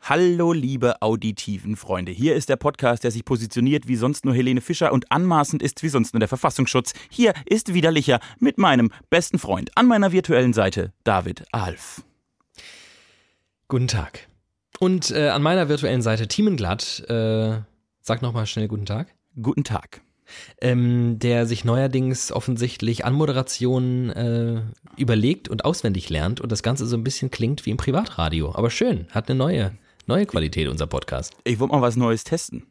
Hallo, 0.00 0.52
liebe 0.52 1.02
auditiven 1.02 1.76
Freunde. 1.76 2.12
Hier 2.12 2.34
ist 2.34 2.48
der 2.48 2.56
Podcast, 2.56 3.04
der 3.04 3.10
sich 3.10 3.24
positioniert 3.24 3.88
wie 3.88 3.96
sonst 3.96 4.24
nur 4.24 4.34
Helene 4.34 4.60
Fischer 4.60 4.92
und 4.92 5.10
anmaßend 5.10 5.62
ist 5.62 5.82
wie 5.82 5.88
sonst 5.88 6.14
nur 6.14 6.20
der 6.20 6.28
Verfassungsschutz. 6.28 6.92
Hier 7.10 7.32
ist 7.46 7.74
widerlicher 7.74 8.20
mit 8.38 8.58
meinem 8.58 8.90
besten 9.10 9.38
Freund 9.38 9.70
an 9.76 9.86
meiner 9.86 10.12
virtuellen 10.12 10.52
Seite, 10.52 10.92
David 11.04 11.44
Alf. 11.52 12.02
Guten 13.68 13.88
Tag. 13.88 14.27
Und 14.80 15.10
äh, 15.10 15.28
an 15.28 15.42
meiner 15.42 15.68
virtuellen 15.68 16.02
Seite 16.02 16.28
Thiemenglatt, 16.28 17.04
äh, 17.08 17.58
sag 18.00 18.22
nochmal 18.22 18.46
schnell 18.46 18.68
guten 18.68 18.86
Tag. 18.86 19.14
Guten 19.40 19.64
Tag. 19.64 20.02
Ähm, 20.60 21.18
der 21.18 21.46
sich 21.46 21.64
neuerdings 21.64 22.30
offensichtlich 22.32 23.04
Anmoderationen 23.04 24.10
äh, 24.10 24.60
überlegt 24.96 25.48
und 25.48 25.64
auswendig 25.64 26.10
lernt 26.10 26.40
und 26.40 26.52
das 26.52 26.62
Ganze 26.62 26.86
so 26.86 26.96
ein 26.96 27.04
bisschen 27.04 27.30
klingt 27.30 27.64
wie 27.64 27.70
im 27.70 27.78
Privatradio. 27.78 28.54
Aber 28.54 28.70
schön, 28.70 29.06
hat 29.10 29.30
eine 29.30 29.38
neue, 29.38 29.72
neue 30.06 30.26
Qualität, 30.26 30.68
unser 30.68 30.86
Podcast. 30.86 31.32
Ich 31.44 31.58
wollte 31.58 31.74
mal 31.74 31.82
was 31.82 31.96
Neues 31.96 32.24
testen. 32.24 32.66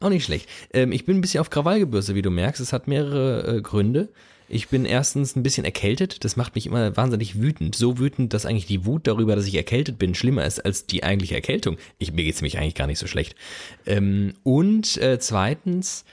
Auch 0.00 0.08
nicht 0.08 0.24
schlecht. 0.24 0.48
Ähm, 0.72 0.90
ich 0.90 1.04
bin 1.04 1.18
ein 1.18 1.20
bisschen 1.20 1.40
auf 1.40 1.50
Krawall 1.50 1.78
gebürstet, 1.78 2.16
wie 2.16 2.22
du 2.22 2.30
merkst. 2.30 2.60
Es 2.60 2.72
hat 2.72 2.88
mehrere 2.88 3.58
äh, 3.58 3.62
Gründe. 3.62 4.08
Ich 4.52 4.68
bin 4.68 4.84
erstens 4.84 5.34
ein 5.34 5.42
bisschen 5.42 5.64
erkältet. 5.64 6.24
Das 6.24 6.36
macht 6.36 6.54
mich 6.54 6.66
immer 6.66 6.94
wahnsinnig 6.94 7.40
wütend. 7.40 7.74
So 7.74 7.98
wütend, 7.98 8.34
dass 8.34 8.44
eigentlich 8.44 8.66
die 8.66 8.84
Wut 8.84 9.06
darüber, 9.06 9.34
dass 9.34 9.46
ich 9.46 9.54
erkältet 9.54 9.98
bin, 9.98 10.14
schlimmer 10.14 10.44
ist 10.44 10.60
als 10.60 10.84
die 10.86 11.04
eigentliche 11.04 11.34
Erkältung. 11.34 11.78
Ich, 11.96 12.12
mir 12.12 12.22
geht's 12.22 12.42
mich 12.42 12.58
eigentlich 12.58 12.74
gar 12.74 12.86
nicht 12.86 12.98
so 12.98 13.06
schlecht. 13.06 13.34
Ähm, 13.86 14.34
und 14.42 14.98
äh, 14.98 15.18
zweitens, 15.18 16.04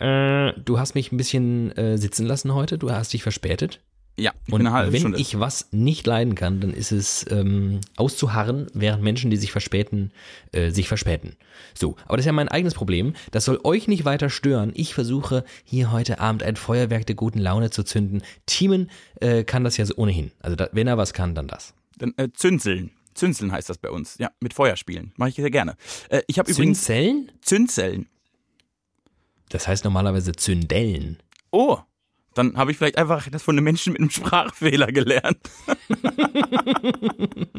äh, 0.00 0.52
du 0.64 0.80
hast 0.80 0.96
mich 0.96 1.12
ein 1.12 1.16
bisschen 1.16 1.70
äh, 1.76 1.96
sitzen 1.96 2.26
lassen 2.26 2.52
heute. 2.52 2.78
Du 2.78 2.90
hast 2.90 3.12
dich 3.12 3.22
verspätet. 3.22 3.78
Ja, 4.16 4.32
Und 4.48 4.64
wenn 4.64 5.00
Stunde. 5.00 5.18
ich 5.18 5.40
was 5.40 5.68
nicht 5.72 6.06
leiden 6.06 6.36
kann, 6.36 6.60
dann 6.60 6.72
ist 6.72 6.92
es 6.92 7.26
ähm, 7.30 7.80
auszuharren, 7.96 8.68
während 8.72 9.02
Menschen, 9.02 9.28
die 9.30 9.36
sich 9.36 9.50
verspäten, 9.50 10.12
äh, 10.52 10.70
sich 10.70 10.86
verspäten. 10.86 11.34
So, 11.74 11.96
aber 12.04 12.16
das 12.16 12.22
ist 12.24 12.26
ja 12.28 12.32
mein 12.32 12.48
eigenes 12.48 12.74
Problem. 12.74 13.14
Das 13.32 13.44
soll 13.44 13.58
euch 13.64 13.88
nicht 13.88 14.04
weiter 14.04 14.30
stören. 14.30 14.70
Ich 14.74 14.94
versuche 14.94 15.44
hier 15.64 15.90
heute 15.90 16.20
Abend 16.20 16.44
ein 16.44 16.54
Feuerwerk 16.54 17.06
der 17.06 17.16
guten 17.16 17.40
Laune 17.40 17.70
zu 17.70 17.82
zünden. 17.82 18.22
Teamen 18.46 18.88
äh, 19.20 19.42
kann 19.42 19.64
das 19.64 19.76
ja 19.78 19.84
so 19.84 19.96
ohnehin. 19.96 20.30
Also 20.40 20.54
da, 20.54 20.68
wenn 20.70 20.86
er 20.86 20.96
was 20.96 21.12
kann, 21.12 21.34
dann 21.34 21.48
das. 21.48 21.74
Dann, 21.98 22.14
äh, 22.16 22.28
Zünseln. 22.32 22.92
Zünseln 23.14 23.50
heißt 23.50 23.68
das 23.68 23.78
bei 23.78 23.90
uns. 23.90 24.16
Ja, 24.18 24.30
mit 24.38 24.54
Feuer 24.54 24.76
spielen. 24.76 25.12
Mache 25.16 25.30
ich 25.30 25.34
sehr 25.36 25.50
gerne. 25.50 25.76
Äh, 26.08 26.22
ich 26.28 26.38
habe 26.38 26.50
übrigens 26.50 26.78
Zünzellen? 26.84 27.32
Zünzeln. 27.40 28.06
Das 29.48 29.66
heißt 29.66 29.84
normalerweise 29.84 30.32
Zündellen. 30.32 31.18
Oh, 31.50 31.78
dann 32.34 32.56
habe 32.56 32.70
ich 32.70 32.76
vielleicht 32.76 32.98
einfach 32.98 33.28
das 33.30 33.42
von 33.42 33.54
einem 33.54 33.64
Menschen 33.64 33.92
mit 33.92 34.00
einem 34.00 34.10
Sprachfehler 34.10 34.88
gelernt. 34.88 35.38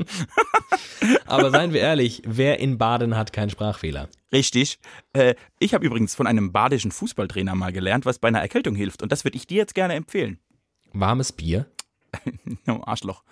Aber 1.25 1.51
seien 1.51 1.73
wir 1.73 1.81
ehrlich, 1.81 2.21
wer 2.25 2.59
in 2.59 2.77
Baden 2.77 3.17
hat 3.17 3.33
keinen 3.33 3.49
Sprachfehler? 3.49 4.09
Richtig. 4.31 4.79
Äh, 5.13 5.35
ich 5.59 5.73
habe 5.73 5.85
übrigens 5.85 6.15
von 6.15 6.27
einem 6.27 6.51
badischen 6.51 6.91
Fußballtrainer 6.91 7.55
mal 7.55 7.71
gelernt, 7.71 8.05
was 8.05 8.19
bei 8.19 8.27
einer 8.27 8.41
Erkältung 8.41 8.75
hilft. 8.75 9.01
Und 9.01 9.11
das 9.11 9.23
würde 9.23 9.37
ich 9.37 9.47
dir 9.47 9.57
jetzt 9.57 9.75
gerne 9.75 9.95
empfehlen. 9.95 10.39
Warmes 10.93 11.31
Bier. 11.31 11.65
Oh, 12.67 12.81
Arschloch. 12.85 13.23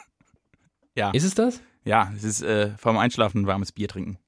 ja, 0.96 1.10
Ist 1.10 1.24
es 1.24 1.34
das? 1.34 1.60
ja, 1.84 2.12
es 2.16 2.24
ist 2.24 2.42
äh, 2.42 2.70
vorm 2.78 2.96
Einschlafen 2.96 3.42
ein 3.42 3.46
warmes 3.46 3.72
Bier 3.72 3.88
trinken. 3.88 4.18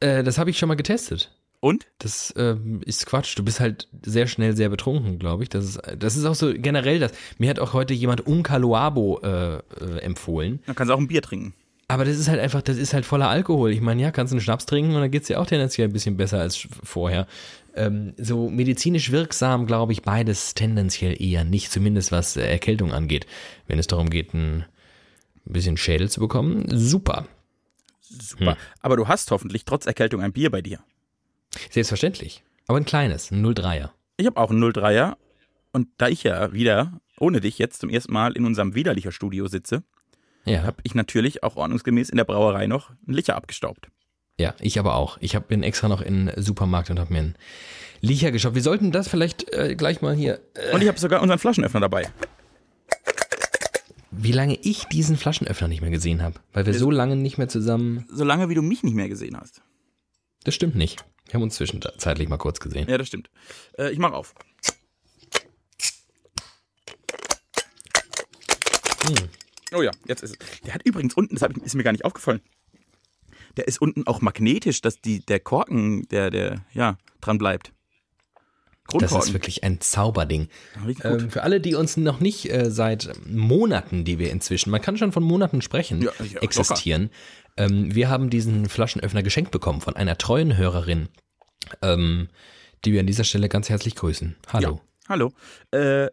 Äh, 0.00 0.22
das 0.22 0.38
habe 0.38 0.50
ich 0.50 0.58
schon 0.58 0.68
mal 0.68 0.76
getestet. 0.76 1.36
Und? 1.60 1.86
Das 1.98 2.34
ähm, 2.36 2.80
ist 2.84 3.06
Quatsch. 3.06 3.38
Du 3.38 3.44
bist 3.44 3.60
halt 3.60 3.88
sehr 4.04 4.26
schnell 4.26 4.56
sehr 4.56 4.68
betrunken, 4.68 5.18
glaube 5.18 5.42
ich. 5.42 5.48
Das 5.48 5.64
ist, 5.64 5.80
das 5.98 6.16
ist 6.16 6.24
auch 6.24 6.34
so 6.34 6.52
generell 6.54 6.98
das. 6.98 7.12
Mir 7.38 7.50
hat 7.50 7.58
auch 7.58 7.72
heute 7.72 7.94
jemand 7.94 8.26
Uncaloabo 8.26 9.20
äh, 9.22 9.56
äh, 9.56 9.98
empfohlen. 10.00 10.60
Dann 10.66 10.76
kannst 10.76 10.90
du 10.90 10.94
auch 10.94 11.00
ein 11.00 11.08
Bier 11.08 11.22
trinken. 11.22 11.54
Aber 11.88 12.04
das 12.04 12.18
ist 12.18 12.28
halt 12.28 12.40
einfach, 12.40 12.62
das 12.62 12.76
ist 12.76 12.94
halt 12.94 13.06
voller 13.06 13.28
Alkohol. 13.28 13.70
Ich 13.70 13.80
meine, 13.80 14.02
ja, 14.02 14.10
kannst 14.10 14.32
du 14.32 14.36
einen 14.36 14.40
Schnaps 14.40 14.66
trinken 14.66 14.94
und 14.94 15.00
dann 15.00 15.10
geht's 15.10 15.28
dir 15.28 15.40
auch 15.40 15.46
tendenziell 15.46 15.88
ein 15.88 15.92
bisschen 15.92 16.16
besser 16.16 16.40
als 16.40 16.66
vorher. 16.82 17.26
Ähm, 17.74 18.14
so 18.16 18.48
medizinisch 18.48 19.12
wirksam, 19.12 19.66
glaube 19.66 19.92
ich, 19.92 20.02
beides 20.02 20.54
tendenziell 20.54 21.20
eher 21.20 21.44
nicht, 21.44 21.70
zumindest 21.70 22.10
was 22.10 22.36
äh, 22.36 22.46
Erkältung 22.46 22.92
angeht. 22.92 23.26
Wenn 23.68 23.78
es 23.78 23.86
darum 23.86 24.10
geht, 24.10 24.34
ein 24.34 24.64
bisschen 25.44 25.76
Schädel 25.76 26.10
zu 26.10 26.20
bekommen, 26.20 26.66
super. 26.70 27.26
Super. 28.00 28.56
Aber 28.80 28.96
du 28.96 29.08
hast 29.08 29.30
hoffentlich 29.30 29.64
trotz 29.64 29.86
Erkältung 29.86 30.22
ein 30.22 30.32
Bier 30.32 30.50
bei 30.50 30.62
dir. 30.62 30.80
Selbstverständlich. 31.70 32.42
Aber 32.66 32.78
ein 32.78 32.84
kleines, 32.84 33.30
ein 33.30 33.44
03er. 33.46 33.90
Ich 34.16 34.26
habe 34.26 34.40
auch 34.40 34.50
einen 34.50 34.62
03er. 34.62 35.16
Und 35.72 35.88
da 35.98 36.08
ich 36.08 36.22
ja 36.22 36.52
wieder 36.52 37.00
ohne 37.18 37.40
dich 37.40 37.58
jetzt 37.58 37.80
zum 37.80 37.90
ersten 37.90 38.12
Mal 38.12 38.32
in 38.32 38.44
unserem 38.46 38.74
widerlicher 38.74 39.12
Studio 39.12 39.46
sitze, 39.46 39.82
Ja. 40.44 40.62
habe 40.62 40.78
ich 40.84 40.94
natürlich 40.94 41.42
auch 41.42 41.56
ordnungsgemäß 41.56 42.08
in 42.10 42.16
der 42.16 42.24
Brauerei 42.24 42.66
noch 42.66 42.90
einen 43.06 43.14
Licher 43.14 43.36
abgestaubt. 43.36 43.88
Ja, 44.38 44.54
ich 44.60 44.78
aber 44.78 44.94
auch. 44.96 45.16
Ich 45.20 45.34
hab, 45.34 45.48
bin 45.48 45.62
extra 45.62 45.88
noch 45.88 46.00
in 46.02 46.26
den 46.26 46.42
Supermarkt 46.42 46.90
und 46.90 46.98
habe 46.98 47.12
mir 47.12 47.20
einen 47.20 47.34
Licher 48.02 48.32
geschaut. 48.32 48.54
Wir 48.54 48.62
sollten 48.62 48.92
das 48.92 49.08
vielleicht 49.08 49.50
äh, 49.52 49.74
gleich 49.76 50.02
mal 50.02 50.14
hier. 50.14 50.40
Äh, 50.54 50.74
Und 50.74 50.82
ich 50.82 50.88
habe 50.88 50.98
sogar 50.98 51.22
unseren 51.22 51.38
Flaschenöffner 51.38 51.80
dabei. 51.80 52.06
wie 54.10 54.32
lange 54.32 54.58
ich 54.62 54.84
diesen 54.84 55.16
Flaschenöffner 55.16 55.68
nicht 55.68 55.80
mehr 55.82 55.90
gesehen 55.90 56.22
habe. 56.22 56.40
Weil 56.52 56.64
wir 56.66 56.74
so 56.74 56.90
lange 56.90 57.16
nicht 57.16 57.38
mehr 57.38 57.48
zusammen. 57.48 58.06
Solange 58.10 58.48
wie 58.48 58.54
du 58.54 58.62
mich 58.62 58.82
nicht 58.82 58.94
mehr 58.94 59.08
gesehen 59.08 59.36
hast. 59.38 59.62
Das 60.44 60.54
stimmt 60.54 60.74
nicht. 60.74 61.04
Wir 61.26 61.34
haben 61.34 61.42
uns 61.42 61.56
zwischenzeitlich 61.56 62.28
mal 62.28 62.36
kurz 62.36 62.60
gesehen. 62.60 62.88
Ja, 62.88 62.98
das 62.98 63.08
stimmt. 63.08 63.30
Äh, 63.78 63.90
ich 63.90 63.98
mach 63.98 64.12
auf. 64.12 64.34
Oh 69.74 69.82
ja, 69.82 69.90
jetzt 70.06 70.22
ist 70.22 70.36
es. 70.40 70.60
Der 70.62 70.74
hat 70.74 70.82
übrigens 70.84 71.14
unten, 71.14 71.36
das 71.36 71.50
ich, 71.50 71.62
ist 71.62 71.74
mir 71.74 71.82
gar 71.82 71.92
nicht 71.92 72.04
aufgefallen. 72.04 72.40
Der 73.56 73.66
ist 73.66 73.80
unten 73.80 74.06
auch 74.06 74.20
magnetisch, 74.20 74.80
dass 74.80 75.00
die, 75.00 75.20
der 75.20 75.40
Korken, 75.40 76.06
der, 76.08 76.30
der, 76.30 76.64
ja, 76.72 76.98
dran 77.20 77.38
bleibt. 77.38 77.72
Das 79.00 79.12
ist 79.12 79.32
wirklich 79.32 79.64
ein 79.64 79.80
Zauberding. 79.80 80.48
Ähm, 81.02 81.30
für 81.30 81.42
alle, 81.42 81.60
die 81.60 81.74
uns 81.74 81.96
noch 81.96 82.20
nicht 82.20 82.50
äh, 82.50 82.70
seit 82.70 83.10
Monaten, 83.26 84.04
die 84.04 84.20
wir 84.20 84.30
inzwischen, 84.30 84.70
man 84.70 84.80
kann 84.80 84.96
schon 84.96 85.10
von 85.10 85.24
Monaten 85.24 85.60
sprechen, 85.60 86.02
Ja, 86.02 86.12
ja, 86.24 86.40
existieren. 86.40 87.10
Ähm, 87.56 87.94
wir 87.94 88.08
haben 88.08 88.30
diesen 88.30 88.68
Flaschenöffner 88.68 89.22
geschenkt 89.22 89.50
bekommen 89.50 89.80
von 89.80 89.96
einer 89.96 90.18
treuen 90.18 90.56
Hörerin, 90.56 91.08
ähm, 91.82 92.28
die 92.84 92.92
wir 92.92 93.00
an 93.00 93.06
dieser 93.06 93.24
Stelle 93.24 93.48
ganz 93.48 93.68
herzlich 93.68 93.94
grüßen. 93.94 94.36
Hallo. 94.52 94.80
Hallo. 95.08 95.32
Äh, 95.70 96.06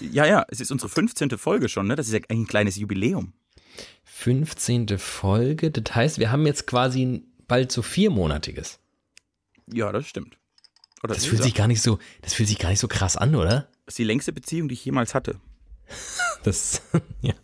ja, 0.00 0.24
ja, 0.26 0.44
es 0.48 0.60
ist 0.60 0.72
unsere 0.72 0.88
15. 0.88 1.30
Folge 1.38 1.68
schon, 1.68 1.86
ne? 1.86 1.94
Das 1.94 2.06
ist 2.08 2.12
ja 2.12 2.18
eigentlich 2.28 2.40
ein 2.40 2.46
kleines 2.48 2.76
Jubiläum. 2.76 3.32
15. 4.04 4.98
Folge. 4.98 5.70
Das 5.70 5.94
heißt, 5.94 6.18
wir 6.18 6.32
haben 6.32 6.44
jetzt 6.46 6.66
quasi 6.66 7.04
ein 7.04 7.24
bald 7.46 7.70
so 7.70 7.82
viermonatiges. 7.82 8.80
Ja, 9.72 9.92
das 9.92 10.06
stimmt. 10.08 10.36
Oder 11.02 11.14
Das 11.14 11.24
fühlt 11.24 11.38
ja- 11.38 11.44
sich 11.44 11.54
gar 11.54 11.68
nicht 11.68 11.80
so, 11.82 11.98
das 12.22 12.34
fühlt 12.34 12.48
sich 12.48 12.58
gar 12.58 12.68
nicht 12.70 12.80
so 12.80 12.88
krass 12.88 13.16
an, 13.16 13.34
oder? 13.36 13.68
Das 13.86 13.92
ist 13.92 13.98
die 13.98 14.04
längste 14.04 14.32
Beziehung, 14.32 14.68
die 14.68 14.74
ich 14.74 14.84
jemals 14.84 15.14
hatte. 15.14 15.40
Das, 16.42 16.80
ja. 17.20 17.34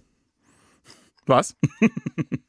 Was? 1.26 1.54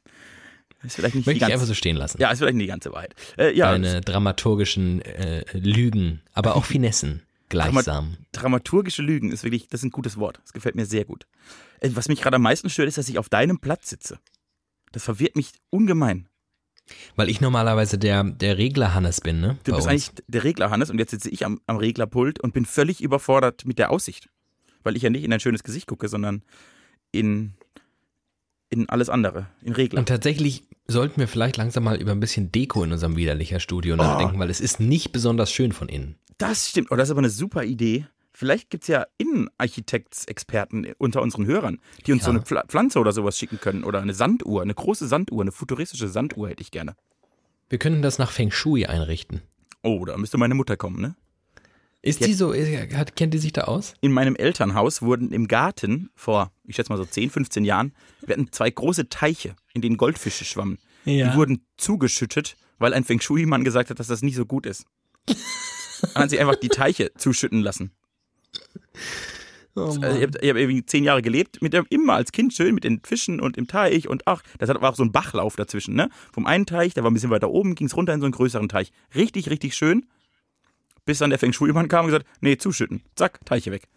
ist 0.88 0.96
vielleicht 0.96 1.14
nicht 1.14 1.26
Möchte 1.26 1.44
ich 1.44 1.52
einfach 1.52 1.66
so 1.66 1.74
stehen 1.74 1.96
lassen. 1.96 2.20
Ja, 2.20 2.30
ist 2.30 2.38
vielleicht 2.38 2.56
nicht 2.56 2.64
die 2.64 2.68
ganze 2.68 2.92
Wahrheit. 2.92 3.14
Äh, 3.36 3.56
ja, 3.56 3.70
Deine 3.72 4.00
dramaturgischen 4.00 5.02
äh, 5.02 5.44
Lügen, 5.56 6.20
aber 6.34 6.56
auch 6.56 6.64
Finessen 6.64 7.22
gleichsam. 7.48 8.16
dramaturgische 8.32 9.02
Lügen 9.02 9.32
ist 9.32 9.44
wirklich, 9.44 9.68
das 9.68 9.80
ist 9.80 9.84
ein 9.84 9.90
gutes 9.90 10.16
Wort. 10.18 10.40
Das 10.42 10.52
gefällt 10.52 10.74
mir 10.74 10.86
sehr 10.86 11.04
gut. 11.04 11.26
Äh, 11.80 11.90
Was 11.94 12.08
mich 12.08 12.20
gerade 12.20 12.36
am 12.36 12.42
meisten 12.42 12.68
stört, 12.70 12.88
ist, 12.88 12.98
dass 12.98 13.08
ich 13.08 13.18
auf 13.18 13.28
deinem 13.28 13.58
Platz 13.58 13.88
sitze. 13.90 14.18
Das 14.92 15.04
verwirrt 15.04 15.36
mich 15.36 15.52
ungemein. 15.70 16.28
Weil 17.16 17.28
ich 17.28 17.40
normalerweise 17.40 17.98
der, 17.98 18.24
der 18.24 18.56
Regler 18.56 18.94
Hannes 18.94 19.20
bin, 19.20 19.40
ne? 19.40 19.58
Du 19.64 19.72
bist 19.72 19.86
uns. 19.86 19.86
eigentlich 19.86 20.10
der 20.26 20.44
Regler, 20.44 20.70
Hannes, 20.70 20.90
und 20.90 20.98
jetzt 20.98 21.10
sitze 21.10 21.28
ich 21.28 21.44
am, 21.44 21.60
am 21.66 21.76
Reglerpult 21.76 22.40
und 22.40 22.54
bin 22.54 22.64
völlig 22.64 23.02
überfordert 23.02 23.66
mit 23.66 23.78
der 23.78 23.90
Aussicht. 23.90 24.28
Weil 24.82 24.96
ich 24.96 25.02
ja 25.02 25.10
nicht 25.10 25.24
in 25.24 25.32
ein 25.32 25.40
schönes 25.40 25.62
Gesicht 25.62 25.86
gucke, 25.86 26.08
sondern 26.08 26.42
in, 27.12 27.52
in 28.70 28.88
alles 28.88 29.08
andere, 29.08 29.46
in 29.62 29.72
Regler. 29.72 29.98
Und 30.00 30.08
tatsächlich 30.08 30.64
sollten 30.86 31.20
wir 31.20 31.28
vielleicht 31.28 31.56
langsam 31.56 31.84
mal 31.84 32.00
über 32.00 32.12
ein 32.12 32.20
bisschen 32.20 32.50
Deko 32.52 32.82
in 32.84 32.92
unserem 32.92 33.16
widerlicher 33.16 33.60
Studio 33.60 33.94
Oh. 33.94 33.96
nachdenken, 33.98 34.38
weil 34.38 34.50
es 34.50 34.60
ist 34.60 34.80
nicht 34.80 35.12
besonders 35.12 35.50
schön 35.52 35.72
von 35.72 35.88
innen. 35.88 36.16
Das 36.38 36.68
stimmt. 36.68 36.90
Oh, 36.90 36.96
das 36.96 37.08
ist 37.08 37.12
aber 37.12 37.20
eine 37.20 37.30
super 37.30 37.64
Idee. 37.64 38.06
Vielleicht 38.32 38.70
gibt 38.70 38.84
es 38.84 38.88
ja 38.88 39.06
Innenarchitektsexperten 39.78 40.86
unter 40.98 41.22
unseren 41.22 41.46
Hörern, 41.46 41.78
die 42.06 42.12
uns 42.12 42.22
Ja. 42.22 42.26
so 42.26 42.30
eine 42.32 42.42
Pfla 42.42 42.64
Pflanze 42.66 42.98
oder 42.98 43.12
sowas 43.12 43.38
schicken 43.38 43.58
können. 43.60 43.84
Oder 43.84 44.00
eine 44.00 44.14
Sanduhr, 44.14 44.62
eine 44.62 44.74
große 44.74 45.08
Sanduhr, 45.08 45.42
eine 45.42 45.52
futuristische 45.52 46.08
Sanduhr 46.08 46.48
hätte 46.48 46.62
ich 46.62 46.70
gerne. 46.70 46.94
Wir 47.68 47.78
können 47.78 48.02
das 48.02 48.18
nach 48.18 48.30
Feng 48.30 48.50
Shui 48.50 48.86
einrichten. 48.86 49.42
Oh, 49.82 50.04
da 50.04 50.16
müsste 50.16 50.38
meine 50.38 50.54
Mutter 50.54 50.76
kommen, 50.76 51.00
ne? 51.00 51.16
Ist 52.00 52.24
die 52.24 52.32
so, 52.34 52.52
ist- 52.52 52.94
hat, 52.96 53.16
kennt 53.16 53.34
die 53.34 53.38
sich 53.38 53.52
da 53.52 53.62
aus? 53.62 53.94
In 54.00 54.12
meinem 54.12 54.36
Elternhaus 54.36 55.02
wurden 55.02 55.32
im 55.32 55.48
Garten 55.48 56.10
vor, 56.14 56.52
ich 56.68 56.76
schätze 56.76 56.92
mal 56.92 56.96
so 56.98 57.04
10, 57.04 57.30
15 57.30 57.64
Jahren, 57.64 57.92
wir 58.24 58.34
hatten 58.34 58.52
zwei 58.52 58.70
große 58.70 59.08
Teiche, 59.08 59.56
in 59.74 59.80
denen 59.82 59.96
Goldfische 59.96 60.44
schwammen. 60.44 60.78
die 61.04 61.24
wurden 61.34 61.64
zugeschüttet, 61.76 62.56
weil 62.78 62.94
ein 62.94 63.04
Feng 63.04 63.20
Shui-Mann 63.20 63.64
gesagt 63.64 63.90
hat, 63.90 63.98
dass 63.98 64.06
das 64.08 64.22
nicht 64.22 64.36
so 64.36 64.44
gut 64.46 64.66
ist. 64.66 64.84
Dann 66.14 66.22
hat 66.24 66.30
sie 66.30 66.38
einfach 66.38 66.56
die 66.56 66.68
Teiche 66.68 67.10
zuschütten 67.16 67.60
lassen. 67.62 67.90
Oh 69.74 69.80
Also 69.82 70.02
ich 70.02 70.22
habe 70.22 70.38
hab 70.48 70.56
irgendwie 70.56 70.84
zehn 70.84 71.04
Jahre 71.04 71.22
gelebt, 71.22 71.62
mit 71.62 71.72
dem, 71.72 71.86
immer 71.90 72.14
als 72.14 72.32
Kind 72.32 72.52
schön 72.52 72.74
mit 72.74 72.82
den 72.84 73.00
Fischen 73.04 73.40
und 73.40 73.56
im 73.56 73.68
Teich 73.68 74.08
und 74.08 74.26
ach, 74.26 74.42
das 74.58 74.68
hat- 74.68 74.80
war 74.80 74.90
auch 74.90 74.96
so 74.96 75.04
ein 75.04 75.12
Bachlauf 75.12 75.54
dazwischen, 75.56 75.94
ne? 75.94 76.10
Vom 76.32 76.46
einen 76.46 76.66
Teich, 76.66 76.94
der 76.94 77.04
war 77.04 77.10
ein 77.10 77.14
bisschen 77.14 77.30
weiter 77.30 77.50
oben, 77.50 77.74
ging 77.76 77.86
es 77.86 77.96
runter 77.96 78.12
in 78.12 78.20
so 78.20 78.26
einen 78.26 78.32
größeren 78.32 78.68
Teich. 78.68 78.90
Richtig, 79.14 79.50
richtig 79.50 79.76
schön. 79.76 80.06
Bis 81.04 81.18
dann 81.18 81.30
der 81.30 81.38
Feng 81.38 81.52
Shui-Mann 81.52 81.88
kam 81.88 82.04
und 82.06 82.10
gesagt, 82.10 82.26
nee, 82.40 82.56
zuschütten. 82.56 83.02
Zack, 83.14 83.44
Teiche 83.46 83.70
weg. 83.70 83.88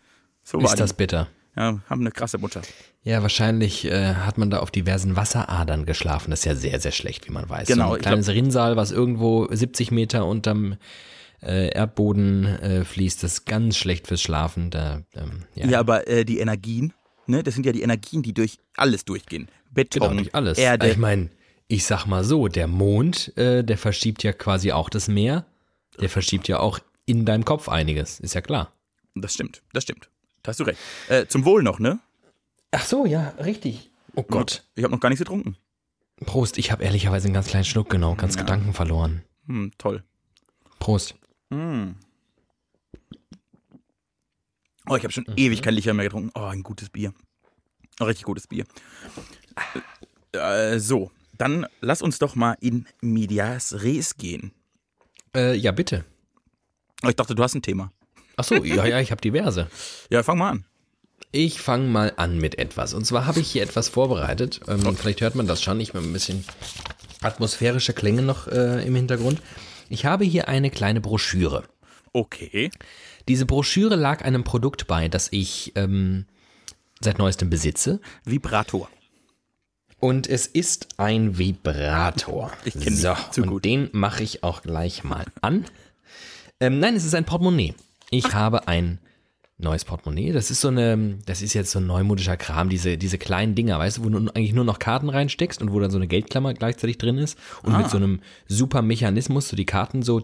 So 0.43 0.59
war 0.59 0.65
Ist 0.71 0.79
das 0.79 0.91
die. 0.91 0.97
bitter? 0.97 1.29
Ja, 1.55 1.79
haben 1.89 2.01
eine 2.01 2.11
krasse 2.11 2.37
Mutter. 2.37 2.61
Ja, 3.03 3.21
wahrscheinlich 3.21 3.85
äh, 3.85 4.13
hat 4.15 4.37
man 4.37 4.49
da 4.49 4.59
auf 4.59 4.71
diversen 4.71 5.15
Wasseradern 5.15 5.85
geschlafen. 5.85 6.31
Das 6.31 6.39
ist 6.39 6.45
ja 6.45 6.55
sehr, 6.55 6.79
sehr 6.79 6.91
schlecht, 6.91 7.27
wie 7.27 7.31
man 7.31 7.49
weiß. 7.49 7.67
Genau, 7.67 7.89
So 7.89 7.95
ein 7.95 8.01
kleines 8.01 8.29
Rinnsal, 8.29 8.77
was 8.77 8.91
irgendwo 8.91 9.47
70 9.51 9.91
Meter 9.91 10.25
unterm 10.25 10.77
äh, 11.41 11.69
Erdboden 11.69 12.45
äh, 12.45 12.85
fließt, 12.85 13.23
das 13.23 13.33
ist 13.33 13.45
ganz 13.45 13.75
schlecht 13.77 14.07
fürs 14.07 14.21
Schlafen. 14.21 14.69
Da, 14.69 15.01
ähm, 15.15 15.43
ja, 15.55 15.67
Ja, 15.67 15.79
aber 15.79 16.07
äh, 16.07 16.23
die 16.23 16.39
Energien, 16.39 16.93
ne, 17.27 17.43
das 17.43 17.55
sind 17.55 17.65
ja 17.65 17.71
die 17.71 17.81
Energien, 17.81 18.21
die 18.21 18.33
durch 18.33 18.59
alles 18.77 19.05
durchgehen. 19.05 19.47
Beton, 19.71 20.01
genau, 20.01 20.21
durch 20.21 20.35
alles. 20.35 20.57
Erde. 20.57 20.89
Ich 20.89 20.97
meine, 20.97 21.29
ich 21.67 21.85
sag 21.85 22.05
mal 22.05 22.23
so, 22.23 22.47
der 22.47 22.67
Mond, 22.67 23.35
äh, 23.37 23.63
der 23.63 23.77
verschiebt 23.77 24.23
ja 24.23 24.33
quasi 24.33 24.71
auch 24.71 24.89
das 24.89 25.07
Meer. 25.07 25.45
Der 25.99 26.09
verschiebt 26.09 26.47
ja 26.47 26.59
auch 26.59 26.79
in 27.05 27.25
deinem 27.25 27.45
Kopf 27.45 27.67
einiges, 27.67 28.19
ist 28.19 28.35
ja 28.35 28.41
klar. 28.41 28.71
Das 29.15 29.33
stimmt, 29.33 29.61
das 29.73 29.83
stimmt. 29.83 30.09
Da 30.43 30.49
hast 30.49 30.59
du 30.59 30.63
recht. 30.63 30.79
Äh, 31.09 31.27
zum 31.27 31.45
Wohl 31.45 31.63
noch, 31.63 31.79
ne? 31.79 31.99
Ach 32.71 32.85
so, 32.85 33.05
ja, 33.05 33.29
richtig. 33.43 33.91
Oh 34.15 34.23
Gott. 34.23 34.63
Ich 34.75 34.83
habe 34.83 34.93
noch 34.93 34.99
gar 34.99 35.09
nichts 35.09 35.19
getrunken. 35.19 35.55
Prost, 36.25 36.57
ich 36.57 36.71
habe 36.71 36.83
ehrlicherweise 36.83 37.25
einen 37.27 37.33
ganz 37.33 37.47
kleinen 37.47 37.65
Schluck 37.65 37.89
genommen, 37.89 38.17
ganz 38.17 38.35
Ja. 38.35 38.41
Gedanken 38.41 38.73
verloren. 38.73 39.23
Hm, 39.47 39.71
toll. 39.77 40.03
Prost. 40.79 41.15
Hm. 41.51 41.95
Oh, 44.89 44.95
ich 44.95 45.03
habe 45.03 45.11
schon 45.13 45.25
Mhm. 45.27 45.33
ewig 45.37 45.61
kein 45.61 45.73
Licher 45.73 45.93
mehr 45.93 46.05
getrunken. 46.05 46.31
Oh, 46.35 46.43
ein 46.45 46.63
gutes 46.63 46.89
Bier. 46.89 47.13
Ein 47.99 48.05
richtig 48.07 48.25
gutes 48.25 48.47
Bier. 48.47 48.65
Äh, 50.31 50.79
so, 50.79 51.11
dann 51.37 51.67
lass 51.81 52.01
uns 52.01 52.19
doch 52.19 52.35
mal 52.35 52.55
in 52.61 52.87
Medias 53.01 53.83
Res 53.83 54.17
gehen. 54.17 54.51
Äh, 55.35 55.55
ja, 55.55 55.71
bitte. 55.71 56.05
Oh, 57.03 57.09
ich 57.09 57.15
dachte, 57.15 57.35
du 57.35 57.43
hast 57.43 57.53
ein 57.55 57.61
Thema. 57.61 57.91
Ach 58.41 58.45
so, 58.45 58.63
ja, 58.63 58.85
ja, 58.85 58.99
ich 58.99 59.11
habe 59.11 59.21
diverse. 59.21 59.67
Ja, 60.09 60.23
fang 60.23 60.37
mal 60.39 60.49
an. 60.49 60.65
Ich 61.31 61.61
fange 61.61 61.87
mal 61.87 62.13
an 62.17 62.39
mit 62.39 62.57
etwas. 62.57 62.93
Und 62.93 63.05
zwar 63.05 63.25
habe 63.25 63.39
ich 63.39 63.51
hier 63.51 63.63
etwas 63.63 63.87
vorbereitet. 63.87 64.61
Ähm, 64.67 64.97
vielleicht 64.97 65.21
hört 65.21 65.35
man 65.35 65.47
das 65.47 65.61
schon. 65.61 65.79
Ich 65.79 65.89
habe 65.89 65.99
ein 65.99 66.11
bisschen 66.11 66.43
atmosphärische 67.21 67.93
Klänge 67.93 68.23
noch 68.23 68.47
äh, 68.47 68.85
im 68.85 68.95
Hintergrund. 68.95 69.41
Ich 69.89 70.05
habe 70.05 70.25
hier 70.25 70.47
eine 70.47 70.71
kleine 70.71 71.01
Broschüre. 71.01 71.63
Okay. 72.13 72.71
Diese 73.27 73.45
Broschüre 73.45 73.95
lag 73.95 74.25
einem 74.25 74.43
Produkt 74.43 74.87
bei, 74.87 75.07
das 75.07 75.29
ich 75.31 75.71
ähm, 75.75 76.25
seit 76.99 77.19
neuestem 77.19 77.49
besitze. 77.49 78.01
Vibrator. 78.25 78.89
Und 79.99 80.27
es 80.27 80.47
ist 80.47 80.87
ein 80.97 81.37
Vibrator. 81.37 82.51
Ich 82.65 82.73
kenn 82.73 82.95
die 82.95 83.01
so, 83.01 83.15
zu 83.31 83.43
und 83.43 83.49
gut. 83.49 83.65
den 83.65 83.89
mache 83.91 84.23
ich 84.23 84.43
auch 84.43 84.63
gleich 84.63 85.03
mal 85.03 85.25
an. 85.41 85.65
Ähm, 86.59 86.79
nein, 86.79 86.95
es 86.95 87.05
ist 87.05 87.13
ein 87.13 87.25
Portemonnaie. 87.25 87.75
Ich 88.11 88.33
habe 88.35 88.67
ein 88.67 88.99
neues 89.57 89.85
Portemonnaie. 89.85 90.31
Das 90.31 90.51
ist 90.51 90.61
so 90.61 90.67
eine, 90.67 91.17
das 91.25 91.41
ist 91.41 91.53
jetzt 91.53 91.71
so 91.71 91.79
ein 91.79 91.87
neumodischer 91.87 92.35
Kram, 92.37 92.69
diese, 92.69 92.97
diese 92.97 93.17
kleinen 93.17 93.55
Dinger, 93.55 93.77
weißt 93.79 93.97
du, 93.97 94.03
wo 94.03 94.09
du 94.09 94.17
eigentlich 94.17 94.53
nur 94.53 94.65
noch 94.65 94.79
Karten 94.79 95.09
reinsteckst 95.09 95.61
und 95.61 95.71
wo 95.71 95.79
dann 95.79 95.91
so 95.91 95.97
eine 95.97 96.07
Geldklammer 96.07 96.53
gleichzeitig 96.53 96.97
drin 96.97 97.17
ist 97.17 97.37
und 97.63 97.73
Ah. 97.73 97.79
mit 97.79 97.89
so 97.89 97.97
einem 97.97 98.21
super 98.47 98.81
Mechanismus 98.81 99.47
du 99.49 99.55
die 99.55 99.65
Karten 99.65 100.01
so 100.03 100.21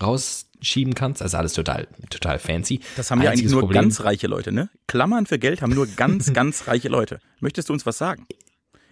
rausschieben 0.00 0.94
kannst. 0.94 1.22
Also 1.22 1.36
alles 1.36 1.52
total, 1.52 1.86
total 2.10 2.38
fancy. 2.38 2.80
Das 2.96 3.10
haben 3.10 3.22
ja 3.22 3.30
eigentlich 3.30 3.50
nur 3.50 3.60
Problem- 3.60 3.82
ganz 3.82 4.00
reiche 4.00 4.26
Leute, 4.26 4.52
ne? 4.52 4.70
Klammern 4.86 5.26
für 5.26 5.38
Geld 5.38 5.62
haben 5.62 5.74
nur 5.74 5.86
ganz, 5.86 6.32
ganz 6.32 6.66
reiche 6.66 6.88
Leute. 6.88 7.20
Möchtest 7.40 7.68
du 7.68 7.72
uns 7.72 7.86
was 7.86 7.98
sagen? 7.98 8.26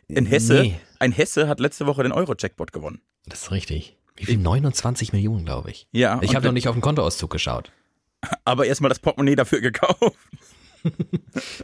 In 0.08 0.26
Hesse, 0.26 0.60
Nee. 0.62 0.80
ein 0.98 1.12
Hesse 1.12 1.48
hat 1.48 1.60
letzte 1.60 1.86
Woche 1.86 2.02
den 2.02 2.12
Euro-Jackpot 2.12 2.72
gewonnen. 2.72 3.00
Das 3.26 3.42
ist 3.44 3.50
richtig. 3.52 3.96
Wie 4.16 4.26
viel? 4.26 4.36
29 4.38 5.12
Millionen, 5.12 5.44
glaube 5.46 5.70
ich. 5.70 5.86
Ja, 5.92 6.20
Ich 6.22 6.34
habe 6.36 6.46
noch 6.46 6.52
nicht 6.52 6.68
auf 6.68 6.74
den 6.76 6.82
Kontoauszug 6.82 7.30
geschaut. 7.30 7.72
Aber 8.44 8.66
erstmal 8.66 8.88
das 8.88 8.98
Portemonnaie 8.98 9.36
dafür 9.36 9.60
gekauft. 9.60 10.18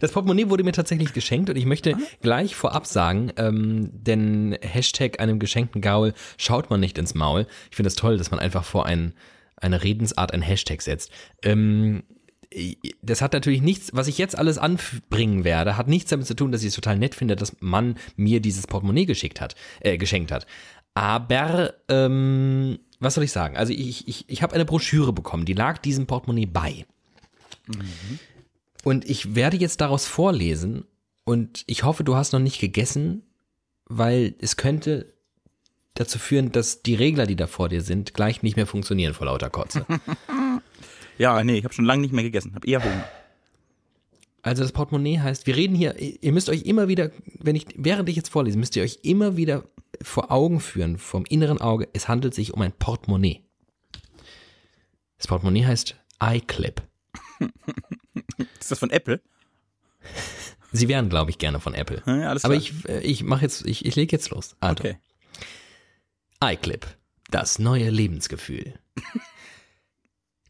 Das 0.01 0.13
Portemonnaie 0.13 0.49
wurde 0.49 0.63
mir 0.63 0.73
tatsächlich 0.73 1.13
geschenkt 1.13 1.51
und 1.51 1.57
ich 1.57 1.67
möchte 1.67 1.97
gleich 2.23 2.55
vorab 2.55 2.87
sagen, 2.87 3.33
ähm, 3.37 3.91
denn 3.93 4.57
Hashtag 4.63 5.21
einem 5.21 5.41
geschenkten 5.41 5.81
Gaul 5.81 6.15
schaut 6.37 6.71
man 6.71 6.79
nicht 6.79 6.99
ins 6.99 7.15
Maul. 7.15 7.47
Ich 7.71 7.77
finde 7.77 7.89
es 7.89 7.95
das 7.95 8.01
toll, 8.01 8.17
dass 8.17 8.31
man 8.31 8.39
einfach 8.39 8.65
vor 8.65 8.87
ein, 8.87 9.15
eine 9.57 9.83
Redensart 9.83 10.33
ein 10.33 10.43
Hashtag 10.43 10.83
setzt. 10.83 11.11
Ähm, 11.43 12.05
das 13.03 13.21
hat 13.21 13.35
natürlich 13.35 13.61
nichts, 13.61 13.91
was 13.93 14.09
ich 14.09 14.17
jetzt 14.19 14.39
alles 14.39 14.57
anbringen 14.57 15.45
werde, 15.45 15.77
hat 15.77 15.89
nichts 15.89 16.11
damit 16.11 16.27
zu 16.27 16.35
tun, 16.35 16.51
dass 16.51 16.63
ich 16.63 16.69
es 16.69 16.75
total 16.75 16.97
nett 16.97 17.15
finde, 17.15 17.37
dass 17.37 17.57
man 17.61 17.97
mir 18.17 18.41
dieses 18.41 18.67
Portemonnaie 18.67 19.05
geschickt 19.05 19.41
hat, 19.41 19.55
äh, 19.81 19.99
geschenkt 19.99 20.33
hat. 20.33 20.47
Aber, 20.95 21.75
ähm, 21.89 22.79
was 23.01 23.15
soll 23.15 23.25
ich 23.25 23.33
sagen? 23.33 23.57
Also 23.57 23.73
ich, 23.73 24.09
ich, 24.09 24.25
ich 24.29 24.43
habe 24.43 24.55
eine 24.55 24.65
Broschüre 24.65 25.13
bekommen, 25.13 25.45
die 25.45 25.53
lag 25.53 25.79
diesem 25.79 26.07
Portemonnaie 26.07 26.47
bei. 26.47 26.87
Und 28.85 29.09
ich 29.09 29.35
werde 29.35 29.57
jetzt 29.57 29.81
daraus 29.81 30.07
vorlesen 30.07 30.85
und 31.25 31.65
ich 31.67 31.83
hoffe, 31.85 32.05
du 32.05 32.17
hast 32.17 32.33
noch 32.33 32.41
nicht 32.41 32.61
gegessen, 32.61 33.23
weil 33.85 34.35
es 34.41 34.57
könnte 34.57 35.13
dazu 35.95 36.19
führen, 36.19 36.53
dass 36.53 36.83
die 36.83 36.95
Regler, 36.95 37.27
die 37.27 37.37
da 37.37 37.47
vor 37.47 37.69
dir 37.69 37.83
sind, 37.83 38.15
gleich 38.15 38.43
nicht 38.43 38.57
mehr 38.57 38.67
funktionieren 38.67 39.15
vor 39.15 39.27
lauter 39.27 39.51
Kotze. 39.51 39.85
Ja, 41.19 41.43
nee, 41.43 41.59
ich 41.59 41.65
habe 41.65 41.75
schon 41.75 41.85
lange 41.85 42.03
nicht 42.03 42.15
mehr 42.15 42.23
gegessen. 42.23 42.55
Hab 42.55 42.65
eher 42.65 42.83
Hunger. 42.83 43.05
Also 44.43 44.63
das 44.63 44.73
Portemonnaie 44.73 45.19
heißt, 45.19 45.47
wir 45.47 45.57
reden 45.57 45.75
hier, 45.75 45.97
ihr 45.99 46.33
müsst 46.33 46.49
euch 46.49 46.63
immer 46.63 46.89
wieder, 46.89 47.11
wenn 47.41 47.57
ich, 47.57 47.67
während 47.77 48.09
ich 48.09 48.17
jetzt 48.17 48.29
vorlese, 48.31 48.57
müsst 48.59 48.77
ihr 48.77 48.83
euch 48.83 49.01
immer 49.03 49.37
wieder 49.37 49.65
vor 50.03 50.31
Augen 50.31 50.61
führen, 50.61 50.97
vom 50.99 51.25
inneren 51.27 51.61
Auge, 51.61 51.89
es 51.93 52.09
handelt 52.09 52.35
sich 52.35 52.55
um 52.55 52.63
ein 52.63 52.73
Portemonnaie. 52.73 53.43
Das 55.19 55.27
Portemonnaie 55.27 55.65
heißt 55.65 55.97
iClip. 56.23 56.83
Ist 58.61 58.71
das 58.71 58.79
von 58.79 58.91
Apple? 58.91 59.21
Sie 60.73 60.87
wären, 60.89 61.09
glaube 61.09 61.31
ich, 61.31 61.39
gerne 61.39 61.61
von 61.61 61.75
Apple. 61.75 62.03
Ja, 62.07 62.31
Aber 62.31 62.55
ich, 62.55 62.73
äh, 62.89 63.01
ich 63.01 63.25
mache 63.25 63.43
jetzt, 63.43 63.67
ich, 63.67 63.85
ich 63.85 63.97
lege 63.97 64.15
jetzt 64.15 64.31
los. 64.31 64.57
Also, 64.61 64.85
Okay. 64.85 64.99
iClip, 66.45 66.87
das 67.31 67.59
neue 67.59 67.91
Lebensgefühl. 67.91 68.75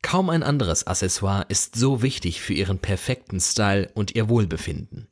Kaum 0.09 0.31
ein 0.31 0.43
anderes 0.43 0.87
Accessoire 0.87 1.45
ist 1.51 1.77
so 1.77 2.01
wichtig 2.01 2.41
für 2.41 2.55
ihren 2.55 2.79
perfekten 2.79 3.41
Style 3.41 3.91
und 3.93 4.15
ihr 4.15 4.31
Wohlbefinden. 4.31 5.07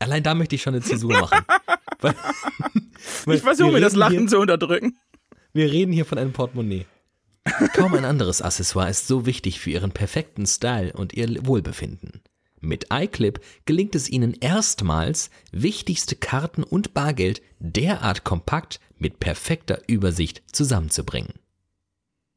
Allein 0.00 0.22
da 0.22 0.34
möchte 0.34 0.54
ich 0.54 0.60
schon 0.60 0.74
eine 0.74 0.82
Zäsur 0.82 1.18
machen. 1.18 1.38
Weil- 2.00 2.14
weil 3.24 3.36
Ich 3.36 3.42
versuche 3.42 3.72
mir 3.72 3.80
das 3.80 3.94
Lachen 3.94 4.18
Hier, 4.18 4.26
zu 4.26 4.38
unterdrücken. 4.38 4.98
wir 5.54 5.72
reden 5.72 5.92
hier 5.94 6.04
von 6.04 6.18
einem 6.18 6.34
Portemonnaie. 6.34 6.84
Kaum 7.74 7.94
ein 7.94 8.04
anderes 8.04 8.42
Accessoire 8.42 8.90
ist 8.90 9.06
so 9.06 9.24
wichtig 9.24 9.60
für 9.60 9.70
ihren 9.70 9.92
perfekten 9.92 10.44
Style 10.44 10.92
und 10.92 11.14
ihr 11.14 11.46
Wohlbefinden. 11.46 12.20
Mit 12.60 12.88
iClip 12.92 13.40
gelingt 13.64 13.94
es 13.94 14.10
Ihnen 14.10 14.34
erstmals, 14.40 15.30
wichtigste 15.52 16.16
Karten 16.16 16.64
und 16.64 16.92
Bargeld 16.92 17.40
derart 17.60 18.24
kompakt 18.24 18.78
mit 18.98 19.20
perfekter 19.20 19.80
Übersicht 19.86 20.42
zusammenzubringen. 20.52 21.32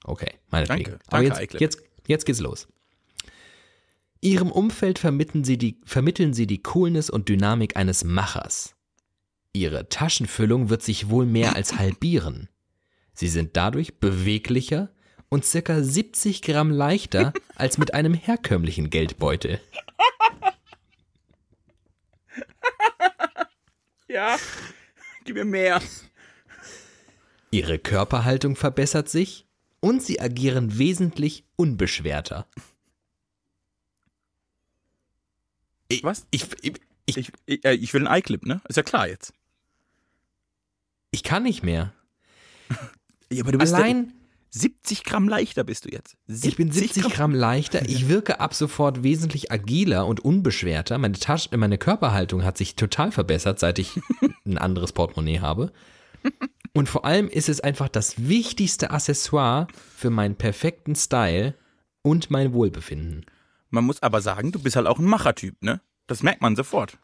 Okay, 0.07 0.33
meinetwegen. 0.49 0.91
Danke, 0.91 0.99
Aber 1.07 1.23
danke, 1.23 1.41
jetzt, 1.41 1.59
jetzt, 1.59 1.83
jetzt 2.07 2.25
geht's 2.25 2.39
los. 2.39 2.67
Ihrem 4.21 4.51
Umfeld 4.51 4.99
vermitteln 4.99 5.43
Sie, 5.43 5.57
die, 5.57 5.81
vermitteln 5.83 6.33
Sie 6.33 6.47
die 6.47 6.61
Coolness 6.61 7.09
und 7.09 7.27
Dynamik 7.27 7.75
eines 7.75 8.03
Machers. 8.03 8.75
Ihre 9.53 9.89
Taschenfüllung 9.89 10.69
wird 10.69 10.83
sich 10.83 11.09
wohl 11.09 11.25
mehr 11.25 11.55
als 11.55 11.77
halbieren. 11.77 12.49
Sie 13.13 13.27
sind 13.27 13.57
dadurch 13.57 13.99
beweglicher 13.99 14.91
und 15.29 15.43
circa 15.43 15.81
70 15.81 16.41
Gramm 16.41 16.69
leichter 16.69 17.33
als 17.55 17.77
mit 17.77 17.93
einem 17.93 18.13
herkömmlichen 18.13 18.89
Geldbeutel. 18.89 19.59
Ja, 24.07 24.37
gib 25.23 25.35
mir 25.35 25.45
mehr. 25.45 25.81
Ihre 27.49 27.79
Körperhaltung 27.79 28.55
verbessert 28.55 29.09
sich 29.09 29.44
und 29.85 30.01
sie 30.01 30.19
agieren 30.19 30.79
wesentlich 30.79 31.43
unbeschwerter. 31.57 32.47
Ich, 35.89 36.03
Was? 36.03 36.25
Ich, 36.31 36.47
ich, 36.63 36.73
ich, 37.05 37.17
Ich, 37.17 37.31
ich, 37.45 37.63
äh, 37.63 37.93
will 37.93 38.07
einen 38.07 38.19
iClip, 38.19 38.47
ne? 38.47 38.61
Ist 38.67 38.77
ja 38.77 38.81
klar 38.83 39.07
jetzt. 39.07 39.31
ich 41.11 41.21
kann 41.21 41.43
nicht 41.43 41.63
mehr. 41.63 41.93
Ja, 43.31 43.41
aber 43.41 43.53
du 43.53 43.59
Allein, 43.59 44.13
70 44.51 45.03
Gramm 45.03 45.27
leichter 45.27 45.63
bist 45.63 45.85
du 45.85 45.89
jetzt. 45.89 46.15
Ich 46.27 46.55
bin 46.55 46.71
70 46.71 47.09
Gramm 47.09 47.33
leichter. 47.33 47.83
Ich 47.89 48.07
wirke 48.07 48.39
ab 48.39 48.53
sofort 48.53 49.01
wesentlich 49.01 49.51
agiler 49.51 50.05
und 50.05 50.19
unbeschwerter. 50.19 50.99
Meine 50.99 51.17
Tasche, 51.17 51.57
meine 51.57 51.79
Körperhaltung 51.79 52.43
hat 52.43 52.55
sich 52.55 52.75
total 52.75 53.11
verbessert, 53.11 53.57
seit 53.57 53.79
ich 53.79 53.99
ein 54.45 54.59
anderes 54.59 54.93
Portemonnaie 54.93 55.39
habe. 55.39 55.73
Und 56.75 56.89
vor 56.89 57.05
allem 57.05 57.29
ist 57.29 57.47
es 57.47 57.61
einfach 57.61 57.87
das 57.87 58.27
wichtigste 58.27 58.91
Accessoire 58.91 59.67
für 59.95 60.09
meinen 60.09 60.35
perfekten 60.35 60.93
Style 60.93 61.55
und 62.01 62.29
mein 62.29 62.51
Wohlbefinden. 62.51 63.25
Man 63.69 63.85
muss 63.85 64.03
aber 64.03 64.19
sagen, 64.19 64.51
du 64.51 64.61
bist 64.61 64.75
halt 64.75 64.85
auch 64.85 64.99
ein 64.99 65.05
Machertyp, 65.05 65.55
ne? 65.63 65.79
Das 66.05 66.21
merkt 66.21 66.41
man 66.41 66.57
sofort. 66.57 66.97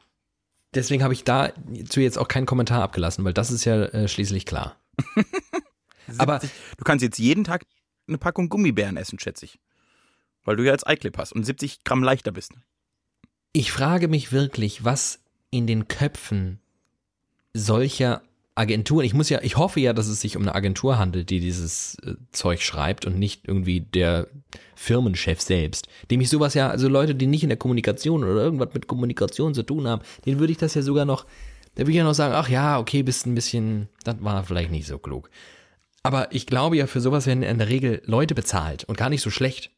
Deswegen 0.73 1.03
habe 1.03 1.13
ich 1.13 1.23
dazu 1.23 2.01
jetzt 2.01 2.17
auch 2.17 2.27
keinen 2.27 2.45
Kommentar 2.45 2.83
abgelassen, 2.83 3.23
weil 3.23 3.33
das 3.33 3.49
ist 3.49 3.63
ja 3.63 3.81
äh, 3.85 4.09
schließlich 4.09 4.45
klar. 4.45 4.75
70, 5.15 6.17
aber 6.19 6.39
du 6.39 6.83
kannst 6.83 7.01
jetzt 7.01 7.17
jeden 7.17 7.45
Tag 7.45 7.63
eine 8.09 8.17
Packung 8.17 8.49
Gummibären 8.49 8.97
essen, 8.97 9.19
schätze 9.19 9.45
ich. 9.45 9.57
Weil 10.43 10.57
du 10.57 10.65
ja 10.65 10.73
als 10.73 10.83
iClip 10.85 11.17
hast 11.17 11.31
und 11.31 11.45
70 11.45 11.85
Gramm 11.85 12.03
leichter 12.03 12.33
bist. 12.33 12.51
Ich 13.53 13.71
frage 13.71 14.09
mich 14.09 14.33
wirklich, 14.33 14.83
was 14.83 15.21
in 15.49 15.65
den 15.65 15.87
Köpfen 15.87 16.59
solcher 17.53 18.21
Agenturen, 18.53 19.05
ich 19.05 19.13
muss 19.13 19.29
ja, 19.29 19.39
ich 19.41 19.55
hoffe 19.55 19.79
ja, 19.79 19.93
dass 19.93 20.07
es 20.07 20.19
sich 20.19 20.35
um 20.35 20.43
eine 20.43 20.55
Agentur 20.55 20.97
handelt, 20.97 21.29
die 21.29 21.39
dieses 21.39 21.95
äh, 22.03 22.15
Zeug 22.31 22.61
schreibt 22.61 23.05
und 23.05 23.17
nicht 23.17 23.47
irgendwie 23.47 23.79
der 23.79 24.27
Firmenchef 24.75 25.41
selbst, 25.41 25.87
dem 26.09 26.19
ich 26.19 26.29
sowas 26.29 26.53
ja, 26.53 26.69
also 26.69 26.89
Leute, 26.89 27.15
die 27.15 27.27
nicht 27.27 27.43
in 27.43 27.49
der 27.49 27.57
Kommunikation 27.57 28.23
oder 28.23 28.41
irgendwas 28.41 28.73
mit 28.73 28.87
Kommunikation 28.87 29.53
zu 29.53 29.63
tun 29.63 29.87
haben, 29.87 30.01
denen 30.25 30.39
würde 30.39 30.51
ich 30.51 30.57
das 30.57 30.73
ja 30.73 30.81
sogar 30.81 31.05
noch, 31.05 31.25
da 31.75 31.83
würde 31.83 31.91
ich 31.91 31.97
ja 31.97 32.03
noch 32.03 32.13
sagen, 32.13 32.33
ach 32.35 32.49
ja, 32.49 32.77
okay, 32.77 33.03
bist 33.03 33.25
ein 33.25 33.35
bisschen, 33.35 33.87
das 34.03 34.17
war 34.19 34.43
vielleicht 34.43 34.71
nicht 34.71 34.87
so 34.87 34.97
klug. 34.97 35.29
Aber 36.03 36.33
ich 36.33 36.45
glaube 36.45 36.75
ja, 36.75 36.87
für 36.87 36.99
sowas 36.99 37.27
werden 37.27 37.43
in 37.43 37.57
der 37.57 37.69
Regel 37.69 38.01
Leute 38.05 38.35
bezahlt 38.35 38.83
und 38.83 38.97
gar 38.97 39.09
nicht 39.09 39.21
so 39.21 39.29
schlecht. 39.29 39.71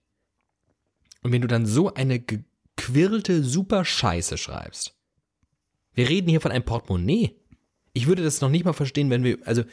Und 1.22 1.32
wenn 1.32 1.42
du 1.42 1.48
dann 1.48 1.66
so 1.66 1.94
eine 1.94 2.20
gequirlte 2.20 3.44
super 3.44 3.86
Scheiße 3.86 4.38
schreibst, 4.38 4.96
wir 5.94 6.10
reden 6.10 6.30
hier 6.30 6.42
von 6.42 6.52
einem 6.52 6.66
Portemonnaie, 6.66 7.36
ich 7.94 8.08
würde 8.08 8.24
das 8.24 8.42
noch 8.42 8.50
nicht 8.50 8.66
mal 8.66 8.74
verstehen, 8.74 9.10
wenn 9.10 9.24
wir, 9.24 9.38
also, 9.46 9.64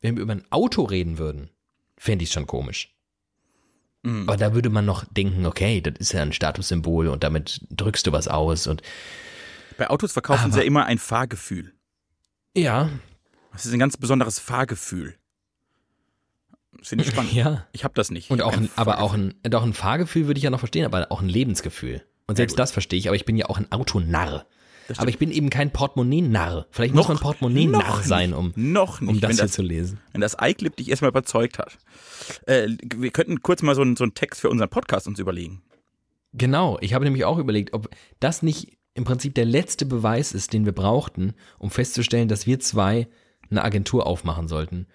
wenn 0.00 0.16
wir 0.16 0.22
über 0.22 0.32
ein 0.32 0.44
Auto 0.50 0.82
reden 0.84 1.18
würden, 1.18 1.50
fände 1.98 2.22
ich 2.22 2.30
es 2.30 2.34
schon 2.34 2.46
komisch. 2.46 2.94
Mhm. 4.02 4.28
Aber 4.28 4.36
da 4.36 4.54
würde 4.54 4.70
man 4.70 4.84
noch 4.84 5.04
denken, 5.04 5.46
okay, 5.46 5.80
das 5.80 5.94
ist 5.98 6.12
ja 6.12 6.22
ein 6.22 6.32
Statussymbol 6.32 7.08
und 7.08 7.24
damit 7.24 7.60
drückst 7.70 8.06
du 8.06 8.12
was 8.12 8.28
aus 8.28 8.66
und. 8.66 8.82
Bei 9.78 9.90
Autos 9.90 10.12
verkaufen 10.12 10.52
sie 10.52 10.60
ja 10.60 10.64
immer 10.64 10.86
ein 10.86 10.98
Fahrgefühl. 10.98 11.74
Ja. 12.56 12.88
Das 13.52 13.66
ist 13.66 13.72
ein 13.72 13.78
ganz 13.78 13.96
besonderes 13.96 14.38
Fahrgefühl. 14.38 15.16
Finde 16.82 17.04
ich 17.04 17.10
spannend. 17.10 17.32
Ja. 17.34 17.66
Ich 17.72 17.84
habe 17.84 17.94
das 17.94 18.10
nicht. 18.10 18.30
Und 18.30 18.42
auch 18.42 18.56
ein, 18.56 18.70
aber 18.76 19.00
auch 19.00 19.12
ein, 19.12 19.34
doch 19.42 19.64
ein 19.64 19.74
Fahrgefühl 19.74 20.26
würde 20.26 20.38
ich 20.38 20.44
ja 20.44 20.50
noch 20.50 20.60
verstehen, 20.60 20.84
aber 20.84 21.10
auch 21.10 21.20
ein 21.20 21.28
Lebensgefühl. 21.28 22.02
Und 22.26 22.36
selbst 22.36 22.58
das 22.58 22.70
verstehe 22.70 22.98
ich, 22.98 23.08
aber 23.08 23.16
ich 23.16 23.24
bin 23.24 23.36
ja 23.36 23.46
auch 23.46 23.58
ein 23.58 23.70
Autonarr. 23.70 24.46
Aber 24.96 25.08
ich 25.08 25.18
bin 25.18 25.30
eben 25.30 25.50
kein 25.50 25.72
Portemonnaie-Narr. 25.72 26.66
Vielleicht 26.70 26.94
noch, 26.94 27.08
muss 27.08 27.16
man 27.16 27.18
Portemonnaie-Narr 27.18 28.02
sein, 28.02 28.32
um, 28.32 28.52
noch 28.56 29.00
nicht, 29.00 29.10
um 29.10 29.20
das, 29.20 29.32
das 29.32 29.40
hier 29.40 29.48
zu 29.48 29.62
lesen. 29.62 30.00
Wenn 30.12 30.20
das 30.20 30.36
iClip 30.40 30.76
dich 30.76 30.90
erstmal 30.90 31.10
überzeugt 31.10 31.58
hat. 31.58 31.78
Äh, 32.46 32.68
wir 32.94 33.10
könnten 33.10 33.42
kurz 33.42 33.62
mal 33.62 33.74
so, 33.74 33.82
ein, 33.82 33.96
so 33.96 34.04
einen 34.04 34.14
Text 34.14 34.40
für 34.40 34.50
unseren 34.50 34.68
Podcast 34.68 35.06
uns 35.06 35.18
überlegen. 35.18 35.62
Genau, 36.32 36.78
ich 36.80 36.94
habe 36.94 37.04
nämlich 37.04 37.24
auch 37.24 37.38
überlegt, 37.38 37.72
ob 37.72 37.88
das 38.20 38.42
nicht 38.42 38.76
im 38.94 39.04
Prinzip 39.04 39.34
der 39.34 39.44
letzte 39.44 39.86
Beweis 39.86 40.32
ist, 40.32 40.52
den 40.52 40.64
wir 40.64 40.72
brauchten, 40.72 41.34
um 41.58 41.70
festzustellen, 41.70 42.28
dass 42.28 42.46
wir 42.46 42.60
zwei 42.60 43.08
eine 43.50 43.62
Agentur 43.62 44.06
aufmachen 44.06 44.48
sollten, 44.48 44.86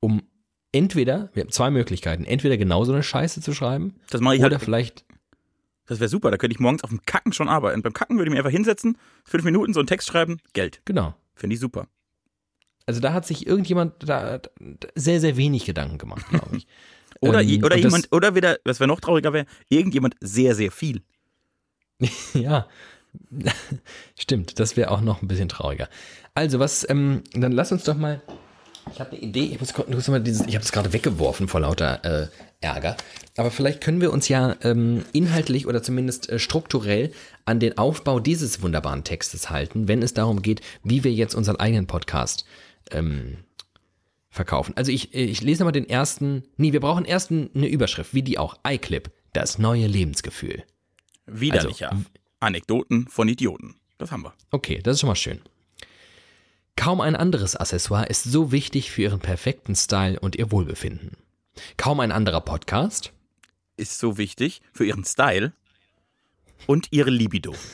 um 0.00 0.22
entweder, 0.72 1.30
wir 1.34 1.42
haben 1.42 1.50
zwei 1.50 1.70
Möglichkeiten, 1.70 2.24
entweder 2.24 2.56
genauso 2.56 2.92
eine 2.92 3.02
Scheiße 3.02 3.40
zu 3.40 3.52
schreiben, 3.54 3.96
das 4.10 4.20
mache 4.20 4.36
ich 4.36 4.40
oder 4.40 4.56
halt, 4.56 4.64
vielleicht 4.64 5.04
das 5.90 5.98
wäre 5.98 6.08
super, 6.08 6.30
da 6.30 6.36
könnte 6.36 6.54
ich 6.54 6.60
morgens 6.60 6.84
auf 6.84 6.90
dem 6.90 7.02
Kacken 7.04 7.32
schon 7.32 7.48
arbeiten. 7.48 7.82
Beim 7.82 7.92
Kacken 7.92 8.16
würde 8.16 8.28
ich 8.28 8.32
mir 8.32 8.38
einfach 8.38 8.52
hinsetzen, 8.52 8.96
fünf 9.24 9.42
Minuten 9.42 9.74
so 9.74 9.80
einen 9.80 9.88
Text 9.88 10.06
schreiben, 10.06 10.38
Geld. 10.52 10.80
Genau. 10.84 11.16
Finde 11.34 11.54
ich 11.54 11.60
super. 11.60 11.88
Also 12.86 13.00
da 13.00 13.12
hat 13.12 13.26
sich 13.26 13.44
irgendjemand 13.44 13.94
da 14.08 14.40
sehr, 14.94 15.20
sehr 15.20 15.36
wenig 15.36 15.64
Gedanken 15.64 15.98
gemacht, 15.98 16.28
glaube 16.28 16.58
ich. 16.58 16.68
oder 17.20 17.42
ähm, 17.42 17.64
oder 17.64 17.76
jemand, 17.76 18.06
oder 18.12 18.36
wieder, 18.36 18.58
was 18.64 18.78
wäre 18.78 18.86
noch 18.86 19.00
trauriger 19.00 19.32
wäre, 19.32 19.46
irgendjemand 19.68 20.14
sehr, 20.20 20.54
sehr 20.54 20.70
viel. 20.70 21.02
ja, 22.34 22.68
stimmt, 24.16 24.60
das 24.60 24.76
wäre 24.76 24.92
auch 24.92 25.00
noch 25.00 25.22
ein 25.22 25.28
bisschen 25.28 25.48
trauriger. 25.48 25.88
Also 26.34 26.60
was, 26.60 26.88
ähm, 26.88 27.24
dann 27.32 27.50
lass 27.50 27.72
uns 27.72 27.82
doch 27.82 27.96
mal 27.96 28.22
ich 28.92 29.00
habe 29.00 29.10
eine 29.10 29.20
Idee, 29.20 29.44
ich 29.44 29.60
muss, 29.60 29.74
muss 29.88 30.08
mal 30.08 30.20
dieses, 30.20 30.46
ich 30.46 30.54
habe 30.54 30.64
es 30.64 30.72
gerade 30.72 30.92
weggeworfen 30.92 31.48
vor 31.48 31.60
lauter 31.60 32.04
äh, 32.04 32.28
Ärger. 32.60 32.96
Aber 33.36 33.50
vielleicht 33.50 33.80
können 33.80 34.00
wir 34.00 34.12
uns 34.12 34.28
ja 34.28 34.56
ähm, 34.62 35.04
inhaltlich 35.12 35.66
oder 35.66 35.82
zumindest 35.82 36.28
äh, 36.28 36.38
strukturell 36.38 37.12
an 37.46 37.58
den 37.58 37.78
Aufbau 37.78 38.20
dieses 38.20 38.60
wunderbaren 38.62 39.02
Textes 39.02 39.48
halten, 39.48 39.88
wenn 39.88 40.02
es 40.02 40.12
darum 40.12 40.42
geht, 40.42 40.60
wie 40.84 41.02
wir 41.02 41.12
jetzt 41.12 41.34
unseren 41.34 41.56
eigenen 41.56 41.86
Podcast 41.86 42.44
ähm, 42.90 43.38
verkaufen. 44.28 44.76
Also 44.76 44.92
ich, 44.92 45.14
ich 45.14 45.40
lese 45.40 45.64
mal 45.64 45.72
den 45.72 45.88
ersten, 45.88 46.44
nee, 46.56 46.72
wir 46.72 46.80
brauchen 46.80 47.06
erst 47.06 47.30
eine 47.30 47.66
Überschrift, 47.66 48.12
wie 48.14 48.22
die 48.22 48.38
auch, 48.38 48.58
iClip, 48.66 49.10
das 49.32 49.58
neue 49.58 49.86
Lebensgefühl. 49.86 50.64
Widerlicher. 51.26 51.92
Also, 51.92 52.04
Anekdoten 52.40 53.06
von 53.08 53.28
Idioten. 53.28 53.76
Das 53.98 54.12
haben 54.12 54.24
wir. 54.24 54.34
Okay, 54.50 54.80
das 54.82 54.94
ist 54.94 55.00
schon 55.00 55.08
mal 55.08 55.16
schön. 55.16 55.40
Kaum 56.76 57.00
ein 57.00 57.16
anderes 57.16 57.56
Accessoire 57.56 58.06
ist 58.06 58.24
so 58.24 58.52
wichtig 58.52 58.90
für 58.90 59.02
ihren 59.02 59.20
perfekten 59.20 59.74
Style 59.76 60.18
und 60.18 60.36
ihr 60.36 60.50
Wohlbefinden. 60.50 61.16
Kaum 61.76 62.00
ein 62.00 62.12
anderer 62.12 62.40
Podcast 62.40 63.12
ist 63.76 63.98
so 63.98 64.18
wichtig 64.18 64.60
für 64.72 64.84
ihren 64.84 65.04
Style 65.04 65.52
und 66.66 66.88
ihre 66.90 67.10
Libido. 67.10 67.54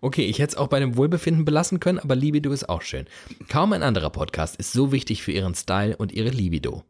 Okay, 0.00 0.24
ich 0.24 0.38
hätte 0.38 0.52
es 0.52 0.56
auch 0.56 0.68
bei 0.68 0.80
dem 0.80 0.96
Wohlbefinden 0.96 1.44
belassen 1.44 1.78
können, 1.78 1.98
aber 1.98 2.16
Libido 2.16 2.50
ist 2.50 2.68
auch 2.68 2.80
schön. 2.80 3.06
Kaum 3.48 3.74
ein 3.74 3.82
anderer 3.82 4.08
Podcast 4.08 4.56
ist 4.56 4.72
so 4.72 4.90
wichtig 4.90 5.22
für 5.22 5.32
ihren 5.32 5.54
Style 5.54 5.96
und 5.98 6.12
ihre 6.12 6.30
Libido. 6.30 6.82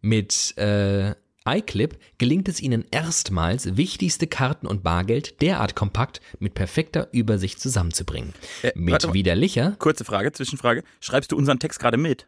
Mit 0.00 0.56
äh, 0.56 1.14
iClip 1.46 1.98
gelingt 2.18 2.48
es 2.48 2.60
Ihnen 2.60 2.84
erstmals, 2.90 3.76
wichtigste 3.76 4.26
Karten 4.26 4.66
und 4.66 4.82
Bargeld 4.82 5.40
derart 5.40 5.74
kompakt 5.74 6.20
mit 6.38 6.54
perfekter 6.54 7.08
Übersicht 7.12 7.60
zusammenzubringen. 7.60 8.32
Äh, 8.62 8.72
mit 8.74 9.12
widerlicher. 9.12 9.76
Kurze 9.78 10.04
Frage, 10.04 10.32
Zwischenfrage. 10.32 10.84
Schreibst 11.00 11.32
du 11.32 11.36
unseren 11.36 11.58
Text 11.58 11.80
gerade 11.80 11.96
mit? 11.96 12.26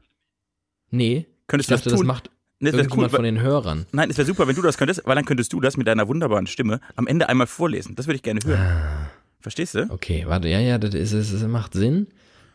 Nee. 0.91 1.27
Könntest 1.47 1.71
ich 1.71 1.77
dachte, 1.77 1.85
du 1.85 1.91
das, 1.91 2.01
tun? 2.01 2.07
das 2.07 2.17
macht 2.17 2.31
das 2.61 2.97
cool, 2.97 3.09
von 3.09 3.25
den 3.25 3.41
Hörern. 3.41 3.87
Nein, 3.93 4.11
es 4.11 4.19
wäre 4.19 4.27
super, 4.27 4.47
wenn 4.47 4.57
du 4.57 4.63
das 4.63 4.77
könntest, 4.77 5.03
weil 5.07 5.17
dann 5.17 5.25
könntest 5.25 5.53
du 5.53 5.61
das 5.61 5.77
mit 5.77 5.87
deiner 5.87 6.09
wunderbaren 6.09 6.47
Stimme 6.47 6.81
am 6.97 7.07
Ende 7.07 7.29
einmal 7.29 7.47
vorlesen. 7.47 7.97
Das 7.97 8.07
würde 8.07 8.17
ich 8.17 8.23
gerne 8.23 8.41
hören. 8.45 8.61
Ah. 8.61 9.11
Verstehst 9.41 9.75
du? 9.75 9.91
Okay, 9.91 10.25
warte, 10.27 10.49
ja, 10.49 10.61
ja, 10.61 10.77
das, 10.77 10.95
ist, 10.95 11.33
das 11.33 11.43
macht 11.45 11.73
Sinn 11.73 12.09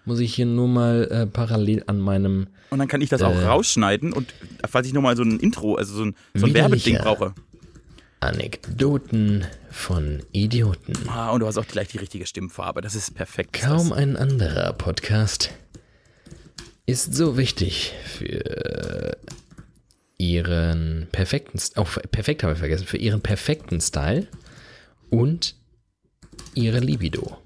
muss 0.06 0.20
ich 0.20 0.36
hier 0.36 0.46
nur 0.46 0.68
mal 0.68 1.08
äh, 1.12 1.27
parallel 1.27 1.84
an 1.88 2.00
meinem. 2.00 2.48
Und 2.70 2.80
dann 2.80 2.88
kann 2.88 3.01
ich 3.01 3.10
das 3.10 3.22
äh, 3.22 3.25
auch 3.25 3.36
rausschneiden 3.36 4.13
und 4.13 4.34
falls 4.68 4.88
ich 4.88 4.94
nochmal 4.94 5.18
so 5.18 5.24
ein 5.24 5.39
Intro, 5.39 5.75
also 5.75 5.96
so 5.96 6.06
ein, 6.06 6.15
so 6.34 6.46
ein 6.46 6.54
Werbeding 6.54 6.98
brauche. 6.98 7.34
Anekdoten 8.20 9.46
von 9.70 10.24
Idioten. 10.32 10.94
Ah, 11.08 11.32
und 11.32 11.42
du 11.42 11.48
hast 11.48 11.58
auch 11.58 11.68
gleich 11.68 11.89
die 11.89 11.98
richtige 11.98 12.25
Stimmfarbe. 12.25 12.82
Das 12.82 12.96
ist 12.96 13.13
perfekt. 13.13 13.54
Kaum 13.54 13.92
ein 13.92 14.15
anderer 14.15 14.74
Podcast 14.74 15.51
ist 16.86 17.13
so 17.13 17.38
wichtig 17.38 17.94
für 18.06 19.18
ihren 20.18 21.08
perfekten, 21.12 21.60
oh, 21.75 21.86
perfekt 22.12 22.44
habe 22.44 22.54
ich 22.54 22.60
vergessen, 22.60 22.86
für 22.86 22.98
ihren 22.98 23.22
perfekten 23.22 23.82
Style 23.82 24.27
und 25.10 25.56
ihre 26.54 26.80
Libido 26.80 27.38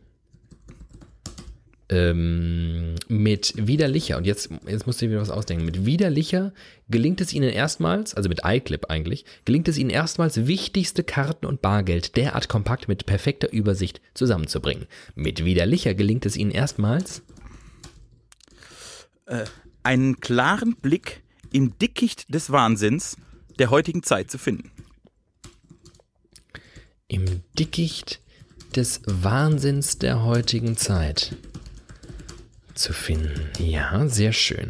ähm, 1.89 2.95
mit 3.07 3.53
widerlicher, 3.55 4.17
und 4.17 4.25
jetzt, 4.25 4.49
jetzt 4.67 4.85
musst 4.85 5.01
du 5.01 5.05
dir 5.05 5.11
wieder 5.11 5.21
was 5.21 5.31
ausdenken, 5.31 5.65
mit 5.65 5.85
widerlicher 5.85 6.53
gelingt 6.87 7.19
es 7.19 7.33
ihnen 7.33 7.49
erstmals, 7.49 8.13
also 8.13 8.29
mit 8.29 8.41
iClip 8.45 8.85
eigentlich, 8.89 9.25
gelingt 9.45 9.67
es 9.67 9.77
ihnen 9.77 9.89
erstmals, 9.89 10.45
wichtigste 10.47 11.03
Karten 11.03 11.47
und 11.47 11.61
Bargeld 11.61 12.15
derart 12.15 12.47
kompakt 12.47 12.87
mit 12.87 13.05
perfekter 13.05 13.51
Übersicht 13.51 14.01
zusammenzubringen. 14.13 14.85
Mit 15.15 15.43
widerlicher 15.43 15.95
gelingt 15.95 16.25
es 16.25 16.37
ihnen 16.37 16.51
erstmals, 16.51 17.23
äh, 19.29 19.45
einen 19.83 20.19
klaren 20.19 20.75
Blick 20.75 21.21
im 21.51 21.77
Dickicht 21.79 22.33
des 22.33 22.51
Wahnsinns 22.51 23.17
der 23.57 23.69
heutigen 23.69 24.03
Zeit 24.03 24.29
zu 24.29 24.37
finden. 24.37 24.71
Im 27.07 27.41
Dickicht 27.57 28.19
des 28.75 29.01
Wahnsinns 29.05 29.97
der 29.97 30.23
heutigen 30.23 30.77
Zeit 30.77 31.35
zu 32.75 32.93
finden. 32.93 33.49
Ja, 33.59 34.07
sehr 34.07 34.31
schön. 34.31 34.69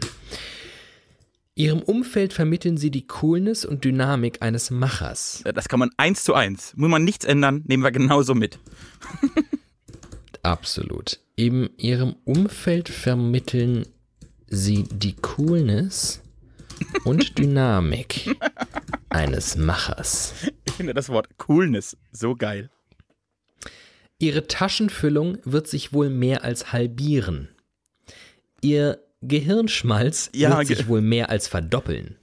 Ihrem 1.55 1.81
Umfeld 1.81 2.31
vermitteln 2.31 2.77
sie 2.77 2.89
die 2.89 3.05
Coolness 3.05 3.65
und 3.65 3.83
Dynamik 3.83 4.41
eines 4.41 4.71
Machers. 4.71 5.43
Das 5.53 5.67
kann 5.67 5.79
man 5.79 5.91
eins 5.97 6.23
zu 6.23 6.33
eins. 6.33 6.73
Muss 6.77 6.89
man 6.89 7.03
nichts 7.03 7.25
ändern, 7.25 7.63
nehmen 7.67 7.83
wir 7.83 7.91
genauso 7.91 8.33
mit. 8.33 8.59
Absolut. 10.41 11.19
In 11.35 11.69
ihrem 11.77 12.15
Umfeld 12.23 12.87
vermitteln 12.87 13.85
sie 14.49 14.83
die 14.83 15.15
Coolness 15.15 16.21
und 17.03 17.37
Dynamik 17.37 18.35
eines 19.09 19.55
Machers. 19.55 20.33
Ich 20.65 20.73
finde 20.73 20.93
das 20.93 21.09
Wort 21.09 21.37
Coolness 21.37 21.97
so 22.11 22.35
geil. 22.35 22.69
Ihre 24.19 24.47
Taschenfüllung 24.47 25.37
wird 25.45 25.67
sich 25.67 25.93
wohl 25.93 26.09
mehr 26.09 26.43
als 26.43 26.73
halbieren. 26.73 27.49
Ihr 28.61 28.99
Gehirnschmalz 29.21 30.29
Ja, 30.33 30.57
wird 30.57 30.67
sich 30.67 30.87
wohl 30.87 31.01
mehr 31.01 31.29
als 31.29 31.47
verdoppeln. 31.47 32.15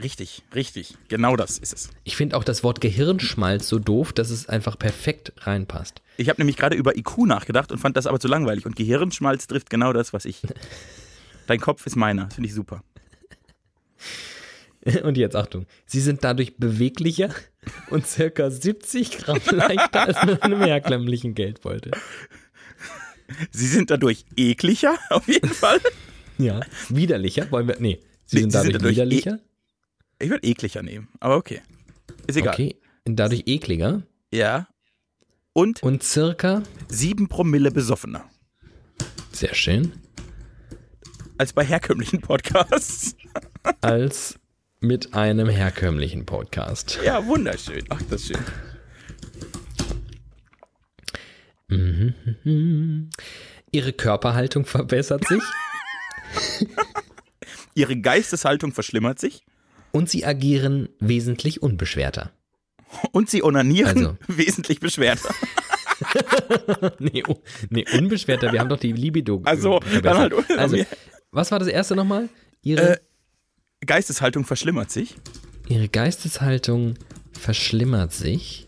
Richtig, 0.00 0.42
richtig. 0.54 0.96
Genau 1.08 1.36
das 1.36 1.58
ist 1.58 1.72
es. 1.72 1.90
Ich 2.04 2.16
finde 2.16 2.36
auch 2.36 2.44
das 2.44 2.62
Wort 2.62 2.80
Gehirnschmalz 2.80 3.68
so 3.68 3.78
doof, 3.78 4.12
dass 4.12 4.30
es 4.30 4.48
einfach 4.48 4.78
perfekt 4.78 5.32
reinpasst. 5.38 6.00
Ich 6.16 6.28
habe 6.28 6.40
nämlich 6.40 6.56
gerade 6.56 6.76
über 6.76 6.96
IQ 6.96 7.18
nachgedacht 7.26 7.72
und 7.72 7.78
fand 7.78 7.96
das 7.96 8.06
aber 8.06 8.20
zu 8.20 8.28
langweilig. 8.28 8.66
Und 8.66 8.76
Gehirnschmalz 8.76 9.46
trifft 9.46 9.68
genau 9.68 9.92
das, 9.92 10.12
was 10.12 10.24
ich. 10.24 10.42
Dein 11.50 11.58
Kopf 11.58 11.84
ist 11.84 11.96
meiner. 11.96 12.30
Finde 12.30 12.48
ich 12.48 12.54
super. 12.54 12.84
Und 15.02 15.16
jetzt 15.16 15.34
Achtung, 15.34 15.66
sie 15.84 15.98
sind 16.00 16.22
dadurch 16.22 16.58
beweglicher 16.58 17.30
und 17.90 18.06
circa 18.06 18.50
70 18.50 19.18
Gramm 19.18 19.40
leichter 19.50 20.02
als 20.02 20.24
mit 20.24 20.44
einem 20.44 20.62
herkömmlichen 20.62 21.34
Geldbeutel. 21.34 21.90
Sie 23.50 23.66
sind 23.66 23.90
dadurch 23.90 24.24
ekliger, 24.36 24.96
auf 25.10 25.26
jeden 25.26 25.50
Fall. 25.50 25.80
Ja, 26.38 26.60
widerlicher, 26.88 27.50
wollen 27.50 27.66
wir, 27.66 27.80
nee, 27.80 27.98
sie 28.26 28.36
Nee, 28.36 28.40
sind 28.42 28.52
sie 28.52 28.56
dadurch 28.56 28.72
sind 28.72 28.74
dadurch 28.82 28.96
widerlicher, 28.96 29.40
Ich 30.20 30.30
würde 30.30 30.46
ekliger 30.46 30.82
nehmen, 30.84 31.08
aber 31.18 31.36
okay. 31.36 31.62
Ist 32.28 32.36
egal. 32.36 32.54
okay, 32.54 32.76
dadurch 33.04 33.42
ekliger 33.46 34.04
Ja. 34.32 34.68
Und 35.52 35.82
und 35.82 36.04
circa, 36.04 36.62
sieben 36.88 37.26
Promille 37.28 37.72
besoffener. 37.72 38.30
sehr 39.32 39.54
schön, 39.54 39.92
Als 41.40 41.54
bei 41.54 41.64
herkömmlichen 41.64 42.20
Podcasts. 42.20 43.16
als 43.80 44.38
mit 44.80 45.14
einem 45.14 45.48
herkömmlichen 45.48 46.26
Podcast. 46.26 46.98
Ja, 47.02 47.24
wunderschön. 47.26 47.82
Ach, 47.88 48.02
das 48.10 48.20
ist 48.20 48.36
schön. 51.70 52.14
Ihre 53.72 53.92
Körperhaltung 53.94 54.66
verbessert 54.66 55.26
sich 55.26 55.42
Ihre 57.74 57.96
Geisteshaltung 57.98 58.72
verschlimmert 58.72 59.18
sich 59.18 59.42
und 59.92 60.10
sie 60.10 60.26
agieren 60.26 60.90
wesentlich 60.98 61.62
unbeschwerter. 61.62 62.32
und 63.12 63.30
sie 63.30 63.42
onanieren 63.42 63.96
Also. 63.96 64.16
wesentlich 64.28 64.80
beschwerter. 64.80 65.34
nee, 66.98 67.22
nee, 67.70 67.86
unbeschwerter, 67.96 68.52
wir 68.52 68.60
haben 68.60 68.68
doch 68.68 68.78
die 68.78 68.92
Libido. 68.92 69.40
Also, 69.46 69.80
verbessert. 69.80 70.04
dann 70.04 70.18
halt- 70.18 70.58
also, 70.58 70.76
was 71.32 71.50
war 71.50 71.58
das 71.58 71.68
erste 71.68 71.94
nochmal? 71.96 72.28
Ihre, 72.62 72.96
Äh, 72.96 73.00
Geisteshaltung 73.86 74.44
verschlimmert 74.44 74.90
sich 74.90 75.16
ihre 75.68 75.88
Geisteshaltung 75.88 76.94
verschlimmert 77.32 78.12
sich. 78.12 78.66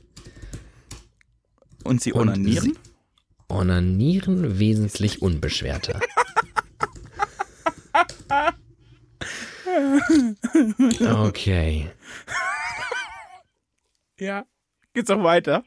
und 1.84 2.00
sie 2.00 2.12
Und 2.12 2.28
onanieren. 2.28 2.64
sie- 2.64 2.78
Onanieren 3.48 4.58
wesentlich 4.60 5.20
unbeschwerter. 5.20 5.98
Okay. 11.00 11.90
Ja. 14.18 14.46
Geht's 14.94 15.08
noch 15.08 15.22
weiter? 15.22 15.64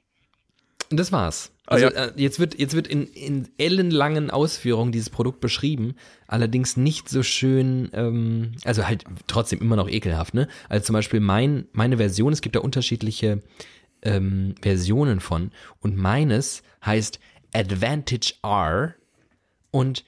Das 0.89 1.11
war's. 1.11 1.51
Ah, 1.67 1.73
Also 1.73 1.85
ja. 1.85 1.91
äh, 1.91 2.11
jetzt 2.15 2.39
wird, 2.39 2.59
jetzt 2.59 2.75
wird 2.75 2.87
in, 2.87 3.07
in 3.07 3.47
ellenlangen 3.57 4.29
Ausführungen 4.31 4.91
dieses 4.91 5.09
Produkt 5.09 5.39
beschrieben, 5.39 5.95
allerdings 6.27 6.77
nicht 6.77 7.09
so 7.09 7.23
schön, 7.23 7.89
ähm, 7.93 8.53
also 8.63 8.87
halt 8.87 9.03
trotzdem 9.27 9.59
immer 9.59 9.75
noch 9.75 9.89
ekelhaft, 9.89 10.33
ne? 10.33 10.47
Also 10.69 10.85
zum 10.85 10.93
Beispiel 10.93 11.19
mein, 11.19 11.67
meine 11.73 11.97
Version, 11.97 12.33
es 12.33 12.41
gibt 12.41 12.55
da 12.55 12.59
unterschiedliche 12.59 13.41
ähm, 14.01 14.55
Versionen 14.61 15.19
von 15.19 15.51
und 15.79 15.97
meines 15.97 16.61
heißt 16.85 17.19
Advantage 17.53 18.33
R 18.43 18.95
und 19.71 20.03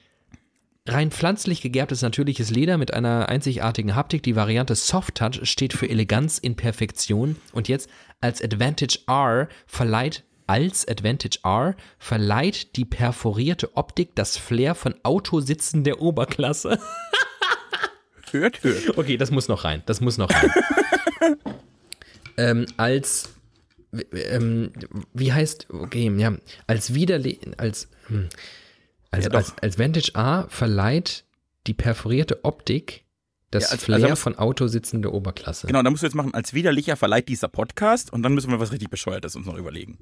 rein 0.86 1.10
pflanzlich 1.10 1.60
gegerbtes 1.60 2.02
natürliches 2.02 2.50
Leder 2.50 2.78
mit 2.78 2.94
einer 2.94 3.28
einzigartigen 3.28 3.94
Haptik. 3.94 4.22
Die 4.22 4.36
Variante 4.36 4.74
Soft 4.74 5.16
Touch 5.16 5.40
steht 5.42 5.72
für 5.72 5.88
Eleganz 5.88 6.38
in 6.38 6.56
Perfektion. 6.56 7.36
Und 7.52 7.68
jetzt 7.68 7.90
als 8.20 8.42
Advantage 8.42 9.00
R 9.06 9.48
verleiht 9.66 10.24
als 10.48 10.86
Advantage 10.88 11.38
R 11.44 11.76
verleiht 11.98 12.76
die 12.76 12.84
perforierte 12.84 13.76
Optik 13.76 14.14
das 14.14 14.36
Flair 14.36 14.74
von 14.74 14.94
Autositzen 15.02 15.84
der 15.84 16.00
Oberklasse. 16.00 16.78
Hört, 18.30 18.62
hört. 18.62 18.98
Okay, 18.98 19.16
das 19.16 19.30
muss 19.30 19.48
noch 19.48 19.64
rein. 19.64 19.82
Das 19.86 20.02
muss 20.02 20.18
noch 20.18 20.28
rein. 20.30 20.50
ähm, 22.36 22.66
als 22.76 23.30
ähm, 24.12 24.70
wie 25.14 25.32
heißt 25.32 25.68
okay, 25.70 26.12
ja, 26.14 26.36
als 26.66 26.92
widerle 26.92 27.38
als 27.56 27.88
hm, 28.08 28.28
als, 29.10 29.24
Ja, 29.24 29.30
als, 29.30 29.54
als 29.62 29.78
Vantage 29.78 30.10
A 30.14 30.46
verleiht 30.48 31.24
die 31.66 31.72
perforierte 31.74 32.44
Optik 32.44 33.04
das 33.50 33.64
Ja, 33.64 33.70
als- 33.70 33.84
Flair 33.84 34.02
also 34.04 34.16
von 34.16 34.36
Autositzen 34.36 35.00
der 35.00 35.14
Oberklasse. 35.14 35.66
Genau, 35.66 35.82
da 35.82 35.90
musst 35.90 36.02
du 36.02 36.06
jetzt 36.06 36.14
machen, 36.14 36.34
als 36.34 36.52
widerlicher 36.52 36.96
verleiht 36.96 37.28
dieser 37.30 37.48
Podcast 37.48 38.12
und 38.12 38.22
dann 38.22 38.34
müssen 38.34 38.50
wir 38.50 38.60
was 38.60 38.72
richtig 38.72 38.90
Bescheuertes 38.90 39.36
uns 39.36 39.46
noch 39.46 39.56
überlegen. 39.56 39.98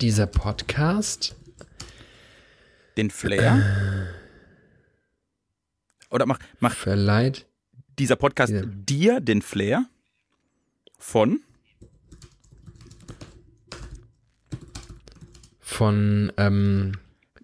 Dieser 0.00 0.26
Podcast 0.26 1.36
Den 2.96 3.10
Flair. 3.10 4.08
Oder 6.10 6.26
mach, 6.26 6.38
mach 6.60 6.74
verleiht 6.74 7.46
dieser 7.98 8.16
Podcast 8.16 8.52
Ja. 8.52 8.62
dir 8.64 9.20
den 9.20 9.42
Flair 9.42 9.86
von 10.98 11.40
von 15.60 16.32
ähm, 16.36 16.92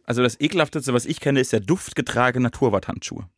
Also 0.04 0.22
das 0.22 0.40
ekelhafteste, 0.40 0.92
was 0.92 1.06
ich 1.06 1.20
kenne, 1.20 1.40
ist 1.40 1.52
der 1.52 1.60
duftgetragene 1.60 2.50
Torwarthandschuhe. 2.50 3.28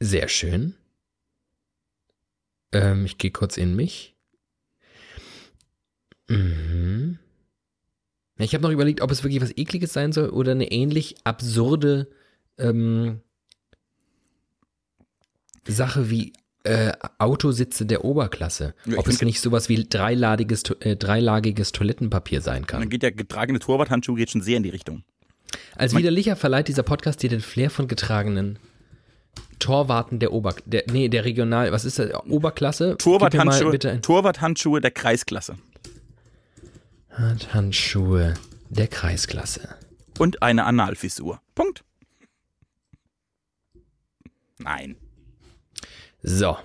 Sehr 0.00 0.28
schön. 0.28 0.74
Ähm, 2.72 3.04
ich 3.04 3.18
gehe 3.18 3.30
kurz 3.30 3.56
in 3.56 3.74
mich. 3.76 4.11
Mhm. 6.32 7.18
Ich 8.38 8.54
habe 8.54 8.62
noch 8.62 8.70
überlegt, 8.70 9.00
ob 9.00 9.10
es 9.10 9.22
wirklich 9.22 9.42
was 9.42 9.56
Ekliges 9.56 9.92
sein 9.92 10.12
soll 10.12 10.30
oder 10.30 10.52
eine 10.52 10.70
ähnlich 10.72 11.16
absurde 11.24 12.08
ähm, 12.58 13.20
Sache 15.66 16.10
wie 16.10 16.32
äh, 16.64 16.92
Autositze 17.18 17.86
der 17.86 18.04
Oberklasse. 18.04 18.74
Ja, 18.84 18.98
ob 18.98 19.08
es 19.08 19.20
nicht 19.22 19.40
sowas 19.40 19.68
wie 19.68 19.84
dreiladiges, 19.84 20.62
äh, 20.80 20.96
dreilagiges 20.96 21.72
Toilettenpapier 21.72 22.40
sein 22.40 22.66
kann. 22.66 22.80
dann 22.80 22.88
geht 22.88 23.02
der 23.02 23.12
getragene 23.12 23.58
Torwarthandschuh 23.58 24.14
geht 24.14 24.30
schon 24.30 24.42
sehr 24.42 24.56
in 24.56 24.62
die 24.62 24.70
Richtung. 24.70 25.02
Als 25.76 25.94
widerlicher 25.96 26.36
verleiht 26.36 26.68
dieser 26.68 26.82
Podcast 26.82 27.22
dir 27.22 27.30
den 27.30 27.40
Flair 27.40 27.70
von 27.70 27.88
getragenen 27.88 28.58
Torwarten 29.58 30.18
der 30.18 30.32
Ober... 30.32 30.54
Der, 30.64 30.84
nee, 30.90 31.08
der 31.08 31.24
Regional... 31.24 31.72
Was 31.72 31.84
ist 31.84 31.98
das? 31.98 32.12
Oberklasse? 32.28 32.96
Torwarthandschuhe, 32.96 33.70
bitte. 33.70 34.00
Torwarthandschuhe 34.00 34.80
der 34.80 34.90
Kreisklasse. 34.90 35.56
Handschuhe 37.12 38.34
der 38.70 38.88
Kreisklasse. 38.88 39.76
Und 40.18 40.42
eine 40.42 40.64
Analfissur. 40.64 41.40
Punkt. 41.54 41.84
Nein. 44.58 44.96
So. 46.22 46.56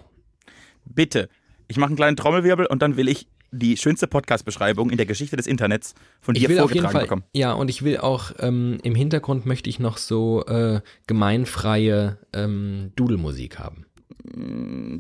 Bitte. 0.86 1.30
Ich 1.68 1.78
mache 1.78 1.88
einen 1.88 1.96
kleinen 1.98 2.18
Trommelwirbel 2.18 2.66
und 2.66 2.82
dann 2.82 2.96
will 2.96 3.10
ich 3.10 3.28
die 3.52 3.78
schönste 3.78 4.08
Podcast-Beschreibung 4.08 4.90
in 4.90 4.98
der 4.98 5.06
Geschichte 5.06 5.36
des 5.36 5.48
Internets 5.48 5.96
von 6.22 6.36
dir 6.36 6.50
will 6.50 6.60
auf 6.60 6.72
jeden 6.74 6.84
vorgetragen 6.84 6.94
Fall... 6.94 7.02
bekommen. 7.04 7.24
Ja, 7.34 7.54
und 7.54 7.70
ich 7.70 7.82
will 7.82 7.98
auch... 7.98 8.32
Ähm, 8.40 8.78
Im 8.84 8.96
Hintergrund 8.96 9.46
möchte 9.46 9.70
ich 9.70 9.80
noch 9.80 9.98
so 9.98 10.46
äh, 10.46 10.82
gemeinfreie 11.08 12.20
ähm, 12.34 12.92
Dudelmusik 12.96 13.60
haben. 13.60 13.86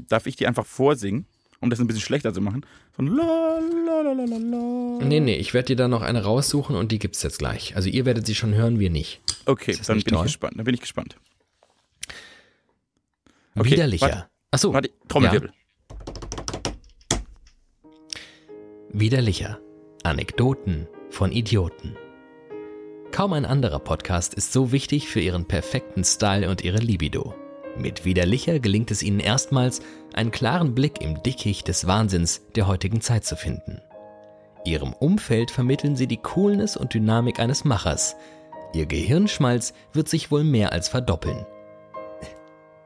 Darf 0.08 0.28
ich 0.28 0.36
die 0.36 0.48
einfach 0.48 0.66
vorsingen, 0.66 1.26
um 1.60 1.70
das 1.70 1.80
ein 1.80 1.88
bisschen 1.88 2.02
schlechter 2.02 2.34
zu 2.34 2.42
machen? 2.42 2.66
So 2.98 3.04
ein 3.04 3.16
la, 3.16 3.60
la, 3.60 4.02
la, 4.02 4.26
la, 4.26 4.38
la. 4.38 5.06
Nee, 5.06 5.20
nee, 5.20 5.36
ich 5.36 5.54
werde 5.54 5.68
dir 5.68 5.76
da 5.76 5.88
noch 5.88 6.02
eine 6.02 6.24
raussuchen 6.24 6.76
und 6.76 6.92
die 6.92 6.98
gibt's 6.98 7.22
jetzt 7.22 7.38
gleich. 7.38 7.76
Also 7.76 7.90
ihr 7.90 8.06
werdet 8.06 8.26
sie 8.26 8.34
schon 8.34 8.56
hören, 8.56 8.80
wir 8.80 8.90
nicht. 8.90 9.22
Okay, 9.46 9.78
dann 9.86 9.98
nicht 9.98 10.06
bin 10.06 10.14
ich 10.16 10.18
toll? 10.18 10.24
gespannt. 10.24 10.54
Dann 10.58 10.66
bin 10.66 10.74
ich 10.74 10.82
gespannt. 10.82 11.16
Okay, 13.56 13.72
Widerlicher. 13.72 14.08
warte. 14.08 14.30
Achso. 14.50 14.74
Warte, 14.74 14.90
Trommelwirbel. 15.08 15.52
Widerlicher. 18.90 19.60
Anekdoten 20.02 20.88
von 21.12 21.32
Idioten. 21.32 21.96
Kaum 23.12 23.34
ein 23.34 23.46
anderer 23.46 23.80
Podcast 23.80 24.34
ist 24.34 24.54
so 24.54 24.72
wichtig 24.72 25.08
für 25.08 25.20
ihren 25.20 25.46
perfekten 25.46 26.04
Style 26.04 26.50
und 26.50 26.64
ihre 26.64 26.80
Libido. 26.80 27.36
Mit 27.80 28.06
Widerlicher 28.06 28.60
gelingt 28.60 28.90
es 28.90 29.04
ihnen 29.04 29.20
erstmals, 29.20 29.82
einen 30.14 30.32
klaren 30.32 30.74
Blick 30.74 31.00
im 31.02 31.22
Dickicht 31.22 31.68
des 31.68 31.86
Wahnsinns 31.86 32.42
der 32.56 32.68
heutigen 32.68 33.02
Zeit 33.02 33.24
zu 33.24 33.36
finden. 33.36 33.82
Ihrem 34.66 34.94
Umfeld 34.94 35.52
vermitteln 35.52 35.96
sie 35.96 36.08
die 36.08 36.18
Coolness 36.18 36.76
und 36.76 36.94
Dynamik 36.94 37.40
eines 37.40 37.64
Machers. 37.66 38.16
Ihr 38.74 38.86
Gehirnschmalz 38.86 39.74
wird 39.94 40.10
sich 40.10 40.32
wohl 40.32 40.44
mehr 40.44 40.74
als 40.74 40.90
verdoppeln. 40.90 41.46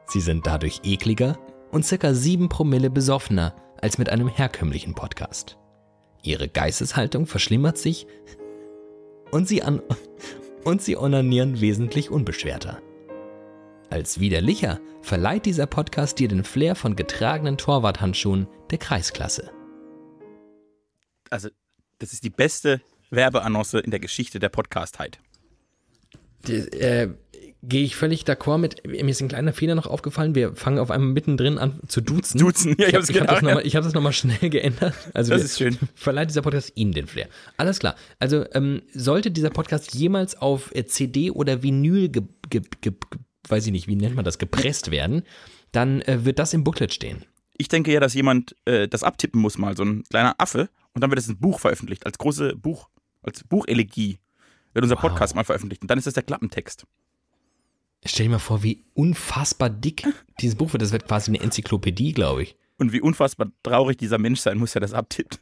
Sie 0.06 0.20
sind 0.20 0.46
dadurch 0.46 0.82
ekliger 0.84 1.38
und 1.70 1.86
circa 1.86 2.12
7 2.12 2.50
Promille 2.50 2.90
besoffener 2.90 3.54
als 3.80 3.96
mit 3.96 4.10
einem 4.10 4.28
herkömmlichen 4.28 4.94
Podcast. 4.94 5.56
Ihre 6.22 6.48
Geisteshaltung 6.48 7.26
verschlimmert 7.26 7.78
sich 7.78 8.06
und 9.32 9.48
sie, 9.48 9.62
an 9.62 9.80
und 10.64 10.82
sie 10.82 10.96
onanieren 10.96 11.60
wesentlich 11.60 12.10
unbeschwerter. 12.10 12.78
Als 13.92 14.18
widerlicher 14.20 14.80
verleiht 15.02 15.44
dieser 15.44 15.66
Podcast 15.66 16.18
dir 16.18 16.26
den 16.26 16.44
Flair 16.44 16.74
von 16.76 16.96
getragenen 16.96 17.58
Torwarthandschuhen 17.58 18.46
der 18.70 18.78
Kreisklasse. 18.78 19.50
Also, 21.28 21.50
das 21.98 22.14
ist 22.14 22.24
die 22.24 22.30
beste 22.30 22.80
Werbeannonce 23.10 23.74
in 23.74 23.90
der 23.90 24.00
Geschichte 24.00 24.38
der 24.38 24.48
Podcastheit. 24.48 25.18
Äh, 26.48 27.08
Gehe 27.64 27.84
ich 27.84 27.94
völlig 27.94 28.22
d'accord 28.24 28.56
mit. 28.58 28.84
Mir 28.86 29.06
ist 29.10 29.20
ein 29.20 29.28
kleiner 29.28 29.52
Fehler 29.52 29.74
noch 29.74 29.86
aufgefallen. 29.86 30.34
Wir 30.34 30.56
fangen 30.56 30.78
auf 30.78 30.90
einmal 30.90 31.10
mittendrin 31.12 31.58
an 31.58 31.78
zu 31.86 32.00
duzen. 32.00 32.38
Duzen, 32.38 32.74
ja, 32.78 32.88
ich 32.88 32.94
habe 32.94 32.96
hab's 32.96 33.08
hab 33.10 33.14
das 33.14 33.20
gedacht, 33.26 33.42
nochmal 33.42 33.62
hab 33.62 33.84
das 33.84 33.92
nochmal 33.92 34.12
schnell 34.14 34.48
geändert. 34.50 34.94
Also 35.12 35.32
Das 35.32 35.40
wir- 35.42 35.44
ist 35.44 35.58
schön. 35.58 35.78
Verleiht 35.94 36.30
dieser 36.30 36.40
Podcast 36.42 36.72
Ihnen 36.76 36.92
den 36.92 37.06
Flair. 37.06 37.28
Alles 37.58 37.78
klar. 37.78 37.94
Also 38.18 38.46
ähm, 38.54 38.80
sollte 38.94 39.30
dieser 39.30 39.50
Podcast 39.50 39.94
jemals 39.94 40.34
auf 40.34 40.74
äh, 40.74 40.86
CD 40.86 41.30
oder 41.30 41.62
Vinyl, 41.62 42.08
ge, 42.08 42.22
ge, 42.48 42.62
ge, 42.80 42.92
ge, 42.92 43.20
weiß 43.48 43.66
ich 43.66 43.72
nicht, 43.72 43.88
wie 43.88 43.96
nennt 43.96 44.16
man 44.16 44.24
das, 44.24 44.38
gepresst 44.38 44.90
werden, 44.90 45.22
dann 45.72 46.00
äh, 46.02 46.24
wird 46.24 46.38
das 46.38 46.54
im 46.54 46.64
Booklet 46.64 46.92
stehen. 46.92 47.24
Ich 47.56 47.68
denke 47.68 47.92
ja, 47.92 48.00
dass 48.00 48.14
jemand 48.14 48.56
äh, 48.64 48.88
das 48.88 49.02
abtippen 49.02 49.40
muss 49.40 49.58
mal, 49.58 49.76
so 49.76 49.84
ein 49.84 50.04
kleiner 50.04 50.34
Affe, 50.38 50.68
und 50.94 51.00
dann 51.02 51.10
wird 51.10 51.18
es 51.18 51.28
ein 51.28 51.38
Buch 51.38 51.58
veröffentlicht, 51.58 52.04
als 52.06 52.18
große 52.18 52.56
Buch, 52.56 52.88
als 53.22 53.44
Buchelegie 53.44 54.18
wird 54.74 54.84
unser 54.84 54.96
Wow. 54.96 55.02
Podcast 55.02 55.34
mal 55.34 55.44
veröffentlicht. 55.44 55.82
Und 55.82 55.90
dann 55.90 55.98
ist 55.98 56.06
das 56.06 56.14
der 56.14 56.22
Klappentext. 56.22 56.86
Stell 58.04 58.26
dir 58.26 58.32
mal 58.32 58.38
vor, 58.38 58.62
wie 58.62 58.84
unfassbar 58.94 59.70
dick 59.70 60.06
dieses 60.40 60.56
Buch 60.56 60.72
wird. 60.72 60.82
Das 60.82 60.92
wird 60.92 61.06
quasi 61.06 61.30
eine 61.30 61.40
Enzyklopädie, 61.40 62.12
glaube 62.12 62.42
ich. 62.42 62.56
Und 62.78 62.92
wie 62.92 63.00
unfassbar 63.00 63.52
traurig 63.62 63.96
dieser 63.96 64.18
Mensch 64.18 64.40
sein 64.40 64.58
muss, 64.58 64.72
der 64.72 64.80
das 64.80 64.92
abtippt. 64.92 65.40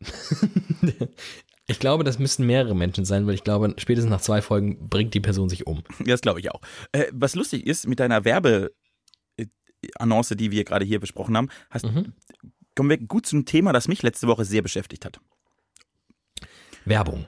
Ich 1.68 1.78
glaube, 1.80 2.04
das 2.04 2.18
müssen 2.18 2.46
mehrere 2.46 2.76
Menschen 2.76 3.04
sein, 3.04 3.26
weil 3.26 3.34
ich 3.34 3.42
glaube, 3.44 3.74
spätestens 3.78 4.10
nach 4.10 4.20
zwei 4.20 4.40
Folgen 4.40 4.88
bringt 4.88 5.14
die 5.14 5.20
Person 5.20 5.48
sich 5.48 5.66
um. 5.66 5.82
Ja, 6.00 6.06
das 6.14 6.20
glaube 6.20 6.38
ich 6.40 6.50
auch. 6.52 6.60
Äh, 6.92 7.06
was 7.12 7.34
lustig 7.34 7.66
ist, 7.66 7.86
mit 7.88 7.98
deiner 7.98 8.24
Werbeannonce, 8.24 8.70
die 10.36 10.50
wir 10.52 10.64
gerade 10.64 10.84
hier 10.84 11.00
besprochen 11.00 11.36
haben, 11.36 11.48
hast, 11.70 11.86
Mhm. 11.86 12.12
kommen 12.76 12.90
wir 12.90 12.98
gut 12.98 13.26
zum 13.26 13.44
Thema, 13.46 13.72
das 13.72 13.88
mich 13.88 14.02
letzte 14.02 14.26
Woche 14.28 14.44
sehr 14.44 14.62
beschäftigt 14.62 15.04
hat. 15.04 15.18
Werbung. 16.84 17.26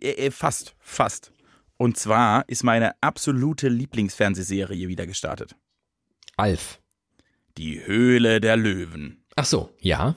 Äh, 0.00 0.26
äh, 0.26 0.30
fast, 0.30 0.74
fast. 0.78 1.32
Und 1.76 1.96
zwar 1.98 2.48
ist 2.48 2.62
meine 2.62 2.92
absolute 3.02 3.68
Lieblingsfernsehserie 3.68 4.88
wieder 4.88 5.06
gestartet. 5.06 5.54
Alf. 6.36 6.80
Die 7.58 7.84
Höhle 7.84 8.40
der 8.40 8.56
Löwen. 8.56 9.24
Ach 9.36 9.44
so, 9.44 9.70
ja. 9.80 10.14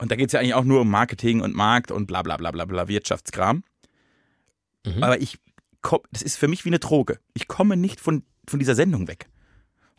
Und 0.00 0.10
da 0.10 0.16
geht 0.16 0.28
es 0.28 0.32
ja 0.32 0.40
eigentlich 0.40 0.54
auch 0.54 0.64
nur 0.64 0.80
um 0.80 0.88
Marketing 0.90 1.40
und 1.42 1.54
Markt 1.54 1.90
und 1.90 2.06
bla 2.06 2.22
bla 2.22 2.36
bla 2.36 2.50
bla 2.50 2.64
bla 2.64 2.88
Wirtschaftskram. 2.88 3.62
Mhm. 4.86 5.02
Aber 5.02 5.20
ich 5.20 5.38
komm, 5.82 6.00
das 6.10 6.22
ist 6.22 6.36
für 6.36 6.48
mich 6.48 6.64
wie 6.64 6.70
eine 6.70 6.78
Droge. 6.78 7.18
Ich 7.34 7.48
komme 7.48 7.76
nicht 7.76 8.00
von, 8.00 8.22
von 8.48 8.58
dieser 8.58 8.74
Sendung 8.74 9.08
weg. 9.08 9.28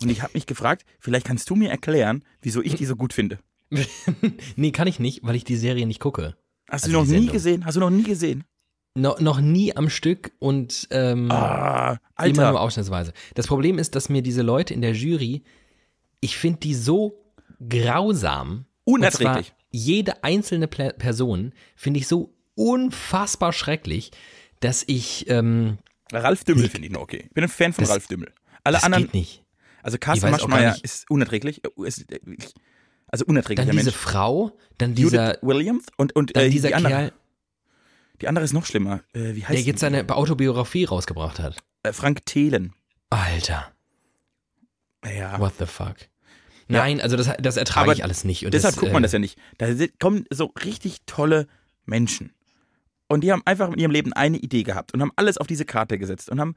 Und 0.01 0.09
ich 0.09 0.23
habe 0.23 0.33
mich 0.33 0.47
gefragt, 0.47 0.85
vielleicht 0.99 1.27
kannst 1.27 1.49
du 1.51 1.55
mir 1.55 1.69
erklären, 1.69 2.23
wieso 2.41 2.63
ich 2.63 2.73
die 2.73 2.85
so 2.85 2.95
gut 2.95 3.13
finde. 3.13 3.37
nee, 4.55 4.71
kann 4.71 4.87
ich 4.87 4.99
nicht, 4.99 5.19
weil 5.23 5.35
ich 5.35 5.43
die 5.43 5.55
Serie 5.55 5.85
nicht 5.85 5.99
gucke. 5.99 6.35
Hast 6.67 6.85
Also 6.85 6.93
du 6.93 7.03
noch 7.03 7.05
nie 7.05 7.27
gesehen? 7.27 7.65
Hast 7.65 7.75
du 7.75 7.79
noch 7.79 7.91
nie 7.91 8.03
gesehen? 8.03 8.43
No, 8.95 9.15
noch 9.19 9.39
nie 9.39 9.75
am 9.75 9.89
Stück 9.89 10.31
und 10.39 10.87
ähm, 10.89 11.31
Ah, 11.31 11.99
immer 12.23 12.51
nur 12.51 12.59
ausschnittsweise. 12.59 13.13
Das 13.35 13.47
Problem 13.47 13.77
ist, 13.77 13.95
dass 13.95 14.09
mir 14.09 14.21
diese 14.21 14.41
Leute 14.41 14.73
in 14.73 14.81
der 14.81 14.93
Jury, 14.93 15.43
ich 16.19 16.37
finde 16.37 16.59
die 16.59 16.73
so 16.73 17.23
grausam. 17.69 18.65
Unerträglich. 18.83 19.53
Jede 19.71 20.23
einzelne 20.23 20.67
Pla 20.67 20.91
Person 20.91 21.53
finde 21.75 21.99
ich 21.99 22.07
so 22.07 22.33
unfassbar 22.55 23.53
schrecklich, 23.53 24.11
dass 24.59 24.83
ich, 24.85 25.29
ähm, 25.29 25.77
Ralf 26.11 26.43
Dümmel 26.43 26.69
finde 26.69 26.87
ich 26.87 26.93
noch 26.93 27.01
okay. 27.01 27.23
Ich 27.27 27.33
bin 27.33 27.43
ein 27.43 27.49
Fan 27.49 27.73
von 27.73 27.83
Das- 27.83 27.91
Ralf 27.91 28.07
Dümmel. 28.07 28.31
Alle 28.63 28.75
das 28.75 28.83
anderen, 28.83 29.05
geht 29.05 29.13
nicht. 29.13 29.43
also 29.81 29.97
Carsten 29.97 30.29
Maschmeyer 30.29 30.77
ist 30.83 31.09
unerträglich. 31.09 31.61
äh, 31.63 31.69
äh, 31.87 32.37
also 33.07 33.25
unerträglicher 33.25 33.65
Dann 33.67 33.75
diese 33.77 33.89
Mensch. 33.91 33.97
Frau, 33.97 34.57
dann 34.77 34.93
dieser, 34.95 35.27
Judith 35.29 35.39
Williams 35.41 35.85
und, 35.97 36.15
und 36.15 36.35
dann 36.35 36.43
äh, 36.45 36.49
dieser 36.49 36.67
die, 36.69 36.75
andere, 36.75 36.93
Kerl, 36.93 37.11
die 38.21 38.27
andere 38.27 38.45
ist 38.45 38.53
noch 38.53 38.65
schlimmer. 38.65 39.01
Äh, 39.13 39.35
wie 39.35 39.41
heißt 39.43 39.51
der 39.57 39.61
jetzt 39.61 39.79
seine 39.79 40.07
Autobiografie 40.09 40.85
rausgebracht 40.85 41.39
hat. 41.39 41.57
Äh, 41.83 41.91
Frank 41.93 42.25
Thelen. 42.25 42.73
Alter, 43.09 43.71
Ja. 45.05 45.39
what 45.39 45.53
the 45.59 45.65
fuck. 45.65 45.95
Nein, 46.67 47.01
also 47.01 47.17
das, 47.17 47.29
das 47.39 47.57
ertrage 47.57 47.85
Aber 47.85 47.93
ich 47.93 48.03
alles 48.03 48.23
nicht. 48.23 48.45
Und 48.45 48.53
Deshalb 48.53 48.75
das, 48.75 48.79
guckt 48.79 48.93
man 48.93 49.03
äh, 49.03 49.05
das 49.05 49.11
ja 49.11 49.19
nicht. 49.19 49.37
Da 49.57 49.67
kommen 49.99 50.25
so 50.29 50.53
richtig 50.63 50.99
tolle 51.05 51.47
Menschen. 51.85 52.33
Und 53.07 53.23
die 53.23 53.31
haben 53.31 53.41
einfach 53.45 53.69
in 53.69 53.79
ihrem 53.79 53.91
Leben 53.91 54.13
eine 54.13 54.37
Idee 54.37 54.63
gehabt 54.63 54.93
und 54.93 55.01
haben 55.01 55.11
alles 55.15 55.37
auf 55.37 55.47
diese 55.47 55.65
Karte 55.65 55.97
gesetzt 55.97 56.29
und 56.29 56.39
haben 56.39 56.55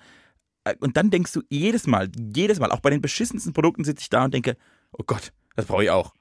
äh, 0.64 0.74
und 0.80 0.96
dann 0.96 1.10
denkst 1.10 1.32
du 1.32 1.42
jedes 1.48 1.86
Mal, 1.86 2.10
jedes 2.16 2.58
Mal, 2.58 2.70
auch 2.70 2.80
bei 2.80 2.90
den 2.90 3.00
beschissensten 3.00 3.52
Produkten 3.52 3.84
sitze 3.84 4.02
ich 4.02 4.10
da 4.10 4.24
und 4.24 4.34
denke, 4.34 4.56
oh 4.92 5.04
Gott, 5.06 5.32
das 5.56 5.66
brauche 5.66 5.84
ich 5.84 5.90
auch. 5.90 6.12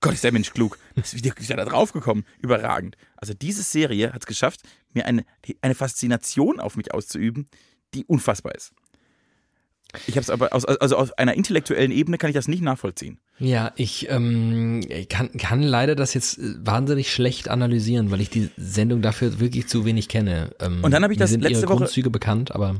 Gott, 0.00 0.14
ist 0.14 0.24
der 0.24 0.32
Mensch 0.32 0.52
klug. 0.52 0.78
Das 0.96 1.14
ist, 1.14 1.24
wie 1.24 1.28
ist 1.28 1.50
er 1.50 1.56
da 1.56 1.64
drauf 1.64 1.92
gekommen? 1.92 2.24
Überragend. 2.40 2.96
Also 3.16 3.34
diese 3.34 3.62
Serie 3.62 4.12
hat 4.12 4.22
es 4.22 4.26
geschafft, 4.26 4.62
mir 4.92 5.06
eine, 5.06 5.24
eine 5.60 5.76
Faszination 5.76 6.58
auf 6.58 6.76
mich 6.76 6.92
auszuüben, 6.92 7.46
die 7.94 8.04
unfassbar 8.06 8.54
ist. 8.54 8.72
Ich 10.06 10.16
habe 10.16 10.20
es 10.22 10.30
aber, 10.30 10.54
aus, 10.54 10.64
also 10.64 10.96
auf 10.96 11.18
einer 11.18 11.34
intellektuellen 11.34 11.92
Ebene 11.92 12.16
kann 12.18 12.30
ich 12.30 12.34
das 12.34 12.48
nicht 12.48 12.62
nachvollziehen. 12.62 13.18
Ja, 13.38 13.72
ich 13.76 14.08
ähm, 14.08 14.80
kann, 15.10 15.30
kann 15.36 15.62
leider 15.62 15.94
das 15.94 16.14
jetzt 16.14 16.38
äh, 16.38 16.54
wahnsinnig 16.64 17.12
schlecht 17.12 17.48
analysieren, 17.48 18.10
weil 18.10 18.20
ich 18.22 18.30
die 18.30 18.50
Sendung 18.56 19.02
dafür 19.02 19.38
wirklich 19.40 19.68
zu 19.68 19.84
wenig 19.84 20.08
kenne. 20.08 20.50
Ähm, 20.60 20.82
Und 20.82 20.92
dann 20.92 21.02
habe 21.02 21.12
ich 21.12 21.18
das 21.18 21.30
sind 21.30 21.42
letzte 21.42 21.58
ihre 21.60 21.68
Woche- 21.68 21.76
Grundzüge 21.78 22.08
bekannt, 22.10 22.52
aber 22.54 22.70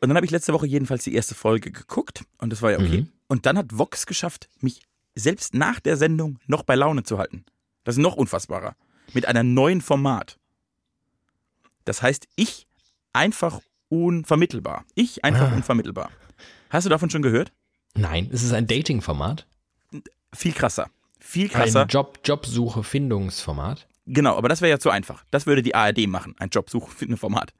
Und 0.00 0.08
dann 0.08 0.16
habe 0.16 0.26
ich 0.26 0.32
letzte 0.32 0.52
Woche 0.52 0.66
jedenfalls 0.66 1.04
die 1.04 1.14
erste 1.14 1.34
Folge 1.36 1.70
geguckt 1.70 2.24
und 2.38 2.50
das 2.50 2.62
war 2.62 2.72
ja 2.72 2.78
okay. 2.78 3.02
Mhm. 3.02 3.08
Und 3.28 3.46
dann 3.46 3.56
hat 3.58 3.66
Vox 3.78 4.06
geschafft, 4.06 4.48
mich 4.60 4.80
selbst 5.14 5.54
nach 5.54 5.78
der 5.80 5.96
Sendung 5.96 6.38
noch 6.46 6.62
bei 6.64 6.74
Laune 6.74 7.04
zu 7.04 7.18
halten. 7.18 7.44
Das 7.84 7.94
ist 7.96 8.02
noch 8.02 8.16
unfassbarer. 8.16 8.74
Mit 9.14 9.26
einem 9.26 9.54
neuen 9.54 9.80
Format. 9.80 10.36
Das 11.84 12.02
heißt, 12.02 12.26
ich 12.34 12.66
einfach 13.12 13.60
unvermittelbar. 13.88 14.84
Ich 14.96 15.24
einfach 15.24 15.52
Ah. 15.52 15.54
unvermittelbar. 15.54 16.10
Hast 16.70 16.84
du 16.86 16.90
davon 16.90 17.10
schon 17.10 17.22
gehört? 17.22 17.52
nein, 17.94 18.28
es 18.30 18.42
ist 18.42 18.52
ein 18.52 18.66
Dating-Format. 18.66 19.46
Viel 20.34 20.52
krasser. 20.52 20.90
Viel 21.18 21.48
krasser. 21.48 21.82
Ein 21.82 21.88
Job, 21.88 22.18
Jobsuche-Findungsformat. 22.24 23.88
genau, 24.06 24.36
aber 24.36 24.48
das 24.48 24.60
wäre 24.60 24.70
ja 24.70 24.78
zu 24.78 24.90
einfach. 24.90 25.24
Das 25.30 25.46
würde 25.46 25.62
die 25.62 25.74
ARD 25.74 26.06
machen. 26.06 26.34
Ein 26.38 26.50
Jobsuch-Format. 26.50 27.52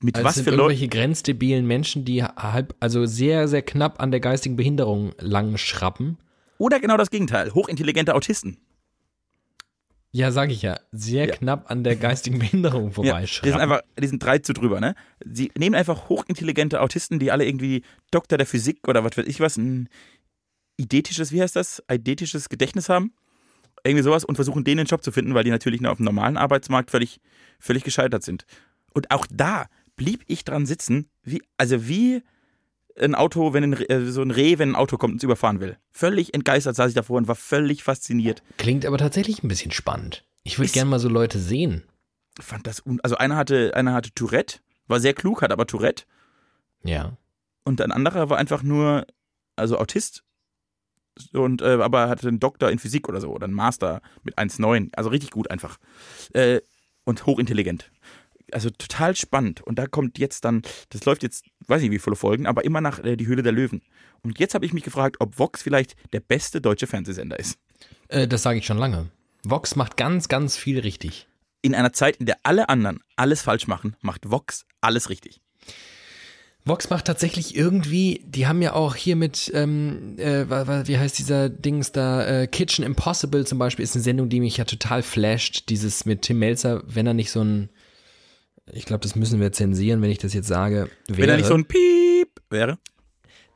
Mit 0.00 0.16
Also 0.16 0.26
was 0.26 0.34
sind 0.36 0.44
für 0.44 0.50
irgendwelche 0.50 0.88
grenzdebilen 0.88 1.66
Menschen, 1.66 2.04
die 2.04 2.22
halb, 2.22 2.74
also 2.80 3.06
sehr, 3.06 3.48
sehr 3.48 3.62
knapp 3.62 4.00
an 4.00 4.10
der 4.10 4.20
geistigen 4.20 4.56
Behinderung 4.56 5.12
lang 5.18 5.56
schrappen. 5.56 6.18
Oder 6.58 6.80
genau 6.80 6.96
das 6.96 7.10
Gegenteil. 7.10 7.52
Hochintelligente 7.54 8.14
Autisten. 8.14 8.58
Ja, 10.12 10.32
sag 10.32 10.50
ich 10.50 10.62
ja. 10.62 10.80
Sehr 10.90 11.26
Ja. 11.28 11.34
knapp 11.36 11.70
an 11.70 11.84
der 11.84 11.96
geistigen 11.96 12.38
Behinderung 12.38 12.92
Ja, 13.02 13.20
die 13.20 13.26
sind 13.26 13.54
einfach, 13.60 13.82
die 13.98 14.06
sind 14.06 14.22
drei 14.22 14.38
zu 14.38 14.52
drüber, 14.52 14.80
ne? 14.80 14.94
Sie 15.24 15.50
nehmen 15.56 15.74
einfach 15.74 16.08
hochintelligente 16.08 16.80
Autisten, 16.80 17.18
die 17.18 17.30
alle 17.30 17.44
irgendwie 17.46 17.82
Doktor 18.10 18.38
der 18.38 18.46
Physik 18.46 18.88
oder 18.88 19.04
was 19.04 19.16
weiß 19.16 19.26
ich 19.26 19.40
was, 19.40 19.56
ein 19.56 19.88
idetisches, 20.76 21.32
wie 21.32 21.42
heißt 21.42 21.56
das? 21.56 21.82
Eidetisches 21.88 22.48
Gedächtnis 22.48 22.88
haben. 22.88 23.12
Irgendwie 23.84 24.02
sowas 24.02 24.24
und 24.24 24.36
versuchen 24.36 24.64
denen 24.64 24.80
einen 24.80 24.86
Job 24.86 25.02
zu 25.02 25.12
finden, 25.12 25.34
weil 25.34 25.44
die 25.44 25.50
natürlich 25.50 25.80
noch 25.80 25.92
auf 25.92 25.98
dem 25.98 26.04
normalen 26.04 26.36
Arbeitsmarkt 26.36 26.90
völlig, 26.90 27.20
völlig 27.58 27.84
gescheitert 27.84 28.22
sind. 28.22 28.44
Und 28.92 29.10
auch 29.10 29.26
da 29.30 29.66
blieb 29.96 30.24
ich 30.26 30.44
dran 30.44 30.66
sitzen, 30.66 31.10
wie, 31.22 31.42
also 31.58 31.88
wie 31.88 32.22
ein 33.00 33.14
Auto, 33.14 33.52
wenn 33.52 33.64
ein, 33.64 33.72
äh, 33.74 34.06
so 34.06 34.22
ein 34.22 34.30
Reh, 34.30 34.58
wenn 34.58 34.70
ein 34.70 34.76
Auto 34.76 34.96
kommt 34.96 35.12
und 35.12 35.16
es 35.18 35.24
überfahren 35.24 35.60
will. 35.60 35.76
Völlig 35.90 36.34
entgeistert 36.34 36.76
saß 36.76 36.88
ich 36.88 36.94
davor 36.94 37.18
und 37.18 37.28
war 37.28 37.34
völlig 37.34 37.82
fasziniert. 37.82 38.42
Klingt 38.56 38.84
aber 38.86 38.98
tatsächlich 38.98 39.42
ein 39.42 39.48
bisschen 39.48 39.70
spannend. 39.70 40.24
Ich 40.44 40.58
würde 40.58 40.72
gerne 40.72 40.90
mal 40.90 40.98
so 40.98 41.08
Leute 41.08 41.38
sehen. 41.38 41.84
Fand 42.40 42.66
das, 42.66 42.82
also 43.02 43.16
einer 43.16 43.36
hatte, 43.36 43.74
einer 43.74 43.94
hatte 43.94 44.12
Tourette, 44.14 44.60
war 44.86 45.00
sehr 45.00 45.14
klug, 45.14 45.42
hat 45.42 45.52
aber 45.52 45.66
Tourette. 45.66 46.04
Ja. 46.84 47.16
Und 47.64 47.80
ein 47.80 47.92
anderer 47.92 48.30
war 48.30 48.38
einfach 48.38 48.62
nur, 48.62 49.06
also 49.56 49.78
Autist, 49.78 50.24
und 51.32 51.62
äh, 51.62 51.78
aber 51.82 52.08
hatte 52.08 52.28
einen 52.28 52.40
Doktor 52.40 52.70
in 52.70 52.78
Physik 52.78 53.08
oder 53.08 53.20
so, 53.20 53.30
oder 53.30 53.44
einen 53.44 53.54
Master 53.54 54.00
mit 54.22 54.38
1,9. 54.38 54.90
Also 54.94 55.10
richtig 55.10 55.30
gut 55.30 55.50
einfach. 55.50 55.78
Äh, 56.32 56.60
und 57.04 57.26
hochintelligent. 57.26 57.90
Also 58.52 58.70
total 58.70 59.16
spannend. 59.16 59.60
Und 59.60 59.78
da 59.78 59.86
kommt 59.86 60.18
jetzt 60.18 60.44
dann, 60.44 60.62
das 60.90 61.04
läuft 61.04 61.22
jetzt, 61.22 61.44
weiß 61.66 61.82
nicht 61.82 61.90
wie 61.90 61.98
viele 61.98 62.16
Folgen, 62.16 62.46
aber 62.46 62.64
immer 62.64 62.80
nach 62.80 62.98
äh, 63.04 63.16
Die 63.16 63.26
Höhle 63.26 63.42
der 63.42 63.52
Löwen. 63.52 63.82
Und 64.22 64.38
jetzt 64.38 64.54
habe 64.54 64.66
ich 64.66 64.72
mich 64.72 64.84
gefragt, 64.84 65.16
ob 65.20 65.38
Vox 65.38 65.62
vielleicht 65.62 65.94
der 66.12 66.20
beste 66.20 66.60
deutsche 66.60 66.86
Fernsehsender 66.86 67.38
ist. 67.38 67.58
Äh, 68.08 68.26
das 68.26 68.42
sage 68.42 68.58
ich 68.58 68.66
schon 68.66 68.78
lange. 68.78 69.10
Vox 69.44 69.76
macht 69.76 69.96
ganz, 69.96 70.28
ganz 70.28 70.56
viel 70.56 70.80
richtig. 70.80 71.28
In 71.62 71.74
einer 71.74 71.92
Zeit, 71.92 72.16
in 72.16 72.26
der 72.26 72.38
alle 72.42 72.68
anderen 72.68 73.00
alles 73.16 73.42
falsch 73.42 73.66
machen, 73.66 73.96
macht 74.00 74.30
Vox 74.30 74.64
alles 74.80 75.10
richtig. 75.10 75.40
Vox 76.68 76.90
macht 76.90 77.06
tatsächlich 77.06 77.56
irgendwie, 77.56 78.20
die 78.26 78.46
haben 78.46 78.60
ja 78.60 78.74
auch 78.74 78.94
hier 78.94 79.16
mit, 79.16 79.50
ähm, 79.54 80.16
äh, 80.18 80.46
wie 80.86 80.98
heißt 80.98 81.18
dieser 81.18 81.48
Dings 81.48 81.92
da, 81.92 82.42
äh, 82.42 82.46
Kitchen 82.46 82.84
Impossible 82.84 83.46
zum 83.46 83.58
Beispiel, 83.58 83.82
ist 83.82 83.94
eine 83.94 84.02
Sendung, 84.02 84.28
die 84.28 84.40
mich 84.40 84.58
ja 84.58 84.64
total 84.64 85.02
flasht. 85.02 85.70
Dieses 85.70 86.04
mit 86.04 86.22
Tim 86.22 86.40
Melzer, 86.40 86.82
wenn 86.86 87.06
er 87.06 87.14
nicht 87.14 87.30
so 87.30 87.42
ein, 87.42 87.70
ich 88.72 88.84
glaube, 88.84 89.02
das 89.02 89.16
müssen 89.16 89.40
wir 89.40 89.52
zensieren, 89.52 90.02
wenn 90.02 90.10
ich 90.10 90.18
das 90.18 90.34
jetzt 90.34 90.48
sage. 90.48 90.88
Wäre, 91.06 91.22
wenn 91.22 91.28
er 91.28 91.36
nicht 91.36 91.46
so 91.46 91.54
ein 91.54 91.64
Piep 91.66 92.28
wäre 92.50 92.78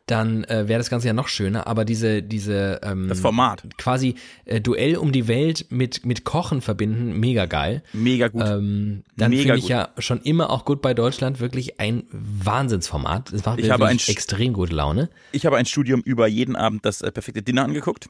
dann 0.07 0.44
äh, 0.44 0.68
wäre 0.68 0.79
das 0.79 0.90
Ganze 0.90 1.07
ja 1.07 1.12
noch 1.12 1.29
schöner. 1.29 1.66
Aber 1.66 1.85
diese, 1.85 2.22
diese 2.22 2.81
ähm, 2.83 3.09
das 3.09 3.20
Format 3.20 3.64
quasi 3.79 4.16
äh, 4.44 4.61
Duell 4.61 4.96
um 4.96 5.12
die 5.12 5.29
Welt 5.29 5.66
mit 5.70 6.05
mit 6.05 6.25
Kochen 6.25 6.61
verbinden, 6.61 7.18
mega 7.18 7.46
geil. 7.46 7.83
Mega 7.92 8.29
gut. 8.29 8.42
Ähm, 8.44 9.05
dann 9.16 9.33
finde 9.33 9.59
ich 9.59 9.68
ja 9.68 9.90
schon 9.98 10.20
immer 10.20 10.51
auch 10.51 10.64
gut 10.64 10.83
bei 10.83 10.94
Deutschland 10.94 11.40
wirklich 11.40 11.81
ein 11.81 12.05
Wahnsinnsformat. 12.11 13.33
Das 13.33 13.44
macht 13.44 13.61
ich 13.61 13.70
habe 13.70 13.87
ein, 13.87 13.98
extrem 14.07 14.53
gute 14.53 14.75
Laune. 14.75 15.09
Ich 15.33 15.46
habe 15.46 15.57
ein 15.57 15.66
Studium 15.66 16.01
über 16.03 16.27
jeden 16.27 16.57
Abend 16.57 16.85
das 16.85 17.01
äh, 17.01 17.12
perfekte 17.12 17.42
Dinner 17.42 17.64
angeguckt. 17.64 18.09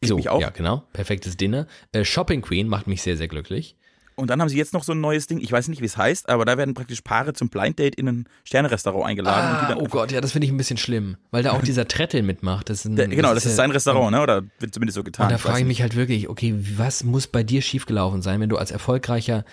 Ich 0.00 0.08
so, 0.08 0.18
ja 0.18 0.50
genau, 0.50 0.84
perfektes 0.92 1.36
Dinner. 1.36 1.66
Äh, 1.92 2.04
Shopping 2.04 2.42
Queen 2.42 2.68
macht 2.68 2.86
mich 2.86 3.02
sehr 3.02 3.16
sehr 3.16 3.28
glücklich. 3.28 3.76
Und 4.16 4.30
dann 4.30 4.40
haben 4.40 4.48
sie 4.48 4.56
jetzt 4.56 4.72
noch 4.72 4.82
so 4.82 4.92
ein 4.92 5.00
neues 5.00 5.26
Ding, 5.26 5.40
ich 5.40 5.52
weiß 5.52 5.68
nicht, 5.68 5.82
wie 5.82 5.86
es 5.86 5.98
heißt, 5.98 6.30
aber 6.30 6.46
da 6.46 6.56
werden 6.56 6.72
praktisch 6.72 7.02
Paare 7.02 7.34
zum 7.34 7.50
Blind 7.50 7.78
Date 7.78 7.94
in 7.96 8.08
ein 8.08 8.28
Sternerestaurant 8.44 9.04
eingeladen. 9.04 9.76
Ah, 9.76 9.76
oh 9.78 9.88
Gott, 9.88 10.10
ja, 10.10 10.22
das 10.22 10.32
finde 10.32 10.46
ich 10.46 10.52
ein 10.52 10.56
bisschen 10.56 10.78
schlimm, 10.78 11.18
weil 11.30 11.42
da 11.42 11.52
auch 11.52 11.60
dieser 11.62 11.86
Trettel 11.86 12.22
mitmacht. 12.22 12.70
Das 12.70 12.86
ein, 12.86 12.96
Der, 12.96 13.08
genau, 13.08 13.34
das, 13.34 13.44
das 13.44 13.52
ist 13.52 13.56
sein 13.56 13.70
Restaurant, 13.70 14.12
ne? 14.12 14.22
oder 14.22 14.42
wird 14.58 14.72
zumindest 14.72 14.94
so 14.94 15.04
getan. 15.04 15.26
Und 15.26 15.32
da 15.32 15.38
frage 15.38 15.60
ich 15.60 15.66
mich 15.66 15.82
halt 15.82 15.96
wirklich, 15.96 16.30
okay, 16.30 16.54
was 16.76 17.04
muss 17.04 17.26
bei 17.26 17.42
dir 17.42 17.60
schiefgelaufen 17.60 18.22
sein, 18.22 18.40
wenn 18.40 18.48
du 18.48 18.56
als 18.56 18.70
erfolgreicher 18.70 19.44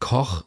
Koch 0.00 0.44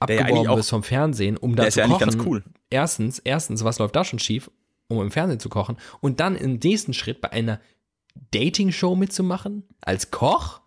abgeworben 0.00 0.42
ja 0.42 0.54
bist 0.56 0.70
vom 0.70 0.82
Fernsehen, 0.82 1.36
um 1.36 1.54
da 1.54 1.70
zu 1.70 1.78
ja 1.78 1.86
kochen? 1.86 2.20
Cool. 2.20 2.42
Erstens, 2.70 3.20
erstens, 3.20 3.62
was 3.62 3.78
läuft 3.78 3.94
da 3.94 4.04
schon 4.04 4.18
schief, 4.18 4.50
um 4.88 5.00
im 5.00 5.12
Fernsehen 5.12 5.38
zu 5.38 5.48
kochen? 5.48 5.76
Und 6.00 6.18
dann 6.18 6.34
im 6.34 6.58
nächsten 6.60 6.92
Schritt 6.92 7.20
bei 7.20 7.30
einer 7.30 7.60
Dating-Show 8.32 8.96
mitzumachen 8.96 9.62
als 9.80 10.10
Koch? 10.10 10.60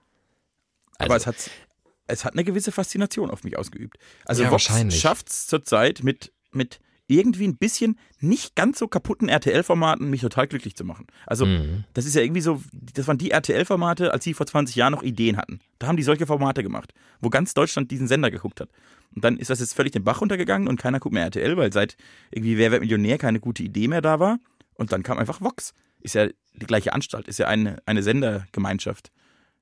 Also, 0.97 1.11
aber 1.11 1.15
es 1.17 1.27
hat 1.27 1.35
es 2.09 2.25
hat 2.25 2.33
eine 2.33 2.43
gewisse 2.43 2.71
Faszination 2.71 3.31
auf 3.31 3.43
mich 3.43 3.57
ausgeübt. 3.57 3.97
Also 4.25 4.43
ja, 4.43 4.51
Vox 4.51 4.69
schafft 4.89 5.29
es 5.29 5.47
zurzeit 5.47 6.03
mit, 6.03 6.33
mit 6.51 6.79
irgendwie 7.09 7.47
ein 7.47 7.57
bisschen 7.57 7.97
nicht 8.19 8.55
ganz 8.55 8.77
so 8.77 8.87
kaputten 8.87 9.29
RTL-Formaten 9.29 10.09
mich 10.09 10.21
total 10.21 10.47
glücklich 10.47 10.75
zu 10.75 10.85
machen. 10.85 11.07
Also, 11.25 11.45
mhm. 11.45 11.83
das 11.93 12.05
ist 12.05 12.15
ja 12.15 12.21
irgendwie 12.21 12.41
so, 12.41 12.61
das 12.71 13.07
waren 13.07 13.17
die 13.17 13.31
RTL-Formate, 13.31 14.13
als 14.13 14.23
sie 14.23 14.35
vor 14.35 14.45
20 14.45 14.75
Jahren 14.75 14.93
noch 14.93 15.01
Ideen 15.01 15.35
hatten. 15.35 15.59
Da 15.79 15.87
haben 15.87 15.97
die 15.97 16.03
solche 16.03 16.27
Formate 16.27 16.61
gemacht, 16.61 16.93
wo 17.19 17.29
ganz 17.29 17.55
Deutschland 17.55 17.89
diesen 17.89 18.07
Sender 18.07 18.29
geguckt 18.29 18.61
hat. 18.61 18.69
Und 19.15 19.23
dann 19.23 19.37
ist 19.37 19.49
das 19.49 19.59
jetzt 19.59 19.73
völlig 19.73 19.91
den 19.91 20.03
Bach 20.03 20.21
runtergegangen 20.21 20.67
und 20.67 20.79
keiner 20.79 20.99
guckt 20.99 21.13
mehr 21.13 21.23
RTL, 21.23 21.57
weil 21.57 21.73
seit 21.73 21.97
irgendwie 22.29 22.59
Wer 22.59 22.71
wird 22.71 22.81
Millionär 22.81 23.17
keine 23.17 23.39
gute 23.39 23.63
Idee 23.63 23.87
mehr 23.87 24.01
da 24.01 24.19
war. 24.19 24.37
Und 24.75 24.91
dann 24.91 25.01
kam 25.01 25.17
einfach 25.17 25.41
Vox. 25.41 25.73
Ist 26.01 26.13
ja 26.13 26.27
die 26.53 26.65
gleiche 26.67 26.93
Anstalt, 26.93 27.27
ist 27.27 27.39
ja 27.39 27.47
eine, 27.47 27.77
eine 27.87 28.03
Sendergemeinschaft. 28.03 29.11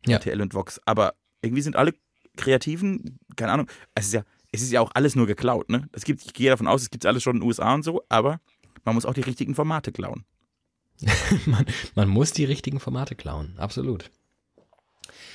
Ja. 0.05 0.17
RTL 0.17 0.41
und 0.41 0.53
Vox. 0.53 0.81
Aber 0.85 1.13
irgendwie 1.41 1.61
sind 1.61 1.77
alle 1.77 1.93
Kreativen, 2.37 3.19
keine 3.35 3.51
Ahnung, 3.51 3.67
es 3.95 4.07
ist 4.07 4.13
ja, 4.13 4.23
es 4.51 4.61
ist 4.61 4.71
ja 4.71 4.81
auch 4.81 4.91
alles 4.93 5.15
nur 5.15 5.27
geklaut, 5.27 5.69
ne? 5.69 5.89
Es 5.91 6.05
gibt, 6.05 6.23
ich 6.23 6.33
gehe 6.33 6.49
davon 6.49 6.67
aus, 6.67 6.81
es 6.81 6.89
gibt 6.89 7.05
alles 7.05 7.23
schon 7.23 7.35
in 7.35 7.41
den 7.41 7.47
USA 7.47 7.73
und 7.73 7.83
so, 7.83 8.03
aber 8.09 8.39
man 8.85 8.95
muss 8.95 9.05
auch 9.05 9.13
die 9.13 9.21
richtigen 9.21 9.55
Formate 9.55 9.91
klauen. 9.91 10.23
man, 11.45 11.65
man, 11.93 12.07
muss 12.07 12.31
die 12.31 12.45
richtigen 12.45 12.79
Formate 12.79 13.15
klauen, 13.15 13.53
absolut. 13.57 14.09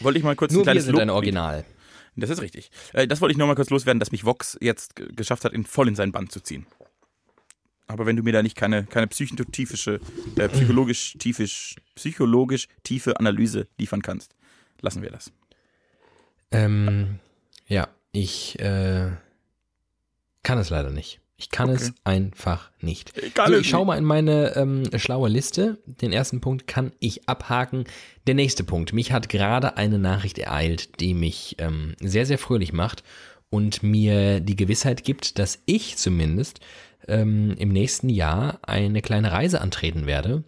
Wollte 0.00 0.18
ich 0.18 0.24
mal 0.24 0.34
kurz 0.34 0.52
Nur 0.52 0.62
ein 0.62 0.64
kleines 0.64 0.82
wir 0.82 0.86
sind 0.86 0.94
Lob 0.94 1.02
ein 1.02 1.10
Original. 1.10 1.64
Das 2.16 2.30
ist 2.30 2.42
richtig. 2.42 2.70
Äh, 2.92 3.06
das 3.06 3.20
wollte 3.20 3.32
ich 3.32 3.38
nur 3.38 3.46
mal 3.46 3.54
kurz 3.54 3.70
loswerden, 3.70 4.00
dass 4.00 4.12
mich 4.12 4.24
Vox 4.24 4.58
jetzt 4.60 4.96
geschafft 4.96 5.44
hat, 5.44 5.52
ihn 5.52 5.64
voll 5.64 5.88
in 5.88 5.94
sein 5.94 6.12
Band 6.12 6.32
zu 6.32 6.40
ziehen. 6.40 6.66
Aber 7.86 8.06
wenn 8.06 8.16
du 8.16 8.22
mir 8.22 8.32
da 8.32 8.42
nicht 8.42 8.56
keine, 8.56 8.84
keine 8.84 9.06
psychotiefe, 9.08 10.00
äh, 10.36 10.48
psychologisch, 10.48 11.14
tiefisch, 11.18 11.76
psychologisch 11.94 12.68
tiefe 12.84 13.18
Analyse 13.18 13.68
liefern 13.78 14.02
kannst, 14.02 14.34
lassen 14.80 15.02
wir 15.02 15.10
das. 15.10 15.32
Ähm, 16.52 17.18
ja, 17.66 17.88
ich 18.12 18.58
äh, 18.60 19.10
kann 20.42 20.58
es 20.58 20.70
leider 20.70 20.90
nicht. 20.90 21.20
Ich 21.36 21.50
kann 21.50 21.70
okay. 21.70 21.82
es 21.82 21.92
einfach 22.04 22.70
nicht. 22.80 23.18
Ich, 23.18 23.32
so, 23.34 23.52
ich 23.52 23.68
schaue 23.68 23.84
mal 23.84 23.98
in 23.98 24.04
meine 24.04 24.54
ähm, 24.54 24.84
schlaue 24.96 25.28
Liste. 25.28 25.78
Den 25.86 26.12
ersten 26.12 26.40
Punkt 26.40 26.68
kann 26.68 26.92
ich 27.00 27.28
abhaken. 27.28 27.84
Der 28.28 28.34
nächste 28.36 28.62
Punkt. 28.62 28.92
Mich 28.92 29.10
hat 29.10 29.28
gerade 29.28 29.76
eine 29.76 29.98
Nachricht 29.98 30.38
ereilt, 30.38 31.00
die 31.00 31.14
mich 31.14 31.56
ähm, 31.58 31.96
sehr, 32.00 32.26
sehr 32.26 32.38
fröhlich 32.38 32.72
macht 32.72 33.02
und 33.50 33.82
mir 33.82 34.38
die 34.38 34.54
Gewissheit 34.54 35.02
gibt, 35.02 35.40
dass 35.40 35.58
ich 35.66 35.96
zumindest 35.96 36.60
ähm, 37.08 37.56
im 37.58 37.70
nächsten 37.70 38.08
Jahr 38.08 38.60
eine 38.62 39.02
kleine 39.02 39.32
Reise 39.32 39.60
antreten 39.60 40.06
werde 40.06 40.44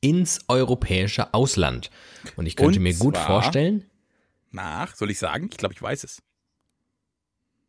ins 0.00 0.40
europäische 0.48 1.34
Ausland. 1.34 1.90
Und 2.36 2.46
ich 2.46 2.56
könnte 2.56 2.78
und 2.78 2.82
mir 2.82 2.94
gut 2.94 3.18
vorstellen, 3.18 3.84
nach. 4.56 4.96
Soll 4.96 5.10
ich 5.10 5.18
sagen? 5.18 5.48
Ich 5.52 5.58
glaube, 5.58 5.74
ich 5.74 5.80
weiß 5.80 6.02
es. 6.02 6.22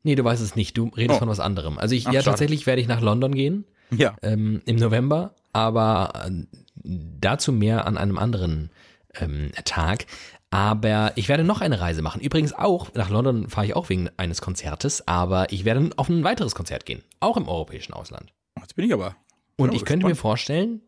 Nee, 0.04 0.16
du 0.16 0.24
weißt 0.24 0.42
es 0.42 0.56
nicht. 0.56 0.78
Du 0.78 0.88
redest 0.88 1.18
oh. 1.18 1.20
von 1.20 1.30
was 1.30 1.40
anderem. 1.40 1.78
Also 1.78 1.94
ich, 1.94 2.08
Ach, 2.08 2.14
ja, 2.14 2.22
schade. 2.22 2.32
tatsächlich 2.32 2.66
werde 2.66 2.82
ich 2.82 2.88
nach 2.88 3.02
London 3.02 3.36
gehen. 3.36 3.66
Ja. 3.92 4.16
Ähm, 4.22 4.62
Im 4.66 4.78
November, 4.78 5.36
aber 5.54 6.26
äh, 6.26 6.46
dazu 6.84 7.52
mehr 7.52 7.86
an 7.86 7.98
einem 7.98 8.18
anderen 8.18 8.72
ähm, 9.16 9.52
Tag. 9.66 10.06
Aber 10.50 11.12
ich 11.16 11.28
werde 11.28 11.44
noch 11.44 11.62
eine 11.62 11.80
Reise 11.82 12.02
machen. 12.02 12.22
Übrigens 12.22 12.54
auch, 12.54 12.94
nach 12.94 13.10
London 13.10 13.50
fahre 13.50 13.68
ich 13.68 13.76
auch 13.76 13.90
wegen 13.90 14.10
eines 14.16 14.42
Konzertes, 14.42 15.08
aber 15.08 15.52
ich 15.52 15.66
werde 15.66 15.90
auf 15.98 16.10
ein 16.10 16.24
weiteres 16.24 16.56
Konzert 16.56 16.86
gehen. 16.86 17.04
Auch 17.20 17.36
im 17.36 17.50
europäischen 17.50 17.94
Ausland. 17.94 18.34
Jetzt 18.60 18.76
bin 18.76 18.86
ich 18.86 18.94
aber. 18.94 19.16
Und 19.58 19.74
ich 19.74 19.84
könnte 19.84 20.06
mir 20.06 20.16
vorstellen, 20.16 20.82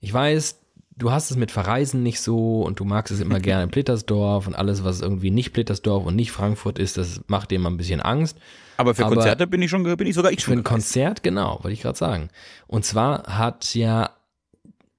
ich 0.00 0.12
weiß, 0.12 0.60
du 0.96 1.10
hast 1.10 1.30
es 1.30 1.36
mit 1.36 1.50
Verreisen 1.50 2.02
nicht 2.02 2.20
so 2.20 2.62
und 2.62 2.80
du 2.80 2.84
magst 2.84 3.12
es 3.12 3.20
immer 3.20 3.40
gerne 3.40 3.64
in 3.64 3.70
Plittersdorf 3.70 4.46
und 4.46 4.54
alles, 4.54 4.84
was 4.84 5.00
irgendwie 5.00 5.30
nicht 5.30 5.52
Plittersdorf 5.52 6.04
und 6.04 6.16
nicht 6.16 6.32
Frankfurt 6.32 6.78
ist, 6.78 6.96
das 6.96 7.20
macht 7.26 7.50
dir 7.50 7.56
immer 7.56 7.70
ein 7.70 7.76
bisschen 7.76 8.00
Angst. 8.00 8.38
Aber 8.76 8.94
für 8.94 9.06
Aber 9.06 9.16
Konzerte 9.16 9.46
bin 9.46 9.62
ich 9.62 9.70
schon, 9.70 9.84
bin 9.84 10.06
ich 10.06 10.14
sogar 10.14 10.32
ich 10.32 10.42
schon. 10.42 10.54
Für 10.54 10.60
ein 10.60 10.64
Konzert, 10.64 11.22
genau, 11.22 11.60
wollte 11.62 11.72
ich 11.72 11.82
gerade 11.82 11.98
sagen. 11.98 12.28
Und 12.66 12.84
zwar 12.84 13.38
hat 13.38 13.74
ja 13.74 14.10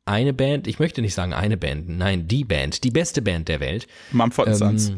eine 0.06 0.34
Band, 0.34 0.68
ich 0.68 0.80
möchte 0.80 1.02
nicht 1.02 1.14
sagen 1.14 1.34
eine 1.34 1.58
Band, 1.58 1.90
nein, 1.90 2.28
die 2.28 2.46
Band, 2.46 2.84
die 2.84 2.92
beste 2.92 3.22
Band 3.22 3.50
der 3.50 3.60
Welt. 3.60 3.88
Mumford 4.12 4.48
ähm, 4.48 4.56
Sons. 4.56 4.92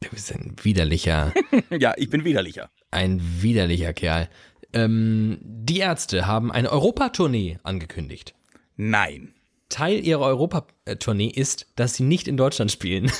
Du 0.00 0.10
bist 0.10 0.32
ein 0.32 0.54
widerlicher. 0.62 1.32
ja, 1.70 1.94
ich 1.96 2.10
bin 2.10 2.24
widerlicher. 2.24 2.70
Ein 2.90 3.20
widerlicher 3.40 3.92
Kerl. 3.92 4.28
Ähm, 4.72 5.38
die 5.42 5.78
Ärzte 5.78 6.26
haben 6.26 6.52
eine 6.52 6.70
Europatournee 6.70 7.58
angekündigt. 7.62 8.34
Nein. 8.76 9.34
Teil 9.68 10.04
ihrer 10.04 10.22
Europatournee 10.26 11.28
ist, 11.28 11.66
dass 11.76 11.94
sie 11.94 12.04
nicht 12.04 12.28
in 12.28 12.36
Deutschland 12.36 12.70
spielen. 12.70 13.10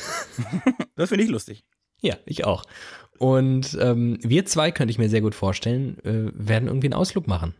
das 0.96 1.08
finde 1.08 1.24
ich 1.24 1.30
lustig. 1.30 1.64
Ja, 2.00 2.16
ich 2.26 2.44
auch. 2.44 2.64
Und 3.18 3.76
ähm, 3.80 4.18
wir 4.22 4.44
zwei, 4.44 4.70
könnte 4.70 4.90
ich 4.90 4.98
mir 4.98 5.08
sehr 5.08 5.20
gut 5.20 5.34
vorstellen, 5.34 5.98
äh, 6.04 6.30
werden 6.34 6.68
irgendwie 6.68 6.88
einen 6.88 6.94
Ausflug 6.94 7.26
machen. 7.26 7.54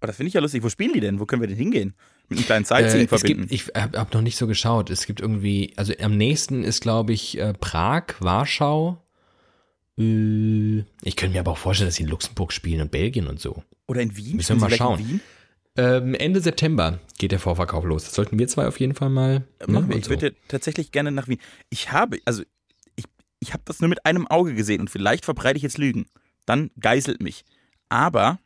Aber 0.00 0.08
das 0.08 0.16
finde 0.16 0.28
ich 0.28 0.34
ja 0.34 0.40
lustig. 0.40 0.62
Wo 0.62 0.68
spielen 0.68 0.92
die 0.92 1.00
denn? 1.00 1.20
Wo 1.20 1.26
können 1.26 1.40
wir 1.40 1.48
denn 1.48 1.56
hingehen? 1.56 1.94
Mit 2.28 2.38
einem 2.38 2.46
kleinen 2.46 2.64
Sightseeing 2.64 3.06
äh, 3.06 3.08
verbinden? 3.08 3.48
Gibt, 3.48 3.52
ich 3.52 3.74
habe 3.74 3.98
hab 3.98 4.12
noch 4.12 4.20
nicht 4.20 4.36
so 4.36 4.46
geschaut. 4.46 4.90
Es 4.90 5.06
gibt 5.06 5.20
irgendwie, 5.20 5.72
also 5.76 5.92
am 6.00 6.16
nächsten 6.16 6.64
ist, 6.64 6.80
glaube 6.82 7.12
ich, 7.12 7.38
äh, 7.38 7.54
Prag, 7.54 8.14
Warschau. 8.20 9.02
Äh, 9.98 10.84
ich 11.02 11.16
könnte 11.16 11.34
mir 11.34 11.40
aber 11.40 11.52
auch 11.52 11.58
vorstellen, 11.58 11.88
dass 11.88 11.96
sie 11.96 12.02
in 12.02 12.10
Luxemburg 12.10 12.52
spielen 12.52 12.82
und 12.82 12.90
Belgien 12.90 13.26
und 13.26 13.40
so. 13.40 13.62
Oder 13.86 14.02
in 14.02 14.16
Wien? 14.16 14.36
Müssen 14.36 14.56
wir 14.56 14.68
mal 14.68 14.76
schauen. 14.76 15.20
Ähm, 15.76 16.14
Ende 16.14 16.40
September 16.40 16.98
geht 17.18 17.32
der 17.32 17.38
Vorverkauf 17.38 17.84
los. 17.84 18.04
Das 18.04 18.14
sollten 18.14 18.38
wir 18.38 18.48
zwei 18.48 18.66
auf 18.66 18.80
jeden 18.80 18.94
Fall 18.94 19.10
mal 19.10 19.44
äh, 19.58 19.70
machen. 19.70 19.88
Ne, 19.88 19.96
ich 19.96 20.04
so. 20.04 20.10
würde 20.10 20.34
tatsächlich 20.48 20.92
gerne 20.92 21.10
nach 21.10 21.28
Wien. 21.28 21.40
Ich 21.70 21.92
habe, 21.92 22.18
also 22.24 22.42
ich, 22.94 23.04
ich 23.40 23.52
habe 23.52 23.62
das 23.66 23.80
nur 23.80 23.88
mit 23.88 24.06
einem 24.06 24.26
Auge 24.26 24.54
gesehen 24.54 24.80
und 24.80 24.90
vielleicht 24.90 25.24
verbreite 25.24 25.56
ich 25.56 25.62
jetzt 25.62 25.78
Lügen. 25.78 26.06
Dann 26.46 26.70
geißelt 26.80 27.22
mich. 27.22 27.44
Aber 27.88 28.38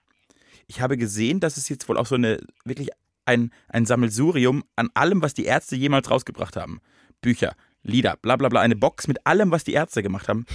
ich 0.67 0.81
habe 0.81 0.97
gesehen, 0.97 1.41
dass 1.41 1.57
es 1.57 1.69
jetzt 1.69 1.89
wohl 1.89 1.97
auch 1.97 2.07
so 2.07 2.15
eine 2.15 2.41
wirklich 2.65 2.91
ein, 3.27 3.53
ein 3.69 3.87
Sammelsurium 3.87 4.65
an 4.77 4.91
allem, 4.95 5.23
was 5.23 5.35
die 5.35 5.45
Ärzte 5.45 5.77
jemals 5.77 6.11
rausgebracht 6.11 6.57
haben. 6.57 6.81
Bücher, 7.21 7.55
Lieder, 7.83 8.17
bla 8.17 8.37
bla 8.37 8.49
bla, 8.49 8.61
eine 8.61 8.77
Box 8.77 9.07
mit 9.09 9.27
allem, 9.27 9.51
was 9.51 9.65
die 9.65 9.73
Ärzte 9.73 10.03
gemacht 10.03 10.29
haben, 10.29 10.47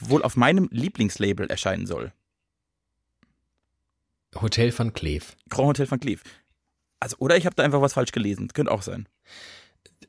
wohl 0.00 0.22
auf 0.22 0.36
meinem 0.36 0.68
Lieblingslabel 0.72 1.48
erscheinen 1.48 1.86
soll. 1.86 2.12
Hotel 4.40 4.76
van 4.76 4.92
Cleef. 4.92 5.36
Grand 5.50 5.68
Hotel 5.68 5.90
van 5.90 6.00
Cleef. 6.00 6.22
Also, 7.00 7.16
oder 7.18 7.36
ich 7.36 7.46
habe 7.46 7.56
da 7.56 7.62
einfach 7.62 7.80
was 7.80 7.94
falsch 7.94 8.12
gelesen. 8.12 8.48
Könnte 8.48 8.70
auch 8.70 8.82
sein. 8.82 9.08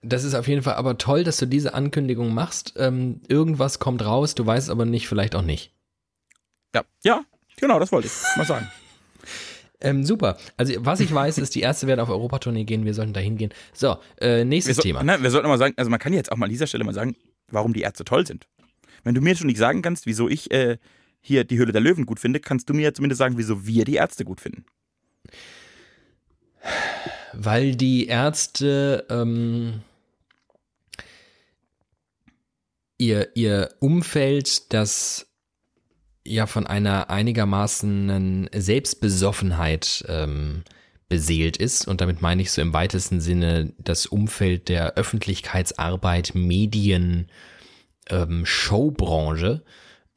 Das 0.02 0.24
ist 0.24 0.36
auf 0.36 0.48
jeden 0.48 0.62
Fall 0.62 0.76
aber 0.76 0.98
toll, 0.98 1.24
dass 1.24 1.38
du 1.38 1.46
diese 1.46 1.74
Ankündigung 1.74 2.34
machst. 2.34 2.74
Ähm, 2.78 3.22
irgendwas 3.28 3.80
kommt 3.80 4.04
raus, 4.04 4.36
du 4.36 4.46
weißt 4.46 4.70
aber 4.70 4.86
nicht, 4.86 5.08
vielleicht 5.08 5.36
auch 5.36 5.42
nicht. 5.42 5.72
Ja, 6.76 6.84
ja, 7.04 7.24
genau, 7.58 7.80
das 7.80 7.92
wollte 7.92 8.08
ich 8.08 8.38
mal 8.38 8.46
sagen. 8.46 8.70
ähm, 9.82 10.04
super. 10.04 10.38
Also, 10.58 10.74
was 10.80 11.00
ich 11.00 11.14
weiß, 11.14 11.38
ist, 11.38 11.56
die 11.56 11.62
Ärzte 11.62 11.88
werden 11.88 12.00
auf 12.00 12.10
Europatournee 12.10 12.66
gehen, 12.66 12.86
wir 12.86 12.94
sollten 12.94 13.14
da 13.14 13.20
hingehen. 13.20 13.54
So, 13.74 13.98
äh, 14.20 14.44
nächstes 14.44 14.78
wir 14.78 14.82
so, 14.82 14.82
Thema. 14.82 15.04
Ne, 15.04 15.22
wir 15.22 15.32
sollten 15.32 15.48
mal 15.48 15.58
sagen, 15.58 15.74
also 15.78 15.90
man 15.90 16.00
kann 16.00 16.14
jetzt 16.14 16.32
auch 16.32 16.38
mal 16.38 16.46
an 16.46 16.52
dieser 16.52 16.68
Stelle 16.68 16.84
mal 16.84 16.94
sagen, 16.94 17.16
warum 17.50 17.74
die 17.74 17.82
Ärzte 17.82 18.04
toll 18.04 18.28
sind. 18.28 18.48
Wenn 19.04 19.16
du 19.16 19.22
mir 19.22 19.36
schon 19.36 19.48
nicht 19.48 19.58
sagen 19.58 19.82
kannst, 19.82 20.06
wieso 20.06 20.30
ich 20.30 20.52
äh, 20.52 20.78
hier 21.24 21.46
die 21.46 21.58
Höhle 21.58 21.72
der 21.72 21.82
Löwen 21.82 22.06
gut 22.06 22.20
finde, 22.20 22.40
kannst 22.40 22.70
du 22.70 22.74
mir 22.74 22.84
ja 22.84 22.94
zumindest 22.94 23.20
sagen, 23.20 23.38
wieso 23.38 23.66
wir 23.66 23.86
die 23.86 23.96
Ärzte 23.96 24.26
gut 24.26 24.42
finden. 24.42 24.66
Weil 27.32 27.76
die 27.76 28.08
Ärzte 28.08 29.08
ähm, 29.10 29.82
ihr, 32.98 33.36
ihr 33.36 33.70
Umfeld, 33.80 34.74
das 34.74 35.28
ja 36.26 36.46
von 36.46 36.68
einer 36.68 37.10
einigermaßen 37.10 38.50
Selbstbesoffenheit 38.54 40.06
ähm, 40.10 40.64
beseelt 41.08 41.58
ist. 41.58 41.88
Und 41.88 42.02
damit 42.02 42.22
meine 42.22 42.42
ich 42.42 42.52
so 42.52 42.62
im 42.62 42.74
weitesten 42.74 43.22
Sinne 43.22 43.74
das 43.78 44.06
Umfeld 44.06 44.68
der 44.68 44.96
Öffentlichkeitsarbeit, 44.96 46.36
Medien, 46.36 47.30
ähm, 48.10 48.46
Showbranche, 48.46 49.64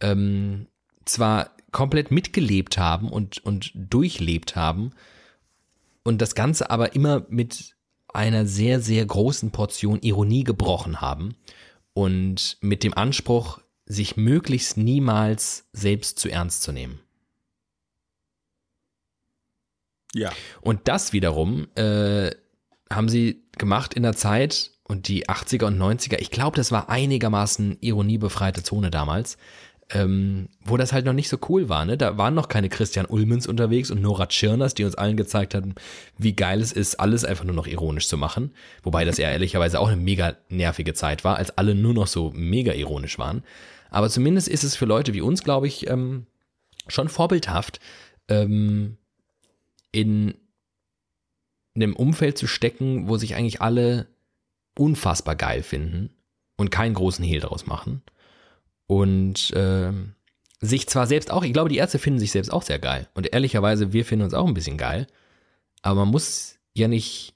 ähm, 0.00 0.66
zwar 1.06 1.50
komplett 1.72 2.10
mitgelebt 2.10 2.78
haben 2.78 3.10
und, 3.10 3.44
und 3.44 3.72
durchlebt 3.74 4.56
haben 4.56 4.92
und 6.02 6.22
das 6.22 6.34
Ganze 6.34 6.70
aber 6.70 6.94
immer 6.94 7.26
mit 7.28 7.76
einer 8.12 8.46
sehr, 8.46 8.80
sehr 8.80 9.04
großen 9.04 9.50
Portion 9.50 10.00
Ironie 10.00 10.44
gebrochen 10.44 11.00
haben 11.00 11.34
und 11.92 12.58
mit 12.60 12.82
dem 12.82 12.94
Anspruch, 12.94 13.60
sich 13.86 14.16
möglichst 14.16 14.76
niemals 14.76 15.68
selbst 15.72 16.18
zu 16.18 16.28
ernst 16.28 16.62
zu 16.62 16.72
nehmen. 16.72 16.98
Ja. 20.12 20.32
Und 20.60 20.88
das 20.88 21.12
wiederum 21.12 21.68
äh, 21.76 22.30
haben 22.90 23.08
sie 23.08 23.44
gemacht 23.58 23.94
in 23.94 24.02
der 24.02 24.16
Zeit 24.16 24.72
und 24.82 25.08
die 25.08 25.28
80er 25.28 25.66
und 25.66 25.78
90er, 25.78 26.18
ich 26.18 26.30
glaube, 26.30 26.56
das 26.56 26.72
war 26.72 26.88
einigermaßen 26.88 27.78
ironiebefreite 27.80 28.62
Zone 28.62 28.90
damals, 28.90 29.36
ähm, 29.90 30.48
wo 30.64 30.76
das 30.76 30.92
halt 30.92 31.06
noch 31.06 31.12
nicht 31.12 31.28
so 31.28 31.38
cool 31.48 31.68
war. 31.68 31.84
Ne? 31.84 31.96
Da 31.96 32.18
waren 32.18 32.34
noch 32.34 32.48
keine 32.48 32.68
Christian 32.68 33.06
Ulmens 33.06 33.46
unterwegs 33.46 33.90
und 33.90 34.02
Nora 34.02 34.26
Tschirners, 34.26 34.74
die 34.74 34.84
uns 34.84 34.96
allen 34.96 35.16
gezeigt 35.16 35.54
hatten, 35.54 35.76
wie 36.18 36.34
geil 36.34 36.60
es 36.60 36.72
ist, 36.72 36.98
alles 36.98 37.24
einfach 37.24 37.44
nur 37.44 37.54
noch 37.54 37.68
ironisch 37.68 38.08
zu 38.08 38.16
machen. 38.16 38.52
Wobei 38.82 39.04
das 39.04 39.18
ja 39.18 39.30
ehrlicherweise 39.30 39.78
auch 39.78 39.88
eine 39.88 40.00
mega 40.00 40.36
nervige 40.48 40.94
Zeit 40.94 41.22
war, 41.22 41.36
als 41.36 41.56
alle 41.56 41.74
nur 41.74 41.94
noch 41.94 42.08
so 42.08 42.32
mega 42.34 42.72
ironisch 42.72 43.18
waren. 43.18 43.44
Aber 43.90 44.10
zumindest 44.10 44.48
ist 44.48 44.64
es 44.64 44.74
für 44.74 44.86
Leute 44.86 45.14
wie 45.14 45.20
uns, 45.20 45.44
glaube 45.44 45.68
ich, 45.68 45.88
ähm, 45.88 46.26
schon 46.88 47.08
vorbildhaft, 47.08 47.78
ähm, 48.28 48.96
in 49.92 50.34
einem 51.76 51.94
Umfeld 51.94 52.38
zu 52.38 52.48
stecken, 52.48 53.08
wo 53.08 53.16
sich 53.18 53.36
eigentlich 53.36 53.60
alle 53.62 54.08
unfassbar 54.76 55.36
geil 55.36 55.62
finden 55.62 56.10
und 56.56 56.70
keinen 56.70 56.94
großen 56.94 57.24
Hehl 57.24 57.40
daraus 57.40 57.66
machen. 57.66 58.02
Und 58.86 59.50
äh, 59.52 59.92
sich 60.60 60.88
zwar 60.88 61.06
selbst 61.06 61.30
auch, 61.30 61.42
ich 61.42 61.52
glaube, 61.52 61.68
die 61.68 61.76
Ärzte 61.76 61.98
finden 61.98 62.18
sich 62.18 62.30
selbst 62.30 62.50
auch 62.50 62.62
sehr 62.62 62.78
geil. 62.78 63.08
Und 63.14 63.32
ehrlicherweise, 63.32 63.92
wir 63.92 64.04
finden 64.04 64.24
uns 64.24 64.34
auch 64.34 64.46
ein 64.46 64.54
bisschen 64.54 64.78
geil. 64.78 65.06
Aber 65.82 66.00
man 66.00 66.08
muss 66.08 66.58
ja 66.74 66.88
nicht, 66.88 67.34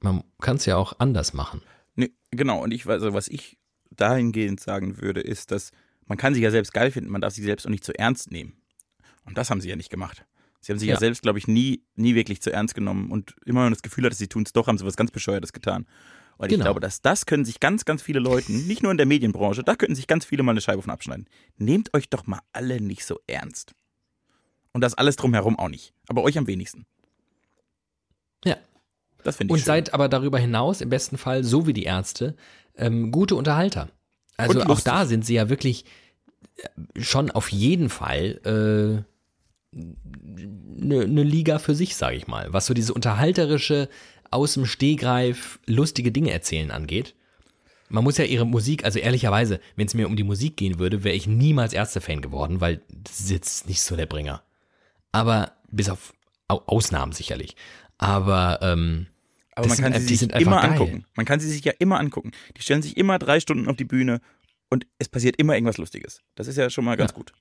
man 0.00 0.24
kann 0.40 0.56
es 0.56 0.66
ja 0.66 0.76
auch 0.76 0.98
anders 0.98 1.32
machen. 1.32 1.62
Nee, 1.94 2.12
genau, 2.30 2.62
und 2.62 2.72
ich 2.72 2.86
weiß, 2.86 3.02
also 3.02 3.14
was 3.14 3.28
ich 3.28 3.58
dahingehend 3.90 4.60
sagen 4.60 5.00
würde, 5.00 5.20
ist, 5.20 5.50
dass 5.50 5.70
man 6.06 6.18
kann 6.18 6.34
sich 6.34 6.42
ja 6.42 6.50
selbst 6.50 6.74
geil 6.74 6.90
finden, 6.90 7.10
man 7.10 7.20
darf 7.20 7.34
sich 7.34 7.44
selbst 7.44 7.66
auch 7.66 7.70
nicht 7.70 7.84
zu 7.84 7.96
ernst 7.98 8.30
nehmen. 8.30 8.54
Und 9.24 9.38
das 9.38 9.50
haben 9.50 9.60
sie 9.60 9.68
ja 9.68 9.76
nicht 9.76 9.90
gemacht. 9.90 10.26
Sie 10.60 10.72
haben 10.72 10.78
sich 10.78 10.88
ja, 10.88 10.94
ja 10.94 11.00
selbst, 11.00 11.22
glaube 11.22 11.38
ich, 11.38 11.46
nie, 11.46 11.82
nie 11.94 12.14
wirklich 12.14 12.40
zu 12.42 12.52
ernst 12.52 12.74
genommen 12.74 13.10
und 13.10 13.34
immer 13.44 13.60
wenn 13.60 13.66
man 13.66 13.72
das 13.72 13.82
Gefühl 13.82 14.04
hat, 14.04 14.14
sie 14.14 14.28
tun 14.28 14.44
es 14.44 14.52
doch, 14.52 14.66
haben 14.66 14.78
sie 14.78 14.86
was 14.86 14.96
ganz 14.96 15.10
Bescheuertes 15.10 15.52
getan. 15.52 15.86
Weil 16.38 16.48
genau. 16.48 16.60
ich 16.60 16.64
glaube, 16.64 16.80
dass 16.80 17.00
das 17.00 17.26
können 17.26 17.44
sich 17.44 17.60
ganz, 17.60 17.84
ganz 17.84 18.02
viele 18.02 18.20
Leute, 18.20 18.52
nicht 18.52 18.82
nur 18.82 18.90
in 18.90 18.98
der 18.98 19.06
Medienbranche, 19.06 19.62
da 19.62 19.76
könnten 19.76 19.94
sich 19.94 20.06
ganz 20.06 20.24
viele 20.24 20.42
mal 20.42 20.52
eine 20.52 20.60
Scheibe 20.60 20.82
von 20.82 20.90
abschneiden. 20.90 21.28
Nehmt 21.56 21.94
euch 21.94 22.08
doch 22.08 22.26
mal 22.26 22.40
alle 22.52 22.80
nicht 22.80 23.04
so 23.04 23.20
ernst. 23.26 23.74
Und 24.72 24.80
das 24.80 24.94
alles 24.94 25.16
drumherum 25.16 25.58
auch 25.58 25.68
nicht. 25.68 25.92
Aber 26.08 26.22
euch 26.22 26.36
am 26.36 26.46
wenigsten. 26.46 26.86
Ja. 28.44 28.56
Das 29.22 29.36
finde 29.36 29.52
ich 29.52 29.54
Und 29.54 29.58
schön. 29.60 29.66
seid 29.66 29.94
aber 29.94 30.08
darüber 30.08 30.38
hinaus 30.38 30.80
im 30.80 30.90
besten 30.90 31.16
Fall, 31.16 31.44
so 31.44 31.66
wie 31.66 31.72
die 31.72 31.84
Ärzte, 31.84 32.36
ähm, 32.76 33.12
gute 33.12 33.36
Unterhalter. 33.36 33.88
Also 34.36 34.62
auch 34.62 34.80
da 34.80 35.06
sind 35.06 35.24
sie 35.24 35.34
ja 35.34 35.48
wirklich 35.48 35.84
äh, 36.56 37.00
schon 37.00 37.30
auf 37.30 37.50
jeden 37.52 37.88
Fall 37.88 38.40
äh, 38.44 39.14
eine 39.76 41.08
ne 41.08 41.22
Liga 41.22 41.58
für 41.58 41.74
sich, 41.74 41.96
sage 41.96 42.16
ich 42.16 42.26
mal. 42.26 42.52
Was 42.52 42.66
so 42.66 42.74
diese 42.74 42.94
unterhalterische, 42.94 43.88
aus 44.30 44.54
dem 44.54 44.66
Stehgreif 44.66 45.58
lustige 45.66 46.12
Dinge 46.12 46.32
erzählen 46.32 46.70
angeht. 46.70 47.14
Man 47.88 48.04
muss 48.04 48.18
ja 48.18 48.24
ihre 48.24 48.46
Musik, 48.46 48.84
also 48.84 48.98
ehrlicherweise, 48.98 49.60
wenn 49.76 49.86
es 49.86 49.94
mir 49.94 50.06
um 50.06 50.16
die 50.16 50.24
Musik 50.24 50.56
gehen 50.56 50.78
würde, 50.78 51.04
wäre 51.04 51.14
ich 51.14 51.26
niemals 51.26 51.72
Ärzte-Fan 51.72 52.22
geworden, 52.22 52.60
weil 52.60 52.80
das 52.88 53.20
ist 53.20 53.30
jetzt 53.30 53.68
nicht 53.68 53.82
so 53.82 53.94
der 53.94 54.06
Bringer. 54.06 54.42
Aber 55.12 55.52
bis 55.70 55.88
auf 55.88 56.14
Ausnahmen 56.48 57.12
sicherlich. 57.12 57.56
Aber, 57.98 58.58
ähm, 58.62 59.06
aber 59.54 59.68
man 59.68 59.76
kann 59.76 59.92
sind, 59.92 60.08
sie 60.08 60.16
sich 60.16 60.32
immer 60.32 60.62
geil. 60.62 60.70
angucken. 60.70 61.06
Man 61.14 61.26
kann 61.26 61.40
sie 61.40 61.48
sich 61.48 61.64
ja 61.64 61.72
immer 61.78 62.00
angucken. 62.00 62.32
Die 62.56 62.62
stellen 62.62 62.82
sich 62.82 62.96
immer 62.96 63.18
drei 63.18 63.38
Stunden 63.38 63.68
auf 63.68 63.76
die 63.76 63.84
Bühne 63.84 64.20
und 64.70 64.86
es 64.98 65.08
passiert 65.08 65.36
immer 65.36 65.54
irgendwas 65.54 65.78
Lustiges. 65.78 66.20
Das 66.34 66.48
ist 66.48 66.56
ja 66.56 66.70
schon 66.70 66.84
mal 66.84 66.96
ganz 66.96 67.12
ja. 67.12 67.16
gut. 67.16 67.32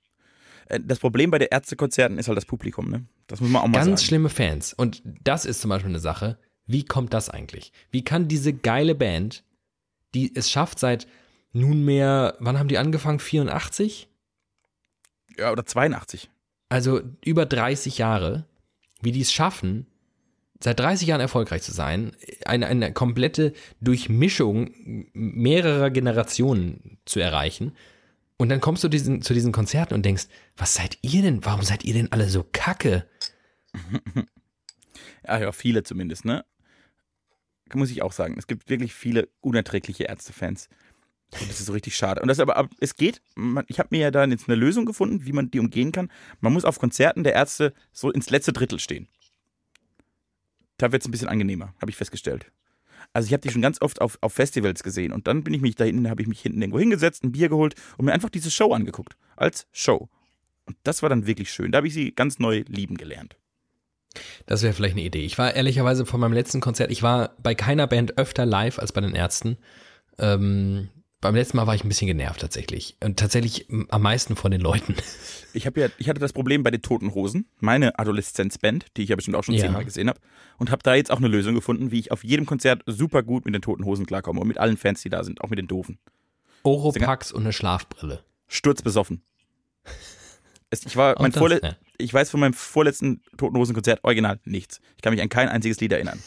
Äh, 0.67 0.79
das 0.83 0.99
Problem 0.99 1.31
bei 1.31 1.39
den 1.39 1.49
Ärztekonzerten 1.49 2.17
ist 2.17 2.27
halt 2.27 2.37
das 2.37 2.45
Publikum, 2.45 2.89
ne? 2.89 3.05
Das 3.27 3.41
muss 3.41 3.49
man 3.49 3.61
auch 3.61 3.67
mal 3.67 3.73
Ganz 3.73 3.85
sagen. 3.85 3.91
Ganz 3.91 4.03
schlimme 4.03 4.29
Fans. 4.29 4.73
Und 4.73 5.01
das 5.23 5.45
ist 5.45 5.61
zum 5.61 5.69
Beispiel 5.69 5.89
eine 5.89 5.99
Sache. 5.99 6.37
Wie 6.65 6.85
kommt 6.85 7.13
das 7.13 7.29
eigentlich? 7.29 7.71
Wie 7.91 8.03
kann 8.03 8.27
diese 8.27 8.53
geile 8.53 8.95
Band, 8.95 9.43
die 10.13 10.33
es 10.35 10.49
schafft 10.49 10.79
seit 10.79 11.07
nunmehr, 11.51 12.35
wann 12.39 12.57
haben 12.57 12.67
die 12.67 12.77
angefangen? 12.77 13.19
84? 13.19 14.09
Ja, 15.37 15.51
oder 15.51 15.65
82. 15.65 16.29
Also 16.69 17.01
über 17.23 17.45
30 17.45 17.97
Jahre, 17.97 18.45
wie 19.01 19.11
die 19.11 19.21
es 19.21 19.33
schaffen, 19.33 19.87
seit 20.63 20.79
30 20.79 21.07
Jahren 21.07 21.21
erfolgreich 21.21 21.61
zu 21.61 21.73
sein, 21.73 22.15
eine, 22.45 22.67
eine 22.67 22.93
komplette 22.93 23.53
Durchmischung 23.81 24.71
mehrerer 25.13 25.91
Generationen 25.91 26.97
zu 27.05 27.19
erreichen. 27.19 27.75
Und 28.37 28.49
dann 28.49 28.61
kommst 28.61 28.83
du 28.83 28.87
diesen, 28.87 29.21
zu 29.21 29.33
diesen 29.33 29.51
Konzerten 29.51 29.93
und 29.93 30.05
denkst, 30.05 30.27
was 30.57 30.73
seid 30.73 30.97
ihr 31.01 31.21
denn? 31.21 31.45
Warum 31.45 31.61
seid 31.61 31.83
ihr 31.83 31.93
denn 31.93 32.11
alle 32.11 32.29
so 32.29 32.45
kacke? 32.51 33.05
ja, 35.27 35.39
ja, 35.39 35.51
viele 35.51 35.83
zumindest, 35.83 36.25
ne? 36.25 36.45
Muss 37.73 37.91
ich 37.91 38.01
auch 38.01 38.11
sagen. 38.11 38.35
Es 38.37 38.47
gibt 38.47 38.69
wirklich 38.69 38.93
viele 38.93 39.29
unerträgliche 39.41 40.03
Ärztefans. 40.03 40.69
Und 41.39 41.49
das 41.49 41.59
ist 41.59 41.65
so 41.65 41.73
richtig 41.73 41.95
schade. 41.95 42.21
Und 42.21 42.27
das 42.27 42.39
aber, 42.39 42.69
es 42.79 42.95
geht, 42.95 43.21
man, 43.35 43.65
ich 43.67 43.79
habe 43.79 43.89
mir 43.91 44.01
ja 44.01 44.11
da 44.11 44.23
jetzt 44.25 44.47
eine 44.47 44.55
Lösung 44.55 44.85
gefunden, 44.85 45.25
wie 45.25 45.33
man 45.33 45.49
die 45.49 45.59
umgehen 45.59 45.91
kann. 45.91 46.11
Man 46.41 46.53
muss 46.53 46.65
auf 46.65 46.79
Konzerten 46.79 47.23
der 47.23 47.33
Ärzte 47.33 47.73
so 47.91 48.11
ins 48.11 48.29
letzte 48.29 48.53
Drittel 48.53 48.79
stehen. 48.79 49.07
Da 50.77 50.91
wird 50.91 51.01
es 51.01 51.07
ein 51.07 51.11
bisschen 51.11 51.29
angenehmer, 51.29 51.73
habe 51.81 51.89
ich 51.89 51.97
festgestellt. 51.97 52.51
Also 53.13 53.27
ich 53.27 53.33
habe 53.33 53.41
die 53.41 53.49
schon 53.49 53.61
ganz 53.61 53.81
oft 53.81 54.01
auf, 54.01 54.17
auf 54.21 54.33
Festivals 54.33 54.83
gesehen 54.83 55.11
und 55.11 55.27
dann 55.27 55.43
bin 55.43 55.53
ich 55.53 55.61
mich 55.61 55.75
da 55.75 55.83
hinten, 55.83 56.09
habe 56.09 56.21
ich 56.21 56.27
mich 56.27 56.41
hinten 56.41 56.61
irgendwo 56.61 56.79
hingesetzt, 56.79 57.23
ein 57.23 57.31
Bier 57.31 57.49
geholt 57.49 57.75
und 57.97 58.05
mir 58.05 58.13
einfach 58.13 58.29
diese 58.29 58.49
Show 58.51 58.73
angeguckt. 58.73 59.15
Als 59.35 59.67
Show. 59.71 60.09
Und 60.65 60.77
das 60.83 61.01
war 61.01 61.09
dann 61.09 61.27
wirklich 61.27 61.51
schön. 61.51 61.71
Da 61.71 61.77
habe 61.77 61.87
ich 61.87 61.93
sie 61.93 62.13
ganz 62.13 62.39
neu 62.39 62.63
lieben 62.67 62.95
gelernt. 62.95 63.37
Das 64.45 64.61
wäre 64.63 64.73
vielleicht 64.73 64.95
eine 64.95 65.03
Idee. 65.03 65.25
Ich 65.25 65.37
war 65.37 65.55
ehrlicherweise 65.55 66.05
von 66.05 66.19
meinem 66.19 66.33
letzten 66.33 66.61
Konzert, 66.61 66.91
ich 66.91 67.03
war 67.03 67.35
bei 67.41 67.55
keiner 67.55 67.87
Band 67.87 68.17
öfter 68.17 68.45
live 68.45 68.79
als 68.79 68.91
bei 68.91 69.01
den 69.01 69.15
Ärzten. 69.15 69.57
Ähm, 70.19 70.89
beim 71.23 71.35
letzten 71.35 71.55
Mal 71.55 71.67
war 71.67 71.73
ich 71.73 71.85
ein 71.85 71.87
bisschen 71.87 72.07
genervt 72.07 72.41
tatsächlich. 72.41 72.97
Und 73.01 73.17
tatsächlich 73.17 73.67
am 73.89 74.01
meisten 74.01 74.35
von 74.35 74.51
den 74.51 74.61
Leuten. 74.61 74.95
Ich, 75.55 75.65
ja, 75.65 75.71
ich 75.99 76.09
hatte 76.09 76.19
das 76.19 76.33
Problem 76.33 76.63
bei 76.63 76.71
den 76.71 76.81
Toten 76.81 77.13
Hosen, 77.13 77.45
meine 77.59 77.99
Adoleszenzband, 77.99 78.87
die 78.97 79.03
ich 79.03 79.09
ja 79.09 79.15
bestimmt 79.15 79.37
auch 79.37 79.43
schon 79.43 79.53
ja. 79.53 79.61
zehnmal 79.61 79.85
gesehen 79.85 80.09
habe. 80.09 80.19
Und 80.57 80.71
habe 80.71 80.81
da 80.81 80.95
jetzt 80.95 81.11
auch 81.11 81.19
eine 81.19 81.27
Lösung 81.27 81.53
gefunden, 81.53 81.91
wie 81.91 81.99
ich 81.99 82.11
auf 82.11 82.23
jedem 82.23 82.47
Konzert 82.47 82.81
super 82.87 83.21
gut 83.21 83.45
mit 83.45 83.53
den 83.53 83.61
Toten 83.61 83.85
Hosen 83.85 84.07
klarkomme. 84.07 84.41
Und 84.41 84.47
mit 84.47 84.57
allen 84.57 84.77
Fans, 84.77 85.03
die 85.03 85.09
da 85.09 85.23
sind, 85.23 85.41
auch 85.41 85.51
mit 85.51 85.59
den 85.59 85.67
Doofen. 85.67 85.99
Oropax 86.63 87.31
und 87.31 87.43
eine 87.43 87.53
Schlafbrille. 87.53 88.23
Sturzbesoffen. 88.47 89.21
Ich 90.85 90.95
war 90.95 91.15
mein 91.19 91.31
das, 91.31 91.59
ja 91.61 91.75
ich 91.97 92.13
weiß 92.13 92.29
von 92.29 92.39
meinem 92.39 92.53
vorletzten 92.53 93.21
Toten 93.37 93.57
Hosen 93.57 93.73
Konzert 93.73 94.03
original 94.03 94.39
nichts. 94.45 94.79
Ich 94.95 95.01
kann 95.01 95.13
mich 95.13 95.21
an 95.21 95.29
kein 95.29 95.49
einziges 95.49 95.79
Lied 95.79 95.91
erinnern. 95.91 96.19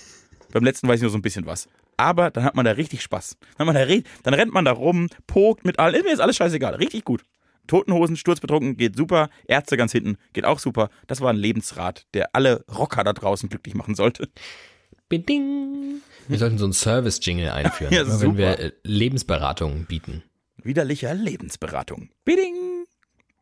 Beim 0.53 0.65
letzten 0.65 0.89
weiß 0.89 0.97
ich 0.97 1.03
nur 1.03 1.11
so 1.11 1.19
ein 1.19 1.23
bisschen 1.23 1.47
was. 1.47 1.69
Aber 1.97 2.31
dann 2.31 2.45
hat 2.45 2.55
man 2.55 2.65
da 2.65 2.73
richtig 2.73 3.03
Spaß. 3.03 3.37
Dann, 3.59 3.67
da, 3.67 3.87
dann 4.23 4.35
rennt 4.35 4.53
man 4.53 4.65
da 4.65 4.73
rum, 4.73 5.09
pokt 5.27 5.65
mit 5.65 5.79
allen. 5.79 6.03
Mir 6.03 6.13
ist 6.13 6.21
alles 6.21 6.37
scheißegal. 6.37 6.75
Richtig 6.75 7.05
gut. 7.05 7.23
Totenhosen, 7.67 8.17
sturzbetrunken, 8.17 8.77
geht 8.77 8.97
super. 8.97 9.29
Ärzte 9.47 9.77
ganz 9.77 9.93
hinten, 9.93 10.19
geht 10.33 10.45
auch 10.45 10.59
super. 10.59 10.89
Das 11.09 11.21
war 11.21 11.31
ein 11.31 11.37
Lebensrat, 11.37 12.07
der 12.15 12.35
alle 12.35 12.65
Rocker 12.73 13.03
da 13.03 13.13
draußen 13.13 13.49
glücklich 13.49 13.75
machen 13.75 13.95
sollte. 13.95 14.29
Beding. 15.09 16.01
Wir 16.29 16.39
sollten 16.39 16.59
so 16.59 16.65
einen 16.65 16.73
Service-Jingle 16.73 17.51
einführen, 17.53 17.93
ja, 17.93 18.21
wenn 18.21 18.37
wir 18.37 18.59
äh, 18.59 18.73
Lebensberatung 18.85 19.87
bieten. 19.87 20.23
Widerlicher 20.63 21.13
Lebensberatung. 21.15 22.11
Beding. 22.25 22.76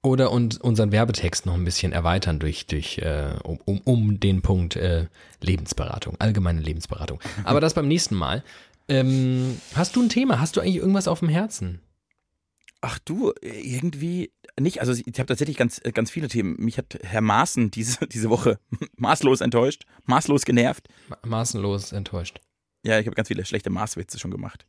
Oder 0.04 0.30
und 0.32 0.60
unseren 0.60 0.92
Werbetext 0.92 1.46
noch 1.46 1.54
ein 1.54 1.64
bisschen 1.64 1.92
erweitern 1.92 2.38
durch, 2.38 2.66
durch 2.66 2.98
äh, 2.98 3.38
um, 3.42 3.58
um, 3.64 3.80
um 3.84 4.20
den 4.20 4.42
Punkt 4.42 4.76
äh, 4.76 5.06
Lebensberatung, 5.40 6.16
allgemeine 6.20 6.60
Lebensberatung. 6.60 7.20
Aber 7.44 7.62
das 7.62 7.72
beim 7.72 7.88
nächsten 7.88 8.14
Mal. 8.14 8.44
Ähm, 8.86 9.58
hast 9.74 9.96
du 9.96 10.02
ein 10.02 10.10
Thema? 10.10 10.40
Hast 10.40 10.56
du 10.56 10.60
eigentlich 10.60 10.76
irgendwas 10.76 11.08
auf 11.08 11.20
dem 11.20 11.30
Herzen? 11.30 11.80
Ach 12.82 12.98
du, 12.98 13.32
irgendwie 13.40 14.30
nicht, 14.60 14.80
also 14.80 14.92
ich 14.92 15.18
habe 15.18 15.26
tatsächlich 15.26 15.56
ganz, 15.56 15.80
ganz 15.94 16.10
viele 16.10 16.28
Themen. 16.28 16.56
Mich 16.58 16.76
hat 16.76 16.98
Herr 17.02 17.22
Maaßen 17.22 17.70
diese, 17.70 18.06
diese 18.06 18.28
Woche 18.28 18.58
maßlos 18.98 19.40
enttäuscht, 19.40 19.86
maßlos 20.04 20.44
genervt. 20.44 20.86
Ma 21.08 21.16
maßenlos 21.24 21.92
enttäuscht. 21.92 22.40
Ja, 22.84 22.98
ich 22.98 23.06
habe 23.06 23.16
ganz 23.16 23.28
viele 23.28 23.46
schlechte 23.46 23.70
Maßwitze 23.70 24.18
schon 24.18 24.30
gemacht. 24.30 24.66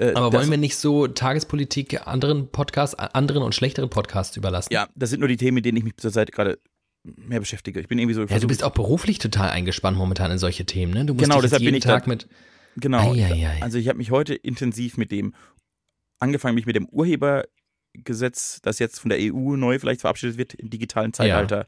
Äh, 0.00 0.14
Aber 0.14 0.32
wollen 0.32 0.50
wir 0.50 0.56
nicht 0.56 0.76
so 0.76 1.06
Tagespolitik 1.06 2.06
anderen 2.06 2.48
Podcasts, 2.48 2.94
anderen 2.94 3.42
und 3.42 3.54
schlechteren 3.54 3.90
Podcasts 3.90 4.36
überlassen? 4.36 4.72
Ja, 4.72 4.88
das 4.94 5.10
sind 5.10 5.20
nur 5.20 5.28
die 5.28 5.36
Themen, 5.36 5.56
mit 5.56 5.66
denen 5.66 5.76
ich 5.76 5.84
mich 5.84 5.96
zurzeit 5.98 6.32
gerade 6.32 6.58
mehr 7.04 7.38
beschäftige. 7.38 7.80
Ich 7.80 7.88
bin 7.88 7.98
irgendwie 7.98 8.14
so. 8.14 8.24
Ja, 8.24 8.38
du 8.38 8.48
bist 8.48 8.64
auch 8.64 8.72
beruflich 8.72 9.18
total 9.18 9.50
eingespannt 9.50 9.98
momentan 9.98 10.30
in 10.30 10.38
solche 10.38 10.64
Themen, 10.64 10.94
ne? 10.94 11.04
Du 11.04 11.12
musst 11.12 11.24
genau, 11.24 11.42
deshalb 11.42 11.60
jeden 11.60 11.72
bin 11.72 11.78
ich 11.78 11.84
Tag 11.84 12.04
da, 12.04 12.08
mit. 12.08 12.28
Genau. 12.76 13.12
Ei, 13.12 13.24
ei, 13.24 13.48
ei. 13.48 13.62
Also 13.62 13.76
ich 13.76 13.88
habe 13.88 13.98
mich 13.98 14.10
heute 14.10 14.34
intensiv 14.34 14.96
mit 14.96 15.10
dem 15.10 15.34
angefangen, 16.18 16.54
mich 16.54 16.66
mit 16.66 16.76
dem 16.76 16.86
Urhebergesetz, 16.88 18.60
das 18.62 18.78
jetzt 18.78 19.00
von 19.00 19.10
der 19.10 19.18
EU 19.20 19.56
neu 19.56 19.78
vielleicht 19.78 20.00
verabschiedet 20.00 20.38
wird 20.38 20.54
im 20.54 20.70
digitalen 20.70 21.12
Zeitalter. 21.12 21.66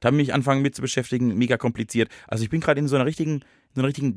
Da 0.00 0.08
habe 0.08 0.16
ich 0.16 0.26
mich 0.26 0.34
angefangen 0.34 0.60
mit 0.60 0.74
zu 0.74 0.82
beschäftigen, 0.82 1.36
mega 1.36 1.56
kompliziert. 1.56 2.10
Also 2.26 2.44
ich 2.44 2.50
bin 2.50 2.60
gerade 2.60 2.80
in 2.80 2.88
so 2.88 2.96
einer 2.96 3.06
richtigen, 3.06 3.40
so 3.74 3.80
einer 3.80 3.88
richtigen 3.88 4.16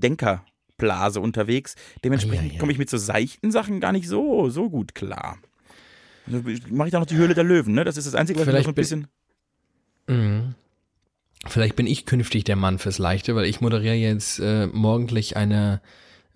Denkerblase 0.80 1.20
unterwegs. 1.20 1.76
Dementsprechend 2.04 2.46
Ei, 2.46 2.52
ei, 2.52 2.56
ei. 2.56 2.60
komme 2.60 2.72
ich 2.72 2.78
mit 2.78 2.90
so 2.90 2.98
seichten 2.98 3.52
Sachen 3.52 3.80
gar 3.80 3.92
nicht 3.92 4.08
so, 4.08 4.50
so 4.50 4.70
gut 4.70 4.96
klar. 4.96 5.38
Also 6.28 6.42
Mache 6.70 6.88
ich 6.88 6.92
da 6.92 7.00
noch 7.00 7.06
die 7.06 7.18
Höhle 7.18 7.34
der 7.34 7.44
Löwen, 7.44 7.74
ne? 7.74 7.84
Das 7.84 7.98
ist 7.98 8.08
das 8.08 8.16
Einzige, 8.16 8.40
was 8.40 8.46
Vielleicht 8.46 8.60
mich 8.60 8.68
noch 8.68 8.72
ein 8.72 8.76
bisschen. 8.76 9.08
Mhm. 10.08 10.56
Vielleicht 11.46 11.76
bin 11.76 11.88
ich 11.88 12.06
künftig 12.06 12.46
der 12.46 12.56
Mann 12.56 12.80
fürs 12.80 13.00
Leichte, 13.00 13.36
weil 13.36 13.46
ich 13.46 13.60
moderiere 13.60 13.96
jetzt 13.96 14.40
äh, 14.40 14.68
morgendlich 14.68 15.36
eine 15.36 15.82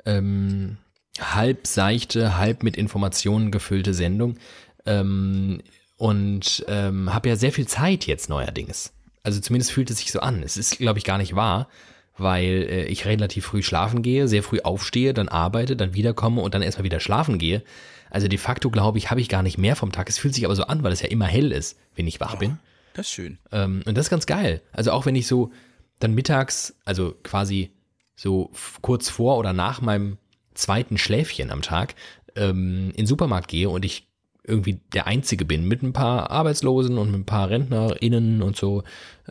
ähm, 0.05 0.77
halb 1.19 1.65
seichte, 1.65 2.38
halb 2.38 2.63
mit 2.63 2.75
Informationen 2.75 3.51
gefüllte 3.51 3.93
Sendung 3.93 4.38
ähm, 4.85 5.61
und 5.95 6.65
ähm, 6.67 7.13
habe 7.13 7.29
ja 7.29 7.35
sehr 7.38 7.53
viel 7.53 7.67
Zeit 7.67 8.05
jetzt 8.05 8.29
neuerdings. 8.29 8.91
Also 9.23 9.39
zumindest 9.39 9.71
fühlt 9.71 9.89
es 9.89 9.99
sich 9.99 10.11
so 10.11 10.19
an. 10.19 10.43
Es 10.43 10.57
ist, 10.57 10.77
glaube 10.77 10.99
ich, 10.99 11.05
gar 11.05 11.17
nicht 11.17 11.35
wahr, 11.35 11.69
weil 12.18 12.68
äh, 12.70 12.86
ich 12.86 13.05
relativ 13.05 13.45
früh 13.45 13.61
schlafen 13.61 14.01
gehe, 14.01 14.28
sehr 14.28 14.43
früh 14.43 14.59
aufstehe, 14.59 15.13
dann 15.13 15.30
arbeite, 15.30 15.76
dann 15.76 15.93
wiederkomme 15.93 16.41
und 16.41 16.53
dann 16.53 16.61
erstmal 16.61 16.86
wieder 16.86 16.99
schlafen 16.99 17.38
gehe. 17.38 17.63
Also 18.09 18.28
de 18.28 18.38
facto, 18.38 18.70
glaube 18.70 18.97
ich, 18.97 19.11
habe 19.11 19.22
ich 19.22 19.30
gar 19.30 19.43
nicht 19.43 19.57
mehr 19.57 19.76
vom 19.76 19.91
Tag. 19.91 20.09
Es 20.09 20.18
fühlt 20.18 20.34
sich 20.34 20.45
aber 20.45 20.55
so 20.55 20.63
an, 20.63 20.84
weil 20.84 20.91
es 20.91 21.01
ja 21.01 21.09
immer 21.09 21.26
hell 21.26 21.51
ist, 21.51 21.78
wenn 21.95 22.07
ich 22.07 22.20
wach 22.20 22.38
bin. 22.38 22.57
Das 22.93 23.07
ist 23.07 23.13
schön. 23.13 23.38
Ähm, 23.51 23.84
und 23.86 23.97
das 23.97 24.07
ist 24.07 24.09
ganz 24.09 24.26
geil. 24.26 24.61
Also 24.72 24.91
auch 24.91 25.05
wenn 25.05 25.15
ich 25.15 25.28
so 25.28 25.51
dann 25.99 26.13
mittags, 26.13 26.76
also 26.86 27.15
quasi 27.24 27.72
so 28.15 28.51
kurz 28.82 29.09
vor 29.09 29.38
oder 29.38 29.53
nach 29.53 29.82
meinem 29.82 30.18
zweiten 30.53 30.97
Schläfchen 30.97 31.51
am 31.51 31.61
Tag 31.61 31.95
ähm, 32.36 32.89
in 32.91 33.03
den 33.03 33.05
Supermarkt 33.05 33.47
gehe 33.47 33.70
und 33.70 33.86
ich 33.86 34.07
irgendwie 34.43 34.80
der 34.93 35.07
Einzige 35.07 35.45
bin 35.45 35.68
mit 35.68 35.84
ein 35.84 35.93
paar 35.93 36.32
Arbeitslosen 36.32 36.97
und 36.97 37.11
mit 37.11 37.22
ein 37.22 37.26
paar 37.26 37.49
RentnerInnen 37.49 38.41
und 38.41 38.55
so. 38.55 38.84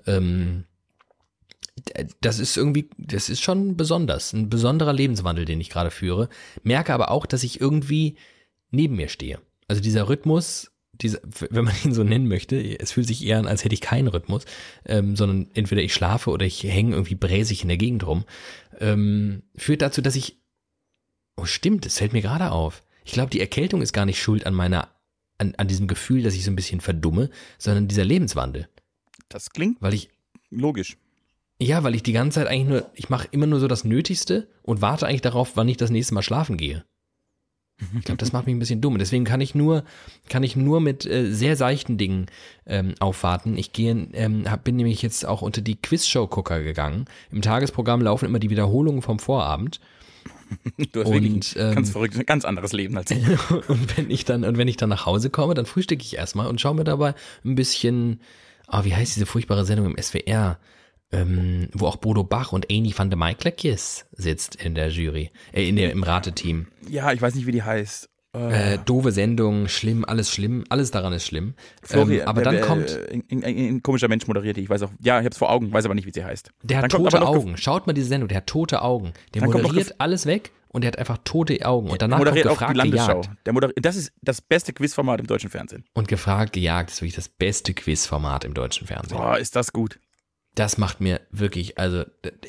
Ähm, 0.06 0.64
das 2.20 2.38
ist 2.38 2.56
irgendwie, 2.56 2.88
das 2.96 3.28
ist 3.28 3.42
schon 3.42 3.76
besonders, 3.76 4.32
ein 4.32 4.48
besonderer 4.48 4.92
Lebenswandel, 4.92 5.44
den 5.44 5.60
ich 5.60 5.70
gerade 5.70 5.90
führe. 5.90 6.28
Merke 6.62 6.94
aber 6.94 7.10
auch, 7.10 7.26
dass 7.26 7.42
ich 7.42 7.60
irgendwie 7.60 8.16
neben 8.70 8.96
mir 8.96 9.08
stehe. 9.08 9.40
Also 9.68 9.82
dieser 9.82 10.08
Rhythmus, 10.08 10.72
dieser, 10.92 11.20
wenn 11.50 11.64
man 11.64 11.74
ihn 11.84 11.92
so 11.92 12.02
nennen 12.02 12.28
möchte, 12.28 12.56
es 12.80 12.92
fühlt 12.92 13.06
sich 13.06 13.24
eher 13.24 13.38
an, 13.38 13.46
als 13.46 13.64
hätte 13.64 13.74
ich 13.74 13.80
keinen 13.80 14.08
Rhythmus, 14.08 14.44
ähm, 14.86 15.16
sondern 15.16 15.48
entweder 15.54 15.82
ich 15.82 15.92
schlafe 15.92 16.30
oder 16.30 16.46
ich 16.46 16.62
hänge 16.62 16.94
irgendwie 16.94 17.14
bräsig 17.14 17.62
in 17.62 17.68
der 17.68 17.76
Gegend 17.76 18.06
rum, 18.06 18.24
ähm, 18.78 19.42
führt 19.54 19.82
dazu, 19.82 20.00
dass 20.00 20.16
ich, 20.16 20.40
oh 21.36 21.44
stimmt, 21.44 21.84
es 21.86 21.98
fällt 21.98 22.12
mir 22.12 22.22
gerade 22.22 22.50
auf. 22.50 22.82
Ich 23.04 23.12
glaube, 23.12 23.30
die 23.30 23.40
Erkältung 23.40 23.82
ist 23.82 23.92
gar 23.92 24.06
nicht 24.06 24.20
schuld 24.20 24.46
an 24.46 24.54
meiner, 24.54 24.88
an, 25.38 25.54
an 25.56 25.68
diesem 25.68 25.86
Gefühl, 25.86 26.22
dass 26.22 26.34
ich 26.34 26.44
so 26.44 26.50
ein 26.50 26.56
bisschen 26.56 26.80
verdumme, 26.80 27.30
sondern 27.58 27.88
dieser 27.88 28.04
Lebenswandel. 28.04 28.68
Das 29.28 29.50
klingt 29.50 29.82
Weil 29.82 29.94
ich, 29.94 30.10
logisch. 30.50 30.96
Ja, 31.58 31.82
weil 31.82 31.94
ich 31.94 32.02
die 32.02 32.12
ganze 32.12 32.40
Zeit 32.40 32.48
eigentlich 32.48 32.68
nur, 32.68 32.90
ich 32.94 33.08
mache 33.08 33.28
immer 33.30 33.46
nur 33.46 33.60
so 33.60 33.68
das 33.68 33.84
Nötigste 33.84 34.48
und 34.62 34.82
warte 34.82 35.06
eigentlich 35.06 35.22
darauf, 35.22 35.56
wann 35.56 35.68
ich 35.68 35.76
das 35.76 35.90
nächste 35.90 36.14
Mal 36.14 36.22
schlafen 36.22 36.56
gehe. 36.56 36.84
Ich 37.98 38.06
glaube, 38.06 38.16
das 38.16 38.32
macht 38.32 38.46
mich 38.46 38.56
ein 38.56 38.58
bisschen 38.58 38.80
dumm. 38.80 38.96
Deswegen 38.96 39.24
kann 39.24 39.42
ich 39.42 39.54
nur, 39.54 39.84
kann 40.30 40.42
ich 40.42 40.56
nur 40.56 40.80
mit 40.80 41.04
äh, 41.04 41.30
sehr 41.30 41.56
seichten 41.56 41.98
Dingen 41.98 42.26
ähm, 42.64 42.94
aufwarten. 43.00 43.58
Ich 43.58 43.72
gehe, 43.72 43.90
ähm, 44.14 44.50
hab, 44.50 44.64
bin 44.64 44.76
nämlich 44.76 45.02
jetzt 45.02 45.26
auch 45.26 45.42
unter 45.42 45.60
die 45.60 45.76
Quizshow-Gucker 45.76 46.62
gegangen. 46.62 47.04
Im 47.30 47.42
Tagesprogramm 47.42 48.00
laufen 48.00 48.24
immer 48.24 48.38
die 48.38 48.48
Wiederholungen 48.48 49.02
vom 49.02 49.18
Vorabend. 49.18 49.80
Du 50.92 51.00
hast 51.00 51.08
Und, 51.08 51.14
wirklich 51.14 51.56
ein 51.56 51.74
ganz 51.74 51.88
ähm, 51.88 51.92
verrückt, 51.92 52.16
ein 52.16 52.24
ganz 52.24 52.44
anderes 52.44 52.72
Leben 52.72 52.96
als 52.96 53.10
ich. 53.10 53.26
und 53.68 53.96
wenn 53.96 54.10
ich 54.10 54.24
dann, 54.24 54.44
und 54.44 54.56
wenn 54.56 54.68
ich 54.68 54.76
dann 54.76 54.88
nach 54.88 55.04
Hause 55.04 55.28
komme, 55.28 55.54
dann 55.54 55.66
frühstücke 55.66 56.02
ich 56.02 56.16
erstmal 56.16 56.46
und 56.46 56.60
schaue 56.60 56.76
mir 56.76 56.84
dabei 56.84 57.14
ein 57.44 57.56
bisschen, 57.56 58.20
ah, 58.68 58.84
wie 58.84 58.94
heißt 58.94 59.16
diese 59.16 59.26
furchtbare 59.26 59.64
Sendung 59.64 59.86
im 59.86 60.00
SWR, 60.00 60.58
ähm, 61.12 61.68
wo 61.72 61.86
auch 61.86 61.96
Bodo 61.96 62.24
Bach 62.24 62.52
und 62.52 62.66
Amy 62.70 62.92
van 62.96 63.10
de 63.10 63.16
Maiklekjes 63.18 64.06
sitzt 64.12 64.56
in 64.56 64.74
der 64.74 64.88
Jury, 64.90 65.30
äh, 65.52 65.68
in 65.68 65.76
der, 65.76 65.92
im 65.92 66.02
Rateteam. 66.02 66.66
Ja, 66.88 67.12
ich 67.12 67.22
weiß 67.22 67.34
nicht, 67.34 67.46
wie 67.46 67.52
die 67.52 67.62
heißt. 67.62 68.08
Äh, 68.34 68.74
Äh, 68.74 68.78
doofe 68.84 69.12
Sendung, 69.12 69.66
schlimm, 69.68 70.04
alles 70.04 70.30
schlimm, 70.30 70.64
alles 70.68 70.90
daran 70.90 71.12
ist 71.14 71.26
schlimm. 71.26 71.54
Flori, 71.82 72.18
ähm, 72.18 72.28
aber 72.28 72.42
der- 72.42 72.44
dann 72.44 72.54
der, 72.56 72.66
kommt, 72.66 72.90
äh, 72.90 73.46
Ein, 73.46 73.82
komischer 73.82 74.08
Mensch 74.08 74.26
moderiert 74.26 74.56
die. 74.58 74.62
Ich 74.62 74.68
weiß 74.68 74.82
auch, 74.82 74.90
ja, 75.00 75.20
ich 75.20 75.24
hab's 75.24 75.38
vor 75.38 75.50
Augen, 75.50 75.72
weiß 75.72 75.84
aber 75.86 75.94
nicht, 75.94 76.06
wie 76.06 76.12
sie 76.12 76.22
heißt. 76.24 76.50
der 76.62 76.78
hat 76.78 76.82
dann 76.84 76.90
kommt 76.90 77.12
tote 77.12 77.26
Augen. 77.26 77.56
Schaut 77.56 77.86
mal 77.86 77.94
diese 77.94 78.08
Sendung, 78.08 78.28
der 78.28 78.38
hat 78.38 78.46
tote 78.46 78.82
Augen. 78.82 79.12
Der 79.32 79.40
Dann 79.42 79.50
kommt 79.50 79.62
moderiert 79.64 79.94
alles 80.00 80.26
weg 80.26 80.52
und 80.68 80.82
der 80.82 80.88
hat 80.88 80.98
einfach 80.98 81.16
tote 81.24 81.64
Augen. 81.64 81.88
Und 81.88 82.02
danach 82.02 82.18
kommt 82.18 82.26
moderiert 82.28 82.48
auch 82.48 82.58
die 82.58 82.58
gefragt, 82.58 82.76
Landesschau. 82.76 83.20
gejagt. 83.22 83.46
Der 83.46 83.52
moderiert, 83.54 83.78
das 83.80 83.96
ist 83.96 84.12
das 84.20 84.42
beste 84.42 84.74
Quizformat 84.74 85.20
im 85.20 85.26
deutschen 85.26 85.48
Fernsehen. 85.48 85.84
Und 85.94 86.06
gefragt, 86.08 86.52
gejagt 86.52 86.90
ist 86.90 87.00
wirklich 87.00 87.14
das 87.14 87.30
beste 87.30 87.72
Quizformat 87.72 88.44
im 88.44 88.52
deutschen 88.52 88.86
Fernsehen. 88.86 89.16
Boah, 89.16 89.38
ist 89.38 89.56
das 89.56 89.72
gut. 89.72 89.98
Das 90.56 90.78
macht 90.78 91.00
mir 91.02 91.20
wirklich, 91.30 91.78
also 91.78 92.04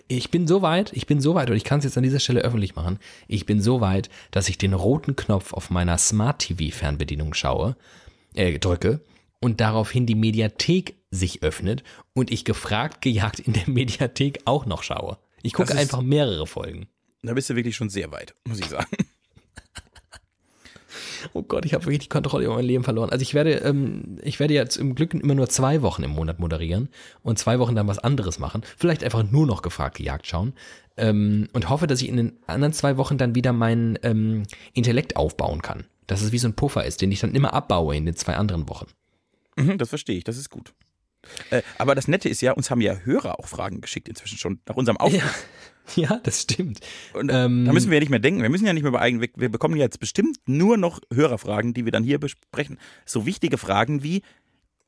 ich 0.07 0.31
bin 0.31 0.47
so 0.47 0.61
weit, 0.61 0.91
ich 0.93 1.05
bin 1.07 1.19
so 1.21 1.35
weit 1.35 1.49
und 1.49 1.57
ich 1.57 1.63
kann 1.65 1.79
es 1.79 1.85
jetzt 1.85 1.97
an 1.97 2.03
dieser 2.03 2.19
Stelle 2.21 2.39
öffentlich 2.41 2.73
machen. 2.75 2.99
Ich 3.27 3.45
bin 3.45 3.61
so 3.61 3.81
weit, 3.81 4.09
dass 4.31 4.47
ich 4.49 4.57
den 4.57 4.73
roten 4.73 5.15
Knopf 5.17 5.53
auf 5.53 5.69
meiner 5.69 5.97
Smart 5.97 6.39
TV 6.39 6.73
Fernbedienung 6.75 7.33
schaue, 7.33 7.75
äh, 8.33 8.57
drücke 8.59 9.01
und 9.41 9.59
daraufhin 9.59 10.05
die 10.05 10.15
Mediathek 10.15 10.95
sich 11.11 11.43
öffnet 11.43 11.83
und 12.13 12.31
ich 12.31 12.45
gefragt, 12.45 13.01
gejagt 13.01 13.39
in 13.41 13.51
der 13.53 13.63
Mediathek 13.69 14.39
auch 14.45 14.65
noch 14.65 14.83
schaue. 14.83 15.17
Ich 15.43 15.51
gucke 15.53 15.73
ist- 15.73 15.77
einfach 15.79 16.01
mehrere 16.01 16.47
Folgen. 16.47 16.87
Da 17.23 17.33
bist 17.33 17.49
du 17.49 17.55
wirklich 17.55 17.75
schon 17.75 17.89
sehr 17.89 18.11
weit, 18.11 18.35
muss 18.47 18.59
ich 18.59 18.67
sagen. 18.67 18.87
Oh 21.33 21.43
Gott, 21.43 21.65
ich 21.65 21.73
habe 21.73 21.85
wirklich 21.85 21.99
die 21.99 22.09
Kontrolle 22.09 22.45
über 22.45 22.55
mein 22.55 22.65
Leben 22.65 22.83
verloren. 22.83 23.09
Also 23.09 23.21
ich 23.21 23.33
werde, 23.33 23.53
ähm, 23.55 24.17
ich 24.23 24.39
werde 24.39 24.53
jetzt 24.53 24.77
im 24.77 24.95
Glück 24.95 25.13
immer 25.13 25.35
nur 25.35 25.49
zwei 25.49 25.81
Wochen 25.81 26.03
im 26.03 26.11
Monat 26.11 26.39
moderieren 26.39 26.89
und 27.23 27.39
zwei 27.39 27.59
Wochen 27.59 27.75
dann 27.75 27.87
was 27.87 27.99
anderes 27.99 28.39
machen. 28.39 28.63
Vielleicht 28.77 29.03
einfach 29.03 29.23
nur 29.23 29.45
noch 29.45 29.61
gefragt 29.61 29.97
gejagt 29.97 30.27
schauen. 30.27 30.53
Ähm, 30.97 31.47
und 31.53 31.69
hoffe, 31.69 31.87
dass 31.87 32.01
ich 32.01 32.09
in 32.09 32.17
den 32.17 32.39
anderen 32.47 32.73
zwei 32.73 32.97
Wochen 32.97 33.17
dann 33.17 33.35
wieder 33.35 33.53
meinen 33.53 33.99
ähm, 34.03 34.43
Intellekt 34.73 35.15
aufbauen 35.15 35.61
kann. 35.61 35.85
Dass 36.07 36.21
es 36.21 36.31
wie 36.31 36.39
so 36.39 36.47
ein 36.47 36.55
Puffer 36.55 36.85
ist, 36.85 37.01
den 37.01 37.11
ich 37.11 37.19
dann 37.19 37.35
immer 37.35 37.53
abbaue 37.53 37.95
in 37.95 38.05
den 38.05 38.15
zwei 38.15 38.35
anderen 38.35 38.67
Wochen. 38.69 38.87
Mhm, 39.57 39.77
das 39.77 39.89
verstehe 39.89 40.17
ich, 40.17 40.23
das 40.23 40.37
ist 40.37 40.49
gut. 40.49 40.73
Äh, 41.49 41.61
aber 41.77 41.95
das 41.95 42.07
Nette 42.07 42.29
ist 42.29 42.41
ja, 42.41 42.53
uns 42.53 42.71
haben 42.71 42.81
ja 42.81 42.97
Hörer 43.03 43.39
auch 43.39 43.47
Fragen 43.47 43.81
geschickt 43.81 44.07
inzwischen 44.07 44.37
schon 44.37 44.59
nach 44.67 44.75
unserem 44.75 44.97
Aufruf. 44.97 45.19
Ja, 45.19 45.29
das 46.23 46.41
stimmt. 46.41 46.79
Und 47.13 47.31
Ähm, 47.33 47.65
da 47.65 47.73
müssen 47.73 47.89
wir 47.89 47.97
ja 47.97 47.99
nicht 48.01 48.09
mehr 48.09 48.19
denken. 48.19 48.41
Wir 48.41 48.49
müssen 48.49 48.65
ja 48.65 48.73
nicht 48.73 48.83
mehr 48.83 48.89
über 48.89 49.01
eigen, 49.01 49.21
wir, 49.21 49.29
wir 49.35 49.49
bekommen 49.49 49.77
jetzt 49.77 49.99
bestimmt 49.99 50.37
nur 50.45 50.77
noch 50.77 50.99
Hörerfragen, 51.13 51.73
die 51.73 51.85
wir 51.85 51.91
dann 51.91 52.03
hier 52.03 52.19
besprechen. 52.19 52.77
So 53.05 53.25
wichtige 53.25 53.57
Fragen 53.57 54.03
wie, 54.03 54.21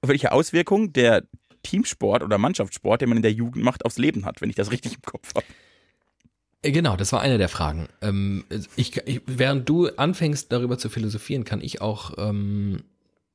welche 0.01 0.31
Auswirkungen 0.31 0.93
der 0.93 1.23
Teamsport 1.63 2.23
oder 2.23 2.37
Mannschaftssport, 2.37 3.01
den 3.01 3.09
man 3.09 3.17
in 3.17 3.21
der 3.23 3.33
Jugend 3.33 3.63
macht, 3.63 3.85
aufs 3.85 3.97
Leben 3.97 4.25
hat, 4.25 4.41
wenn 4.41 4.49
ich 4.49 4.55
das 4.55 4.71
richtig 4.71 4.95
im 4.95 5.01
Kopf 5.01 5.35
habe. 5.35 5.45
Äh, 6.61 6.71
Genau, 6.71 6.97
das 6.97 7.13
war 7.13 7.21
eine 7.21 7.37
der 7.37 7.49
Fragen. 7.49 7.87
Ähm, 8.01 8.43
ich, 8.75 8.97
ich, 9.07 9.21
während 9.25 9.69
du 9.69 9.87
anfängst, 9.87 10.51
darüber 10.51 10.77
zu 10.77 10.89
philosophieren, 10.89 11.45
kann 11.45 11.61
ich 11.61 11.81
auch 11.81 12.13
ähm, 12.17 12.83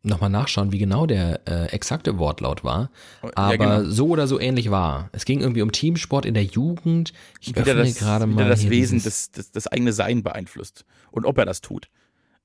nochmal 0.04 0.30
nachschauen, 0.30 0.72
wie 0.72 0.78
genau 0.78 1.06
der 1.06 1.40
äh, 1.46 1.66
exakte 1.72 2.18
Wortlaut 2.18 2.62
war. 2.62 2.90
Aber 3.34 3.56
genau. 3.58 3.84
so 3.84 4.08
oder 4.08 4.26
so 4.26 4.38
ähnlich 4.38 4.70
war. 4.70 5.08
Es 5.12 5.24
ging 5.24 5.40
irgendwie 5.40 5.62
um 5.62 5.72
Teamsport 5.72 6.26
in 6.26 6.34
der 6.34 6.44
Jugend. 6.44 7.12
Ich 7.40 7.48
Wieder 7.48 7.74
das, 7.74 7.94
gerade 7.96 8.26
wieder 8.26 8.42
mal 8.42 8.48
das 8.48 8.68
Wesen, 8.68 9.02
das, 9.02 9.30
das, 9.30 9.50
das 9.50 9.66
eigene 9.66 9.92
Sein 9.92 10.22
beeinflusst. 10.22 10.84
Und 11.10 11.24
ob 11.24 11.38
er 11.38 11.46
das 11.46 11.60
tut. 11.60 11.88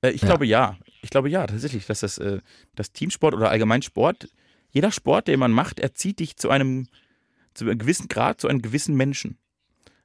Äh, 0.02 0.12
ich 0.12 0.22
Ja. 0.22 0.28
glaube 0.30 0.46
ja. 0.46 0.78
Ich 1.02 1.10
glaube 1.10 1.30
ja, 1.30 1.46
tatsächlich, 1.48 1.86
dass 1.86 2.00
das, 2.02 2.18
äh, 2.18 2.40
das 2.76 2.92
Teamsport 2.92 3.34
oder 3.34 3.50
allgemein 3.50 3.82
Sport, 3.82 4.30
jeder 4.72 4.92
Sport, 4.92 5.28
den 5.28 5.40
man 5.40 5.52
macht, 5.52 5.80
erzieht 5.80 6.20
dich 6.20 6.38
zu 6.38 6.50
einem, 6.50 6.88
zu 7.54 7.66
einem 7.66 7.78
gewissen 7.78 8.08
Grad, 8.08 8.40
zu 8.40 8.48
einem 8.48 8.62
gewissen 8.62 8.96
Menschen. 8.96 9.38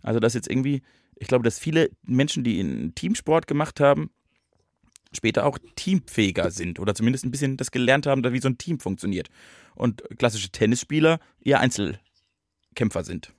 Also, 0.03 0.21
dass 0.21 0.35
jetzt 0.35 0.51
irgendwie, 0.51 0.83
ich 1.17 1.29
glaube, 1.29 1.45
dass 1.45 1.59
viele 1.59 1.91
Menschen, 2.03 2.45
die 2.45 2.61
in 2.61 2.95
Teamsport 2.95 3.47
gemacht 3.47 3.81
haben, 3.81 4.11
später 5.17 5.47
auch 5.47 5.59
teamfähiger 5.77 6.51
sind 6.51 6.79
oder 6.79 6.95
zumindest 6.95 7.25
ein 7.25 7.31
bisschen 7.31 7.57
das 7.57 7.71
gelernt 7.71 8.07
haben, 8.07 8.23
wie 8.33 8.41
so 8.41 8.49
ein 8.49 8.59
Team 8.59 8.81
funktioniert. 8.81 9.29
Und 9.75 10.03
klassische 10.19 10.51
Tennisspieler 10.51 11.21
eher 11.41 11.61
Einzelkämpfer 11.61 13.05
sind. 13.05 13.33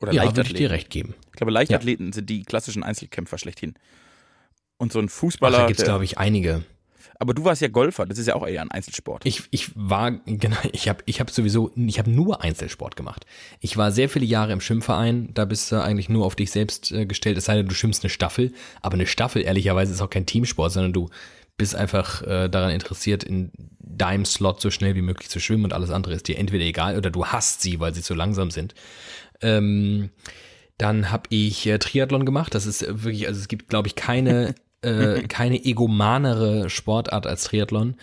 Oder 0.00 0.12
ja, 0.12 0.22
würde 0.22 0.30
ich 0.30 0.36
Leichtathleten. 0.36 0.56
dir 0.56 0.70
recht 0.70 0.90
geben. 0.90 1.14
Ich 1.26 1.32
glaube, 1.32 1.52
Leichtathleten 1.52 2.12
sind 2.12 2.30
die 2.30 2.42
klassischen 2.44 2.82
Einzelkämpfer 2.82 3.36
schlechthin. 3.38 3.74
Und 4.78 4.92
so 4.92 4.98
ein 4.98 5.08
Fußballer. 5.10 5.58
Ach, 5.58 5.60
da 5.62 5.66
gibt's 5.66 5.82
der- 5.82 5.90
glaube 5.92 6.04
ich, 6.04 6.16
einige. 6.16 6.64
Aber 7.18 7.34
du 7.34 7.44
warst 7.44 7.62
ja 7.62 7.68
Golfer, 7.68 8.06
das 8.06 8.18
ist 8.18 8.26
ja 8.26 8.34
auch 8.34 8.46
eher 8.46 8.62
ein 8.62 8.70
Einzelsport. 8.70 9.24
Ich, 9.26 9.42
ich 9.50 9.70
war, 9.74 10.10
genau, 10.26 10.56
ich 10.72 10.88
habe 10.88 11.02
ich 11.06 11.20
hab 11.20 11.30
sowieso, 11.30 11.70
ich 11.76 11.98
habe 11.98 12.10
nur 12.10 12.42
Einzelsport 12.42 12.96
gemacht. 12.96 13.26
Ich 13.60 13.76
war 13.76 13.92
sehr 13.92 14.08
viele 14.08 14.26
Jahre 14.26 14.52
im 14.52 14.60
Schwimmverein, 14.60 15.34
da 15.34 15.44
bist 15.44 15.70
du 15.72 15.82
eigentlich 15.82 16.08
nur 16.08 16.24
auf 16.26 16.36
dich 16.36 16.50
selbst 16.50 16.92
äh, 16.92 17.06
gestellt, 17.06 17.38
es 17.38 17.46
sei 17.46 17.56
denn, 17.56 17.68
du 17.68 17.74
schwimmst 17.74 18.02
eine 18.04 18.10
Staffel. 18.10 18.52
Aber 18.82 18.94
eine 18.94 19.06
Staffel, 19.06 19.42
ehrlicherweise, 19.42 19.92
ist 19.92 20.00
auch 20.00 20.10
kein 20.10 20.26
Teamsport, 20.26 20.72
sondern 20.72 20.92
du 20.92 21.08
bist 21.56 21.74
einfach 21.74 22.22
äh, 22.22 22.48
daran 22.48 22.70
interessiert, 22.70 23.22
in 23.22 23.50
deinem 23.78 24.24
Slot 24.24 24.60
so 24.60 24.70
schnell 24.70 24.94
wie 24.94 25.02
möglich 25.02 25.28
zu 25.28 25.40
schwimmen 25.40 25.64
und 25.64 25.74
alles 25.74 25.90
andere 25.90 26.14
ist 26.14 26.26
dir 26.26 26.38
entweder 26.38 26.64
egal 26.64 26.96
oder 26.96 27.10
du 27.10 27.26
hasst 27.26 27.60
sie, 27.60 27.80
weil 27.80 27.94
sie 27.94 28.02
zu 28.02 28.14
langsam 28.14 28.50
sind. 28.50 28.74
Ähm, 29.42 30.10
dann 30.78 31.10
habe 31.10 31.24
ich 31.28 31.66
äh, 31.66 31.78
Triathlon 31.78 32.24
gemacht. 32.24 32.54
Das 32.54 32.64
ist 32.64 32.82
wirklich, 33.04 33.26
also 33.26 33.38
es 33.38 33.48
gibt, 33.48 33.68
glaube 33.68 33.88
ich, 33.88 33.94
keine, 33.94 34.54
äh, 34.82 35.22
keine 35.28 35.64
egomanere 35.64 36.70
Sportart 36.70 37.26
als 37.26 37.44
Triathlon. 37.44 37.96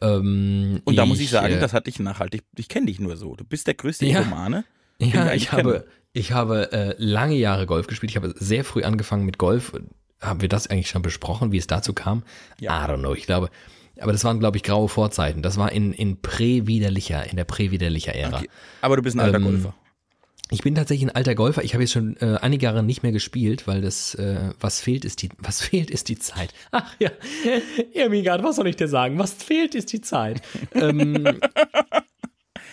Ähm, 0.00 0.80
und 0.84 0.96
da 0.96 1.06
muss 1.06 1.20
ich 1.20 1.30
sagen, 1.30 1.54
äh, 1.54 1.60
das 1.60 1.72
hat 1.72 1.86
dich 1.86 1.98
nachhaltig, 1.98 2.42
ich 2.56 2.68
kenne 2.68 2.86
dich 2.86 3.00
nur 3.00 3.16
so. 3.16 3.34
Du 3.34 3.44
bist 3.44 3.66
der 3.66 3.74
größte 3.74 4.06
ja, 4.06 4.20
Egomane. 4.20 4.64
Ja, 4.98 5.34
ich, 5.34 5.42
ich 5.42 5.52
habe, 5.52 5.86
ich 6.14 6.32
habe 6.32 6.72
äh, 6.72 6.94
lange 6.96 7.34
Jahre 7.34 7.66
Golf 7.66 7.86
gespielt. 7.86 8.10
Ich 8.10 8.16
habe 8.16 8.34
sehr 8.38 8.64
früh 8.64 8.82
angefangen 8.82 9.26
mit 9.26 9.36
Golf. 9.36 9.74
Haben 10.22 10.40
wir 10.40 10.48
das 10.48 10.68
eigentlich 10.68 10.88
schon 10.88 11.02
besprochen, 11.02 11.52
wie 11.52 11.58
es 11.58 11.66
dazu 11.66 11.92
kam? 11.92 12.22
Ja. 12.58 12.82
I 12.82 12.88
don't 12.88 13.00
know. 13.00 13.12
Ich 13.12 13.26
glaube, 13.26 13.50
aber 14.00 14.12
das 14.12 14.24
waren, 14.24 14.38
glaube 14.38 14.56
ich, 14.56 14.62
graue 14.62 14.88
Vorzeiten. 14.88 15.42
Das 15.42 15.58
war 15.58 15.70
in, 15.72 15.92
in 15.92 16.20
prä-widerlicher, 16.22 17.28
in 17.28 17.36
der 17.36 17.44
prä-widerlicher 17.44 18.14
Ära. 18.14 18.38
Okay. 18.38 18.48
Aber 18.80 18.96
du 18.96 19.02
bist 19.02 19.16
ein 19.16 19.20
alter 19.20 19.36
ähm, 19.36 19.44
Golfer. 19.44 19.74
Ich 20.50 20.62
bin 20.62 20.76
tatsächlich 20.76 21.08
ein 21.08 21.14
alter 21.16 21.34
Golfer. 21.34 21.64
Ich 21.64 21.74
habe 21.74 21.82
jetzt 21.82 21.92
schon 21.92 22.16
äh, 22.18 22.38
einige 22.40 22.66
Jahre 22.66 22.84
nicht 22.84 23.02
mehr 23.02 23.10
gespielt, 23.10 23.66
weil 23.66 23.80
das, 23.80 24.14
äh, 24.14 24.52
was 24.60 24.80
fehlt, 24.80 25.04
ist 25.04 25.22
die, 25.22 25.30
was 25.38 25.60
fehlt, 25.62 25.90
ist 25.90 26.08
die 26.08 26.18
Zeit. 26.18 26.52
Ach 26.70 26.94
ja, 26.98 27.10
Irmigard, 27.92 28.42
was 28.44 28.56
soll 28.56 28.68
ich 28.68 28.76
dir 28.76 28.88
sagen? 28.88 29.18
Was 29.18 29.32
fehlt, 29.32 29.74
ist 29.74 29.92
die 29.92 30.00
Zeit. 30.00 30.42
ähm, 30.72 31.24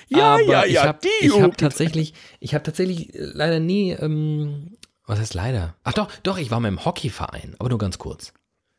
ja, 0.08 0.40
ja, 0.40 0.66
ja, 0.66 0.66
ich 0.66 0.78
habe 0.78 1.00
hab 1.42 1.58
tatsächlich, 1.58 2.14
ich 2.40 2.54
habe 2.54 2.64
tatsächlich 2.64 3.10
leider 3.14 3.60
nie, 3.60 3.92
ähm, 3.92 4.78
was 5.08 5.20
heißt 5.20 5.34
leider? 5.34 5.76
Ach 5.84 5.94
doch, 5.94 6.10
doch, 6.22 6.38
ich 6.38 6.52
war 6.52 6.60
mal 6.60 6.68
im 6.68 6.86
Hockeyverein, 6.86 7.56
aber 7.58 7.70
nur 7.70 7.80
ganz 7.80 7.98
kurz. 7.98 8.34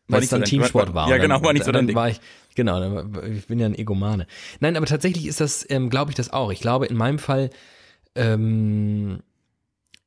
Weil 0.07 0.23
es 0.23 0.29
dann 0.29 0.41
so 0.41 0.45
Teamsport 0.45 0.95
war. 0.95 1.09
Ja, 1.09 1.17
genau, 1.17 1.43
war 1.43 1.53
nicht 1.53 1.65
so 1.65 1.73
dann, 1.73 1.87
dann 1.87 1.97
war 1.97 2.11
ich, 2.11 2.21
genau, 2.55 2.79
dann, 2.79 3.35
ich 3.35 3.47
bin 3.47 3.59
ja 3.59 3.67
ein 3.67 3.75
Egomane. 3.75 4.27
Nein, 4.61 4.77
aber 4.77 4.87
tatsächlich 4.87 5.27
ist 5.27 5.41
das, 5.41 5.67
ähm, 5.71 5.89
glaube 5.89 6.11
ich 6.11 6.15
das 6.15 6.31
auch. 6.31 6.53
Ich 6.53 6.61
glaube, 6.61 6.87
in 6.87 6.97
meinem 6.97 7.19
Fall 7.19 7.51
ähm, 8.15 9.21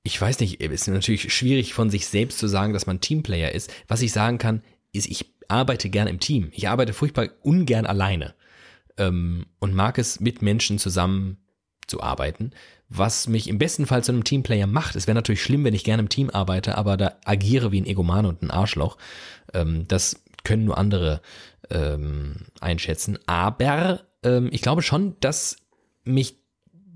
ich 0.04 0.20
weiß 0.20 0.40
nicht, 0.40 0.62
es 0.62 0.82
ist 0.82 0.88
natürlich 0.88 1.34
schwierig 1.34 1.74
von 1.74 1.90
sich 1.90 2.08
selbst 2.08 2.40
zu 2.40 2.48
sagen, 2.48 2.74
dass 2.74 2.88
man 2.88 3.02
Teamplayer 3.02 3.52
ist. 3.52 3.74
Was 3.88 4.02
ich 4.02 4.14
sagen 4.14 4.38
kann, 4.38 4.62
ist, 4.94 5.08
ich 5.08 5.34
arbeite 5.50 5.90
gern 5.90 6.08
im 6.08 6.20
Team. 6.20 6.50
Ich 6.54 6.70
arbeite 6.70 6.94
furchtbar 6.94 7.28
ungern 7.42 7.86
alleine 7.86 8.34
ähm, 8.98 9.46
und 9.60 9.74
mag 9.74 9.98
es, 9.98 10.20
mit 10.20 10.42
Menschen 10.42 10.80
zusammen 10.80 11.38
zu 11.88 12.02
arbeiten. 12.02 12.52
Was 12.90 13.28
mich 13.28 13.50
im 13.50 13.58
besten 13.58 13.86
Fall 13.86 14.04
zu 14.04 14.14
einem 14.14 14.24
Teamplayer 14.24 14.68
macht. 14.68 14.96
Es 14.96 15.08
wäre 15.08 15.16
natürlich 15.16 15.44
schlimm, 15.44 15.66
wenn 15.66 15.74
ich 15.74 15.84
gerne 15.84 16.02
im 16.02 16.10
Team 16.10 16.30
arbeite, 16.30 16.78
aber 16.78 16.96
da 16.96 17.18
agiere 17.26 17.72
wie 17.72 17.82
ein 17.82 17.86
Egoman 17.86 18.26
und 18.26 18.42
ein 18.42 18.52
Arschloch. 18.52 18.98
Ähm, 19.54 19.86
das 19.88 20.24
können 20.44 20.66
nur 20.66 20.78
andere 20.78 21.22
ähm, 21.70 22.46
einschätzen. 22.62 23.20
Aber 23.26 24.06
ähm, 24.24 24.50
ich 24.52 24.62
glaube 24.62 24.82
schon, 24.82 25.18
dass 25.20 25.58
mich 26.06 26.38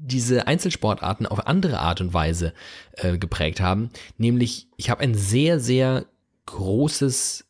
diese 0.04 0.48
Einzelsportarten 0.48 1.26
auf 1.26 1.46
andere 1.48 1.80
Art 1.80 2.02
und 2.02 2.14
Weise 2.14 2.54
äh, 2.94 3.18
geprägt 3.18 3.62
haben. 3.62 3.92
Nämlich, 4.18 4.68
ich 4.78 4.90
habe 4.90 5.02
ein 5.02 5.14
sehr, 5.14 5.60
sehr 5.60 6.06
großes 6.48 7.46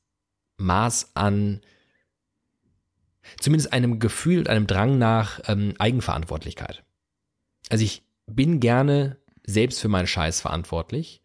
Maß 0.58 1.12
an 1.14 1.62
zumindest 3.40 3.72
einem 3.74 4.00
Gefühl 4.00 4.40
und 4.40 4.50
einem 4.50 4.68
Drang 4.68 4.98
nach 4.98 5.40
ähm, 5.48 5.74
Eigenverantwortlichkeit. 5.80 6.84
Also 7.70 7.84
ich 7.84 8.04
bin 8.28 8.60
gerne 8.60 9.18
selbst 9.44 9.80
für 9.80 9.88
meinen 9.88 10.08
Scheiß 10.08 10.42
verantwortlich 10.42 11.22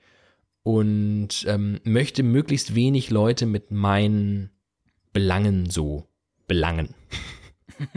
und 0.62 1.44
ähm, 1.46 1.80
möchte 1.84 2.22
möglichst 2.22 2.74
wenig 2.74 3.10
Leute 3.10 3.46
mit 3.46 3.70
meinen 3.70 4.50
Belangen 5.12 5.70
so 5.70 6.08
belangen. 6.46 6.94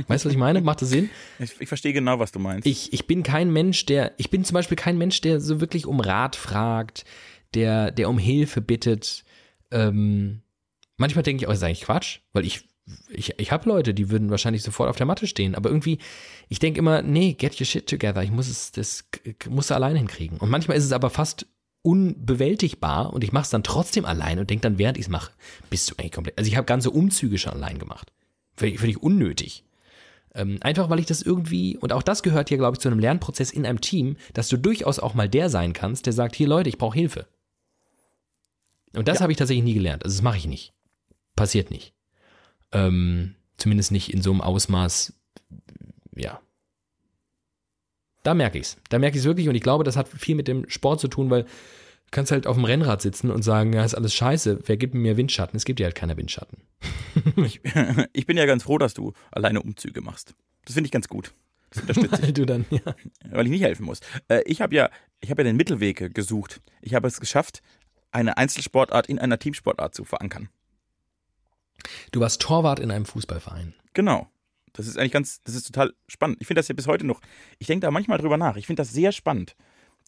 Weißt 0.08 0.26
du, 0.26 0.30
was 0.30 0.34
ich 0.34 0.38
meine? 0.40 0.62
Macht 0.62 0.82
das 0.82 0.90
Sinn? 0.90 1.10
Ich, 1.40 1.60
ich, 1.60 1.68
verstehe 1.68 1.94
genau, 1.94 2.20
was 2.20 2.32
du 2.32 2.40
meinst. 2.40 2.68
Ich, 2.68 2.94
ich 2.94 3.08
bin 3.08 3.24
kein 3.24 3.52
Mensch, 3.52 3.86
der, 3.86 4.14
ich 4.18 4.30
bin 4.30 4.44
zum 4.44 4.54
Beispiel 4.54 4.78
kein 4.78 4.98
Mensch, 4.98 5.22
der 5.22 5.40
so 5.40 5.62
wirklich 5.62 5.86
um 5.86 6.00
Rat 6.00 6.36
fragt, 6.36 7.06
der, 7.54 7.92
der 7.92 8.10
um 8.10 8.18
Hilfe 8.18 8.62
bittet. 8.62 9.24
Ähm, 9.72 10.42
manchmal 10.98 11.24
denke 11.24 11.42
ich 11.42 11.48
auch, 11.48 11.52
das 11.52 11.60
ist 11.60 11.64
eigentlich 11.64 11.82
Quatsch, 11.82 12.20
weil 12.34 12.46
ich, 12.46 12.68
ich, 13.10 13.34
ich 13.38 13.52
habe 13.52 13.70
Leute, 13.70 13.94
die 13.94 14.10
würden 14.10 14.30
wahrscheinlich 14.30 14.64
sofort 14.64 14.90
auf 14.90 14.98
der 14.98 15.06
Matte 15.06 15.28
stehen, 15.28 15.56
aber 15.56 15.70
irgendwie, 15.70 16.00
ich 16.50 16.60
denke 16.60 16.80
immer, 16.80 17.02
nee, 17.02 17.34
get 17.34 17.60
your 17.60 17.66
shit 17.66 17.88
together, 17.88 18.24
ich 18.24 18.32
muss 18.32 18.48
es, 18.48 18.72
das 18.72 19.06
musst 19.48 19.70
du 19.70 19.76
allein 19.76 19.96
hinkriegen. 19.96 20.38
Und 20.40 20.50
manchmal 20.50 20.78
ist 20.78 20.86
es 20.86 20.92
aber 20.92 21.10
fast 21.10 21.46
unbewältigbar 21.82 23.14
und 23.14 23.24
ich 23.24 23.32
mache 23.32 23.44
es 23.44 23.50
dann 23.50 23.64
trotzdem 23.64 24.06
allein 24.06 24.40
und 24.40 24.50
denke 24.50 24.64
dann, 24.64 24.78
während 24.78 24.98
ich 24.98 25.06
es 25.06 25.10
mache, 25.10 25.32
bist 25.70 25.90
du 25.90 25.96
eigentlich 25.98 26.12
komplett. 26.12 26.38
Also 26.38 26.50
ich 26.50 26.58
habe 26.58 26.66
ganze 26.66 26.92
Umzüge 26.92 27.38
schon 27.38 27.54
allein 27.54 27.80
gemacht. 27.80 28.12
Völlig, 28.56 28.80
völlig 28.80 29.02
unnötig. 29.02 29.64
Ähm, 30.36 30.58
einfach 30.62 30.90
weil 30.90 31.00
ich 31.00 31.06
das 31.06 31.22
irgendwie, 31.22 31.78
und 31.78 31.92
auch 31.92 32.04
das 32.04 32.24
gehört 32.24 32.50
hier, 32.50 32.58
glaube 32.58 32.76
ich, 32.76 32.80
zu 32.80 32.90
einem 32.90 33.00
Lernprozess 33.00 33.52
in 33.52 33.66
einem 33.66 33.82
Team, 33.82 34.16
dass 34.34 34.50
du 34.50 34.58
durchaus 34.58 35.00
auch 35.00 35.14
mal 35.14 35.28
der 35.28 35.50
sein 35.50 35.74
kannst, 35.74 36.06
der 36.06 36.14
sagt, 36.14 36.36
hier 36.36 36.48
Leute, 36.48 36.70
ich 36.70 36.78
brauche 36.78 36.98
Hilfe. 36.98 37.28
Und 38.96 39.08
das 39.08 39.18
ja. 39.18 39.22
habe 39.24 39.32
ich 39.32 39.38
tatsächlich 39.38 39.64
nie 39.64 39.74
gelernt. 39.74 40.04
Also 40.04 40.18
das 40.18 40.24
mache 40.24 40.38
ich 40.38 40.48
nicht. 40.48 40.74
Passiert 41.36 41.72
nicht. 41.72 41.94
Ähm, 42.72 43.36
zumindest 43.58 43.92
nicht 43.92 44.14
in 44.14 44.22
so 44.22 44.32
einem 44.32 44.42
Ausmaß, 44.42 45.14
ja. 46.16 46.40
Da 48.24 48.34
merke 48.34 48.58
ich 48.60 48.68
es. 48.68 48.78
Da 48.90 49.00
merke 49.00 49.18
ich 49.18 49.22
es 49.22 49.28
wirklich 49.28 49.48
und 49.48 49.56
ich 49.56 49.64
glaube, 49.64 49.84
das 49.84 49.96
hat 49.96 50.08
viel 50.08 50.36
mit 50.36 50.48
dem 50.48 50.70
Sport 50.70 51.00
zu 51.00 51.08
tun, 51.08 51.30
weil 51.30 51.46
kannst 52.12 52.32
halt 52.32 52.48
auf 52.48 52.56
dem 52.56 52.66
Rennrad 52.66 53.02
sitzen 53.02 53.32
und 53.32 53.44
sagen, 53.44 53.74
ja, 53.74 53.84
ist 53.84 53.96
alles 53.96 54.14
scheiße, 54.14 54.62
wer 54.66 54.78
gibt 54.78 54.94
mir 54.94 55.18
Windschatten? 55.18 55.58
Es 55.58 55.66
gibt 55.66 55.80
ja 55.80 55.86
halt 55.86 55.96
keiner 55.96 56.18
Windschatten. 56.18 56.64
ich, 57.38 57.62
ich, 58.14 58.26
bin 58.26 58.38
ja 58.38 58.46
ganz 58.46 58.64
froh, 58.64 58.78
dass 58.78 58.94
du 58.94 59.14
alleine 59.32 59.62
Umzüge 59.62 60.02
machst. 60.02 60.36
Das 60.66 60.74
finde 60.74 60.88
ich 60.88 60.92
ganz 60.92 61.08
gut. 61.08 61.34
Das 61.72 61.84
unterstütze 61.84 62.22
ich. 62.28 62.34
du 62.34 62.46
dann, 62.46 62.66
ja. 62.70 62.96
Weil 63.30 63.46
ich 63.46 63.52
nicht 63.52 63.64
helfen 63.64 63.86
muss. 63.86 64.00
Äh, 64.28 64.42
ich 64.46 64.62
habe 64.62 64.76
ja, 64.76 64.90
ich 65.20 65.30
habe 65.32 65.42
ja 65.42 65.44
den 65.46 65.58
Mittelweg 65.58 66.14
gesucht. 66.14 66.62
Ich 66.82 66.94
habe 66.94 67.08
es 67.08 67.20
geschafft, 67.20 67.62
eine 68.12 68.38
Einzelsportart 68.38 69.08
in 69.08 69.20
einer 69.20 69.40
Teamsportart 69.40 69.94
zu 69.94 70.04
verankern. 70.04 70.50
Du 72.12 72.20
warst 72.20 72.42
Torwart 72.42 72.80
in 72.80 72.92
einem 72.92 73.06
Fußballverein. 73.06 73.74
Genau. 73.94 74.28
Das 74.74 74.88
ist 74.88 74.98
eigentlich 74.98 75.12
ganz, 75.12 75.42
das 75.44 75.56
ist 75.56 75.66
total 75.68 75.94
spannend. 76.08 76.38
Ich 76.40 76.48
finde 76.48 76.60
das 76.60 76.68
ja 76.68 76.76
bis 76.76 76.88
heute 76.88 77.06
noch, 77.06 77.22
ich 77.58 77.68
denke 77.68 77.86
da 77.86 77.92
manchmal 77.92 78.18
drüber 78.18 78.38
nach. 78.38 78.56
Ich 78.56 78.68
finde 78.68 78.82
das 78.82 78.92
sehr 78.92 79.12
spannend, 79.12 79.56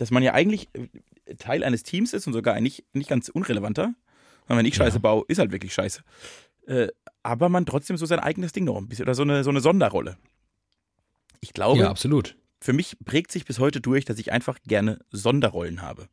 dass 0.02 0.10
man 0.10 0.24
ja 0.24 0.34
eigentlich 0.34 0.68
äh, 0.74 1.36
Teil 1.36 1.64
eines 1.64 1.84
Teams 1.84 2.14
ist 2.14 2.26
und 2.26 2.34
sogar 2.34 2.60
nicht, 2.60 2.84
nicht 2.94 3.08
ganz 3.08 3.30
unrelevanter. 3.30 3.94
Wenn 4.48 4.66
ich 4.66 4.76
Scheiße 4.76 4.96
ja. 4.98 5.00
baue, 5.02 5.24
ist 5.28 5.38
halt 5.38 5.52
wirklich 5.52 5.76
Scheiße. 5.76 6.02
Äh, 6.66 6.88
aber 7.22 7.50
man 7.50 7.68
trotzdem 7.68 7.98
so 7.98 8.08
sein 8.08 8.20
eigenes 8.20 8.52
Ding 8.52 8.66
noch 8.66 8.78
ein 8.78 8.90
bisschen 8.90 9.04
oder 9.04 9.14
so 9.14 9.22
eine, 9.22 9.44
so 9.44 9.52
eine 9.52 9.62
Sonderrolle. 9.62 10.18
Ich 11.40 11.54
glaube, 11.54 11.82
ja, 11.82 11.90
absolut. 11.90 12.36
für 12.60 12.74
mich 12.74 12.98
prägt 13.06 13.32
sich 13.32 13.46
bis 13.46 13.60
heute 13.60 13.80
durch, 13.80 14.04
dass 14.04 14.18
ich 14.18 14.32
einfach 14.32 14.58
gerne 14.66 15.00
Sonderrollen 15.12 15.84
habe. 15.84 16.10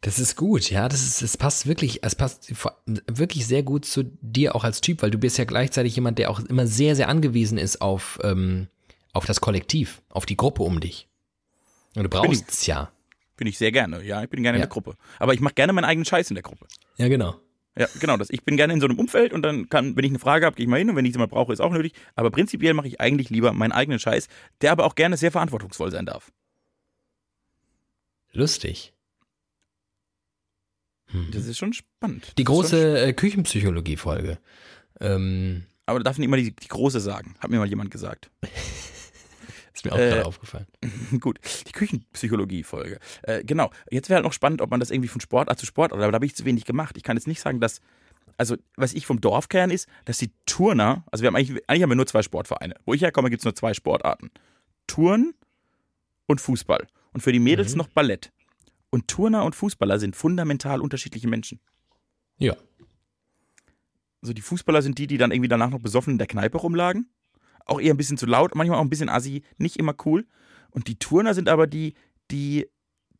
Das 0.00 0.18
ist 0.18 0.34
gut, 0.34 0.70
ja. 0.70 0.88
Das 0.88 1.02
ist, 1.02 1.20
es 1.20 1.36
passt 1.36 1.66
wirklich, 1.66 2.02
es 2.04 2.14
passt 2.14 2.54
wirklich 2.86 3.46
sehr 3.46 3.62
gut 3.62 3.84
zu 3.84 4.02
dir 4.22 4.56
auch 4.56 4.64
als 4.64 4.80
Typ, 4.80 5.02
weil 5.02 5.10
du 5.10 5.18
bist 5.18 5.36
ja 5.36 5.44
gleichzeitig 5.44 5.94
jemand, 5.94 6.18
der 6.18 6.30
auch 6.30 6.40
immer 6.40 6.66
sehr, 6.66 6.96
sehr 6.96 7.08
angewiesen 7.08 7.58
ist 7.58 7.82
auf, 7.82 8.18
ähm, 8.22 8.68
auf 9.12 9.26
das 9.26 9.42
Kollektiv, 9.42 10.00
auf 10.08 10.24
die 10.24 10.38
Gruppe 10.38 10.62
um 10.62 10.80
dich. 10.80 11.06
Du 11.94 12.08
brauchst 12.08 12.50
es 12.50 12.66
ja. 12.66 12.90
Bin 13.36 13.46
ich 13.46 13.58
sehr 13.58 13.72
gerne, 13.72 14.02
ja. 14.04 14.22
Ich 14.22 14.30
bin 14.30 14.42
gerne 14.42 14.58
ja. 14.58 14.64
in 14.64 14.68
der 14.68 14.72
Gruppe. 14.72 14.96
Aber 15.18 15.34
ich 15.34 15.40
mache 15.40 15.54
gerne 15.54 15.72
meinen 15.72 15.84
eigenen 15.84 16.04
Scheiß 16.04 16.30
in 16.30 16.34
der 16.34 16.42
Gruppe. 16.42 16.66
Ja, 16.96 17.08
genau. 17.08 17.40
Ja, 17.76 17.88
genau. 17.98 18.16
Das. 18.16 18.30
Ich 18.30 18.44
bin 18.44 18.56
gerne 18.56 18.72
in 18.72 18.80
so 18.80 18.86
einem 18.86 18.98
Umfeld 18.98 19.32
und 19.32 19.42
dann 19.42 19.68
kann, 19.68 19.96
wenn 19.96 20.04
ich 20.04 20.10
eine 20.10 20.20
Frage 20.20 20.46
habe, 20.46 20.54
gehe 20.54 20.64
ich 20.64 20.70
mal 20.70 20.78
hin 20.78 20.88
und 20.90 20.96
wenn 20.96 21.04
ich 21.04 21.12
sie 21.12 21.18
mal 21.18 21.26
brauche, 21.26 21.52
ist 21.52 21.60
auch 21.60 21.72
nötig. 21.72 21.94
Aber 22.14 22.30
prinzipiell 22.30 22.74
mache 22.74 22.86
ich 22.86 23.00
eigentlich 23.00 23.30
lieber 23.30 23.52
meinen 23.52 23.72
eigenen 23.72 23.98
Scheiß, 23.98 24.28
der 24.60 24.70
aber 24.72 24.84
auch 24.84 24.94
gerne 24.94 25.16
sehr 25.16 25.32
verantwortungsvoll 25.32 25.90
sein 25.90 26.06
darf. 26.06 26.32
Lustig. 28.32 28.92
Hm. 31.06 31.30
Das 31.32 31.46
ist 31.46 31.58
schon 31.58 31.72
spannend. 31.72 32.32
Die 32.38 32.44
große 32.44 33.06
äh, 33.06 33.12
Küchenpsychologie-Folge. 33.12 34.38
Ähm, 35.00 35.64
aber 35.86 35.98
da 35.98 36.04
darf 36.04 36.18
nicht 36.18 36.26
immer 36.26 36.36
die, 36.36 36.54
die 36.54 36.68
große 36.68 37.00
sagen, 37.00 37.34
hat 37.40 37.50
mir 37.50 37.58
mal 37.58 37.68
jemand 37.68 37.90
gesagt. 37.90 38.30
Ist 39.74 39.84
mir 39.84 39.92
auch 39.92 39.98
äh, 39.98 40.08
gerade 40.08 40.26
aufgefallen. 40.26 40.66
Gut, 41.20 41.40
die 41.66 41.72
Küchenpsychologie-Folge. 41.72 42.98
Äh, 43.22 43.44
genau. 43.44 43.70
Jetzt 43.90 44.08
wäre 44.08 44.16
halt 44.16 44.24
noch 44.24 44.32
spannend, 44.32 44.62
ob 44.62 44.70
man 44.70 44.78
das 44.78 44.90
irgendwie 44.90 45.08
von 45.08 45.20
Sportart 45.20 45.58
zu 45.58 45.66
Sportart, 45.66 46.00
aber 46.00 46.12
da 46.12 46.16
habe 46.16 46.26
ich 46.26 46.36
zu 46.36 46.44
wenig 46.44 46.64
gemacht. 46.64 46.96
Ich 46.96 47.02
kann 47.02 47.16
jetzt 47.16 47.26
nicht 47.26 47.40
sagen, 47.40 47.60
dass, 47.60 47.80
also 48.38 48.56
was 48.76 48.94
ich 48.94 49.04
vom 49.04 49.20
Dorf 49.20 49.48
kenne, 49.48 49.74
ist, 49.74 49.88
dass 50.04 50.18
die 50.18 50.30
Turner, 50.46 51.04
also 51.10 51.22
wir 51.22 51.26
haben 51.26 51.36
eigentlich, 51.36 51.68
eigentlich 51.68 51.82
haben 51.82 51.90
wir 51.90 51.96
nur 51.96 52.06
zwei 52.06 52.22
Sportvereine. 52.22 52.76
Wo 52.84 52.94
ich 52.94 53.02
herkomme, 53.02 53.30
gibt 53.30 53.40
es 53.40 53.44
nur 53.44 53.56
zwei 53.56 53.74
Sportarten. 53.74 54.30
Turn 54.86 55.34
und 56.26 56.40
Fußball. 56.40 56.86
Und 57.12 57.22
für 57.22 57.32
die 57.32 57.40
Mädels 57.40 57.72
mhm. 57.72 57.78
noch 57.78 57.88
Ballett. 57.88 58.32
Und 58.90 59.08
Turner 59.08 59.44
und 59.44 59.56
Fußballer 59.56 59.98
sind 59.98 60.14
fundamental 60.14 60.80
unterschiedliche 60.80 61.26
Menschen. 61.26 61.58
Ja. 62.38 62.56
so 64.22 64.32
die 64.32 64.42
Fußballer 64.42 64.82
sind 64.82 64.98
die, 64.98 65.06
die 65.06 65.18
dann 65.18 65.30
irgendwie 65.30 65.48
danach 65.48 65.70
noch 65.70 65.78
besoffen 65.78 66.12
in 66.12 66.18
der 66.18 66.26
Kneipe 66.26 66.58
rumlagen. 66.58 67.08
Auch 67.66 67.80
eher 67.80 67.94
ein 67.94 67.96
bisschen 67.96 68.18
zu 68.18 68.26
laut, 68.26 68.54
manchmal 68.54 68.78
auch 68.78 68.82
ein 68.82 68.90
bisschen 68.90 69.08
assi, 69.08 69.42
nicht 69.58 69.76
immer 69.76 69.94
cool. 70.04 70.26
Und 70.70 70.88
die 70.88 70.98
Turner 70.98 71.34
sind 71.34 71.48
aber 71.48 71.66
die, 71.66 71.94
die, 72.30 72.66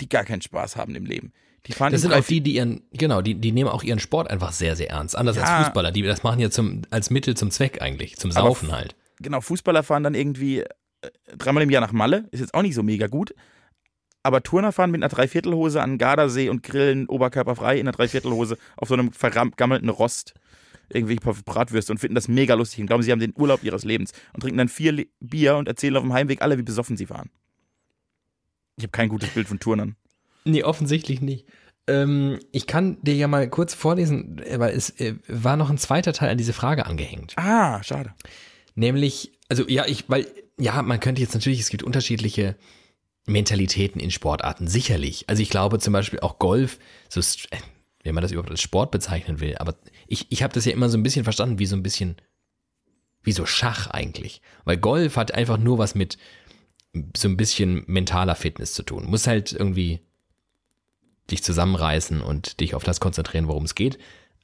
die 0.00 0.08
gar 0.08 0.24
keinen 0.24 0.42
Spaß 0.42 0.76
haben 0.76 0.94
im 0.94 1.06
Leben. 1.06 1.32
Die 1.66 1.72
fahren 1.72 1.92
Das 1.92 2.02
in 2.04 2.10
sind 2.10 2.18
auch 2.18 2.24
die, 2.26 2.40
die 2.42 2.56
ihren, 2.56 2.82
genau, 2.92 3.22
die, 3.22 3.36
die 3.36 3.52
nehmen 3.52 3.70
auch 3.70 3.82
ihren 3.82 3.98
Sport 3.98 4.28
einfach 4.30 4.52
sehr, 4.52 4.76
sehr 4.76 4.90
ernst. 4.90 5.16
Anders 5.16 5.36
Ja. 5.36 5.44
als 5.44 5.66
Fußballer, 5.66 5.92
die 5.92 6.02
das 6.02 6.22
machen 6.22 6.40
ja 6.40 6.50
zum, 6.50 6.82
als 6.90 7.08
Mittel 7.10 7.36
zum 7.36 7.50
Zweck 7.50 7.80
eigentlich, 7.80 8.16
zum 8.16 8.32
Aber 8.32 8.48
Saufen 8.48 8.72
halt. 8.72 8.94
genau, 9.18 9.40
Fußballer 9.40 9.82
fahren 9.82 10.02
dann 10.02 10.14
irgendwie 10.14 10.58
äh, 10.60 10.66
dreimal 11.38 11.62
im 11.62 11.70
Jahr 11.70 11.80
nach 11.80 11.92
Malle, 11.92 12.28
ist 12.32 12.40
jetzt 12.40 12.52
auch 12.52 12.60
nicht 12.62 12.74
so 12.74 12.82
mega 12.82 13.06
gut. 13.06 13.34
Aber 14.22 14.42
Turner 14.42 14.72
fahren 14.72 14.90
mit 14.90 15.02
einer 15.02 15.08
Dreiviertelhose 15.10 15.82
an 15.82 15.92
den 15.92 15.98
Gardasee 15.98 16.48
und 16.48 16.62
grillen 16.62 17.06
oberkörperfrei 17.08 17.74
in 17.78 17.86
einer 17.86 17.96
Dreiviertelhose 17.96 18.56
auf 18.76 18.88
so 18.88 18.94
einem 18.94 19.12
vergammelten 19.12 19.88
Rost 19.90 20.34
irgendwie 20.88 21.16
Bratwürste 21.16 21.92
und 21.92 21.98
finden 21.98 22.14
das 22.14 22.28
mega 22.28 22.54
lustig 22.54 22.80
und 22.80 22.86
glauben, 22.86 23.02
sie 23.02 23.12
haben 23.12 23.20
den 23.20 23.34
Urlaub 23.36 23.62
ihres 23.62 23.84
Lebens 23.84 24.12
und 24.32 24.40
trinken 24.40 24.58
dann 24.58 24.68
vier 24.68 25.06
Bier 25.20 25.56
und 25.56 25.68
erzählen 25.68 25.96
auf 25.96 26.02
dem 26.02 26.12
Heimweg 26.12 26.42
alle, 26.42 26.58
wie 26.58 26.62
besoffen 26.62 26.96
sie 26.96 27.10
waren. 27.10 27.30
Ich 28.76 28.84
habe 28.84 28.92
kein 28.92 29.08
gutes 29.08 29.30
Bild 29.30 29.48
von 29.48 29.60
Turnern. 29.60 29.96
Nee, 30.44 30.62
offensichtlich 30.62 31.20
nicht. 31.20 31.46
Ähm, 31.86 32.38
ich 32.52 32.66
kann 32.66 32.98
dir 33.02 33.14
ja 33.14 33.28
mal 33.28 33.48
kurz 33.48 33.74
vorlesen, 33.74 34.42
weil 34.56 34.74
es 34.74 34.90
äh, 35.00 35.14
war 35.28 35.56
noch 35.56 35.70
ein 35.70 35.78
zweiter 35.78 36.12
Teil 36.12 36.30
an 36.30 36.38
diese 36.38 36.52
Frage 36.52 36.86
angehängt. 36.86 37.34
Ah, 37.36 37.82
schade. 37.82 38.14
Nämlich, 38.74 39.32
also 39.48 39.68
ja, 39.68 39.86
ich, 39.86 40.08
weil, 40.08 40.26
ja, 40.58 40.80
man 40.82 41.00
könnte 41.00 41.20
jetzt 41.20 41.34
natürlich, 41.34 41.60
es 41.60 41.68
gibt 41.68 41.82
unterschiedliche 41.82 42.56
Mentalitäten 43.26 44.00
in 44.00 44.10
Sportarten, 44.10 44.66
sicherlich. 44.66 45.28
Also 45.28 45.42
ich 45.42 45.50
glaube 45.50 45.78
zum 45.78 45.92
Beispiel 45.92 46.20
auch 46.20 46.38
Golf, 46.38 46.78
so, 47.08 47.20
wenn 48.04 48.14
man 48.14 48.22
das 48.22 48.30
überhaupt 48.30 48.50
als 48.50 48.62
Sport 48.62 48.90
bezeichnen 48.90 49.40
will, 49.40 49.56
aber 49.58 49.74
ich, 50.06 50.26
ich 50.30 50.42
habe 50.42 50.52
das 50.52 50.64
ja 50.66 50.72
immer 50.72 50.88
so 50.88 50.96
ein 50.96 51.02
bisschen 51.02 51.24
verstanden, 51.24 51.58
wie 51.58 51.66
so 51.66 51.74
ein 51.74 51.82
bisschen, 51.82 52.16
wie 53.22 53.32
so 53.32 53.46
Schach 53.46 53.88
eigentlich. 53.88 54.42
Weil 54.64 54.76
Golf 54.76 55.16
hat 55.16 55.32
einfach 55.32 55.58
nur 55.58 55.78
was 55.78 55.94
mit 55.94 56.18
so 57.16 57.28
ein 57.28 57.36
bisschen 57.36 57.82
mentaler 57.86 58.36
Fitness 58.36 58.74
zu 58.74 58.82
tun. 58.82 59.06
Muss 59.06 59.26
halt 59.26 59.52
irgendwie 59.52 60.00
dich 61.30 61.42
zusammenreißen 61.42 62.20
und 62.20 62.60
dich 62.60 62.74
auf 62.74 62.84
das 62.84 63.00
konzentrieren, 63.00 63.48
worum 63.48 63.64
es 63.64 63.74
geht. 63.74 63.98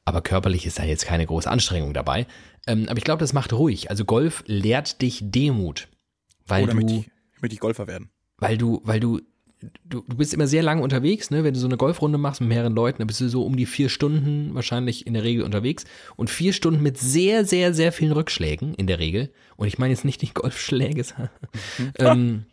Aber 0.04 0.22
körperlich 0.22 0.66
ist 0.66 0.78
da 0.78 0.84
jetzt 0.84 1.04
keine 1.04 1.26
große 1.26 1.48
Anstrengung 1.48 1.94
dabei. 1.94 2.26
Ähm, 2.66 2.88
aber 2.88 2.98
ich 2.98 3.04
glaube, 3.04 3.20
das 3.20 3.34
macht 3.34 3.52
ruhig. 3.52 3.90
Also 3.90 4.04
Golf 4.04 4.42
lehrt 4.46 5.02
dich 5.02 5.20
Demut. 5.22 5.88
Weil 6.46 6.64
Oder 6.64 6.72
du, 6.72 6.78
möchte 6.78 6.94
ich, 6.94 7.10
möchte 7.42 7.54
ich 7.54 7.60
Golfer 7.60 7.86
werden. 7.86 8.10
weil 8.38 8.56
du, 8.56 8.80
weil 8.84 8.98
du, 8.98 9.20
du, 9.84 10.02
du 10.06 10.16
bist 10.16 10.34
immer 10.34 10.46
sehr 10.46 10.62
lange 10.62 10.82
unterwegs, 10.82 11.30
ne? 11.30 11.44
Wenn 11.44 11.54
du 11.54 11.60
so 11.60 11.66
eine 11.66 11.76
Golfrunde 11.76 12.18
machst 12.18 12.40
mit 12.40 12.48
mehreren 12.48 12.74
Leuten, 12.74 12.98
dann 12.98 13.06
bist 13.06 13.20
du 13.20 13.28
so 13.28 13.44
um 13.44 13.56
die 13.56 13.66
vier 13.66 13.88
Stunden 13.88 14.54
wahrscheinlich 14.54 15.06
in 15.06 15.14
der 15.14 15.22
Regel 15.22 15.44
unterwegs. 15.44 15.84
Und 16.16 16.30
vier 16.30 16.52
Stunden 16.52 16.82
mit 16.82 16.98
sehr, 16.98 17.44
sehr, 17.44 17.74
sehr 17.74 17.92
vielen 17.92 18.12
Rückschlägen 18.12 18.74
in 18.74 18.86
der 18.86 18.98
Regel. 18.98 19.30
Und 19.56 19.66
ich 19.66 19.78
meine 19.78 19.92
jetzt 19.92 20.04
nicht 20.04 20.22
die 20.22 20.32
Golfschläge, 20.32 21.04
ähm, 21.98 22.46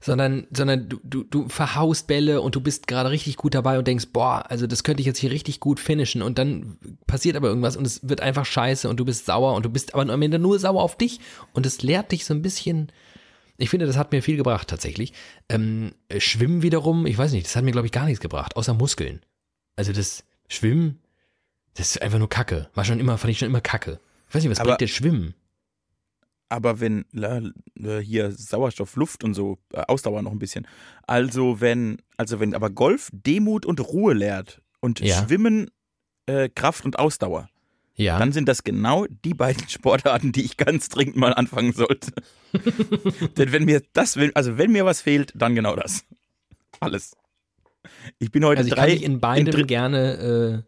sondern, 0.00 0.46
sondern 0.54 0.88
du, 0.88 1.00
du, 1.02 1.24
du 1.24 1.48
verhaust 1.48 2.06
Bälle 2.06 2.42
und 2.42 2.54
du 2.54 2.60
bist 2.60 2.86
gerade 2.86 3.10
richtig 3.10 3.36
gut 3.36 3.54
dabei 3.54 3.78
und 3.78 3.88
denkst, 3.88 4.08
boah, 4.12 4.44
also 4.48 4.66
das 4.66 4.84
könnte 4.84 5.00
ich 5.00 5.06
jetzt 5.06 5.18
hier 5.18 5.30
richtig 5.30 5.60
gut 5.60 5.80
finishen 5.80 6.22
und 6.22 6.38
dann 6.38 6.76
passiert 7.06 7.36
aber 7.36 7.48
irgendwas 7.48 7.76
und 7.76 7.86
es 7.86 8.06
wird 8.06 8.20
einfach 8.20 8.44
scheiße 8.44 8.88
und 8.88 9.00
du 9.00 9.04
bist 9.04 9.26
sauer 9.26 9.54
und 9.54 9.64
du 9.64 9.70
bist 9.70 9.94
aber 9.94 10.12
am 10.12 10.22
Ende 10.22 10.38
nur 10.38 10.58
sauer 10.58 10.82
auf 10.82 10.98
dich 10.98 11.20
und 11.54 11.64
es 11.64 11.82
lehrt 11.82 12.12
dich 12.12 12.26
so 12.26 12.34
ein 12.34 12.42
bisschen, 12.42 12.92
ich 13.56 13.70
finde, 13.70 13.86
das 13.86 13.96
hat 13.96 14.12
mir 14.12 14.22
viel 14.22 14.36
gebracht 14.36 14.68
tatsächlich. 14.68 15.12
Ähm, 15.48 15.92
Schwimmen 16.18 16.62
wiederum, 16.62 17.06
ich 17.06 17.16
weiß 17.18 17.32
nicht, 17.32 17.46
das 17.46 17.54
hat 17.56 17.64
mir 17.64 17.72
glaube 17.72 17.86
ich 17.86 17.92
gar 17.92 18.04
nichts 18.06 18.20
gebracht, 18.20 18.56
außer 18.56 18.74
Muskeln. 18.74 19.20
Also 19.76 19.92
das 19.92 20.24
Schwimmen, 20.48 21.00
das 21.74 21.90
ist 21.92 22.02
einfach 22.02 22.18
nur 22.18 22.28
Kacke. 22.28 22.68
War 22.74 22.84
schon 22.84 23.00
immer, 23.00 23.18
fand 23.18 23.30
ich 23.32 23.38
schon 23.38 23.48
immer 23.48 23.60
Kacke. 23.60 24.00
Ich 24.28 24.34
weiß 24.34 24.42
nicht, 24.42 24.50
was 24.50 24.60
Aber- 24.60 24.70
bringt 24.70 24.80
der 24.82 24.86
Schwimmen? 24.88 25.34
Aber 26.48 26.78
wenn 26.78 27.04
la, 27.10 27.40
la, 27.74 27.98
hier 27.98 28.30
Sauerstoff, 28.30 28.94
Luft 28.96 29.24
und 29.24 29.34
so, 29.34 29.58
äh, 29.72 29.80
Ausdauer 29.88 30.22
noch 30.22 30.30
ein 30.30 30.38
bisschen. 30.38 30.68
Also 31.06 31.60
wenn, 31.60 31.96
also 32.16 32.38
wenn 32.38 32.54
aber 32.54 32.70
Golf 32.70 33.10
Demut 33.12 33.66
und 33.66 33.80
Ruhe 33.80 34.14
lehrt 34.14 34.60
und 34.80 35.00
Ja. 35.00 35.24
Schwimmen 35.24 35.70
äh, 36.26 36.48
Kraft 36.48 36.84
und 36.84 36.98
Ausdauer, 36.98 37.48
Ja. 37.96 38.18
dann 38.18 38.32
sind 38.32 38.48
das 38.48 38.64
genau 38.64 39.06
die 39.06 39.34
beiden 39.34 39.68
Sportarten, 39.68 40.32
die 40.32 40.42
ich 40.44 40.56
ganz 40.56 40.88
dringend 40.88 41.16
mal 41.16 41.32
anfangen 41.34 41.72
sollte. 41.72 42.12
Denn 43.36 43.52
wenn 43.52 43.64
mir 43.64 43.82
das, 43.92 44.16
will- 44.16 44.32
also 44.34 44.58
wenn 44.58 44.72
mir 44.72 44.84
was 44.84 45.00
fehlt, 45.00 45.32
dann 45.36 45.54
genau 45.54 45.76
das. 45.76 46.04
Alles. 46.80 47.16
Ich 48.18 48.30
bin 48.32 48.44
heute 48.44 48.58
Also 48.58 48.68
ich 48.68 48.74
drei 48.74 48.86
kann 48.88 48.90
dich 48.96 49.02
in 49.04 49.20
beidem 49.20 49.52
dritt- 49.52 49.68
gerne 49.68 50.64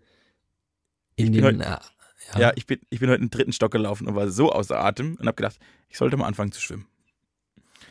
äh, 1.17 1.23
in 1.23 1.33
den. 1.33 1.45
heute- 1.45 1.65
äh, 1.65 2.41
Ja, 2.41 2.53
ich 2.55 2.67
bin, 2.67 2.79
ich 2.91 3.01
bin 3.01 3.11
heute 3.11 3.23
im 3.23 3.31
dritten 3.31 3.53
Stock 3.53 3.73
gelaufen 3.73 4.07
und 4.07 4.15
war 4.15 4.29
so 4.31 4.53
außer 4.53 4.79
Atem 4.79 5.17
und 5.21 5.27
habe 5.27 5.35
gedacht, 5.37 5.59
ich 5.89 5.99
sollte 5.99 6.17
mal 6.17 6.27
anfangen 6.27 6.53
zu 6.53 6.61
schwimmen. 6.61 6.87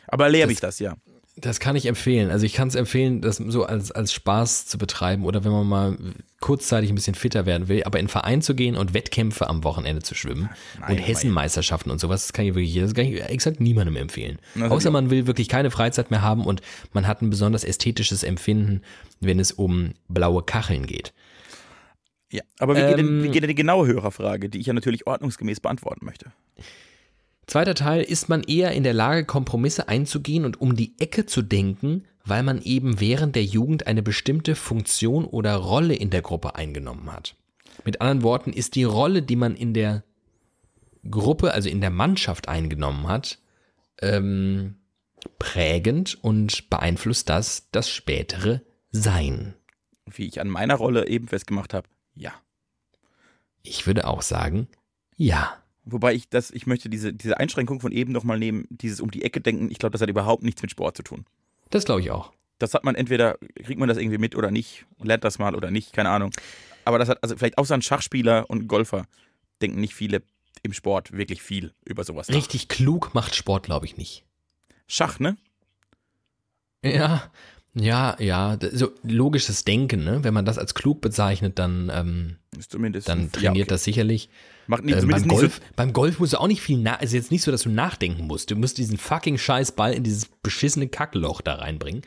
Aber 0.08 0.28
lehre 0.28 0.46
mich 0.48 0.60
das, 0.60 0.78
ja. 0.78 0.94
Das 1.38 1.60
kann 1.60 1.76
ich 1.76 1.84
empfehlen. 1.84 2.30
Also 2.30 2.46
ich 2.46 2.54
kann 2.54 2.68
es 2.68 2.74
empfehlen, 2.74 3.20
das 3.20 3.36
so 3.36 3.66
als, 3.66 3.92
als 3.92 4.10
Spaß 4.14 4.66
zu 4.66 4.78
betreiben 4.78 5.24
oder 5.26 5.44
wenn 5.44 5.52
man 5.52 5.66
mal 5.66 5.98
kurzzeitig 6.40 6.90
ein 6.90 6.94
bisschen 6.94 7.14
fitter 7.14 7.44
werden 7.44 7.68
will, 7.68 7.84
aber 7.84 8.00
in 8.00 8.08
Verein 8.08 8.40
zu 8.40 8.54
gehen 8.54 8.74
und 8.74 8.94
Wettkämpfe 8.94 9.46
am 9.46 9.62
Wochenende 9.62 10.00
zu 10.00 10.14
schwimmen 10.14 10.48
Nein, 10.80 10.92
und 10.92 10.98
Hessenmeisterschaften 10.98 11.92
und 11.92 11.98
sowas, 11.98 12.26
das 12.26 12.32
kann 12.32 12.46
ich 12.46 12.54
wirklich, 12.54 12.74
das 12.74 12.94
kann 12.94 13.04
ich 13.04 13.22
exakt 13.22 13.60
niemandem 13.60 13.96
empfehlen. 13.96 14.38
Das 14.54 14.70
Außer 14.70 14.90
man 14.90 15.10
will 15.10 15.26
wirklich 15.26 15.48
keine 15.48 15.70
Freizeit 15.70 16.10
mehr 16.10 16.22
haben 16.22 16.42
und 16.42 16.62
man 16.94 17.06
hat 17.06 17.20
ein 17.20 17.28
besonders 17.28 17.64
ästhetisches 17.64 18.22
Empfinden, 18.22 18.80
wenn 19.20 19.38
es 19.38 19.52
um 19.52 19.92
blaue 20.08 20.42
Kacheln 20.42 20.86
geht. 20.86 21.12
Ja, 22.32 22.42
aber 22.58 22.76
wie, 22.76 22.80
geht 22.80 22.98
denn, 22.98 23.06
Ähm, 23.06 23.22
wie 23.24 23.28
geht 23.28 23.42
denn 23.42 23.48
die 23.48 23.54
genaue 23.54 23.86
Hörerfrage, 23.86 24.48
die 24.48 24.58
ich 24.58 24.66
ja 24.66 24.72
natürlich 24.72 25.06
ordnungsgemäß 25.06 25.60
beantworten 25.60 26.04
möchte? 26.06 26.32
Zweiter 27.46 27.74
Teil, 27.74 28.02
ist 28.02 28.28
man 28.28 28.42
eher 28.42 28.72
in 28.72 28.82
der 28.82 28.94
Lage, 28.94 29.24
Kompromisse 29.24 29.88
einzugehen 29.88 30.44
und 30.44 30.60
um 30.60 30.74
die 30.74 30.98
Ecke 30.98 31.26
zu 31.26 31.42
denken, 31.42 32.04
weil 32.24 32.42
man 32.42 32.60
eben 32.60 33.00
während 33.00 33.36
der 33.36 33.44
Jugend 33.44 33.86
eine 33.86 34.02
bestimmte 34.02 34.56
Funktion 34.56 35.24
oder 35.24 35.54
Rolle 35.54 35.94
in 35.94 36.10
der 36.10 36.22
Gruppe 36.22 36.56
eingenommen 36.56 37.12
hat. 37.12 37.36
Mit 37.84 38.00
anderen 38.00 38.22
Worten, 38.22 38.52
ist 38.52 38.74
die 38.74 38.84
Rolle, 38.84 39.22
die 39.22 39.36
man 39.36 39.54
in 39.54 39.74
der 39.74 40.02
Gruppe, 41.08 41.52
also 41.52 41.68
in 41.68 41.80
der 41.80 41.90
Mannschaft 41.90 42.48
eingenommen 42.48 43.06
hat, 43.06 43.38
ähm, 44.00 44.76
prägend 45.38 46.22
und 46.22 46.68
beeinflusst 46.68 47.28
das 47.28 47.70
das 47.70 47.88
spätere 47.88 48.62
Sein. 48.90 49.54
Wie 50.06 50.26
ich 50.26 50.40
an 50.40 50.48
meiner 50.48 50.74
Rolle 50.74 51.06
eben 51.08 51.28
festgemacht 51.28 51.74
habe, 51.74 51.88
ja. 52.14 52.32
Ich 53.62 53.86
würde 53.86 54.06
auch 54.06 54.22
sagen, 54.22 54.68
ja. 55.16 55.62
Wobei 55.88 56.14
ich 56.14 56.28
das, 56.28 56.50
ich 56.50 56.66
möchte 56.66 56.88
diese, 56.88 57.12
diese 57.12 57.38
Einschränkung 57.38 57.80
von 57.80 57.92
eben 57.92 58.12
nochmal 58.12 58.40
nehmen, 58.40 58.66
dieses 58.70 59.00
um 59.00 59.10
die 59.10 59.24
Ecke 59.24 59.40
denken, 59.40 59.70
ich 59.70 59.78
glaube, 59.78 59.92
das 59.92 60.00
hat 60.00 60.10
überhaupt 60.10 60.42
nichts 60.42 60.60
mit 60.60 60.72
Sport 60.72 60.96
zu 60.96 61.04
tun. 61.04 61.24
Das 61.70 61.84
glaube 61.84 62.00
ich 62.00 62.10
auch. 62.10 62.32
Das 62.58 62.74
hat 62.74 62.82
man 62.84 62.96
entweder, 62.96 63.38
kriegt 63.62 63.78
man 63.78 63.88
das 63.88 63.96
irgendwie 63.96 64.18
mit 64.18 64.34
oder 64.34 64.50
nicht, 64.50 64.84
lernt 65.00 65.22
das 65.22 65.38
mal 65.38 65.54
oder 65.54 65.70
nicht, 65.70 65.92
keine 65.92 66.10
Ahnung. 66.10 66.32
Aber 66.84 66.98
das 66.98 67.08
hat, 67.08 67.22
also 67.22 67.36
vielleicht 67.36 67.56
außer 67.58 67.74
ein 67.74 67.82
Schachspieler 67.82 68.50
und 68.50 68.64
ein 68.64 68.68
Golfer 68.68 69.06
denken 69.62 69.80
nicht 69.80 69.94
viele 69.94 70.22
im 70.62 70.72
Sport 70.72 71.12
wirklich 71.12 71.40
viel 71.40 71.72
über 71.84 72.02
sowas 72.02 72.28
nach. 72.28 72.36
Richtig 72.36 72.66
klug 72.68 73.14
macht 73.14 73.36
Sport, 73.36 73.64
glaube 73.64 73.86
ich, 73.86 73.96
nicht. 73.96 74.24
Schach, 74.88 75.20
ne? 75.20 75.36
Ja, 76.82 77.30
ja, 77.74 78.16
ja. 78.18 78.58
So 78.72 78.92
logisches 79.02 79.64
Denken, 79.64 80.02
ne? 80.02 80.24
Wenn 80.24 80.34
man 80.34 80.44
das 80.44 80.58
als 80.58 80.74
klug 80.74 81.00
bezeichnet, 81.00 81.58
dann, 81.58 81.92
ähm, 81.94 82.36
dann 83.04 83.24
ja, 83.24 83.28
trainiert 83.28 83.66
okay. 83.66 83.74
das 83.74 83.84
sicherlich. 83.84 84.30
Macht 84.66 84.84
nicht, 84.84 84.98
Ähm, 84.98 85.08
beim, 85.08 85.28
Golf, 85.28 85.60
beim 85.76 85.92
Golf 85.92 86.18
musst 86.18 86.32
du 86.32 86.38
auch 86.38 86.48
nicht 86.48 86.60
viel 86.60 86.78
nach. 86.78 87.00
Also 87.00 87.16
jetzt 87.16 87.30
nicht 87.30 87.42
so, 87.42 87.50
dass 87.50 87.62
du 87.62 87.70
nachdenken 87.70 88.26
musst. 88.26 88.50
Du 88.50 88.56
musst 88.56 88.78
diesen 88.78 88.98
fucking 88.98 89.38
Scheißball 89.38 89.92
in 89.92 90.02
dieses 90.02 90.26
beschissene 90.26 90.88
Kackloch 90.88 91.40
da 91.40 91.54
reinbringen. 91.54 92.02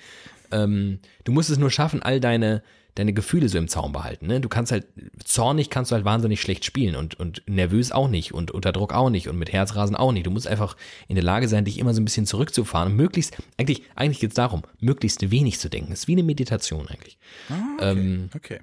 Ähm, 0.51 0.99
du 1.23 1.31
musst 1.31 1.49
es 1.49 1.57
nur 1.57 1.71
schaffen, 1.71 2.01
all 2.01 2.19
deine, 2.19 2.63
deine 2.95 3.13
Gefühle 3.13 3.47
so 3.49 3.57
im 3.57 3.67
Zaum 3.67 3.91
behalten. 3.93 4.27
Ne? 4.27 4.41
Du 4.41 4.49
kannst 4.49 4.71
halt, 4.71 4.87
zornig 5.23 5.69
kannst 5.69 5.91
du 5.91 5.95
halt 5.95 6.05
wahnsinnig 6.05 6.41
schlecht 6.41 6.65
spielen 6.65 6.95
und, 6.95 7.19
und 7.19 7.43
nervös 7.47 7.91
auch 7.91 8.07
nicht 8.09 8.33
und 8.33 8.51
unter 8.51 8.71
Druck 8.71 8.93
auch 8.93 9.09
nicht 9.09 9.29
und 9.29 9.37
mit 9.37 9.53
Herzrasen 9.53 9.95
auch 9.95 10.11
nicht. 10.11 10.25
Du 10.25 10.31
musst 10.31 10.47
einfach 10.47 10.75
in 11.07 11.15
der 11.15 11.23
Lage 11.23 11.47
sein, 11.47 11.65
dich 11.65 11.77
immer 11.77 11.93
so 11.93 12.01
ein 12.01 12.05
bisschen 12.05 12.25
zurückzufahren 12.25 12.91
und 12.91 12.97
möglichst, 12.97 13.37
eigentlich, 13.57 13.83
eigentlich 13.95 14.19
geht 14.19 14.31
es 14.31 14.35
darum, 14.35 14.63
möglichst 14.79 15.29
wenig 15.31 15.59
zu 15.59 15.69
denken. 15.69 15.91
Das 15.91 15.99
ist 15.99 16.07
wie 16.07 16.13
eine 16.13 16.23
Meditation 16.23 16.87
eigentlich. 16.87 17.17
so. 17.47 17.53
Ah, 17.53 17.75
okay. 17.77 17.91
Ähm, 17.91 18.29
okay. 18.35 18.59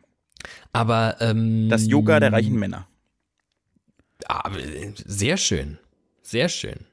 aber 0.72 1.16
ähm, 1.20 1.68
Das 1.68 1.86
Yoga 1.86 2.20
der 2.20 2.32
reichen 2.32 2.59
Männer. 2.59 2.88
Ah, 4.29 4.51
äh, 4.57 4.93
sehr 5.05 5.37
schön. 5.37 5.79
Sehr 6.23 6.49
schön. 6.49 6.87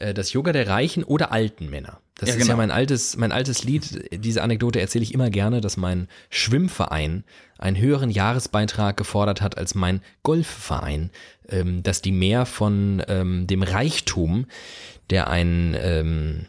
Äh, 0.00 0.14
Das 0.14 0.32
Yoga 0.32 0.52
der 0.52 0.68
reichen 0.68 1.04
oder 1.04 1.30
alten 1.32 1.68
Männer. 1.70 2.00
Das 2.16 2.28
Ja, 2.28 2.34
ist 2.36 2.40
ja 2.40 2.44
genau. 2.46 2.58
mein 2.58 2.70
altes, 2.70 3.16
mein 3.16 3.32
altes 3.32 3.64
Lied. 3.64 4.08
Diese 4.12 4.42
Anekdote 4.42 4.80
erzähle 4.80 5.02
ich 5.02 5.12
immer 5.14 5.30
gerne, 5.30 5.60
dass 5.60 5.76
mein 5.76 6.08
Schwimmverein 6.30 7.24
einen 7.58 7.76
höheren 7.76 8.10
Jahresbeitrag 8.10 8.96
gefordert 8.96 9.40
hat 9.42 9.58
als 9.58 9.74
mein 9.74 10.00
Golfverein, 10.22 11.10
ähm, 11.48 11.82
dass 11.82 12.02
die 12.02 12.12
mehr 12.12 12.46
von 12.46 13.02
ähm, 13.08 13.46
dem 13.48 13.62
Reichtum, 13.64 14.46
der 15.10 15.28
ein 15.28 15.76
ähm, 15.80 16.46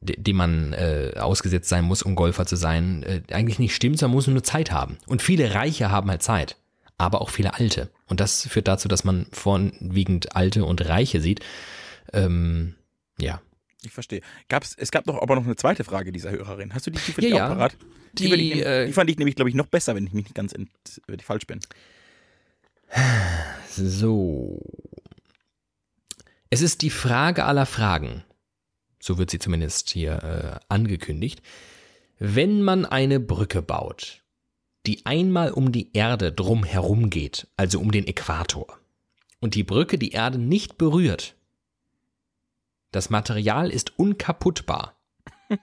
de- 0.00 0.20
dem 0.20 0.36
man 0.36 0.72
äh, 0.74 1.12
ausgesetzt 1.18 1.68
sein 1.70 1.84
muss, 1.84 2.02
um 2.02 2.14
Golfer 2.14 2.44
zu 2.46 2.56
sein, 2.56 3.02
äh, 3.02 3.22
eigentlich 3.32 3.58
nicht 3.58 3.74
stimmt, 3.74 3.98
sondern 3.98 4.14
muss 4.14 4.26
nur 4.26 4.42
Zeit 4.44 4.70
haben. 4.72 4.98
Und 5.06 5.22
viele 5.22 5.54
Reiche 5.54 5.90
haben 5.90 6.10
halt 6.10 6.22
Zeit. 6.22 6.56
Aber 7.02 7.20
auch 7.20 7.30
viele 7.30 7.54
Alte. 7.54 7.90
Und 8.06 8.20
das 8.20 8.46
führt 8.46 8.68
dazu, 8.68 8.88
dass 8.88 9.04
man 9.04 9.26
vorwiegend 9.32 10.34
Alte 10.36 10.64
und 10.64 10.86
Reiche 10.86 11.20
sieht. 11.20 11.40
Ähm, 12.12 12.74
ja. 13.18 13.40
Ich 13.84 13.92
verstehe. 13.92 14.20
Gab's, 14.48 14.74
es 14.78 14.90
gab 14.90 15.04
doch 15.04 15.20
aber 15.20 15.34
noch 15.34 15.44
eine 15.44 15.56
zweite 15.56 15.82
Frage 15.84 16.12
dieser 16.12 16.30
Hörerin. 16.30 16.72
Hast 16.74 16.86
du 16.86 16.90
die 16.90 16.98
zufällig 17.00 17.30
Ja, 17.30 17.36
auch 17.46 17.48
ja. 17.50 17.54
parat? 17.54 17.76
Die, 18.12 18.28
Die, 18.28 18.52
ich, 18.52 18.64
äh, 18.64 18.86
die 18.86 18.92
fand 18.92 19.10
ich 19.10 19.18
nämlich, 19.18 19.34
glaube 19.34 19.48
ich, 19.48 19.54
noch 19.56 19.66
besser, 19.66 19.94
wenn 19.94 20.06
ich 20.06 20.12
mich 20.12 20.24
nicht 20.24 20.34
ganz 20.34 20.52
ent, 20.52 20.70
wenn 21.06 21.18
ich 21.18 21.24
falsch 21.24 21.46
bin. 21.46 21.60
So. 23.68 24.60
Es 26.50 26.60
ist 26.60 26.82
die 26.82 26.90
Frage 26.90 27.44
aller 27.44 27.66
Fragen. 27.66 28.22
So 29.00 29.18
wird 29.18 29.30
sie 29.30 29.38
zumindest 29.38 29.90
hier 29.90 30.22
äh, 30.22 30.64
angekündigt. 30.68 31.42
Wenn 32.18 32.62
man 32.62 32.84
eine 32.84 33.18
Brücke 33.18 33.62
baut, 33.62 34.22
die 34.86 35.06
einmal 35.06 35.52
um 35.52 35.72
die 35.72 35.90
Erde 35.92 36.32
drum 36.32 36.64
herum 36.64 37.10
geht, 37.10 37.46
also 37.56 37.80
um 37.80 37.90
den 37.92 38.06
Äquator, 38.06 38.78
und 39.40 39.54
die 39.54 39.64
Brücke 39.64 39.98
die 39.98 40.10
Erde 40.10 40.38
nicht 40.38 40.78
berührt, 40.78 41.36
das 42.92 43.08
Material 43.08 43.70
ist 43.70 43.98
unkaputtbar. 43.98 44.96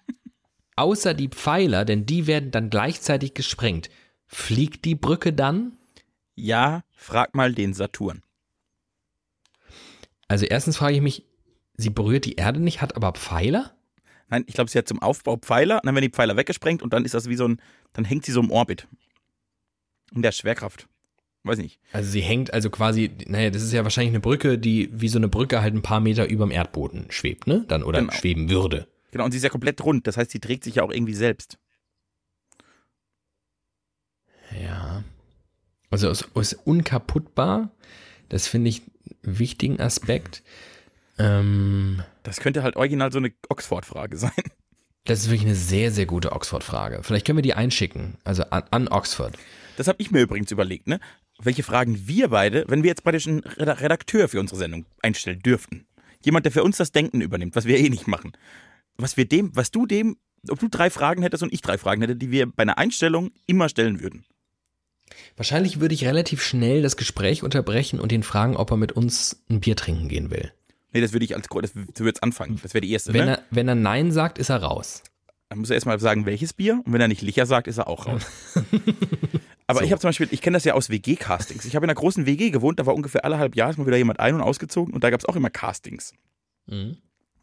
Außer 0.76 1.14
die 1.14 1.30
Pfeiler, 1.30 1.86
denn 1.86 2.06
die 2.06 2.26
werden 2.26 2.52
dann 2.52 2.70
gleichzeitig 2.70 3.34
gesprengt. 3.36 3.90
Fliegt 4.26 4.84
die 4.86 4.96
Brücke 4.96 5.32
dann? 5.32 5.78
Ja, 6.36 6.84
frag 6.92 7.36
mal 7.36 7.54
den 7.54 7.74
Saturn. 7.74 8.24
Also 10.28 10.46
erstens 10.46 10.78
frage 10.78 10.96
ich 10.96 11.02
mich, 11.02 11.26
sie 11.76 11.90
berührt 11.90 12.26
die 12.26 12.36
Erde 12.36 12.60
nicht, 12.60 12.82
hat 12.82 12.96
aber 12.96 13.12
Pfeiler? 13.12 13.76
Nein, 14.30 14.44
ich 14.48 14.54
glaube, 14.54 14.70
sie 14.70 14.78
hat 14.78 14.88
zum 14.88 15.02
Aufbau 15.02 15.38
Pfeiler, 15.38 15.82
dann 15.84 15.96
werden 15.96 16.06
die 16.06 16.16
Pfeiler 16.16 16.38
weggesprengt 16.38 16.82
und 16.82 16.94
dann 16.94 17.04
ist 17.04 17.14
das 17.14 17.28
wie 17.30 17.36
so 17.36 17.48
ein, 17.48 17.62
dann 17.94 18.06
hängt 18.06 18.26
sie 18.26 18.32
so 18.32 18.40
im 18.40 18.52
Orbit. 18.52 18.88
In 20.14 20.22
der 20.22 20.32
Schwerkraft. 20.32 20.88
Weiß 21.44 21.58
nicht. 21.58 21.80
Also 21.94 22.10
sie 22.12 22.22
hängt 22.22 22.54
also 22.54 22.70
quasi, 22.70 23.12
naja, 23.28 23.50
das 23.50 23.62
ist 23.64 23.72
ja 23.72 23.84
wahrscheinlich 23.84 24.12
eine 24.12 24.20
Brücke, 24.20 24.58
die 24.58 24.90
wie 24.92 25.08
so 25.08 25.18
eine 25.20 25.30
Brücke 25.30 25.62
halt 25.62 25.74
ein 25.74 25.82
paar 25.82 26.00
Meter 26.02 26.28
über 26.30 26.46
dem 26.46 26.52
Erdboden 26.52 27.06
schwebt, 27.10 27.48
ne? 27.48 27.64
Dann 27.68 27.84
oder 27.84 28.00
Genau. 28.02 28.12
schweben 28.14 28.50
würde. 28.50 28.88
Genau, 29.12 29.24
und 29.26 29.32
sie 29.32 29.38
ist 29.38 29.44
ja 29.44 29.50
komplett 29.50 29.84
rund, 29.84 30.06
das 30.06 30.18
heißt, 30.18 30.32
sie 30.32 30.40
trägt 30.40 30.64
sich 30.64 30.76
ja 30.76 30.84
auch 30.84 30.92
irgendwie 30.92 31.14
selbst. 31.16 31.58
Ja. 34.60 35.04
Also 35.90 36.10
es 36.10 36.22
ist 36.36 36.54
unkaputtbar. 36.66 37.72
Das 38.30 38.48
finde 38.48 38.70
ich 38.70 38.82
einen 39.24 39.40
wichtigen 39.40 39.80
Aspekt. 39.80 40.44
Ähm, 41.18 42.04
Das 42.24 42.40
könnte 42.40 42.64
halt 42.64 42.76
original 42.76 43.12
so 43.12 43.18
eine 43.18 43.32
Oxford-Frage 43.50 44.18
sein. 44.18 44.32
Das 45.06 45.20
ist 45.20 45.30
wirklich 45.30 45.46
eine 45.48 45.56
sehr, 45.56 45.92
sehr 45.92 46.06
gute 46.06 46.32
Oxford-Frage. 46.32 47.02
Vielleicht 47.04 47.26
können 47.26 47.38
wir 47.38 47.44
die 47.44 47.54
einschicken, 47.54 48.18
also 48.24 48.44
an, 48.44 48.64
an 48.72 48.88
Oxford. 48.88 49.38
Das 49.78 49.88
habe 49.88 50.02
ich 50.02 50.12
mir 50.12 50.22
übrigens 50.22 50.52
überlegt, 50.52 50.88
ne? 50.88 51.00
Welche 51.42 51.64
Fragen 51.64 52.08
wir 52.08 52.28
beide, 52.30 52.66
wenn 52.68 52.84
wir 52.84 52.90
jetzt 52.90 53.04
praktisch 53.04 53.28
einen 53.28 53.40
Reda- 53.40 53.80
Redakteur 53.80 54.28
für 54.28 54.40
unsere 54.40 54.60
Sendung 54.60 54.86
einstellen 55.02 55.40
dürften. 55.40 55.86
Jemand, 56.24 56.46
der 56.46 56.52
für 56.52 56.64
uns 56.64 56.76
das 56.78 56.92
Denken 56.92 57.22
übernimmt, 57.22 57.56
was 57.56 57.66
wir 57.66 57.78
eh 57.80 57.90
nicht 57.90 58.08
machen. 58.08 58.34
Was 58.98 59.16
wir 59.16 59.26
dem, 59.26 59.56
was 59.56 59.72
du 59.72 59.86
dem, 59.86 60.18
ob 60.50 60.60
du 60.60 60.68
drei 60.68 60.90
Fragen 60.90 61.22
hättest 61.22 61.44
und 61.44 61.54
ich 61.54 61.62
drei 61.62 61.78
Fragen 61.78 62.02
hätte, 62.02 62.18
die 62.18 62.32
wir 62.32 62.46
bei 62.46 62.64
einer 62.64 62.78
Einstellung 62.78 63.32
immer 63.46 63.70
stellen 63.70 64.02
würden. 64.02 64.26
Wahrscheinlich 65.38 65.80
würde 65.80 65.96
ich 65.96 66.06
relativ 66.06 66.44
schnell 66.44 66.82
das 66.82 66.98
Gespräch 66.98 67.42
unterbrechen 67.42 68.00
und 68.00 68.12
ihn 68.12 68.24
fragen, 68.24 68.58
ob 68.58 68.72
er 68.72 68.78
mit 68.78 68.92
uns 68.92 69.42
ein 69.50 69.62
Bier 69.62 69.76
trinken 69.78 70.10
gehen 70.10 70.30
will. 70.30 70.52
Nee, 70.92 71.02
das 71.02 71.14
würde 71.14 71.26
ich 71.26 71.36
als, 71.36 71.48
das 71.48 71.72
so 71.96 72.06
wird's 72.06 72.22
anfangen. 72.22 72.60
Das 72.62 72.74
wäre 72.74 72.82
die 72.82 72.92
erste, 72.92 73.14
Wenn, 73.14 73.26
ne? 73.26 73.38
er, 73.38 73.44
wenn 73.52 73.68
er 73.68 73.76
Nein 73.76 74.12
sagt, 74.12 74.38
ist 74.38 74.50
er 74.50 74.64
raus. 74.64 75.04
Dann 75.50 75.60
muss 75.60 75.70
er 75.70 75.76
erstmal 75.76 76.00
sagen, 76.00 76.26
welches 76.26 76.54
Bier. 76.54 76.82
Und 76.86 76.94
wenn 76.94 77.02
er 77.02 77.08
nicht 77.08 77.22
Licher 77.22 77.46
sagt, 77.46 77.68
ist 77.68 77.78
er 77.78 77.88
auch 77.88 78.06
raus. 78.06 78.24
Aber 79.68 79.80
So. 79.80 79.86
ich 79.86 79.92
habe 79.92 80.00
zum 80.00 80.10
Beispiel, 80.10 80.28
ich 80.32 80.42
kenne 80.42 80.56
das 80.56 80.64
ja 80.64 80.74
aus 80.74 80.90
WG-Castings. 80.90 81.66
Ich 81.66 81.76
habe 81.76 81.86
in 81.86 81.90
einer 81.90 82.00
großen 82.00 82.26
WG 82.26 82.50
gewohnt, 82.50 82.80
da 82.80 82.86
war 82.86 82.96
ungefähr 82.96 83.24
alle 83.24 83.38
halb 83.38 83.56
Jahr 83.56 83.70
ist 83.70 83.78
mal 83.78 83.86
wieder 83.86 83.98
jemand 83.98 84.20
ein- 84.20 84.36
und 84.36 84.42
ausgezogen 84.42 84.94
und 84.94 85.04
da 85.04 85.10
gab 85.10 85.20
es 85.20 85.26
auch 85.26 85.36
immer 85.36 85.50
Castings. 85.50 86.14
Mhm. 86.66 86.98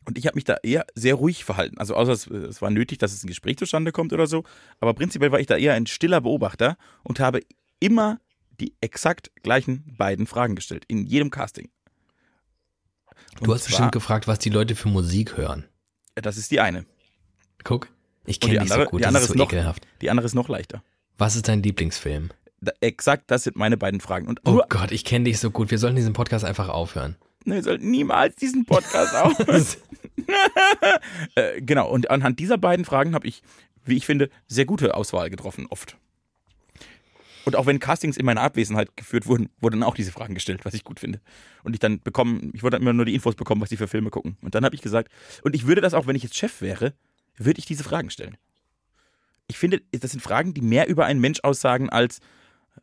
Und 0.05 0.18
ich 0.18 0.26
habe 0.26 0.36
mich 0.36 0.44
da 0.44 0.57
eher 0.62 0.86
sehr 0.94 1.14
ruhig 1.14 1.44
verhalten. 1.44 1.78
Also 1.78 1.94
außer 1.94 2.12
es, 2.12 2.26
es 2.28 2.62
war 2.62 2.70
nötig, 2.70 2.99
dass 2.99 3.12
es 3.12 3.24
ein 3.24 3.28
Gespräch 3.28 3.57
zustande 3.59 3.90
kommt 3.90 4.12
oder 4.12 4.26
so. 4.28 4.44
Aber 4.78 4.94
prinzipiell 4.94 5.32
war 5.32 5.40
ich 5.40 5.47
da 5.47 5.57
eher 5.57 5.74
ein 5.74 5.86
stiller 5.86 6.20
Beobachter 6.20 6.76
und 7.03 7.18
habe 7.18 7.40
immer 7.80 8.20
die 8.61 8.74
exakt 8.80 9.30
gleichen 9.42 9.84
beiden 9.99 10.26
Fragen 10.26 10.55
gestellt. 10.55 10.84
In 10.86 11.07
jedem 11.07 11.30
Casting. 11.30 11.70
Du 13.42 13.52
hast 13.54 13.66
bestimmt 13.66 13.92
gefragt, 13.92 14.26
was 14.26 14.38
die 14.38 14.50
Leute 14.50 14.74
für 14.74 14.88
Musik 14.88 15.36
hören. 15.36 15.64
Das 16.14 16.36
ist 16.36 16.50
die 16.50 16.60
eine. 16.60 16.86
Guck, 17.64 17.88
ich 18.24 18.40
kenne 18.40 18.60
dich 18.60 18.72
so 18.72 18.84
gut, 18.84 19.00
die 19.00 19.02
das 19.02 19.08
andere 19.08 19.22
ist 19.24 19.28
so 19.28 19.34
noch- 19.34 19.46
ekelhaft. 19.52 19.86
Die 20.00 20.10
andere 20.10 20.26
ist 20.26 20.34
noch 20.34 20.48
leichter. 20.48 20.82
Was 21.18 21.36
ist 21.36 21.48
dein 21.48 21.62
Lieblingsfilm? 21.62 22.30
Da, 22.60 22.72
exakt, 22.80 23.24
das 23.30 23.44
sind 23.44 23.56
meine 23.56 23.76
beiden 23.76 24.00
Fragen. 24.00 24.26
Und 24.28 24.40
Oh 24.44 24.62
Gott, 24.68 24.90
ich 24.92 25.04
kenne 25.04 25.24
dich 25.26 25.38
so 25.38 25.50
gut. 25.50 25.70
Wir 25.70 25.78
sollten 25.78 25.96
diesen 25.96 26.12
Podcast 26.14 26.44
einfach 26.44 26.68
aufhören. 26.70 27.16
wir 27.44 27.62
sollten 27.62 27.90
niemals 27.90 28.36
diesen 28.36 28.64
Podcast 28.64 29.14
auf. 29.22 29.38
äh, 31.34 31.60
genau, 31.60 31.90
und 31.90 32.10
anhand 32.10 32.38
dieser 32.38 32.58
beiden 32.58 32.84
Fragen 32.84 33.14
habe 33.14 33.26
ich, 33.26 33.42
wie 33.84 33.96
ich 33.96 34.06
finde, 34.06 34.30
sehr 34.46 34.64
gute 34.64 34.94
Auswahl 34.94 35.30
getroffen, 35.30 35.66
oft. 35.70 35.96
Und 37.47 37.55
auch 37.55 37.66
wenn 37.66 37.78
Castings 37.78 38.16
in 38.16 38.26
meiner 38.26 38.42
Abwesenheit 38.42 38.97
geführt 38.97 39.28
wurden, 39.28 39.51
wurden 39.61 39.84
auch 39.84 39.94
diese 39.94 40.11
Fragen 40.11 40.34
gestellt, 40.34 40.64
was 40.64 40.74
ich 40.74 40.82
gut 40.82 40.99
finde. 40.99 41.20
Und 41.62 41.74
ich 41.74 41.78
dann 41.78 42.01
bekommen, 42.01 42.51
ich 42.55 42.64
wollte 42.64 42.76
immer 42.76 42.92
nur 42.92 43.05
die 43.05 43.14
Infos 43.14 43.36
bekommen, 43.36 43.61
was 43.61 43.68
die 43.68 43.76
für 43.76 43.86
Filme 43.86 44.11
gucken. 44.11 44.36
Und 44.42 44.57
dann 44.57 44.64
habe 44.64 44.74
ich 44.74 44.82
gesagt, 44.82 45.12
und 45.42 45.55
ich 45.55 45.64
würde 45.64 45.80
das 45.80 45.94
auch, 45.94 46.09
wenn 46.09 46.16
ich 46.16 46.24
jetzt 46.24 46.34
Chef 46.34 46.61
wäre, 46.61 46.92
würde 47.36 47.61
ich 47.61 47.64
diese 47.64 47.84
Fragen 47.84 48.11
stellen. 48.11 48.36
Ich 49.47 49.59
finde, 49.59 49.80
das 49.92 50.11
sind 50.11 50.20
Fragen, 50.20 50.55
die 50.55 50.61
mehr 50.61 50.88
über 50.88 51.07
einen 51.07 51.20
Mensch 51.20 51.38
aussagen 51.44 51.88
als, 51.88 52.18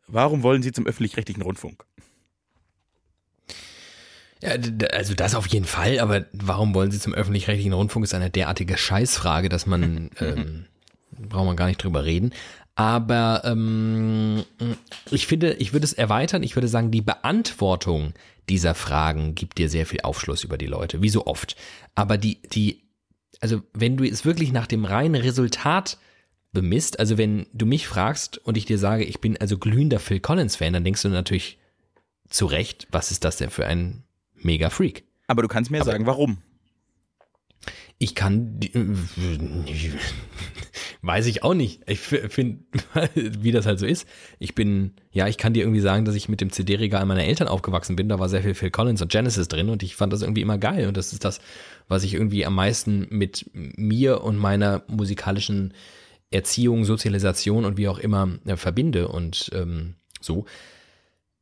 warum 0.06 0.42
wollen 0.42 0.62
Sie 0.62 0.72
zum 0.72 0.86
öffentlich-rechtlichen 0.86 1.42
Rundfunk? 1.42 1.84
Ja, 4.42 4.52
also 4.92 5.12
das 5.12 5.34
auf 5.34 5.46
jeden 5.48 5.66
Fall, 5.66 5.98
aber 5.98 6.24
warum 6.32 6.74
wollen 6.74 6.90
Sie 6.90 7.00
zum 7.00 7.12
öffentlich-rechtlichen 7.12 7.74
Rundfunk? 7.74 8.04
Ist 8.04 8.14
eine 8.14 8.30
derartige 8.30 8.78
Scheißfrage, 8.78 9.50
dass 9.50 9.66
man, 9.66 10.08
ähm, 10.20 10.64
braucht 11.10 11.44
man 11.44 11.56
gar 11.56 11.66
nicht 11.66 11.84
drüber 11.84 12.06
reden. 12.06 12.32
Aber 12.76 13.42
ähm, 13.44 14.44
ich 15.10 15.26
finde, 15.26 15.54
ich 15.54 15.72
würde 15.72 15.84
es 15.84 15.92
erweitern. 15.92 16.42
Ich 16.42 16.56
würde 16.56 16.68
sagen, 16.68 16.90
die 16.90 17.02
Beantwortung 17.02 18.14
dieser 18.48 18.74
Fragen 18.74 19.34
gibt 19.34 19.58
dir 19.58 19.68
sehr 19.68 19.86
viel 19.86 20.00
Aufschluss 20.02 20.44
über 20.44 20.58
die 20.58 20.66
Leute, 20.66 21.00
wie 21.00 21.08
so 21.08 21.26
oft. 21.26 21.56
Aber 21.94 22.18
die, 22.18 22.42
die, 22.42 22.82
also 23.40 23.62
wenn 23.72 23.96
du 23.96 24.04
es 24.04 24.24
wirklich 24.24 24.52
nach 24.52 24.66
dem 24.66 24.84
reinen 24.84 25.20
Resultat 25.20 25.98
bemisst, 26.52 26.98
also 26.98 27.16
wenn 27.16 27.46
du 27.52 27.64
mich 27.66 27.86
fragst 27.86 28.38
und 28.38 28.56
ich 28.56 28.64
dir 28.64 28.78
sage, 28.78 29.04
ich 29.04 29.20
bin 29.20 29.36
also 29.40 29.56
glühender 29.58 29.98
Phil 30.00 30.20
Collins-Fan, 30.20 30.72
dann 30.72 30.84
denkst 30.84 31.02
du 31.02 31.08
natürlich 31.08 31.58
zu 32.28 32.46
Recht, 32.46 32.88
was 32.90 33.10
ist 33.12 33.24
das 33.24 33.36
denn 33.36 33.50
für 33.50 33.66
ein 33.66 34.02
mega 34.34 34.68
Freak? 34.70 35.04
Aber 35.26 35.42
du 35.42 35.48
kannst 35.48 35.70
mir 35.70 35.80
Aber- 35.80 35.90
sagen, 35.92 36.06
warum. 36.06 36.38
Ich 37.98 38.14
kann, 38.14 38.58
die- 38.58 38.72
weiß 41.02 41.26
ich 41.26 41.42
auch 41.42 41.54
nicht. 41.54 41.82
Ich 41.88 42.00
finde, 42.00 42.64
wie 43.14 43.52
das 43.52 43.66
halt 43.66 43.78
so 43.78 43.86
ist. 43.86 44.06
Ich 44.38 44.54
bin, 44.54 44.94
ja, 45.12 45.28
ich 45.28 45.38
kann 45.38 45.52
dir 45.52 45.62
irgendwie 45.62 45.80
sagen, 45.80 46.04
dass 46.04 46.14
ich 46.14 46.28
mit 46.28 46.40
dem 46.40 46.50
CD-Regal 46.50 47.04
meiner 47.06 47.24
Eltern 47.24 47.48
aufgewachsen 47.48 47.96
bin. 47.96 48.08
Da 48.08 48.18
war 48.18 48.28
sehr 48.28 48.42
viel 48.42 48.54
Phil 48.54 48.70
Collins 48.70 49.00
und 49.02 49.12
Genesis 49.12 49.48
drin 49.48 49.68
und 49.70 49.82
ich 49.82 49.96
fand 49.96 50.12
das 50.12 50.22
irgendwie 50.22 50.42
immer 50.42 50.58
geil. 50.58 50.88
Und 50.88 50.96
das 50.96 51.12
ist 51.12 51.24
das, 51.24 51.40
was 51.88 52.04
ich 52.04 52.14
irgendwie 52.14 52.44
am 52.44 52.54
meisten 52.54 53.06
mit 53.10 53.50
mir 53.52 54.22
und 54.22 54.36
meiner 54.36 54.82
musikalischen 54.88 55.72
Erziehung, 56.30 56.84
Sozialisation 56.84 57.64
und 57.64 57.76
wie 57.76 57.88
auch 57.88 57.98
immer 57.98 58.38
äh, 58.44 58.56
verbinde 58.56 59.08
und 59.08 59.50
ähm, 59.54 59.94
so. 60.20 60.46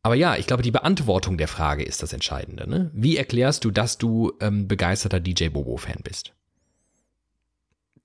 Aber 0.02 0.16
ja, 0.16 0.36
ich 0.36 0.46
glaube, 0.48 0.62
die 0.64 0.72
Beantwortung 0.72 1.38
der 1.38 1.48
Frage 1.48 1.84
ist 1.84 2.02
das 2.02 2.12
Entscheidende. 2.12 2.68
Ne? 2.68 2.90
Wie 2.92 3.16
erklärst 3.16 3.64
du, 3.64 3.70
dass 3.70 3.98
du 3.98 4.32
ähm, 4.40 4.66
begeisterter 4.68 5.20
DJ 5.20 5.48
Bobo-Fan 5.48 6.00
bist? 6.02 6.34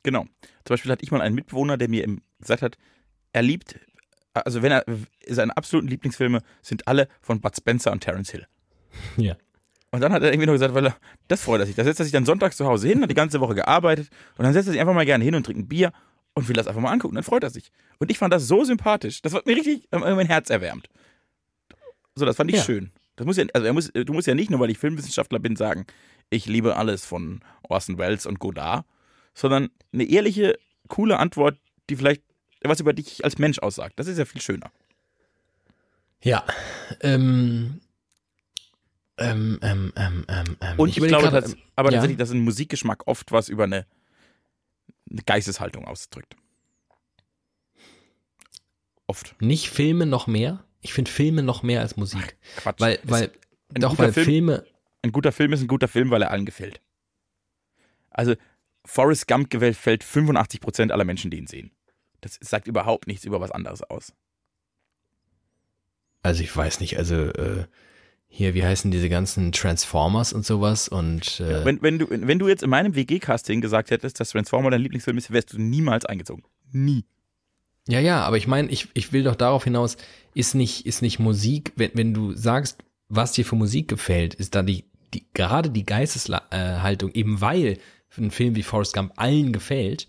Genau. 0.04 0.24
Zum 0.66 0.74
Beispiel 0.74 0.92
hatte 0.92 1.04
ich 1.04 1.12
mal 1.12 1.22
einen 1.22 1.36
Mitbewohner, 1.36 1.78
der 1.78 1.90
mir 1.90 2.06
gesagt 2.40 2.62
hat, 2.62 2.78
er 3.34 3.42
liebt, 3.42 3.80
also 4.34 4.62
wenn 4.62 4.72
er, 4.72 4.86
seine 5.28 5.56
absoluten 5.58 5.88
Lieblingsfilme 5.88 6.42
sind 6.62 6.88
alle 6.88 7.08
von 7.22 7.42
Bud 7.42 7.56
Spencer 7.56 7.92
und 7.92 8.02
Terence 8.02 8.32
Hill. 8.32 8.48
Ja. 9.18 9.36
Und 9.92 10.02
dann 10.02 10.12
hat 10.12 10.22
er 10.22 10.30
irgendwie 10.32 10.48
noch 10.48 10.54
gesagt, 10.54 10.74
weil 10.74 10.88
er, 10.88 10.98
das 11.28 11.42
freut 11.42 11.62
er 11.62 11.66
sich. 11.66 11.76
Da 11.76 11.84
setzt 11.84 12.00
er 12.00 12.04
sich 12.04 12.12
dann 12.14 12.26
sonntags 12.26 12.58
zu 12.58 12.66
Hause 12.66 12.88
hin, 12.88 13.02
hat 13.02 13.10
die 13.10 13.16
ganze 13.16 13.40
Woche 13.40 13.56
gearbeitet 13.56 14.10
und 14.38 14.44
dann 14.44 14.54
setzt 14.54 14.68
er 14.68 14.72
sich 14.74 14.82
einfach 14.82 14.94
mal 14.94 15.06
gerne 15.06 15.24
hin 15.24 15.36
und 15.36 15.46
trinkt 15.46 15.62
ein 15.62 15.68
Bier 15.68 15.92
und 16.34 16.48
will 16.48 16.56
das 16.56 16.68
einfach 16.68 16.82
mal 16.82 16.92
angucken. 16.92 17.16
Dann 17.16 17.24
freut 17.24 17.44
er 17.44 17.50
sich. 17.50 17.72
Und 18.00 18.12
ich 18.12 18.18
fand 18.18 18.34
das 18.34 18.48
so 18.48 18.64
sympathisch. 18.64 19.22
Das 19.22 19.34
hat 19.34 19.46
mir 19.46 19.56
richtig 19.56 19.88
äh, 19.92 19.98
mein 19.98 20.28
Herz 20.28 20.50
erwärmt. 20.50 20.88
So, 22.16 22.26
das 22.26 22.36
fand 22.36 22.50
ich 22.52 22.58
Ja. 22.58 22.64
schön. 22.64 22.92
Das 23.16 23.26
muss 23.26 23.38
ja, 23.38 23.46
also 23.54 23.74
muss, 23.74 23.92
du 23.92 24.14
musst 24.14 24.28
ja 24.28 24.36
nicht 24.36 24.52
nur, 24.52 24.60
weil 24.60 24.70
ich 24.70 24.78
Filmwissenschaftler 24.78 25.40
bin, 25.40 25.56
sagen, 25.56 25.86
ich 26.30 26.46
liebe 26.46 26.76
alles 26.76 27.06
von 27.06 27.40
Orson 27.64 27.98
Welles 27.98 28.26
und 28.26 28.40
Godard, 28.40 28.86
sondern 29.38 29.70
eine 29.94 30.04
ehrliche, 30.04 30.58
coole 30.88 31.20
Antwort, 31.20 31.60
die 31.90 31.96
vielleicht 31.96 32.24
was 32.62 32.80
über 32.80 32.92
dich 32.94 33.24
als 33.24 33.38
Mensch 33.38 33.60
aussagt. 33.60 34.00
Das 34.00 34.08
ist 34.08 34.18
ja 34.18 34.26
viel 34.26 34.42
schöner. 34.42 34.72
Ja. 36.24 36.44
Ähm, 37.02 37.80
ähm, 39.18 39.60
ähm, 39.62 39.94
ähm, 39.96 40.26
ähm, 40.28 40.58
ähm. 40.60 40.80
Und 40.80 40.90
ich, 40.90 40.98
überleg 40.98 41.16
glaube, 41.20 41.30
grad, 41.30 41.44
dass, 41.44 41.56
aber 41.76 41.90
ja. 41.90 41.98
tatsächlich, 41.98 42.18
dass 42.18 42.32
ein 42.32 42.40
Musikgeschmack 42.40 43.06
oft 43.06 43.32
was 43.32 43.48
über 43.48 43.66
eine, 43.66 43.86
eine 45.10 45.22
Geisteshaltung 45.22 45.86
ausdrückt. 45.86 46.36
Oft. 49.06 49.40
nicht 49.40 49.70
Filme 49.70 50.06
noch 50.06 50.28
mehr? 50.28 50.66
Ich 50.82 50.94
finde 50.94 51.12
Filme 51.12 51.44
noch 51.44 51.64
mehr 51.64 51.82
als 51.82 51.96
Musik. 51.96 52.38
Quatsch. 52.58 52.82
Weil, 52.82 53.00
weil, 53.04 53.32
ein 53.74 53.82
doch, 53.82 53.92
guter 53.92 54.04
weil 54.04 54.14
Film- 54.14 54.26
Filme, 54.26 54.66
Ein 55.04 55.12
guter 55.12 55.32
Film 55.32 55.54
ist 55.54 55.62
ein 55.62 55.68
guter 55.68 55.88
Film, 55.88 56.10
weil 56.10 56.24
er 56.24 56.32
allen 56.32 56.46
gefällt. 56.46 56.82
Also, 58.10 58.36
Forrest 58.88 59.28
Gump 59.28 59.50
gefällt 59.50 60.04
85% 60.04 60.92
aller 60.92 61.06
Menschen, 61.06 61.30
die 61.30 61.38
ihn 61.38 61.48
sehen. 61.48 61.72
Das 62.22 62.40
sagt 62.42 62.68
überhaupt 62.68 63.08
nichts 63.08 63.26
über 63.26 63.40
was 63.40 63.52
anderes 63.52 63.84
aus. 63.84 64.14
also 66.28 66.44
ich 66.44 66.56
weiß 66.56 66.80
nicht, 66.82 66.98
also 66.98 67.16
äh, 67.16 67.66
hier, 68.28 68.54
wie 68.54 68.64
heißen 68.64 68.92
diese 68.92 69.10
ganzen 69.10 69.52
Transformers 69.52 70.34
und 70.34 70.46
sowas 70.46 70.88
und 70.88 71.40
äh, 71.40 71.64
Wenn, 71.64 71.82
wenn, 71.82 72.00
du, 72.00 72.08
wenn 72.10 72.40
du 72.40 72.48
jetzt 72.48 72.64
in 72.64 72.70
meinem 72.70 72.96
WG-Casting 72.96 73.62
gesagt 73.62 73.92
hättest, 73.92 74.20
dass 74.20 74.30
Transformer 74.30 74.70
dein 74.70 74.82
Lieblingsfilm 74.82 75.18
ist, 75.18 75.32
wärst 75.32 75.54
du 75.54 75.62
niemals 75.62 76.06
eingezogen. 76.06 76.44
Nie. 76.72 77.06
Ja, 77.88 78.02
ja, 78.02 78.24
aber 78.24 78.38
ich 78.38 78.48
meine, 78.48 78.70
ich, 78.70 78.90
ich 78.94 79.14
will 79.14 79.24
doch 79.24 79.36
darauf 79.36 79.64
hinaus, 79.64 79.96
ist 80.34 80.56
nicht, 80.56 80.86
ist 80.86 81.02
nicht 81.02 81.20
Musik, 81.20 81.72
wenn, 81.78 81.92
wenn 81.94 82.14
du 82.14 82.34
sagst, 82.34 82.84
was 83.08 83.32
dir 83.32 83.46
für 83.46 83.56
Musik 83.56 83.88
gefällt, 83.88 84.34
ist 84.34 84.56
da 84.56 84.62
die, 84.62 84.84
die 85.14 85.26
gerade 85.34 85.70
die 85.70 85.86
Geisteshaltung, 85.86 87.12
eben 87.14 87.40
weil 87.40 87.78
ein 88.18 88.32
Film 88.32 88.56
wie 88.56 88.64
Forrest 88.64 88.94
Gump 88.94 89.14
allen 89.16 89.54
gefällt. 89.54 90.08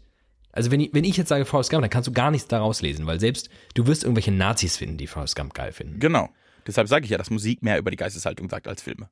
Also 0.53 0.71
wenn 0.71 0.81
ich, 0.81 0.93
wenn 0.93 1.05
ich 1.05 1.17
jetzt 1.17 1.29
sage 1.29 1.45
Forrest 1.45 1.71
Gump, 1.71 1.83
dann 1.83 1.91
kannst 1.91 2.09
du 2.09 2.13
gar 2.13 2.31
nichts 2.31 2.49
daraus 2.49 2.83
lesen, 2.83 3.07
weil 3.07 3.21
selbst 3.21 3.49
du 3.75 3.87
wirst 3.87 4.03
irgendwelche 4.03 4.33
Nazis 4.33 4.77
finden, 4.77 4.97
die 4.97 5.07
Forrest 5.07 5.37
Gump 5.37 5.55
geil 5.55 5.73
finden. 5.73 6.01
Genau. 6.01 6.31
Deshalb 6.67 6.89
sage 6.89 7.05
ich 7.05 7.11
ja, 7.11 7.19
dass 7.19 7.31
Musik 7.31 7.63
mehr 7.63 7.79
über 7.79 7.91
die 7.91 7.97
Geisteshaltung 7.97 8.49
sagt 8.49 8.69
als 8.69 8.83
Filme. 8.83 9.09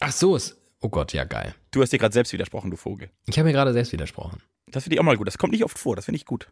Ach 0.00 0.12
so, 0.12 0.36
ist, 0.36 0.56
oh 0.80 0.88
Gott, 0.88 1.12
ja 1.12 1.24
geil. 1.24 1.54
Du 1.70 1.82
hast 1.82 1.92
dir 1.92 1.98
gerade 1.98 2.14
selbst 2.14 2.32
widersprochen, 2.32 2.70
du 2.70 2.76
Vogel. 2.76 3.10
Ich 3.26 3.38
habe 3.38 3.46
mir 3.46 3.52
gerade 3.52 3.72
selbst 3.72 3.92
widersprochen. 3.92 4.42
Das 4.68 4.84
finde 4.84 4.94
ich 4.96 5.00
auch 5.00 5.04
mal 5.04 5.16
gut. 5.16 5.26
Das 5.26 5.38
kommt 5.38 5.52
nicht 5.52 5.64
oft 5.64 5.78
vor. 5.78 5.96
Das 5.96 6.06
finde 6.06 6.16
ich 6.16 6.26
gut. 6.26 6.50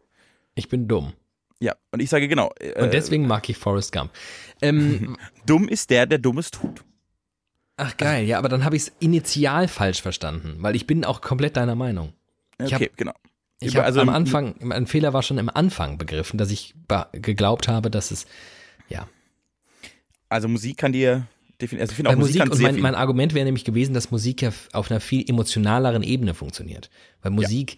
Ich 0.55 0.69
bin 0.69 0.87
dumm. 0.87 1.13
Ja, 1.59 1.75
und 1.91 2.01
ich 2.01 2.09
sage 2.09 2.27
genau. 2.27 2.51
Äh, 2.59 2.83
Und 2.83 2.93
deswegen 2.93 3.27
mag 3.27 3.47
ich 3.49 3.57
Forrest 3.57 3.91
Gump. 3.91 4.11
Ähm, 4.61 5.17
dumm 5.45 5.67
ist 5.67 5.89
der, 5.89 6.05
der 6.05 6.17
Dummes 6.17 6.51
tut. 6.51 6.83
Ach 7.81 7.97
geil, 7.97 8.25
ja, 8.25 8.37
aber 8.37 8.49
dann 8.49 8.63
habe 8.63 8.75
ich 8.75 8.83
es 8.83 8.91
initial 8.99 9.67
falsch 9.67 10.01
verstanden, 10.01 10.55
weil 10.59 10.75
ich 10.75 10.87
bin 10.87 11.03
auch 11.05 11.21
komplett 11.21 11.57
deiner 11.57 11.75
Meinung. 11.75 12.13
Ich 12.59 12.73
Okay, 12.73 12.85
hab- 12.91 12.97
genau. 12.97 13.13
Ich 13.59 13.75
habe 13.77 13.99
am 14.01 14.09
Anfang, 14.09 14.71
ein 14.71 14.87
Fehler 14.87 15.13
war 15.13 15.21
schon 15.21 15.37
im 15.37 15.49
Anfang 15.49 15.97
begriffen, 15.99 16.37
dass 16.39 16.49
ich 16.49 16.73
geglaubt 17.11 17.67
habe, 17.67 17.91
dass 17.91 18.09
es, 18.09 18.25
ja. 18.89 19.07
Also 20.29 20.47
Musik 20.47 20.77
kann 20.77 20.93
dir 20.93 21.27
definitiv. 21.61 21.81
Also 21.81 21.91
ich 21.91 21.95
finde 21.97 22.09
auch 22.11 22.15
Musik, 22.15 22.39
Musik, 22.47 22.53
und 22.53 22.61
mein, 22.61 22.81
mein 22.81 22.95
Argument 22.95 23.33
wäre 23.33 23.45
nämlich 23.45 23.65
gewesen, 23.65 23.93
dass 23.93 24.09
Musik 24.11 24.41
ja 24.41 24.51
auf 24.73 24.89
einer 24.89 24.99
viel 24.99 25.29
emotionaleren 25.29 26.01
Ebene 26.03 26.33
funktioniert. 26.33 26.89
Weil 27.21 27.31
Musik, 27.33 27.77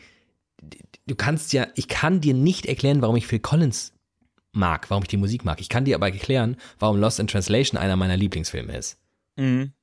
d- 0.61 0.77
du 1.07 1.15
kannst 1.15 1.51
ja, 1.51 1.67
ich 1.75 1.87
kann 1.89 2.21
dir 2.21 2.33
nicht 2.33 2.65
erklären, 2.65 3.01
warum 3.01 3.15
ich 3.17 3.27
Phil 3.27 3.39
Collins 3.39 3.91
mag, 4.53 4.89
warum 4.89 5.03
ich 5.03 5.09
die 5.09 5.17
Musik 5.17 5.43
mag. 5.43 5.59
Ich 5.59 5.67
kann 5.67 5.83
dir 5.83 5.95
aber 5.95 6.09
erklären, 6.11 6.55
warum 6.79 6.97
Lost 6.97 7.19
in 7.19 7.27
Translation 7.27 7.77
einer 7.77 7.95
meiner 7.97 8.15
Lieblingsfilme 8.15 8.77
ist. 8.77 8.97
Mhm. 9.35 9.73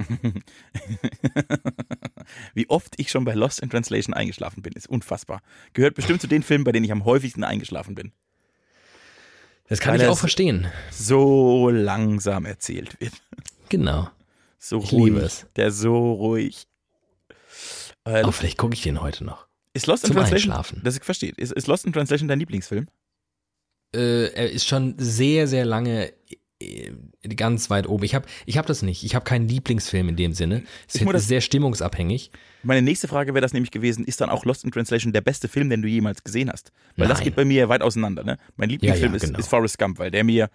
Wie 2.54 2.68
oft 2.68 2.94
ich 2.98 3.10
schon 3.10 3.24
bei 3.24 3.34
Lost 3.34 3.60
in 3.60 3.70
Translation 3.70 4.14
eingeschlafen 4.14 4.62
bin, 4.62 4.72
ist 4.74 4.88
unfassbar. 4.88 5.42
Gehört 5.72 5.94
bestimmt 5.94 6.20
zu 6.20 6.26
den 6.26 6.42
Filmen, 6.42 6.64
bei 6.64 6.72
denen 6.72 6.84
ich 6.84 6.92
am 6.92 7.04
häufigsten 7.04 7.44
eingeschlafen 7.44 7.94
bin. 7.94 8.12
Das 9.68 9.80
kann 9.80 9.94
Weil 9.94 10.02
ich 10.02 10.08
auch 10.08 10.18
verstehen. 10.18 10.66
So 10.90 11.70
langsam 11.70 12.44
erzählt 12.44 13.00
wird. 13.00 13.12
Genau. 13.68 14.08
So 14.58 14.78
Ich 14.82 14.92
ruhig. 14.92 15.04
liebe 15.14 15.20
es. 15.20 15.46
Der 15.56 15.70
so 15.70 16.12
ruhig. 16.12 16.66
Äh, 18.04 18.24
Oh, 18.24 18.32
vielleicht 18.32 18.58
gucke 18.58 18.74
ich 18.74 18.82
den 18.82 19.00
heute 19.00 19.24
noch. 19.24 19.46
ist 19.74 19.86
Lost 19.86 20.04
in 20.04 20.08
zum 20.08 20.16
Translation? 20.16 20.50
Einschlafen. 20.52 20.80
Das 20.84 20.96
ich 20.96 21.04
verstehe. 21.04 21.32
Ist, 21.36 21.52
ist 21.52 21.66
Lost 21.68 21.84
in 21.86 21.92
Translation 21.92 22.28
dein 22.28 22.38
Lieblingsfilm? 22.40 22.88
äh, 23.94 24.26
er 24.32 24.50
ist 24.50 24.66
schon 24.66 24.94
sehr, 24.98 25.46
sehr 25.48 25.64
lange 25.64 26.12
ganz 27.36 27.70
weit 27.70 27.86
oben. 27.88 28.04
Ich 28.04 28.14
habe 28.14 28.26
ich 28.46 28.58
hab 28.58 28.66
das 28.66 28.82
nicht. 28.82 29.04
Ich 29.04 29.14
habe 29.14 29.24
keinen 29.24 29.48
Lieblingsfilm 29.48 30.08
in 30.08 30.16
dem 30.16 30.32
Sinne. 30.32 30.62
Es 30.88 31.00
muss 31.00 31.12
das- 31.12 31.22
ist 31.22 31.28
sehr 31.28 31.40
stimmungsabhängig. 31.40 32.30
Meine 32.62 32.82
nächste 32.82 33.08
Frage 33.08 33.32
wäre 33.34 33.40
das 33.42 33.52
nämlich 33.52 33.70
gewesen, 33.70 34.04
ist 34.04 34.20
dann 34.20 34.28
auch 34.30 34.44
Lost 34.44 34.64
in 34.64 34.70
Translation 34.70 35.12
der 35.12 35.22
beste 35.22 35.48
Film, 35.48 35.70
den 35.70 35.82
du 35.82 35.88
jemals 35.88 36.22
gesehen 36.22 36.50
hast? 36.50 36.72
Weil 36.96 37.08
das 37.08 37.18
Nein. 37.18 37.24
geht 37.24 37.36
bei 37.36 37.44
mir 37.44 37.68
weit 37.68 37.82
auseinander. 37.82 38.22
Ne? 38.24 38.36
Mein 38.56 38.68
Lieblingsfilm 38.68 39.12
Ja, 39.12 39.12
ja, 39.12 39.16
ist, 39.16 39.26
genau. 39.26 39.38
ist 39.38 39.48
Forrest 39.48 39.78
Gump, 39.78 39.98
weil 39.98 40.10
der 40.10 40.24
mir, 40.24 40.50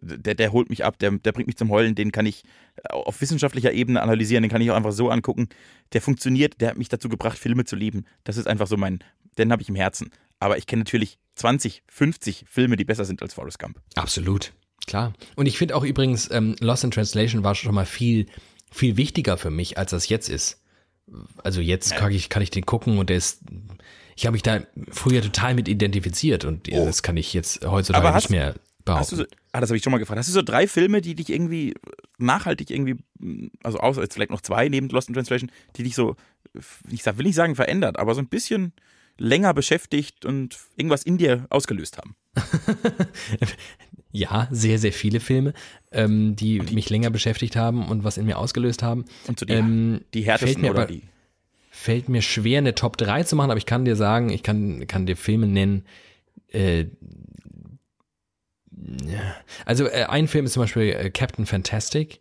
der, 0.00 0.34
der 0.34 0.52
holt 0.52 0.70
mich 0.70 0.84
ab, 0.84 0.98
der, 1.00 1.10
der 1.10 1.32
bringt 1.32 1.48
mich 1.48 1.56
zum 1.56 1.70
Heulen, 1.70 1.94
den 1.96 2.12
kann 2.12 2.26
ich 2.26 2.44
auf 2.90 3.20
wissenschaftlicher 3.20 3.72
Ebene 3.72 4.00
analysieren, 4.00 4.42
den 4.42 4.50
kann 4.50 4.60
ich 4.60 4.70
auch 4.70 4.76
einfach 4.76 4.92
so 4.92 5.10
angucken. 5.10 5.48
Der 5.92 6.00
funktioniert, 6.00 6.60
der 6.60 6.70
hat 6.70 6.78
mich 6.78 6.88
dazu 6.88 7.08
gebracht, 7.08 7.36
Filme 7.38 7.64
zu 7.64 7.74
lieben. 7.74 8.04
Das 8.22 8.36
ist 8.36 8.46
einfach 8.46 8.68
so 8.68 8.76
mein, 8.76 9.00
den 9.38 9.50
habe 9.50 9.60
ich 9.62 9.68
im 9.68 9.74
Herzen. 9.74 10.10
Aber 10.38 10.56
ich 10.56 10.66
kenne 10.66 10.80
natürlich 10.82 11.18
20, 11.34 11.82
50 11.88 12.44
Filme, 12.48 12.76
die 12.76 12.84
besser 12.84 13.04
sind 13.04 13.22
als 13.22 13.34
Forrest 13.34 13.58
Gump. 13.58 13.80
Absolut. 13.96 14.52
Klar. 14.88 15.12
Und 15.36 15.46
ich 15.46 15.56
finde 15.58 15.76
auch 15.76 15.84
übrigens, 15.84 16.28
ähm, 16.32 16.56
Lost 16.60 16.82
in 16.82 16.90
Translation 16.90 17.44
war 17.44 17.54
schon 17.54 17.74
mal 17.74 17.86
viel, 17.86 18.26
viel 18.72 18.96
wichtiger 18.96 19.36
für 19.38 19.50
mich, 19.50 19.78
als 19.78 19.92
das 19.92 20.08
jetzt 20.08 20.28
ist. 20.28 20.60
Also 21.44 21.60
jetzt 21.60 21.94
kann 21.96 22.10
ich, 22.10 22.28
kann 22.28 22.42
ich 22.42 22.50
den 22.50 22.66
gucken 22.66 22.98
und 22.98 23.08
der 23.10 23.16
ist, 23.18 23.40
ich 24.16 24.26
habe 24.26 24.32
mich 24.32 24.42
da 24.42 24.60
früher 24.90 25.22
total 25.22 25.54
mit 25.54 25.68
identifiziert 25.68 26.44
und 26.44 26.68
Oh. 26.72 26.84
das 26.84 27.02
kann 27.02 27.16
ich 27.16 27.32
jetzt 27.32 27.64
heutzutage 27.64 28.04
Aber 28.04 28.14
hast- 28.14 28.24
nicht 28.24 28.30
mehr 28.38 28.54
behaupten. 28.84 29.00
Hast 29.02 29.12
du 29.12 29.16
so, 29.16 29.24
ah, 29.52 29.60
das 29.60 29.70
habe 29.70 29.76
ich 29.76 29.82
schon 29.82 29.90
mal 29.90 29.98
gefragt. 29.98 30.18
Hast 30.18 30.28
du 30.28 30.32
so 30.32 30.42
drei 30.42 30.66
Filme, 30.66 31.00
die 31.02 31.14
dich 31.14 31.30
irgendwie 31.30 31.74
nachhaltig 32.18 32.70
irgendwie, 32.70 32.96
also 33.62 33.78
außer 33.78 34.00
jetzt 34.02 34.14
vielleicht 34.14 34.30
noch 34.30 34.40
zwei 34.40 34.68
neben 34.68 34.88
Lost 34.88 35.08
in 35.08 35.14
Translation, 35.14 35.50
die 35.76 35.82
dich 35.82 35.94
so, 35.94 36.16
ich 36.90 37.02
sag, 37.02 37.16
will 37.18 37.26
nicht 37.26 37.34
sagen 37.36 37.54
verändert, 37.54 37.98
aber 37.98 38.14
so 38.14 38.20
ein 38.20 38.28
bisschen 38.28 38.72
länger 39.18 39.52
beschäftigt 39.54 40.24
und 40.24 40.58
irgendwas 40.76 41.02
in 41.04 41.18
dir 41.18 41.46
ausgelöst 41.50 41.98
haben? 41.98 42.14
Ja, 44.10 44.48
sehr, 44.50 44.78
sehr 44.78 44.92
viele 44.92 45.20
Filme, 45.20 45.52
ähm, 45.92 46.34
die, 46.34 46.60
mich 46.60 46.88
länger 46.88 47.10
beschäftigt 47.10 47.56
haben 47.56 47.86
und 47.88 48.04
was 48.04 48.16
in 48.16 48.24
mir 48.26 48.38
ausgelöst 48.38 48.82
haben. 48.82 49.04
Und 49.26 49.38
so 49.38 49.44
die, 49.46 49.52
Ähm, 49.52 50.00
die 50.14 50.22
fällt 50.24 50.40
härtesten 50.40 50.62
mir 50.62 50.70
oder 50.70 50.82
aber- 50.84 50.92
die. 50.92 51.02
Fällt 51.70 52.08
mir 52.08 52.22
schwer, 52.22 52.58
eine 52.58 52.74
Top 52.74 52.96
3 52.96 53.22
zu 53.22 53.36
machen, 53.36 53.50
aber 53.50 53.58
ich 53.58 53.66
kann 53.66 53.84
dir 53.84 53.94
sagen, 53.94 54.30
ich 54.30 54.42
kann, 54.42 54.86
kann 54.88 55.06
dir 55.06 55.16
Filme 55.16 55.46
nennen. 55.46 55.84
Äh, 56.48 56.86
also 59.64 59.86
äh, 59.86 60.04
ein 60.08 60.28
Film 60.28 60.44
ist 60.46 60.52
zum 60.54 60.62
Beispiel 60.62 60.82
äh, 60.90 61.10
Captain 61.10 61.46
Fantastic. 61.46 62.20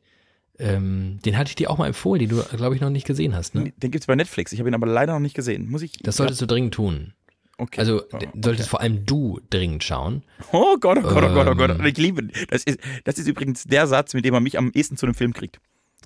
Ähm, 0.60 1.20
den 1.24 1.38
hatte 1.38 1.50
ich 1.50 1.56
dir 1.56 1.70
auch 1.70 1.78
mal 1.78 1.86
empfohlen, 1.88 2.20
den 2.20 2.30
du, 2.30 2.44
glaube 2.56 2.74
ich, 2.76 2.82
noch 2.82 2.90
nicht 2.90 3.06
gesehen 3.06 3.36
hast. 3.36 3.54
Ne? 3.54 3.72
Den 3.78 3.92
gibt 3.92 4.02
es 4.04 4.08
bei 4.08 4.16
Netflix. 4.16 4.52
Ich 4.54 4.60
habe 4.60 4.70
ihn 4.70 4.74
aber 4.76 4.88
leider 4.88 5.14
noch 5.14 5.20
nicht 5.20 5.36
gesehen. 5.36 5.70
Muss 5.70 5.84
ich. 5.84 5.94
Das 6.02 6.18
solltest 6.18 6.42
du 6.42 6.48
dringend 6.48 6.74
tun. 6.74 7.14
Okay. 7.58 7.80
Also 7.80 8.04
Oh, 8.12 8.18
d- 8.18 8.28
solltest 8.42 8.70
vor 8.70 8.82
allem 8.82 9.06
du 9.06 9.40
dringend 9.50 9.84
schauen. 9.84 10.24
Oh 10.52 10.78
Gott, 10.80 10.98
oh 11.00 11.02
Gott, 11.02 11.24
oh 11.24 11.34
Gott, 11.34 11.48
oh 11.48 11.56
Gott. 11.56 11.72
Ähm. 11.80 11.86
Ich 11.86 11.98
liebe. 11.98 12.28
Das 12.50 12.64
ist, 12.64 12.80
das 13.04 13.18
ist 13.18 13.28
übrigens 13.28 13.64
der 13.66 13.88
Satz, 13.88 14.14
mit 14.14 14.26
dem 14.26 14.34
man 14.34 14.44
mich 14.44 14.58
am 14.58 14.72
ehesten 14.74 14.98
zu 14.98 15.06
einem 15.06 15.16
Film 15.16 15.34
kriegt. 15.34 15.60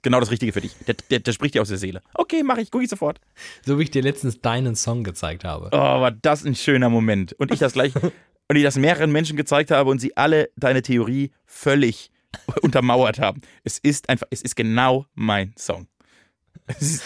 Genau 0.04 0.20
das 0.20 0.32
Richtige 0.32 0.52
für 0.52 0.62
dich. 0.62 0.74
Der, 0.88 0.96
der, 1.12 1.20
der 1.20 1.32
spricht 1.32 1.54
dir 1.54 1.62
aus 1.62 1.68
der 1.70 1.78
Seele. 1.78 2.02
Okay, 2.16 2.42
mache 2.42 2.62
ich, 2.62 2.72
gucke 2.72 2.84
ich 2.84 2.90
sofort. 2.90 3.20
So 3.64 3.78
wie 3.78 3.84
ich 3.84 3.92
dir 3.92 4.02
letztens 4.02 4.42
deinen 4.42 4.76
Song 4.76 5.04
gezeigt 5.04 5.44
habe. 5.44 5.70
Oh, 5.72 5.78
war 5.78 6.10
das 6.12 6.44
ein 6.44 6.56
schöner 6.56 6.90
Moment. 6.90 7.34
Und 7.34 7.52
ich 7.54 7.60
das 7.60 7.74
gleich, 7.74 7.94
und 8.48 8.56
ich 8.56 8.64
das 8.64 8.78
mehreren 8.78 9.12
Menschen 9.12 9.38
gezeigt 9.38 9.70
habe 9.70 9.92
und 9.92 10.00
sie 10.00 10.18
alle 10.18 10.50
deine 10.56 10.82
Theorie 10.82 11.32
völlig 11.46 12.10
untermauert 12.64 13.20
haben. 13.20 13.42
Es 13.64 13.78
ist 13.78 14.10
einfach, 14.10 14.26
es 14.32 14.42
ist 14.42 14.56
genau 14.56 15.06
mein 15.14 15.54
Song. 15.56 15.88
Es 16.66 16.82
ist, 16.82 17.04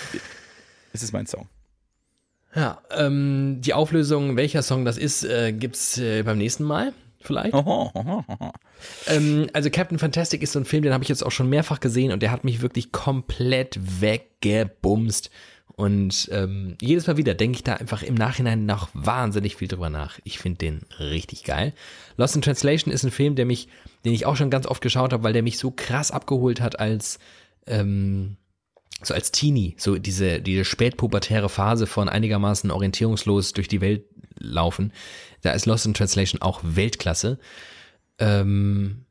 es 0.94 1.04
ist 1.04 1.12
mein 1.12 1.26
Song. 1.26 1.50
Ja, 2.56 2.82
ähm, 2.92 3.58
die 3.60 3.74
Auflösung, 3.74 4.38
welcher 4.38 4.64
Song 4.64 4.86
das 4.86 4.98
ist, 4.98 5.24
äh, 5.24 5.52
gibt's 5.52 5.98
äh, 5.98 6.24
beim 6.24 6.38
nächsten 6.38 6.64
Mal 6.64 6.94
vielleicht. 7.20 7.54
Oho, 7.54 7.92
oho, 7.94 8.24
oho. 8.28 8.52
Ähm, 9.08 9.48
also 9.54 9.70
Captain 9.70 10.00
Fantastic 10.00 10.42
ist 10.42 10.54
so 10.54 10.60
ein 10.60 10.66
Film, 10.66 10.84
den 10.84 10.94
habe 10.94 11.04
ich 11.04 11.10
jetzt 11.10 11.26
auch 11.26 11.32
schon 11.32 11.50
mehrfach 11.50 11.80
gesehen 11.80 12.12
und 12.12 12.22
der 12.22 12.32
hat 12.32 12.44
mich 12.44 12.62
wirklich 12.62 12.92
komplett 12.92 13.80
weggebumst. 14.02 15.30
Und 15.76 16.30
ähm, 16.32 16.78
jedes 16.80 17.06
Mal 17.08 17.18
wieder 17.18 17.34
denke 17.34 17.58
ich 17.58 17.64
da 17.64 17.74
einfach 17.74 18.02
im 18.02 18.16
Nachhinein 18.16 18.66
noch 18.66 18.88
wahnsinnig 18.94 19.58
viel 19.58 19.68
drüber 19.68 19.90
nach. 19.90 20.20
Ich 20.24 20.40
finde 20.40 20.60
den 20.60 20.82
richtig 21.00 21.44
geil. 21.44 21.74
Lost 22.16 22.36
in 22.38 22.42
Translation 22.42 22.94
ist 22.94 23.04
ein 23.04 23.12
Film, 23.12 23.36
der 23.36 23.46
mich, 23.46 23.68
den 24.06 24.14
ich 24.14 24.26
auch 24.26 24.38
schon 24.38 24.50
ganz 24.50 24.68
oft 24.68 24.82
geschaut 24.82 25.12
habe, 25.12 25.24
weil 25.24 25.34
der 25.34 25.44
mich 25.44 25.58
so 25.58 25.72
krass 25.72 26.12
abgeholt 26.12 26.62
hat 26.62 26.80
als 26.80 27.20
ähm, 27.68 28.38
so 29.02 29.14
als 29.14 29.32
Teenie, 29.32 29.76
so 29.78 29.98
diese, 29.98 30.42
diese 30.42 30.66
spätpubertäre 30.66 31.50
Phase 31.50 31.88
von 31.88 32.10
einigermaßen 32.10 32.72
orientierungslos 32.72 33.54
durch 33.54 33.68
die 33.68 33.82
Welt 33.82 34.06
laufen. 34.38 34.94
Da 35.42 35.52
ist 35.52 35.66
Lost 35.66 35.86
in 35.86 35.94
Translation 35.94 36.42
auch 36.42 36.62
Weltklasse. 36.64 37.40
Ähm, 38.20 39.06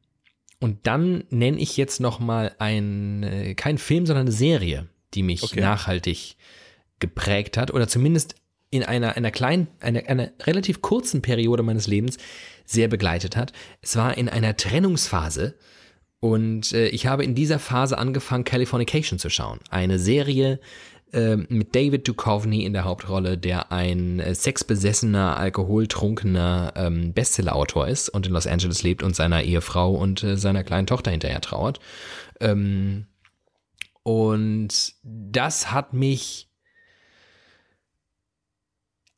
und 0.61 0.87
dann 0.87 1.25
nenne 1.31 1.59
ich 1.59 1.77
jetzt 1.77 2.01
noch 2.01 2.21
mal 2.21 2.55
ein, 2.59 3.23
äh, 3.23 3.55
kein 3.55 3.79
Film, 3.79 4.07
sondern 4.07 4.27
eine 4.27 4.33
Serie, 4.33 4.89
die 5.13 5.23
mich 5.23 5.43
Okay. 5.43 5.61
nachhaltig 5.61 6.37
geprägt 6.99 7.57
hat 7.57 7.73
oder 7.73 7.87
zumindest 7.87 8.37
in 8.71 8.83
einer, 8.83 9.17
einer 9.17 9.31
kleinen, 9.31 9.69
einer, 9.81 10.09
einer 10.09 10.31
relativ 10.41 10.81
kurzen 10.81 11.23
Periode 11.23 11.63
meines 11.63 11.87
Lebens 11.87 12.19
sehr 12.65 12.89
begleitet 12.89 13.37
hat. 13.37 13.53
Es 13.83 13.95
war 13.97 14.17
in 14.17 14.29
einer 14.29 14.57
Trennungsphase 14.57 15.55
und 16.25 16.73
äh, 16.73 16.89
ich 16.89 17.07
habe 17.07 17.23
in 17.23 17.35
dieser 17.35 17.59
Phase 17.59 17.99
angefangen, 17.99 18.45
Californication 18.45 19.19
zu 19.19 19.29
schauen. 19.29 19.61
Eine 19.69 19.99
Serie, 19.99 20.59
äh, 21.13 21.37
mit 21.37 21.75
David 21.75 22.09
Duchovny 22.09 22.65
in 22.65 22.73
der 22.73 22.87
Hauptrolle, 22.87 23.37
der 23.37 23.71
ein 23.71 24.21
äh, 24.21 24.35
sexbesessener, 24.35 25.37
alkoholtrunkener 25.37 26.73
ähm, 26.77 27.13
Bestsellerautor 27.13 27.89
ist 27.89 28.09
und 28.09 28.27
in 28.27 28.33
Los 28.33 28.47
Angeles 28.47 28.83
lebt 28.83 29.03
und 29.03 29.15
seiner 29.15 29.43
Ehefrau 29.43 29.93
und 29.93 30.23
äh, 30.23 30.39
seiner 30.39 30.65
kleinen 30.65 30.87
Tochter 30.87 31.11
hinterher 31.11 31.43
trauert. 31.43 31.79
Ähm, 32.41 33.05
und 34.03 34.95
das 35.03 35.73
hat 35.73 35.93
mich 35.93 36.49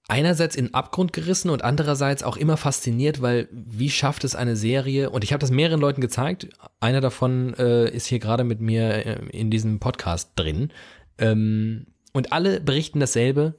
einerseits 0.09 0.55
in 0.55 0.73
Abgrund 0.73 1.13
gerissen 1.13 1.51
und 1.51 1.65
andererseits 1.65 2.23
auch 2.23 2.37
immer 2.37 2.57
fasziniert, 2.57 3.23
weil 3.23 3.49
wie 3.51 3.91
schafft 3.91 4.25
es 4.25 4.37
eine 4.37 4.57
Serie, 4.57 5.11
und 5.11 5.25
ich 5.25 5.33
habe 5.33 5.41
das 5.41 5.51
mehreren 5.51 5.81
Leuten 5.81 6.01
gezeigt, 6.01 6.49
einer 6.81 7.01
davon 7.01 7.55
äh, 7.55 7.91
ist 7.91 8.07
hier 8.07 8.19
gerade 8.19 8.45
mit 8.45 8.61
mir 8.61 9.07
äh, 9.07 9.29
in 9.31 9.51
diesem 9.51 9.81
Podcast 9.81 10.31
drin, 10.37 10.71
ähm, 11.19 11.87
und 12.13 12.33
alle 12.33 12.61
berichten 12.61 13.01
dasselbe, 13.01 13.55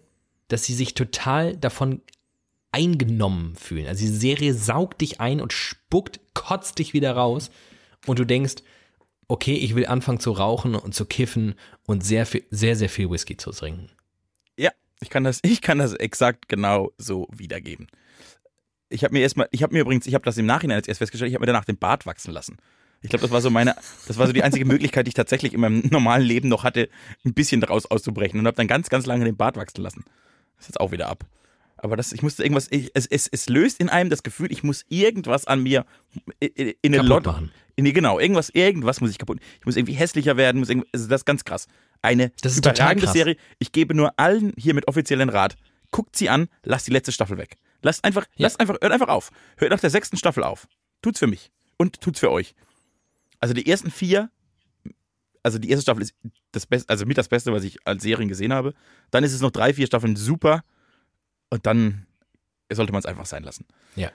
dass 0.47 0.63
sie 0.63 0.73
sich 0.73 0.93
total 0.93 1.55
davon 1.57 2.01
eingenommen 2.71 3.55
fühlen. 3.55 3.87
Also 3.87 4.01
die 4.01 4.11
Serie 4.11 4.53
saugt 4.53 5.01
dich 5.01 5.19
ein 5.19 5.41
und 5.41 5.53
spuckt, 5.53 6.19
kotzt 6.33 6.79
dich 6.79 6.93
wieder 6.93 7.11
raus 7.11 7.51
und 8.05 8.19
du 8.19 8.25
denkst, 8.25 8.55
okay, 9.27 9.55
ich 9.55 9.75
will 9.75 9.85
anfangen 9.85 10.19
zu 10.19 10.31
rauchen 10.31 10.75
und 10.75 10.95
zu 10.95 11.05
kiffen 11.05 11.55
und 11.85 12.05
sehr, 12.05 12.25
sehr, 12.49 12.75
sehr 12.75 12.89
viel 12.89 13.09
Whisky 13.09 13.37
zu 13.37 13.51
trinken. 13.51 13.89
Ich 15.01 15.09
kann 15.09 15.23
das, 15.23 15.39
ich 15.43 15.61
kann 15.61 15.79
das 15.79 15.93
exakt 15.93 16.47
genau 16.47 16.91
so 16.97 17.27
wiedergeben. 17.31 17.87
Ich 18.89 19.03
habe 19.03 19.13
mir 19.13 19.19
erstmal, 19.19 19.49
ich 19.51 19.63
habe 19.63 19.73
mir 19.73 19.81
übrigens, 19.81 20.07
ich 20.07 20.13
habe 20.13 20.23
das 20.23 20.37
im 20.37 20.45
Nachhinein 20.45 20.77
jetzt 20.77 20.87
erst 20.87 20.99
festgestellt, 20.99 21.29
ich 21.29 21.35
habe 21.35 21.41
mir 21.41 21.47
danach 21.47 21.65
den 21.65 21.77
Bart 21.77 22.05
wachsen 22.05 22.31
lassen. 22.31 22.57
Ich 23.01 23.09
glaube, 23.09 23.21
das 23.21 23.31
war 23.31 23.41
so 23.41 23.49
meine, 23.49 23.75
das 24.07 24.17
war 24.17 24.27
so 24.27 24.33
die 24.33 24.43
einzige 24.43 24.65
Möglichkeit, 24.65 25.05
die 25.05 25.09
ich 25.09 25.13
tatsächlich 25.13 25.53
in 25.53 25.59
meinem 25.59 25.79
normalen 25.91 26.23
Leben 26.23 26.49
noch 26.49 26.63
hatte, 26.63 26.89
ein 27.25 27.33
bisschen 27.33 27.61
daraus 27.61 27.85
auszubrechen 27.85 28.39
und 28.39 28.47
habe 28.47 28.55
dann 28.55 28.67
ganz, 28.67 28.89
ganz 28.89 29.05
lange 29.05 29.25
den 29.25 29.35
Bart 29.35 29.57
wachsen 29.57 29.81
lassen. 29.81 30.03
Das 30.55 30.65
ist 30.65 30.69
jetzt 30.69 30.79
auch 30.79 30.91
wieder 30.91 31.09
ab. 31.09 31.25
Aber 31.77 31.95
das, 31.95 32.11
ich 32.11 32.23
musste 32.23 32.43
irgendwas, 32.43 32.67
ich, 32.71 32.89
es, 32.95 33.05
es, 33.05 33.27
es 33.27 33.49
löst 33.49 33.79
in 33.79 33.89
einem 33.89 34.09
das 34.09 34.23
Gefühl, 34.23 34.51
ich 34.51 34.63
muss 34.63 34.83
irgendwas 34.89 35.45
an 35.45 35.61
mir 35.61 35.85
in, 36.39 36.73
in 36.81 36.95
eine 36.95 37.07
Lot 37.07 37.25
machen. 37.25 37.51
In, 37.75 37.85
genau, 37.93 38.19
irgendwas, 38.19 38.49
irgendwas 38.49 38.99
muss 38.99 39.11
ich 39.11 39.19
kaputt. 39.19 39.39
Ich 39.59 39.65
muss 39.65 39.75
irgendwie 39.75 39.93
hässlicher 39.93 40.37
werden, 40.37 40.57
muss 40.57 40.69
also 40.69 41.07
das 41.07 41.21
ist 41.21 41.25
ganz 41.25 41.45
krass. 41.45 41.67
Eine 42.01 42.31
das 42.41 42.53
ist 42.53 42.65
überragende 42.65 43.07
Serie. 43.07 43.37
Ich 43.59 43.71
gebe 43.71 43.93
nur 43.93 44.17
allen 44.19 44.53
hier 44.57 44.73
mit 44.73 44.87
offiziellen 44.87 45.29
Rat. 45.29 45.55
Guckt 45.91 46.15
sie 46.15 46.29
an, 46.29 46.49
lasst 46.63 46.87
die 46.87 46.91
letzte 46.91 47.11
Staffel 47.11 47.37
weg. 47.37 47.57
Lasst 47.81 48.03
einfach, 48.03 48.25
ja. 48.35 48.45
lasst 48.45 48.59
einfach, 48.59 48.75
hört 48.81 48.91
einfach 48.91 49.07
auf. 49.07 49.31
Hört 49.57 49.71
nach 49.71 49.79
der 49.79 49.89
sechsten 49.89 50.17
Staffel 50.17 50.43
auf. 50.43 50.67
Tut's 51.01 51.19
für 51.19 51.27
mich. 51.27 51.51
Und 51.77 52.01
tut's 52.01 52.19
für 52.19 52.31
euch. 52.31 52.55
Also 53.39 53.53
die 53.53 53.69
ersten 53.69 53.91
vier, 53.91 54.29
also 55.43 55.59
die 55.59 55.69
erste 55.69 55.83
Staffel 55.83 56.01
ist 56.01 56.15
das 56.51 56.65
Beste, 56.65 56.89
also 56.89 57.05
mit 57.05 57.17
das 57.17 57.27
Beste, 57.27 57.53
was 57.53 57.63
ich 57.63 57.77
als 57.85 58.03
Serien 58.03 58.27
gesehen 58.27 58.51
habe. 58.51 58.73
Dann 59.11 59.23
ist 59.23 59.33
es 59.33 59.41
noch 59.41 59.51
drei, 59.51 59.73
vier 59.73 59.85
Staffeln 59.85 60.15
super. 60.15 60.63
Und 61.49 61.65
dann 61.65 62.07
sollte 62.71 62.91
man 62.91 62.99
es 62.99 63.05
einfach 63.05 63.25
sein 63.25 63.43
lassen. 63.43 63.65
Ja. 63.95 64.11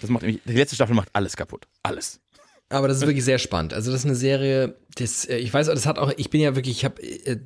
Das 0.00 0.10
macht 0.10 0.22
nämlich, 0.22 0.42
die 0.44 0.52
letzte 0.52 0.76
Staffel 0.76 0.94
macht 0.94 1.08
alles 1.12 1.36
kaputt. 1.36 1.66
Alles. 1.82 2.20
Aber 2.68 2.88
das 2.88 2.98
ist 2.98 3.06
wirklich 3.06 3.24
sehr 3.24 3.38
spannend. 3.38 3.74
Also 3.74 3.90
das 3.90 4.00
ist 4.00 4.06
eine 4.06 4.14
Serie, 4.14 4.76
das, 4.96 5.24
äh, 5.24 5.36
ich 5.36 5.52
weiß, 5.52 5.66
das 5.66 5.86
hat 5.86 5.98
auch, 5.98 6.12
ich 6.16 6.30
bin 6.30 6.40
ja 6.40 6.56
wirklich, 6.56 6.78
ich 6.78 6.84
habe, 6.84 7.02
äh, 7.02 7.38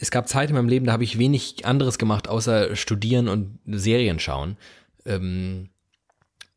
es 0.00 0.10
gab 0.10 0.28
Zeit 0.28 0.50
in 0.50 0.56
meinem 0.56 0.68
Leben, 0.68 0.86
da 0.86 0.92
habe 0.92 1.04
ich 1.04 1.18
wenig 1.18 1.64
anderes 1.64 1.98
gemacht, 1.98 2.28
außer 2.28 2.76
studieren 2.76 3.28
und 3.28 3.58
Serien 3.66 4.18
schauen. 4.18 4.56
Ähm, 5.04 5.70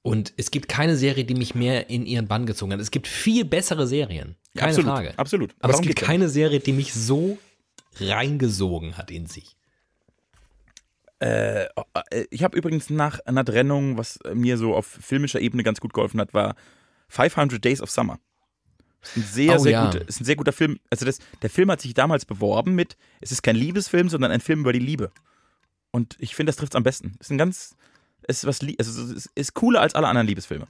und 0.01 0.33
es 0.37 0.49
gibt 0.49 0.69
keine 0.69 0.95
Serie, 0.95 1.25
die 1.25 1.35
mich 1.35 1.55
mehr 1.55 1.89
in 1.89 2.05
ihren 2.05 2.27
Bann 2.27 2.45
gezogen 2.45 2.73
hat. 2.73 2.79
Es 2.79 2.91
gibt 2.91 3.07
viel 3.07 3.45
bessere 3.45 3.85
Serien, 3.85 4.35
keine 4.55 4.69
absolut, 4.69 4.89
Frage. 4.89 5.13
Absolut. 5.17 5.55
Aber 5.59 5.73
Darum 5.73 5.83
es 5.83 5.87
gibt 5.87 5.99
keine 5.99 6.29
Serie, 6.29 6.59
die 6.59 6.73
mich 6.73 6.93
so 6.93 7.37
reingesogen 7.99 8.97
hat 8.97 9.11
in 9.11 9.27
sich. 9.27 9.55
Äh, 11.19 11.65
äh, 11.65 11.67
ich 12.29 12.43
habe 12.43 12.57
übrigens 12.57 12.89
nach 12.89 13.19
einer 13.25 13.43
Trennung, 13.43 13.97
was 13.97 14.19
mir 14.33 14.57
so 14.57 14.73
auf 14.73 14.85
filmischer 14.85 15.41
Ebene 15.41 15.63
ganz 15.63 15.81
gut 15.81 15.93
geholfen 15.93 16.19
hat, 16.21 16.33
war 16.33 16.55
500 17.09 17.63
Days 17.63 17.81
of 17.81 17.89
Summer. 17.89 18.19
Ist 19.01 19.17
ein 19.17 19.23
sehr, 19.23 19.55
oh, 19.55 19.57
sehr 19.59 19.71
ja. 19.71 19.85
guter, 19.85 20.07
ist 20.07 20.21
ein 20.21 20.25
sehr 20.25 20.35
guter 20.35 20.51
Film. 20.51 20.79
Also 20.89 21.05
das, 21.05 21.19
der 21.41 21.49
Film 21.49 21.71
hat 21.71 21.81
sich 21.81 21.93
damals 21.93 22.25
beworben 22.25 22.75
mit, 22.75 22.97
es 23.21 23.31
ist 23.31 23.43
kein 23.43 23.55
Liebesfilm, 23.55 24.09
sondern 24.09 24.31
ein 24.31 24.41
Film 24.41 24.61
über 24.61 24.73
die 24.73 24.79
Liebe. 24.79 25.11
Und 25.91 26.15
ich 26.19 26.35
finde, 26.35 26.49
das 26.49 26.57
trifft 26.57 26.73
es 26.73 26.77
am 26.77 26.83
besten. 26.83 27.15
Ist 27.19 27.31
ein 27.31 27.37
ganz, 27.37 27.75
ist 28.27 28.45
was, 28.45 28.59
also 28.77 29.13
ist, 29.13 29.29
ist 29.35 29.53
cooler 29.53 29.81
als 29.81 29.95
alle 29.95 30.07
anderen 30.07 30.27
Liebesfilme. 30.27 30.67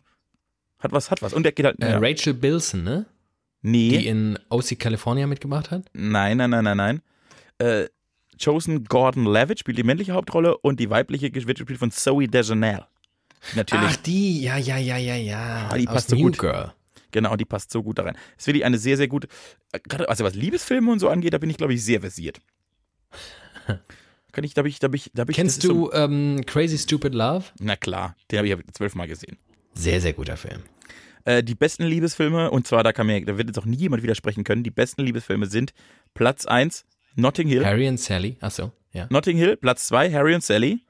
Hat 0.79 0.91
was, 0.91 1.11
hat 1.11 1.21
was. 1.21 1.33
Und 1.33 1.43
der 1.43 1.51
geht 1.51 1.65
halt. 1.65 1.81
Äh, 1.81 1.91
ja. 1.91 1.97
Rachel 1.99 2.33
Bilson, 2.33 2.83
ne? 2.83 3.05
Nee. 3.61 3.89
Die 3.89 4.07
in 4.07 4.39
OC 4.49 4.79
California 4.79 5.27
mitgemacht 5.27 5.71
hat? 5.71 5.85
Nein, 5.93 6.37
nein, 6.37 6.49
nein, 6.49 6.63
nein, 6.63 6.77
nein. 6.77 7.01
Äh, 7.57 7.89
Chosen 8.41 8.85
Gordon 8.85 9.25
Levitt 9.25 9.59
spielt 9.59 9.77
die 9.77 9.83
männliche 9.83 10.13
Hauptrolle 10.13 10.57
und 10.57 10.79
die 10.79 10.89
weibliche 10.89 11.33
wird 11.33 11.57
gespielt 11.57 11.79
von 11.79 11.91
Zoe 11.91 12.27
Deschanel. 12.27 12.85
Natürlich. 13.55 13.85
Ach, 13.87 13.95
die, 13.97 14.41
ja, 14.41 14.57
ja, 14.57 14.77
ja, 14.77 14.97
ja, 14.97 15.15
ja. 15.15 15.69
Ah, 15.71 15.77
die 15.77 15.85
passt 15.85 16.09
so 16.09 16.15
New 16.15 16.23
gut. 16.23 16.39
Girl. 16.39 16.73
Genau, 17.11 17.35
die 17.35 17.45
passt 17.45 17.71
so 17.71 17.81
gut 17.81 17.97
da 17.97 18.03
rein. 18.03 18.15
Es 18.37 18.43
ist 18.43 18.47
wirklich 18.47 18.65
eine 18.65 18.77
sehr, 18.77 18.97
sehr 18.97 19.07
gute, 19.07 19.27
äh, 19.71 19.79
gerade 19.79 20.07
also 20.09 20.23
was 20.23 20.35
Liebesfilme 20.35 20.91
und 20.91 20.99
so 20.99 21.09
angeht, 21.09 21.33
da 21.33 21.37
bin 21.37 21.49
ich, 21.49 21.57
glaube 21.57 21.73
ich, 21.73 21.83
sehr 21.83 22.01
versiert. 22.01 22.39
Kann 24.31 24.43
ich, 24.43 24.53
da 24.53 24.61
bin 24.61 24.69
ich, 24.69 24.79
da 24.79 24.87
bin 24.87 24.97
ich, 24.97 25.11
da 25.13 25.23
bin 25.23 25.35
Kennst 25.35 25.63
du 25.63 25.67
so, 25.67 25.93
ähm, 25.93 26.41
Crazy 26.45 26.77
Stupid 26.77 27.15
Love? 27.15 27.45
Na 27.59 27.75
klar, 27.75 28.15
den 28.29 28.37
habe 28.37 28.47
ich 28.47 28.53
ja 28.53 28.59
zwölfmal 28.73 29.07
gesehen. 29.07 29.37
Sehr, 29.73 30.01
sehr 30.01 30.13
guter 30.13 30.37
Film. 30.37 30.61
Äh, 31.25 31.43
die 31.43 31.55
besten 31.55 31.83
Liebesfilme, 31.83 32.51
und 32.51 32.67
zwar, 32.67 32.83
da 32.83 32.93
kann 32.93 33.07
mir, 33.07 33.23
da 33.25 33.37
wird 33.37 33.47
jetzt 33.47 33.57
auch 33.57 33.65
nie 33.65 33.77
jemand 33.77 34.03
widersprechen 34.03 34.43
können, 34.43 34.63
die 34.63 34.71
besten 34.71 35.01
Liebesfilme 35.03 35.47
sind 35.47 35.73
Platz 36.13 36.45
1, 36.45 36.85
Notting 37.15 37.47
Hill. 37.47 37.65
Harry 37.65 37.87
und 37.87 37.99
Sally, 37.99 38.37
achso, 38.39 38.71
ja. 38.93 39.07
Notting 39.09 39.37
Hill, 39.37 39.57
Platz 39.57 39.87
2, 39.87 40.11
Harry 40.13 40.35
und 40.35 40.43
Sally. 40.43 40.81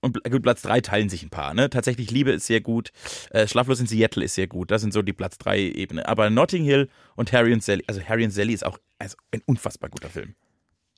Und 0.00 0.22
gut, 0.30 0.42
Platz 0.42 0.62
3 0.62 0.80
teilen 0.80 1.08
sich 1.08 1.22
ein 1.24 1.30
paar. 1.30 1.54
Ne? 1.54 1.70
Tatsächlich 1.70 2.10
Liebe 2.10 2.30
ist 2.30 2.46
sehr 2.46 2.60
gut. 2.60 2.92
Äh, 3.30 3.48
Schlaflos 3.48 3.80
in 3.80 3.86
Seattle 3.86 4.24
ist 4.24 4.34
sehr 4.34 4.46
gut. 4.46 4.70
Das 4.70 4.80
sind 4.80 4.92
so 4.92 5.02
die 5.02 5.12
Platz 5.12 5.38
3 5.38 5.58
Ebene. 5.58 6.06
Aber 6.08 6.30
Notting 6.30 6.64
Hill 6.64 6.88
und 7.16 7.32
Harry 7.32 7.52
und 7.52 7.62
Sally, 7.62 7.82
also 7.86 8.00
Harry 8.02 8.24
und 8.24 8.30
Sally 8.30 8.52
ist 8.52 8.64
auch 8.64 8.78
also 8.98 9.16
ein 9.32 9.42
unfassbar 9.46 9.90
guter 9.90 10.08
Film. 10.08 10.34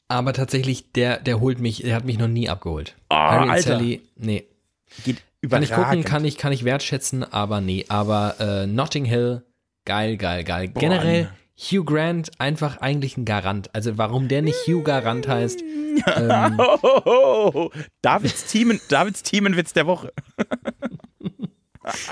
Aber 0.09 0.33
tatsächlich, 0.33 0.93
der, 0.93 1.19
der 1.19 1.41
holt 1.41 1.61
mich, 1.61 1.83
der 1.83 1.95
hat 1.95 2.05
mich 2.05 2.19
noch 2.19 2.29
nie 2.29 2.49
abgeholt. 2.49 2.97
Oh, 3.09 3.17
Harry 3.17 3.45
und 3.45 3.51
Alter. 3.51 3.79
Sally, 3.79 4.03
nee. 4.17 4.47
Geht 5.05 5.23
kann 5.49 5.63
ich 5.63 5.73
gucken, 5.73 6.05
kann 6.05 6.25
ich, 6.25 6.37
kann 6.37 6.53
ich 6.53 6.65
wertschätzen, 6.65 7.25
aber 7.25 7.61
nee. 7.61 7.87
Aber 7.89 8.35
äh, 8.41 8.67
Notting 8.67 9.05
Hill, 9.07 9.43
geil, 9.87 10.17
geil, 10.17 10.45
geil. 10.45 10.69
Boah, 10.69 10.81
Generell 10.81 11.31
Hugh 11.61 11.85
Grant 11.85 12.31
einfach 12.39 12.79
eigentlich 12.79 13.17
ein 13.17 13.25
Garant. 13.25 13.75
Also 13.75 13.99
warum 13.99 14.29
der 14.29 14.43
nicht 14.43 14.57
Hugh 14.67 14.83
Garant 14.83 15.29
heißt. 15.29 15.61
ähm, 16.17 16.59
oh, 16.59 16.79
oh, 16.83 17.51
oh. 17.55 17.71
Davids, 18.01 18.47
Teamen, 18.47 18.81
Davids 18.89 19.23
Teamenwitz 19.23 19.73
der 19.75 19.87
Woche. 19.87 20.13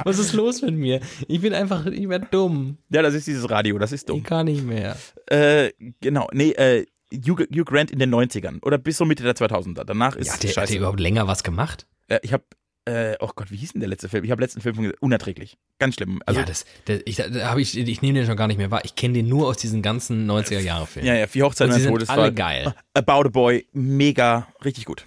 Was 0.05 0.19
ist 0.19 0.33
los 0.33 0.63
mit 0.63 0.75
mir? 0.75 1.01
Ich 1.29 1.41
bin 1.41 1.55
einfach, 1.55 1.87
ich 1.87 2.09
werde 2.09 2.27
dumm. 2.31 2.79
Ja, 2.91 3.03
das 3.03 3.15
ist 3.15 3.27
dieses 3.27 3.49
Radio, 3.49 3.79
das 3.79 3.93
ist 3.93 4.09
dumm. 4.09 4.19
Ich 4.19 4.25
kann 4.25 4.47
nicht 4.47 4.65
mehr. 4.65 4.97
Äh, 5.27 5.71
genau, 6.01 6.29
nee, 6.33 6.51
äh, 6.53 6.87
Hugh, 7.13 7.47
Hugh, 7.51 7.65
Grant 7.65 7.91
in 7.91 7.99
den 7.99 8.15
90ern 8.15 8.63
oder 8.63 8.79
bis 8.79 8.99
so 8.99 9.05
Mitte 9.05 9.23
der 9.23 9.35
2000er. 9.35 9.85
Danach 9.85 10.17
ist 10.17 10.27
ja, 10.27 10.37
der, 10.37 10.49
scheiße. 10.49 10.61
Hat 10.61 10.69
der 10.71 10.77
überhaupt 10.79 11.01
länger 11.01 11.27
was 11.27 11.43
gemacht? 11.43 11.87
Äh, 12.09 12.19
ich 12.23 12.33
habe 12.33 12.45
äh, 12.89 13.17
oh 13.21 13.29
Gott, 13.35 13.51
wie 13.51 13.57
hieß 13.57 13.73
denn 13.73 13.81
der 13.81 13.89
letzte 13.89 14.09
Film? 14.09 14.25
Ich 14.25 14.31
habe 14.31 14.41
letzten 14.41 14.61
Film 14.61 14.75
von 14.75 14.93
unerträglich. 15.01 15.59
Ganz 15.79 15.97
schlimm. 15.97 16.23
Also, 16.25 16.41
ja, 16.41 16.47
das, 16.47 16.65
das 16.87 17.01
ich, 17.05 17.17
da 17.17 17.57
ich, 17.57 17.77
ich 17.77 18.03
nehme 18.03 18.19
den 18.19 18.27
schon 18.27 18.37
gar 18.37 18.49
nicht 18.49 18.57
mehr 18.57 18.71
wahr. 18.71 18.85
Ich 18.85 18.95
kenne 18.95 19.15
den 19.15 19.29
nur 19.29 19.47
aus 19.47 19.59
diesen 19.59 19.83
ganzen 19.83 20.29
90er-Jahre-Filmen. 20.31 21.07
Ja, 21.07 21.15
ja, 21.15 21.27
vier 21.27 21.45
Hochzeiten 21.45 21.75
und 21.75 21.85
Todesfall. 21.85 22.19
alle 22.19 22.33
geil. 22.33 22.75
About 22.95 23.27
a 23.27 23.29
Boy, 23.29 23.67
mega, 23.73 24.49
richtig 24.65 24.87
gut. 24.87 25.07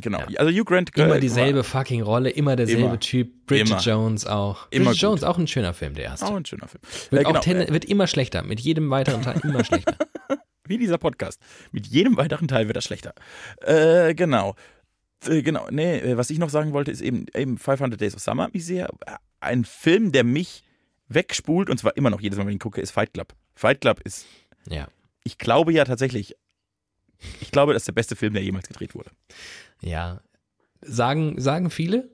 Genau. 0.00 0.20
Ja. 0.28 0.40
Also 0.40 0.52
Hugh 0.52 0.64
Grant. 0.64 0.96
Immer 0.96 1.20
dieselbe 1.20 1.58
war, 1.58 1.64
fucking 1.64 2.02
Rolle, 2.02 2.30
immer 2.30 2.56
derselbe 2.56 2.82
immer, 2.82 3.00
Typ. 3.00 3.46
Bridget 3.46 3.68
immer. 3.68 3.80
Jones 3.80 4.26
auch. 4.26 4.68
Immer 4.70 4.86
Bridget 4.86 5.02
Jones 5.02 5.24
auch 5.24 5.38
ein 5.38 5.46
schöner 5.46 5.74
Film, 5.74 5.94
der 5.94 6.04
erste. 6.04 6.26
Auch 6.26 6.34
ein 6.34 6.46
schöner 6.46 6.68
Film. 6.68 6.80
Wird, 7.10 7.46
äh, 7.46 7.52
genau. 7.52 7.72
wird 7.72 7.84
immer 7.84 8.06
schlechter. 8.06 8.42
Mit 8.42 8.60
jedem 8.60 8.90
weiteren 8.90 9.22
Teil 9.22 9.40
immer 9.42 9.64
schlechter. 9.64 9.96
Wie 10.66 10.78
dieser 10.78 10.98
Podcast. 10.98 11.40
Mit 11.72 11.86
jedem 11.86 12.16
weiteren 12.16 12.48
Teil 12.48 12.68
wird 12.68 12.76
er 12.76 12.82
schlechter. 12.82 13.14
Äh, 13.60 14.14
genau. 14.14 14.54
Äh, 15.26 15.42
genau, 15.42 15.68
nee, 15.70 15.98
äh, 15.98 16.16
was 16.16 16.30
ich 16.30 16.38
noch 16.38 16.50
sagen 16.50 16.72
wollte, 16.72 16.90
ist 16.90 17.00
eben, 17.00 17.26
eben 17.34 17.58
500 17.58 18.00
Days 18.00 18.14
of 18.14 18.20
Summer 18.20 18.48
mich 18.52 18.64
sehr. 18.64 18.88
Ein 19.40 19.64
Film, 19.64 20.12
der 20.12 20.24
mich 20.24 20.64
wegspult, 21.08 21.68
und 21.68 21.78
zwar 21.78 21.96
immer 21.96 22.10
noch 22.10 22.20
jedes 22.20 22.38
Mal, 22.38 22.44
wenn 22.44 22.50
ich 22.50 22.56
ihn 22.56 22.60
gucke, 22.60 22.80
ist 22.80 22.90
Fight 22.90 23.12
Club. 23.12 23.34
Fight 23.54 23.80
Club 23.80 24.00
ist, 24.00 24.26
ja. 24.68 24.88
ich 25.24 25.38
glaube 25.38 25.72
ja 25.72 25.84
tatsächlich, 25.84 26.36
ich 27.40 27.50
glaube, 27.50 27.72
das 27.72 27.82
ist 27.82 27.88
der 27.88 27.92
beste 27.92 28.16
Film, 28.16 28.34
der 28.34 28.42
jemals 28.42 28.68
gedreht 28.68 28.94
wurde. 28.94 29.10
Ja, 29.80 30.20
sagen, 30.80 31.40
sagen 31.40 31.70
viele 31.70 32.08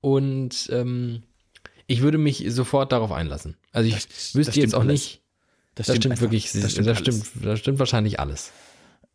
und 0.00 0.68
ähm, 0.70 1.22
ich 1.86 2.02
würde 2.02 2.18
mich 2.18 2.44
sofort 2.48 2.92
darauf 2.92 3.12
einlassen. 3.12 3.56
Also 3.72 3.88
ich 3.88 4.06
das, 4.06 4.34
wüsste 4.34 4.52
das 4.52 4.56
jetzt 4.56 4.74
auch 4.74 4.80
alles. 4.80 4.92
nicht. 4.92 5.22
Das 5.74 5.86
stimmt, 5.86 5.96
das 5.98 6.04
stimmt 6.04 6.20
wirklich, 6.22 6.52
das 6.52 6.72
stimmt, 6.72 6.86
das 6.86 6.98
stimmt, 6.98 7.30
das 7.42 7.58
stimmt 7.58 7.78
wahrscheinlich 7.78 8.18
alles. 8.18 8.52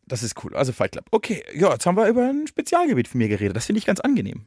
Das 0.06 0.22
ist 0.22 0.42
cool. 0.44 0.54
Also 0.54 0.72
Fight 0.72 0.92
Club. 0.92 1.06
Okay, 1.10 1.44
ja, 1.54 1.72
jetzt 1.72 1.86
haben 1.86 1.96
wir 1.96 2.06
über 2.08 2.28
ein 2.28 2.46
Spezialgebiet 2.46 3.08
von 3.08 3.18
mir 3.18 3.28
geredet. 3.28 3.56
Das 3.56 3.66
finde 3.66 3.78
ich 3.78 3.86
ganz 3.86 4.00
angenehm. 4.00 4.46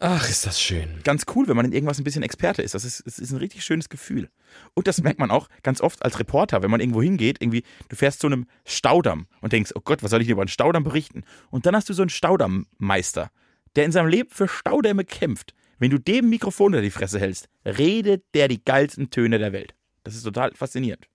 Ach, 0.00 0.28
ist 0.28 0.44
das 0.44 0.60
schön. 0.60 1.00
Ganz 1.04 1.24
cool, 1.34 1.46
wenn 1.46 1.56
man 1.56 1.66
in 1.66 1.72
irgendwas 1.72 1.98
ein 1.98 2.04
bisschen 2.04 2.24
Experte 2.24 2.62
ist. 2.62 2.74
Das 2.74 2.84
ist, 2.84 3.06
das 3.06 3.20
ist 3.20 3.30
ein 3.30 3.38
richtig 3.38 3.64
schönes 3.64 3.88
Gefühl. 3.88 4.28
Und 4.74 4.88
das 4.88 5.00
merkt 5.02 5.20
man 5.20 5.30
auch 5.30 5.48
ganz 5.62 5.80
oft 5.80 6.04
als 6.04 6.18
Reporter, 6.18 6.62
wenn 6.62 6.70
man 6.70 6.80
irgendwo 6.80 7.00
hingeht, 7.00 7.40
irgendwie, 7.40 7.62
du 7.88 7.96
fährst 7.96 8.20
zu 8.20 8.26
einem 8.26 8.46
Staudamm 8.64 9.28
und 9.40 9.52
denkst, 9.52 9.70
oh 9.74 9.80
Gott, 9.84 10.02
was 10.02 10.10
soll 10.10 10.22
ich 10.22 10.28
über 10.28 10.42
einen 10.42 10.48
Staudamm 10.48 10.82
berichten? 10.82 11.22
Und 11.50 11.66
dann 11.66 11.76
hast 11.76 11.88
du 11.88 11.92
so 11.92 12.02
einen 12.02 12.08
Staudammmeister, 12.08 13.30
der 13.76 13.84
in 13.84 13.92
seinem 13.92 14.08
Leben 14.08 14.30
für 14.30 14.48
Staudämme 14.48 15.04
kämpft. 15.04 15.54
Wenn 15.78 15.90
du 15.90 15.98
dem 15.98 16.28
Mikrofon 16.28 16.66
unter 16.66 16.82
die 16.82 16.90
Fresse 16.90 17.20
hältst, 17.20 17.48
redet 17.64 18.24
der 18.34 18.48
die 18.48 18.64
geilsten 18.64 19.10
Töne 19.10 19.38
der 19.38 19.52
Welt. 19.52 19.74
Das 20.02 20.14
ist 20.14 20.24
total 20.24 20.52
faszinierend. 20.54 21.06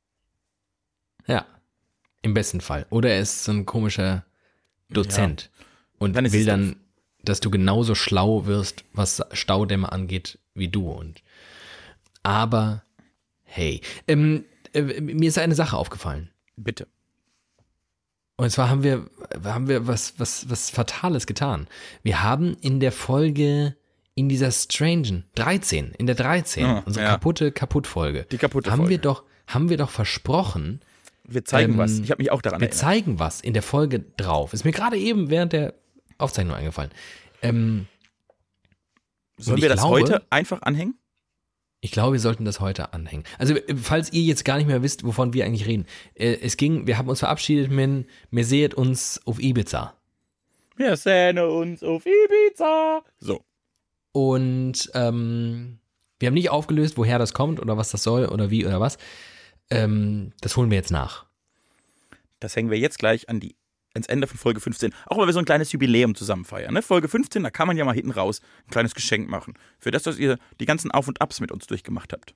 Ja. 1.28 1.46
Im 2.22 2.34
besten 2.34 2.62
Fall. 2.62 2.86
Oder 2.90 3.12
er 3.12 3.22
ist 3.22 3.44
so 3.44 3.52
ein 3.52 3.66
komischer 3.66 4.26
Dozent 4.90 5.50
und 6.00 6.16
Dann 6.16 6.32
will 6.32 6.46
dann, 6.46 6.76
dass 7.24 7.40
du 7.40 7.50
genauso 7.50 7.96
schlau 7.96 8.46
wirst, 8.46 8.84
was 8.94 9.22
Staudämme 9.34 9.92
angeht, 9.92 10.40
wie 10.54 10.68
du. 10.68 10.90
Und 10.90 11.22
aber 12.24 12.84
hey, 13.44 13.82
ähm, 14.08 14.46
äh, 14.74 14.82
mir 15.02 15.28
ist 15.30 15.38
eine 15.38 15.56
Sache 15.56 15.78
aufgefallen. 15.78 16.30
Bitte. 16.56 16.88
Und 18.36 18.50
zwar 18.52 18.70
haben 18.70 18.84
wir, 18.84 19.10
haben 19.44 19.68
wir 19.68 19.86
was, 19.88 20.14
was, 20.18 20.50
was 20.50 20.70
Fatales 20.70 21.28
getan. 21.28 21.68
Wir 22.04 22.24
haben 22.24 22.56
in 22.62 22.80
der 22.80 22.92
Folge, 22.94 23.76
in 24.16 24.30
dieser 24.30 24.52
Strangen, 24.52 25.26
13, 25.36 25.92
in 25.98 26.06
der 26.08 26.16
13, 26.16 26.66
Ah, 26.66 26.84
unsere 26.86 27.06
ja. 27.06 27.12
kaputte 27.12 27.52
Kaputtfolge, 27.52 28.26
Die 28.32 28.38
kaputte 28.38 28.72
haben 28.72 28.84
wir 28.84 28.98
Folge. 28.98 29.00
doch, 29.00 29.24
haben 29.48 29.70
wir 29.70 29.78
doch 29.78 29.90
versprochen, 29.90 30.80
Wir 31.30 31.46
zeigen 31.46 31.74
Ähm, 31.74 31.78
was. 31.80 32.00
Ich 32.00 32.12
habe 32.12 32.22
mich 32.22 32.32
auch 32.32 32.42
daran 32.42 32.60
wir 32.62 32.68
erinnert. 32.68 32.80
zeigen 32.80 33.20
was 33.20 33.42
in 33.42 33.54
der 33.54 33.64
Folge 33.64 34.00
drauf. 34.18 34.54
Ist 34.54 34.66
mir 34.66 34.72
gerade 34.72 34.98
eben 34.98 35.30
während 35.30 35.54
der 35.54 35.74
Aufzeichnung 36.18 36.56
eingefallen. 36.56 36.92
Ähm, 37.42 37.88
Sollen 39.38 39.62
wir 39.62 39.70
das 39.70 39.80
glaube- 39.80 39.94
heute 40.02 40.24
einfach 40.30 40.62
anhängen? 40.64 40.96
ich 41.82 41.92
glaube, 41.92 42.12
wir 42.14 42.20
sollten 42.20 42.44
das 42.44 42.60
heute 42.60 42.92
anhängen. 42.92 43.24
Also, 43.38 43.56
falls 43.82 44.12
ihr 44.12 44.22
jetzt 44.24 44.44
gar 44.44 44.58
nicht 44.58 44.68
mehr 44.68 44.84
wisst, 44.84 45.06
wovon 45.06 45.34
wir 45.34 45.46
eigentlich 45.46 45.66
reden. 45.66 45.86
Äh, 46.14 46.38
es 46.42 46.58
ging, 46.58 46.88
wir 46.88 46.98
haben 46.98 47.08
uns 47.08 47.20
verabschiedet 47.20 47.72
mit, 47.72 48.06
wir 48.32 48.44
seht 48.46 48.74
uns 48.74 49.22
auf 49.26 49.40
Ibiza. 49.42 49.94
Wir 50.76 50.98
sehnen 50.98 51.46
uns 51.46 51.82
auf 51.82 52.04
Ibiza. 52.06 53.02
So. 53.20 53.42
Und 54.12 54.92
ähm, 54.94 55.80
wir 56.20 56.28
haben 56.28 56.34
nicht 56.34 56.50
aufgelöst, 56.50 56.98
woher 56.98 57.18
das 57.18 57.34
kommt 57.34 57.62
oder 57.62 57.78
was 57.78 57.92
das 57.92 58.04
soll 58.04 58.26
oder 58.26 58.50
wie 58.50 58.66
oder 58.66 58.82
was. 58.82 58.98
Ähm, 59.70 60.32
das 60.42 60.58
holen 60.58 60.70
wir 60.70 60.78
jetzt 60.78 60.92
nach. 60.92 61.26
Das 62.40 62.56
hängen 62.56 62.70
wir 62.72 62.78
jetzt 62.80 63.00
gleich 63.00 63.30
an 63.30 63.40
die, 63.40 63.56
ans 63.94 64.08
Ende 64.08 64.28
von 64.28 64.38
Folge 64.38 64.60
15. 64.62 64.94
Auch 65.08 65.18
weil 65.18 65.28
wir 65.28 65.34
so 65.34 65.40
ein 65.40 65.46
kleines 65.46 65.72
Jubiläum 65.72 66.16
zusammen 66.16 66.46
feiern. 66.46 66.74
Ne? 66.74 66.82
Folge 66.82 67.08
15, 67.08 67.44
da 67.44 67.50
kann 67.52 67.68
man 67.68 67.76
ja 67.78 67.86
mal 67.86 67.94
hinten 67.94 68.12
raus 68.12 68.42
ein 68.68 68.72
kleines 68.72 68.96
Geschenk 68.96 69.30
machen. 69.30 69.54
Für 69.78 69.92
das, 69.92 70.04
dass 70.04 70.18
ihr 70.18 70.38
die 70.60 70.66
ganzen 70.66 70.92
Auf 70.92 71.08
und 71.08 71.22
Abs 71.22 71.40
mit 71.42 71.52
uns 71.52 71.68
durchgemacht 71.68 72.14
habt. 72.14 72.34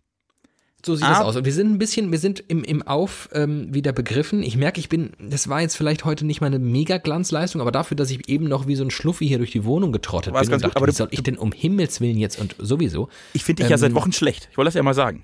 So 0.86 0.96
sieht 0.96 1.06
Ah. 1.06 1.12
das 1.12 1.38
aus. 1.38 1.46
Wir 1.46 1.54
sind 1.54 1.72
ein 1.72 1.78
bisschen, 1.78 2.12
wir 2.12 2.20
sind 2.20 2.44
im, 2.50 2.62
im 2.66 2.82
Auf 2.86 3.30
ähm, 3.32 3.74
wieder 3.74 3.94
begriffen. 3.94 4.44
Ich 4.44 4.58
merke, 4.58 4.82
ich 4.82 4.90
bin, 4.90 5.14
das 5.18 5.48
war 5.48 5.62
jetzt 5.62 5.78
vielleicht 5.78 6.04
heute 6.04 6.26
nicht 6.26 6.42
meine 6.42 6.60
Mega-Glanzleistung, 6.60 7.62
aber 7.62 7.72
dafür, 7.72 7.96
dass 7.96 8.12
ich 8.12 8.28
eben 8.28 8.50
noch 8.50 8.68
wie 8.68 8.76
so 8.76 8.84
ein 8.84 8.92
Schluffi 8.92 9.26
hier 9.26 9.38
durch 9.38 9.52
die 9.52 9.64
Wohnung 9.64 9.94
getrottet 9.94 10.34
bin 10.34 10.42
und 10.42 10.50
ganz 10.50 10.62
gut, 10.62 10.72
dachte, 10.72 10.76
aber 10.78 10.88
wie 10.88 10.92
soll 10.92 11.08
ich 11.12 11.24
denn 11.24 11.38
um 11.38 11.54
Himmels 11.54 12.02
Willen 12.02 12.18
jetzt 12.18 12.38
und 12.38 12.58
sowieso. 12.60 13.08
Ich 13.32 13.46
finde 13.46 13.64
dich 13.64 13.70
ja 13.70 13.76
Ähm, 13.78 13.80
seit 13.80 13.94
Wochen 13.94 14.12
schlecht. 14.12 14.50
Ich 14.52 14.58
wollte 14.58 14.68
das 14.68 14.74
ja 14.74 14.84
mal 14.84 14.94
sagen. 14.94 15.24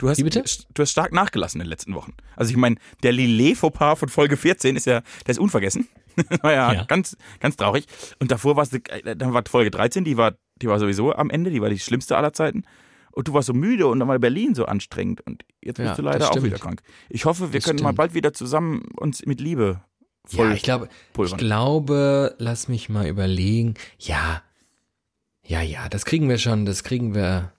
Du 0.00 0.08
hast, 0.08 0.16
Wie 0.16 0.22
bitte? 0.24 0.42
du 0.72 0.82
hast 0.82 0.90
stark 0.90 1.12
nachgelassen 1.12 1.60
in 1.60 1.66
den 1.66 1.70
letzten 1.70 1.94
Wochen. 1.94 2.14
Also 2.34 2.50
ich 2.52 2.56
meine, 2.56 2.76
der 3.02 3.12
Lillet-Fauxpas 3.12 3.96
von 3.98 4.08
Folge 4.08 4.38
14 4.38 4.74
ist 4.76 4.86
ja, 4.86 5.02
der 5.26 5.32
ist 5.32 5.38
unvergessen. 5.38 5.88
war 6.42 6.52
ja, 6.54 6.72
Ja. 6.72 6.84
ganz, 6.84 7.18
ganz 7.38 7.56
traurig. 7.56 7.84
Und 8.18 8.30
davor 8.30 8.56
war 8.56 8.62
es, 8.62 8.70
dann 8.70 9.34
war 9.34 9.42
Folge 9.46 9.70
13, 9.70 10.04
die 10.04 10.16
war, 10.16 10.32
die 10.56 10.68
war 10.68 10.78
sowieso 10.80 11.14
am 11.14 11.28
Ende, 11.28 11.50
die 11.50 11.60
war 11.60 11.68
die 11.68 11.78
schlimmste 11.78 12.16
aller 12.16 12.32
Zeiten. 12.32 12.64
Und 13.12 13.28
du 13.28 13.34
warst 13.34 13.48
so 13.48 13.52
müde 13.52 13.88
und 13.88 13.98
dann 13.98 14.08
war 14.08 14.18
Berlin 14.18 14.54
so 14.54 14.64
anstrengend. 14.64 15.20
Und 15.26 15.42
jetzt 15.60 15.76
bist 15.76 15.88
Ja, 15.90 15.94
du 15.96 16.02
leider 16.02 16.30
auch 16.30 16.42
wieder 16.42 16.58
krank. 16.58 16.80
Ich 17.10 17.26
hoffe, 17.26 17.52
wir 17.52 17.60
Das 17.60 17.66
können 17.66 17.82
mal 17.82 17.88
stimmt. 17.90 17.98
bald 17.98 18.14
wieder 18.14 18.32
zusammen 18.32 18.86
uns 18.96 19.26
mit 19.26 19.38
Liebe 19.40 19.82
voll 20.24 20.48
ja, 20.48 20.54
ich 20.54 20.62
glaube, 20.62 20.88
ich 21.22 21.36
glaube, 21.36 22.34
lass 22.38 22.68
mich 22.68 22.88
mal 22.88 23.06
überlegen. 23.06 23.74
Ja, 23.98 24.42
ja, 25.46 25.60
ja, 25.60 25.90
das 25.90 26.06
kriegen 26.06 26.28
wir 26.30 26.38
schon, 26.38 26.64
das 26.64 26.84
kriegen 26.84 27.14
wir. 27.14 27.52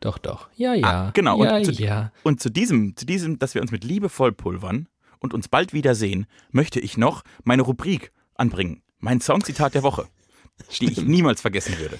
Doch, 0.00 0.18
doch. 0.18 0.48
Ja, 0.56 0.74
ja. 0.74 0.86
Ah, 0.86 1.10
genau. 1.14 1.42
Ja, 1.44 1.56
Und 1.56 1.64
zu- 1.64 1.72
ja. 1.72 2.12
Und 2.22 2.40
zu 2.40 2.50
diesem, 2.50 2.96
zu 2.96 3.06
diesem, 3.06 3.38
dass 3.38 3.54
wir 3.54 3.62
uns 3.62 3.70
mit 3.72 3.82
Liebe 3.84 4.08
vollpulvern 4.08 4.88
und 5.20 5.32
uns 5.34 5.48
bald 5.48 5.72
wiedersehen, 5.72 6.26
möchte 6.50 6.80
ich 6.80 6.96
noch 6.96 7.22
meine 7.44 7.62
Rubrik 7.62 8.12
anbringen. 8.34 8.82
Mein 8.98 9.20
Songzitat 9.20 9.74
der 9.74 9.82
Woche, 9.82 10.06
die 10.80 10.90
ich 10.92 10.96
niemals 11.02 11.40
vergessen 11.40 11.78
würde. 11.78 11.98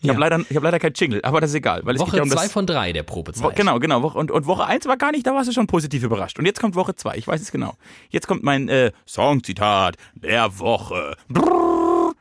Ich 0.00 0.06
Ja. 0.08 0.12
habe 0.12 0.20
leider, 0.20 0.44
ich 0.50 0.54
hab 0.56 0.62
leider 0.62 0.78
kein 0.78 0.92
Jingle, 0.94 1.20
aber 1.22 1.40
das 1.40 1.50
ist 1.50 1.56
egal. 1.56 1.80
Weil 1.84 1.98
Woche 1.98 2.18
ja 2.18 2.22
um 2.22 2.28
das, 2.28 2.52
von 2.52 2.66
drei 2.66 2.92
der 2.92 3.02
Wo, 3.04 3.14
Probezeit. 3.14 3.56
genau, 3.56 3.78
genau. 3.78 4.02
Woche, 4.02 4.18
und, 4.18 4.30
und 4.30 4.44
Woche 4.46 4.66
1 4.66 4.84
war 4.86 4.96
gar 4.98 5.10
nicht, 5.10 5.26
da 5.26 5.34
warst 5.34 5.48
du 5.48 5.52
schon 5.52 5.66
positiv 5.66 6.02
überrascht. 6.02 6.38
Und 6.38 6.44
jetzt 6.44 6.60
kommt 6.60 6.74
Woche 6.74 6.94
2, 6.94 7.16
ich 7.16 7.26
weiß 7.26 7.40
es 7.40 7.50
genau. 7.50 7.74
Jetzt 8.10 8.26
kommt 8.28 8.42
mein 8.42 8.68
äh, 8.68 8.92
Songzitat 9.08 9.96
der 10.14 10.58
Woche. 10.58 11.16
Brrr. 11.28 12.12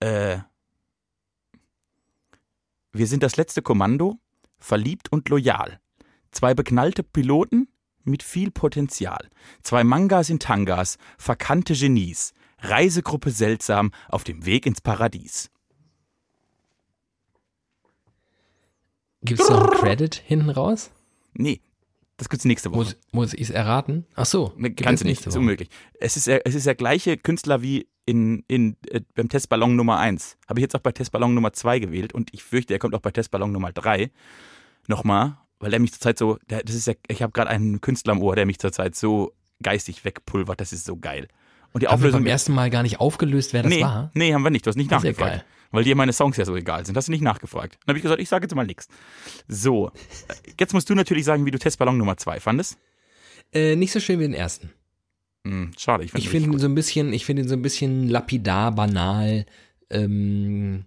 Äh, 0.00 0.38
wir 2.98 3.06
sind 3.06 3.22
das 3.22 3.36
letzte 3.36 3.62
Kommando, 3.62 4.18
verliebt 4.58 5.10
und 5.12 5.28
loyal. 5.28 5.80
Zwei 6.30 6.54
beknallte 6.54 7.02
Piloten 7.02 7.68
mit 8.04 8.22
viel 8.22 8.50
Potenzial. 8.50 9.28
Zwei 9.62 9.84
Mangas 9.84 10.30
in 10.30 10.38
Tangas, 10.38 10.98
verkannte 11.18 11.74
Genies. 11.74 12.32
Reisegruppe 12.58 13.30
seltsam 13.30 13.92
auf 14.08 14.24
dem 14.24 14.46
Weg 14.46 14.66
ins 14.66 14.80
Paradies. 14.80 15.50
Gibt 19.22 19.40
es 19.40 19.48
noch 19.48 19.62
einen 19.62 19.70
Credit 19.70 20.14
hinten 20.14 20.50
raus? 20.50 20.90
Nee, 21.34 21.60
das 22.16 22.28
gibt's 22.28 22.44
nächste 22.44 22.70
Woche. 22.70 22.78
Muss, 22.78 22.96
muss 23.12 23.34
ich 23.34 23.42
es 23.42 23.50
erraten? 23.50 24.06
Ach 24.14 24.26
so. 24.26 24.54
Kannst 24.76 25.02
du 25.02 25.06
nicht, 25.06 25.26
ist 25.26 25.36
unmöglich. 25.36 25.68
Es 26.00 26.16
ist, 26.16 26.26
der, 26.26 26.46
es 26.46 26.54
ist 26.54 26.66
der 26.66 26.74
gleiche 26.74 27.16
Künstler 27.16 27.62
wie 27.62 27.88
in, 28.06 28.44
in, 28.48 28.76
äh, 28.88 29.00
beim 29.14 29.28
Testballon 29.28 29.76
Nummer 29.76 29.98
1. 29.98 30.38
Habe 30.48 30.60
ich 30.60 30.62
jetzt 30.62 30.74
auch 30.74 30.80
bei 30.80 30.92
Testballon 30.92 31.34
Nummer 31.34 31.52
2 31.52 31.80
gewählt 31.80 32.14
und 32.14 32.32
ich 32.32 32.42
fürchte, 32.42 32.72
er 32.72 32.78
kommt 32.78 32.94
auch 32.94 33.00
bei 33.00 33.10
Testballon 33.10 33.52
Nummer 33.52 33.72
3 33.72 34.10
nochmal, 34.86 35.36
weil 35.58 35.72
er 35.72 35.80
mich 35.80 35.92
zurzeit 35.92 36.18
so, 36.18 36.38
der, 36.48 36.62
das 36.62 36.74
ist 36.74 36.86
ja, 36.86 36.94
ich 37.08 37.22
habe 37.22 37.32
gerade 37.32 37.50
einen 37.50 37.80
Künstler 37.80 38.12
am 38.12 38.22
Ohr, 38.22 38.36
der 38.36 38.46
mich 38.46 38.58
zurzeit 38.58 38.94
so 38.94 39.32
geistig 39.62 40.04
wegpulvert, 40.04 40.60
das 40.60 40.72
ist 40.72 40.84
so 40.84 40.96
geil. 40.96 41.28
Und 41.72 41.82
die 41.82 41.88
Haben 41.88 41.94
wir 42.00 42.06
Auflösung 42.06 42.20
beim 42.22 42.28
ersten 42.28 42.54
Mal 42.54 42.70
gar 42.70 42.82
nicht 42.82 43.00
aufgelöst, 43.00 43.52
wer 43.52 43.62
das 43.62 43.70
nee, 43.70 43.82
war? 43.82 44.10
nee, 44.14 44.32
haben 44.32 44.42
wir 44.42 44.50
nicht, 44.50 44.64
du 44.64 44.68
hast 44.68 44.76
nicht 44.76 44.90
Das 44.90 45.02
ist 45.02 45.04
ja 45.04 45.10
nachgefragt. 45.10 45.32
geil. 45.40 45.44
Weil 45.70 45.84
dir 45.84 45.96
meine 45.96 46.12
Songs 46.12 46.36
ja 46.36 46.44
so 46.44 46.56
egal 46.56 46.86
sind. 46.86 46.96
Hast 46.96 47.08
du 47.08 47.12
nicht 47.12 47.22
nachgefragt. 47.22 47.78
Dann 47.80 47.92
habe 47.92 47.98
ich 47.98 48.02
gesagt, 48.02 48.20
ich 48.20 48.28
sage 48.28 48.44
jetzt 48.44 48.54
mal 48.54 48.66
nichts. 48.66 48.88
So, 49.48 49.90
jetzt 50.58 50.72
musst 50.72 50.88
du 50.88 50.94
natürlich 50.94 51.24
sagen, 51.24 51.44
wie 51.46 51.50
du 51.50 51.58
Testballon 51.58 51.98
Nummer 51.98 52.16
2 52.16 52.40
fandest. 52.40 52.78
Äh, 53.52 53.76
nicht 53.76 53.92
so 53.92 54.00
schön 54.00 54.18
wie 54.18 54.24
den 54.24 54.34
ersten. 54.34 54.70
Hm, 55.46 55.72
schade, 55.78 56.04
ich, 56.04 56.14
Ich 56.14 56.28
finde 56.28 56.50
ihn 56.50 56.58
so 56.58 56.66
ein 56.66 56.74
bisschen, 56.74 57.12
ich 57.12 57.24
finde 57.24 57.42
ihn 57.42 57.48
so 57.48 57.54
ein 57.54 57.62
bisschen 57.62 58.08
lapidar, 58.08 58.72
banal. 58.72 59.46
Ähm, 59.90 60.86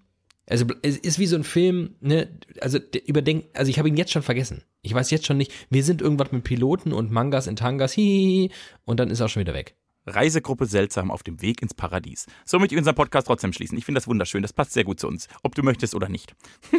also 0.50 0.66
es 0.82 0.98
ist 0.98 1.20
wie 1.20 1.28
so 1.28 1.36
ein 1.36 1.44
Film, 1.44 1.96
ne? 2.02 2.28
Also 2.60 2.80
überdenk, 3.06 3.46
also 3.54 3.70
ich 3.70 3.78
habe 3.78 3.88
ihn 3.88 3.98
jetzt 3.98 4.12
schon 4.12 4.24
vergessen. 4.24 4.64
Ich 4.82 4.94
weiß 4.94 5.12
jetzt 5.12 5.28
schon 5.28 5.38
nicht. 5.38 5.54
Wir 5.70 5.84
sind 5.84 6.02
irgendwas 6.02 6.32
mit 6.32 6.44
Piloten 6.44 6.92
und 6.92 7.12
Mangas 7.12 7.48
in 7.48 7.56
Tangas, 7.56 7.94
hihihi, 7.94 8.52
und 8.84 9.00
dann 9.00 9.12
ist 9.12 9.20
er 9.20 9.28
auch 9.28 9.30
schon 9.30 9.42
wieder 9.42 9.54
weg. 9.54 9.76
Reisegruppe 10.16 10.66
Seltsam 10.66 11.12
auf 11.12 11.24
dem 11.24 11.42
Weg 11.42 11.62
ins 11.62 11.74
Paradies. 11.74 12.26
So 12.46 12.60
möchte 12.60 12.76
ich 12.76 12.80
unseren 12.80 12.96
Podcast 12.96 13.28
trotzdem 13.28 13.54
schließen. 13.54 13.78
Ich 13.78 13.86
finde 13.86 14.00
das 14.00 14.08
wunderschön. 14.08 14.42
Das 14.42 14.54
passt 14.54 14.74
sehr 14.74 14.84
gut 14.84 15.00
zu 15.00 15.08
uns. 15.08 15.28
Ob 15.44 15.56
du 15.56 15.64
möchtest 15.64 15.96
oder 15.96 16.10
nicht. 16.10 16.36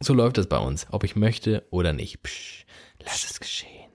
So 0.00 0.12
läuft 0.12 0.36
es 0.36 0.46
bei 0.46 0.58
uns, 0.58 0.86
ob 0.90 1.04
ich 1.04 1.16
möchte 1.16 1.66
oder 1.70 1.94
nicht. 1.94 2.22
Psch, 2.22 2.66
lass 3.02 3.24
es 3.24 3.40
geschehen. 3.40 3.90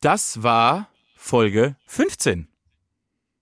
Das 0.00 0.42
war 0.42 0.88
Folge 1.16 1.76
15. 1.86 2.48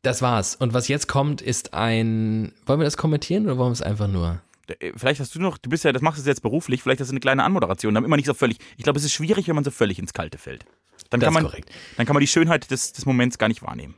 Das 0.03 0.21
war's. 0.21 0.57
Und 0.57 0.75
was 0.75 0.89
jetzt 0.89 1.07
kommt, 1.07 1.41
ist 1.41 1.75
ein. 1.75 2.53
Wollen 2.67 2.81
wir 2.81 2.85
das 2.85 2.97
kommentieren 2.97 3.45
oder 3.45 3.57
wollen 3.57 3.71
wir 3.71 3.75
es 3.75 3.83
einfach 3.83 4.09
nur? 4.09 4.43
Äh, 4.67 4.93
Vielleicht 4.97 5.21
hast 5.21 5.35
du 5.35 5.41
noch, 5.41 5.59
du 5.59 5.71
bist 5.71 5.85
ja, 5.85 5.93
das 5.93 6.03
machst 6.03 6.25
du 6.25 6.29
jetzt 6.29 6.43
beruflich, 6.43 6.83
vielleicht 6.83 7.01
hast 7.01 7.09
du 7.09 7.13
eine 7.13 7.21
kleine 7.21 7.45
Anmoderation, 7.45 7.95
dann 7.95 8.05
immer 8.05 8.17
nicht 8.17 8.27
so 8.27 8.35
völlig. 8.35 8.59
Ich 8.77 8.85
glaube, 8.85 8.99
es 8.99 9.05
ist 9.05 9.13
schwierig, 9.13 9.47
wenn 9.49 9.55
man 9.55 9.65
so 9.65 9.71
völlig 9.71 9.99
ins 9.99 10.13
Kalte 10.13 10.39
fällt. 10.39 10.65
Dann, 11.11 11.21
Das 11.21 11.29
kann 11.29 11.35
man, 11.35 11.45
korrekt. 11.45 11.71
dann 11.97 12.07
kann 12.07 12.15
man 12.15 12.21
die 12.21 12.27
Schönheit 12.27 12.71
des, 12.71 12.93
des 12.93 13.07
Moments 13.07 13.39
gar 13.39 13.49
nicht 13.49 13.63
wahrnehmen. 13.63 13.95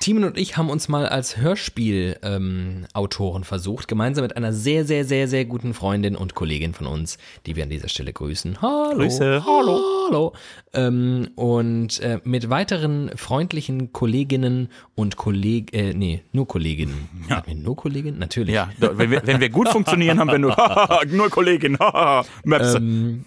Timon 0.00 0.24
und 0.24 0.36
ich 0.36 0.56
haben 0.58 0.68
uns 0.68 0.88
mal 0.88 1.06
als 1.06 1.38
Hörspiel-Autoren 1.38 3.44
versucht, 3.44 3.88
gemeinsam 3.88 4.22
mit 4.24 4.36
einer 4.36 4.52
sehr, 4.52 4.84
sehr, 4.84 5.06
sehr, 5.06 5.28
sehr 5.28 5.46
guten 5.46 5.72
Freundin 5.72 6.14
und 6.16 6.34
Kollegin 6.34 6.74
von 6.74 6.86
uns, 6.86 7.16
die 7.46 7.56
wir 7.56 7.62
an 7.62 7.70
dieser 7.70 7.88
Stelle 7.88 8.12
grüßen. 8.12 8.60
Hallo. 8.60 8.98
Grüße. 8.98 9.42
Hallo. 9.46 9.80
Hallo. 10.08 10.32
Ähm, 10.74 11.30
und 11.36 12.00
äh, 12.00 12.18
mit 12.24 12.50
weiteren 12.50 13.12
freundlichen 13.16 13.92
Kolleginnen 13.92 14.68
und 14.94 15.16
Kollegen, 15.16 15.68
äh, 15.74 15.94
nee, 15.94 16.22
nur 16.32 16.46
Kolleginnen. 16.48 17.08
Ja. 17.30 17.36
Hatten 17.36 17.52
wir 17.52 17.54
nur 17.54 17.76
Kolleginnen? 17.76 18.18
Natürlich. 18.18 18.54
Ja, 18.54 18.70
wenn 18.76 19.10
wir, 19.10 19.26
wenn 19.26 19.40
wir 19.40 19.48
gut 19.48 19.70
funktionieren, 19.70 20.20
haben 20.20 20.30
wir 20.30 20.38
nur, 20.38 20.54
nur 21.06 21.30
Kollegin, 21.30 21.78
Möpse. 22.44 22.76
Ähm, 22.76 23.24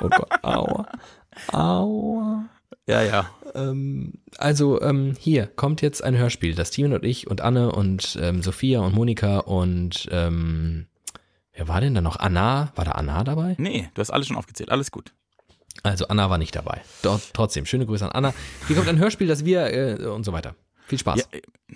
oh 0.00 0.08
Gott, 0.08 0.44
aua. 0.44 0.86
Aua. 1.52 2.48
ja, 2.86 3.02
ja. 3.02 3.30
ähm, 3.54 4.14
also 4.38 4.80
ähm, 4.80 5.14
hier 5.18 5.46
kommt 5.46 5.82
jetzt 5.82 6.02
ein 6.02 6.16
Hörspiel, 6.16 6.54
das 6.54 6.68
Steven 6.68 6.92
und 6.92 7.04
ich 7.04 7.26
und 7.28 7.40
Anne 7.40 7.72
und 7.72 8.18
ähm, 8.20 8.42
Sophia 8.42 8.80
und 8.80 8.94
Monika 8.94 9.38
und 9.38 10.08
ähm, 10.10 10.86
wer 11.52 11.68
war 11.68 11.80
denn 11.80 11.94
da 11.94 12.00
noch? 12.00 12.16
Anna? 12.16 12.72
War 12.74 12.84
da 12.84 12.92
Anna 12.92 13.24
dabei? 13.24 13.54
Nee, 13.58 13.90
du 13.94 14.00
hast 14.00 14.10
alles 14.10 14.28
schon 14.28 14.36
aufgezählt. 14.36 14.70
Alles 14.70 14.90
gut. 14.90 15.12
Also 15.82 16.08
Anna 16.08 16.30
war 16.30 16.38
nicht 16.38 16.54
dabei. 16.56 16.82
Doch, 17.02 17.20
trotzdem, 17.32 17.66
schöne 17.66 17.86
Grüße 17.86 18.04
an 18.04 18.12
Anna. 18.12 18.34
Hier 18.66 18.76
kommt 18.76 18.88
ein 18.88 18.98
Hörspiel, 18.98 19.26
das 19.26 19.44
wir 19.44 19.72
äh, 19.72 20.06
und 20.06 20.24
so 20.24 20.32
weiter. 20.32 20.56
Viel 20.86 20.98
Spaß. 20.98 21.28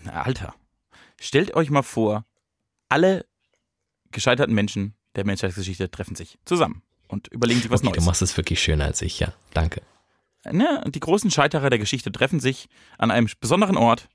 Ja, 0.04 0.12
äh, 0.12 0.16
Alter, 0.16 0.54
stellt 1.20 1.54
euch 1.54 1.70
mal 1.70 1.82
vor, 1.82 2.24
alle 2.88 3.26
gescheiterten 4.10 4.54
Menschen 4.54 4.94
der 5.16 5.26
Menschheitsgeschichte 5.26 5.90
treffen 5.90 6.14
sich 6.14 6.38
zusammen 6.44 6.82
und 7.10 7.28
überlegen 7.28 7.60
sich 7.60 7.70
was 7.70 7.80
okay, 7.80 7.90
Neues. 7.90 7.98
du 7.98 8.04
machst 8.04 8.22
es 8.22 8.36
wirklich 8.36 8.62
schöner 8.62 8.84
als 8.86 9.02
ich, 9.02 9.20
ja. 9.20 9.32
Danke. 9.52 9.82
Ne, 10.50 10.82
die 10.88 11.00
großen 11.00 11.30
Scheiterer 11.30 11.68
der 11.68 11.78
Geschichte 11.78 12.10
treffen 12.10 12.40
sich 12.40 12.68
an 12.96 13.10
einem 13.10 13.28
besonderen 13.40 13.76
Ort 13.76 14.08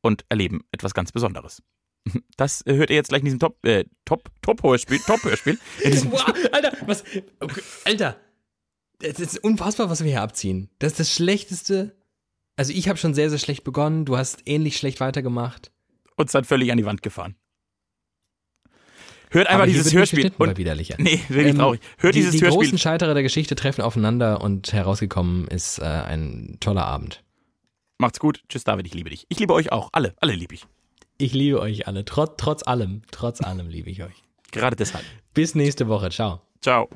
und 0.00 0.24
erleben 0.28 0.64
etwas 0.72 0.94
ganz 0.94 1.12
Besonderes. 1.12 1.62
Das 2.36 2.64
hört 2.66 2.90
ihr 2.90 2.96
jetzt 2.96 3.10
gleich 3.10 3.20
in 3.20 3.26
diesem 3.26 3.38
Top, 3.38 3.64
äh, 3.64 3.84
Top, 4.04 4.28
Top-Hörspiel. 4.42 4.98
In 5.82 5.90
diesem 5.92 6.10
Wow, 6.10 6.24
Alter, 6.50 6.72
was? 6.86 7.04
Okay, 7.38 7.62
Alter, 7.84 8.16
es 9.00 9.20
ist 9.20 9.38
unfassbar, 9.38 9.88
was 9.88 10.02
wir 10.02 10.10
hier 10.10 10.22
abziehen. 10.22 10.68
Das 10.80 10.92
ist 10.92 11.00
das 11.00 11.12
Schlechteste. 11.14 11.94
Also 12.56 12.72
ich 12.72 12.88
habe 12.88 12.98
schon 12.98 13.14
sehr, 13.14 13.30
sehr 13.30 13.38
schlecht 13.38 13.62
begonnen. 13.62 14.04
Du 14.04 14.16
hast 14.16 14.42
ähnlich 14.46 14.76
schlecht 14.76 14.98
weitergemacht. 14.98 15.70
uns 16.16 16.32
dann 16.32 16.44
völlig 16.44 16.72
an 16.72 16.78
die 16.78 16.84
Wand 16.84 17.02
gefahren. 17.02 17.36
Hört 19.32 19.48
einfach 19.48 19.66
dieses 19.66 19.92
Hörspiel. 19.92 20.30
bei 20.36 20.48
Und, 20.48 20.56
Widerlicher. 20.58 20.94
nee, 20.98 21.20
wirklich 21.28 21.48
Ähm, 21.54 21.58
traurig. 21.58 21.80
Hört 21.98 22.14
die, 22.14 22.20
dieses 22.20 22.32
die 22.32 22.40
Hörspiel. 22.42 22.62
großen 22.64 22.78
Scheiterer 22.78 23.14
der 23.14 23.22
Geschichte 23.22 23.54
treffen 23.54 23.82
aufeinander 23.82 24.40
und 24.40 24.72
herausgekommen 24.72 25.48
ist 25.48 25.78
äh, 25.78 25.84
ein 25.84 26.56
toller 26.60 26.84
Abend. 26.86 27.22
Macht's 27.98 28.18
gut. 28.20 28.42
Tschüss, 28.48 28.64
David, 28.64 28.86
ich 28.86 28.94
liebe 28.94 29.10
dich. 29.10 29.26
Ich 29.28 29.38
liebe 29.38 29.52
euch 29.54 29.72
auch. 29.72 29.88
Alle, 29.92 30.14
alle 30.20 30.34
liebe 30.34 30.54
ich. 30.54 30.64
Ich 31.18 31.32
liebe 31.34 31.60
euch 31.60 31.86
alle. 31.86 32.04
Trotz, 32.04 32.32
trotz 32.36 32.62
allem, 32.66 33.02
trotz 33.10 33.40
allem 33.40 33.68
liebe 33.68 33.90
ich 33.90 34.02
euch. 34.02 34.14
Gerade 34.50 34.76
deshalb. 34.76 35.04
Bis 35.34 35.54
nächste 35.54 35.88
Woche. 35.88 36.10
Ciao. 36.10 36.40
Ciao. 36.60 36.88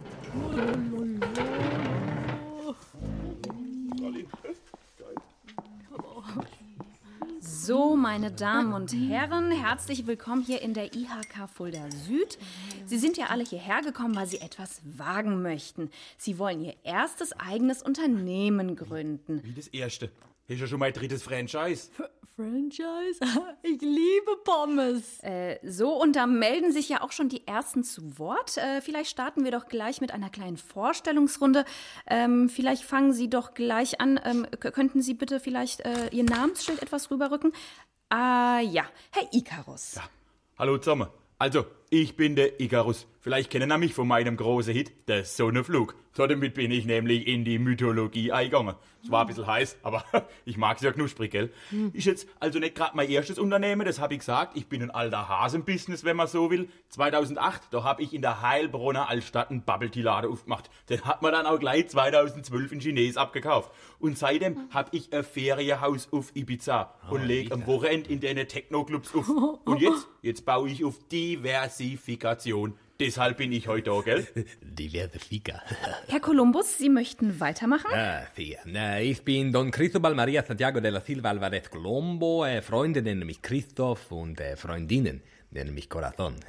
So, 7.67 7.97
meine 7.97 8.31
Damen 8.31 8.73
und 8.73 8.93
Herren, 8.93 9.51
herzlich 9.51 10.07
willkommen 10.07 10.41
hier 10.41 10.63
in 10.63 10.73
der 10.73 10.95
IHK 10.95 11.51
Fulda 11.53 11.91
Süd. 11.91 12.39
Sie 12.85 12.97
sind 12.97 13.17
ja 13.17 13.27
alle 13.27 13.43
hierher 13.43 13.83
gekommen, 13.83 14.15
weil 14.15 14.29
Sie 14.29 14.41
etwas 14.41 14.83
wagen 14.85 15.43
möchten. 15.43 15.91
Sie 16.17 16.39
wollen 16.39 16.63
Ihr 16.63 16.75
erstes 16.85 17.33
eigenes 17.33 17.83
Unternehmen 17.83 18.77
gründen. 18.77 19.43
Wie 19.43 19.53
das 19.53 19.67
erste. 19.67 20.13
Hier 20.47 20.55
ist 20.55 20.61
ja 20.61 20.69
schon 20.69 20.79
mein 20.79 20.93
drittes 20.93 21.25
Franchise. 21.25 21.91
Franchise? 22.37 23.19
Ich 23.63 23.81
liebe 23.81 24.37
Pommes. 24.45 25.19
Äh, 25.25 25.59
so, 25.65 26.01
und 26.01 26.15
da 26.15 26.27
melden 26.27 26.71
sich 26.71 26.89
ja 26.89 27.03
auch 27.03 27.11
schon 27.11 27.29
die 27.29 27.45
Ersten 27.49 27.83
zu 27.83 28.17
Wort. 28.19 28.57
Äh, 28.57 28.81
vielleicht 28.81 29.11
starten 29.11 29.43
wir 29.43 29.51
doch 29.51 29.67
gleich 29.67 30.01
mit 30.01 30.13
einer 30.13 30.31
kleinen 30.31 30.57
Vorstellungsrunde. 30.57 31.65
Ähm, 32.07 32.49
vielleicht 32.49 32.85
fangen 32.85 33.13
Sie 33.13 33.29
doch 33.29 33.55
gleich 33.55 34.01
an. 34.01 34.21
Ähm, 34.23 34.47
könnten 34.61 35.03
Sie 35.03 35.15
bitte 35.15 35.41
vielleicht 35.41 35.81
äh, 35.81 36.11
Ihr 36.13 36.23
Namensschild 36.23 36.81
etwas 36.81 37.11
rüberrücken? 37.11 37.53
Ah, 38.09 38.61
ja, 38.61 38.85
Herr 39.11 39.29
Icarus. 39.33 39.99
Hallo 40.59 40.79
zusammen. 40.79 41.09
Also, 41.39 41.67
ich 41.91 42.17
bin 42.17 42.37
der 42.37 42.61
Icarus. 42.61 43.07
Vielleicht 43.21 43.51
kennen 43.51 43.71
Sie 43.71 43.79
mich 43.79 43.95
von 43.95 44.07
meinem 44.07 44.37
großen 44.37 44.73
Hit, 44.73 44.93
der 45.09 45.25
Sonnenflug. 45.25 45.97
Damit 46.15 46.55
bin 46.55 46.71
ich 46.71 46.87
nämlich 46.87 47.27
in 47.27 47.45
die 47.45 47.59
Mythologie 47.59 48.33
eingegangen. 48.33 48.75
Es 49.03 49.11
war 49.11 49.21
ein 49.21 49.27
bisschen 49.27 49.47
heiß, 49.47 49.77
aber 49.83 50.05
ich 50.45 50.57
mag's 50.57 50.81
ja 50.81 50.91
knusprig, 50.91 51.31
gell? 51.31 51.53
Ist 51.93 52.07
jetzt 52.07 52.27
also 52.41 52.59
nicht 52.59 52.75
gerade 52.75 52.97
mein 52.97 53.11
erstes 53.11 53.39
Unternehmen, 53.39 53.85
das 53.85 54.01
habe 54.01 54.15
ich 54.15 54.21
gesagt. 54.21 54.57
Ich 54.57 54.67
bin 54.69 54.83
ein 54.83 54.91
alter 54.91 55.29
Hase 55.29 55.59
im 55.59 55.65
Business, 55.65 56.05
wenn 56.05 56.17
man 56.17 56.27
so 56.27 56.51
will. 56.51 56.69
2008, 56.89 57.63
da 57.71 57.85
habe 57.85 58.03
ich 58.03 58.15
in 58.15 58.23
der 58.23 58.41
Heilbronner 58.41 59.09
Altstadt 59.09 59.51
einen 59.51 59.63
Bubble 59.63 59.91
Tea 59.91 60.03
Laden 60.03 60.31
aufgemacht. 60.31 60.71
Den 60.89 61.05
hat 61.05 61.21
man 61.23 61.33
dann 61.33 61.47
auch 61.47 61.59
gleich 61.59 61.89
2012 61.89 62.73
in 62.73 62.81
Chines 62.81 63.17
abgekauft. 63.17 63.71
Und 63.99 64.17
seitdem 64.17 64.69
habe 64.71 64.89
ich 64.93 65.13
ein 65.13 65.25
Ferienhaus 65.25 66.09
auf 66.13 66.35
Ibiza 66.35 66.95
und 67.11 67.25
leg 67.25 67.53
am 67.53 67.67
Wochenende 67.67 68.11
in 68.11 68.21
den 68.21 68.37
Techno-Clubs 68.49 69.15
auf. 69.15 69.29
Und 69.65 69.81
jetzt, 69.81 70.09
jetzt 70.23 70.47
baue 70.47 70.69
ich 70.69 70.85
auf 70.85 70.97
Diversifikation. 71.77 72.75
Deshalb 72.99 73.37
bin 73.37 73.53
ich 73.53 73.69
heute 73.69 73.91
da, 73.91 74.01
gell? 74.01 74.27
Diverse 74.63 75.19
Fika. 75.19 75.63
Herr 76.09 76.21
Kolumbus, 76.21 76.79
Sie 76.79 76.89
möchten 76.89 77.41
weitermachen? 77.41 77.91
Ah, 77.93 78.23
sí. 78.35 78.57
Na, 78.65 79.01
ich 79.01 79.23
bin 79.23 79.53
Don 79.53 79.71
Cristobal 79.71 80.15
Maria 80.15 80.43
Santiago 80.43 80.81
de 80.81 80.91
la 80.91 81.01
Silva 81.01 81.31
Alvarez 81.31 81.69
Colombo. 81.69 82.47
Äh, 82.47 82.63
Freunde 82.63 83.03
nennen 83.03 83.27
mich 83.27 83.43
Christoph 83.43 84.11
und 84.11 84.41
äh, 84.41 84.57
Freundinnen 84.57 85.23
nennen 85.51 85.75
mich 85.75 85.89
Corazon. 85.89 86.37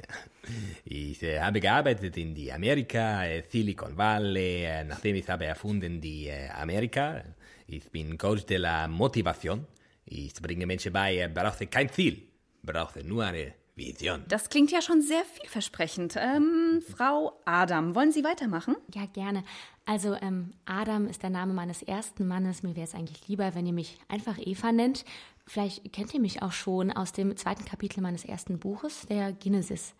Ich 0.86 1.22
äh, 1.22 1.40
habe 1.40 1.60
gearbeitet 1.60 2.16
in 2.16 2.34
die 2.34 2.50
Amerika, 2.50 3.22
äh, 3.26 3.42
Silicon 3.46 3.94
Valley, 3.98 4.64
äh, 4.64 4.82
nachdem 4.82 5.16
ich 5.16 5.28
habe 5.28 5.44
erfunden 5.44 6.00
die 6.00 6.28
äh, 6.28 6.48
Amerika. 6.48 7.22
Ich 7.66 7.90
bin 7.90 8.16
Coach 8.16 8.46
de 8.46 8.56
la 8.56 8.88
Motivation. 8.88 9.66
Ich 10.06 10.32
bringe 10.40 10.64
Menschen 10.64 10.90
bei, 10.90 11.18
äh, 11.18 11.28
brauche 11.28 11.66
kein 11.66 11.90
Ziel, 11.90 12.22
brauche 12.62 13.04
nur 13.04 13.26
eine 13.26 13.52
Vision. 13.78 14.24
Das 14.28 14.50
klingt 14.50 14.70
ja 14.70 14.82
schon 14.82 15.00
sehr 15.00 15.24
vielversprechend. 15.24 16.16
Ähm, 16.16 16.82
Frau 16.94 17.40
Adam, 17.44 17.94
wollen 17.94 18.12
Sie 18.12 18.24
weitermachen? 18.24 18.76
Ja, 18.94 19.06
gerne. 19.06 19.44
Also 19.86 20.14
ähm, 20.20 20.52
Adam 20.66 21.06
ist 21.06 21.22
der 21.22 21.30
Name 21.30 21.54
meines 21.54 21.82
ersten 21.82 22.26
Mannes. 22.26 22.62
Mir 22.62 22.76
wäre 22.76 22.86
es 22.86 22.94
eigentlich 22.94 23.26
lieber, 23.28 23.54
wenn 23.54 23.66
ihr 23.66 23.72
mich 23.72 23.98
einfach 24.08 24.36
Eva 24.38 24.72
nennt. 24.72 25.04
Vielleicht 25.46 25.90
kennt 25.94 26.12
ihr 26.12 26.20
mich 26.20 26.42
auch 26.42 26.52
schon 26.52 26.92
aus 26.92 27.12
dem 27.12 27.34
zweiten 27.38 27.64
Kapitel 27.64 28.02
meines 28.02 28.26
ersten 28.26 28.58
Buches, 28.58 29.06
der 29.08 29.32
Genesis. 29.32 29.94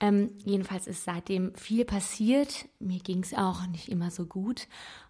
Ähm, 0.00 0.30
jedenfalls 0.46 0.86
ist 0.86 1.04
seitdem 1.04 1.54
viel 1.54 1.84
passiert. 1.84 2.66
Mir 2.78 3.00
ging 3.00 3.22
es 3.22 3.34
auch 3.34 3.66
nicht 3.66 3.90
immer 3.90 4.10
so 4.10 4.24
gut. 4.24 4.66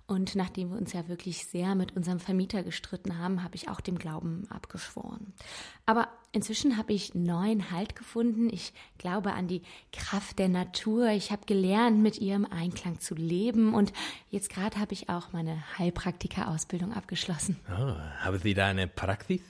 Und 0.09 0.35
nachdem 0.37 0.71
wir 0.71 0.79
uns 0.79 0.95
ja 0.95 1.07
wirklich 1.07 1.45
sehr 1.45 1.75
mit 1.75 1.95
unserem 1.95 2.19
Vermieter 2.19 2.63
gestritten 2.63 3.19
haben, 3.19 3.45
habe 3.45 3.57
ich 3.57 3.69
auch 3.69 3.83
dem 3.83 3.99
Glauben 3.99 4.47
abgeschworen. 4.49 5.35
Aber 5.85 6.09
inzwischen 6.33 6.79
habe 6.79 6.95
ich 6.95 7.15
neuen 7.15 7.71
Halt 7.71 7.95
gefunden. 7.95 8.49
Ich 8.51 8.73
glaube 8.97 9.35
an 9.35 9.49
die 9.49 9.61
Kraft 9.93 10.39
der 10.39 10.49
Natur. 10.49 11.09
Ich 11.11 11.31
habe 11.31 11.45
gelernt, 11.45 12.01
mit 12.01 12.19
ihr 12.19 12.37
im 12.37 12.51
Einklang 12.51 13.01
zu 13.01 13.15
leben. 13.15 13.75
Und 13.75 13.93
jetzt 14.31 14.49
gerade 14.49 14.79
habe 14.79 14.95
ich 14.95 15.11
auch 15.11 15.33
meine 15.33 15.63
Heilpraktika-Ausbildung 15.79 16.95
abgeschlossen. 16.95 17.59
Oh, 17.71 17.95
haben 18.21 18.39
Sie 18.39 18.55
da 18.55 18.69
eine 18.69 18.89
Praxis? 18.89 19.43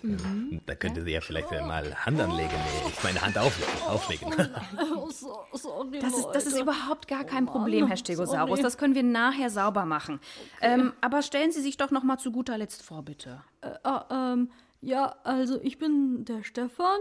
Da 0.66 0.74
könnte 0.74 1.04
Sie 1.04 1.10
ja 1.10 1.20
vielleicht 1.20 1.52
mal 1.52 1.94
Hand 2.04 2.20
anlegen. 2.20 2.50
Ich 2.88 3.04
meine 3.04 3.20
Hand 3.22 3.38
auflegen. 3.38 3.82
auflegen. 3.86 4.28
Oh, 4.96 5.10
so, 5.10 5.38
sorry, 5.52 6.00
Das 6.00 6.16
ist, 6.16 6.26
das 6.32 6.46
ist 6.46 6.58
überhaupt 6.58 7.08
gar 7.08 7.24
kein 7.24 7.46
Problem, 7.46 7.86
Herr 7.86 7.96
Stegosaurus. 7.96 8.60
Das 8.60 8.76
können 8.76 8.94
wir 8.94 9.02
nachher 9.02 9.50
sauber 9.50 9.84
machen. 9.84 10.20
Ähm, 10.60 10.92
aber 11.00 11.22
stellen 11.22 11.52
Sie 11.52 11.60
sich 11.60 11.76
doch 11.76 11.90
noch 11.90 12.02
mal 12.02 12.18
zu 12.18 12.32
guter 12.32 12.58
Letzt 12.58 12.82
vor, 12.82 13.02
bitte. 13.02 13.42
Ah, 13.82 14.32
ähm, 14.32 14.50
ja, 14.80 15.14
also 15.24 15.60
ich 15.62 15.78
bin 15.78 16.24
der 16.24 16.44
Stefan. 16.44 16.98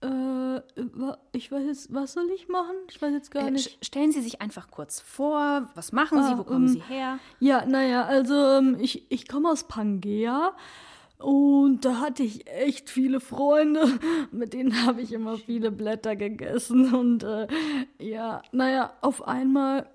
Äh, 0.00 0.60
ich 1.32 1.50
weiß 1.50 1.64
jetzt, 1.66 1.92
was 1.92 2.12
soll 2.12 2.30
ich 2.34 2.48
machen? 2.48 2.76
Ich 2.88 3.02
weiß 3.02 3.12
jetzt 3.12 3.30
gar 3.32 3.46
Äh, 3.48 3.50
nicht. 3.50 3.84
stellen 3.84 4.12
Sie 4.12 4.20
sich 4.20 4.40
einfach 4.40 4.70
kurz 4.70 5.00
vor. 5.00 5.68
Was 5.74 5.90
machen 5.92 6.22
Sie? 6.22 6.32
Ah, 6.34 6.38
Wo 6.38 6.44
kommen 6.44 6.66
ähm, 6.68 6.72
Sie 6.72 6.82
her? 6.82 7.18
Ja, 7.40 7.64
naja, 7.66 8.04
also 8.04 8.34
ähm, 8.34 8.76
ich, 8.80 9.10
ich 9.10 9.26
komme 9.26 9.50
aus 9.50 9.64
Pangea 9.64 10.54
und 11.18 11.84
da 11.84 11.98
hatte 11.98 12.22
ich 12.22 12.46
echt 12.48 12.90
viele 12.90 13.18
Freunde, 13.18 13.98
mit 14.30 14.52
denen 14.52 14.86
habe 14.86 15.00
ich 15.02 15.12
immer 15.12 15.36
viele 15.36 15.72
Blätter 15.72 16.14
gegessen 16.14 16.94
und 16.94 17.24
äh, 17.24 17.48
ja, 17.98 18.42
naja, 18.52 18.92
auf 19.00 19.26
einmal, 19.26 19.88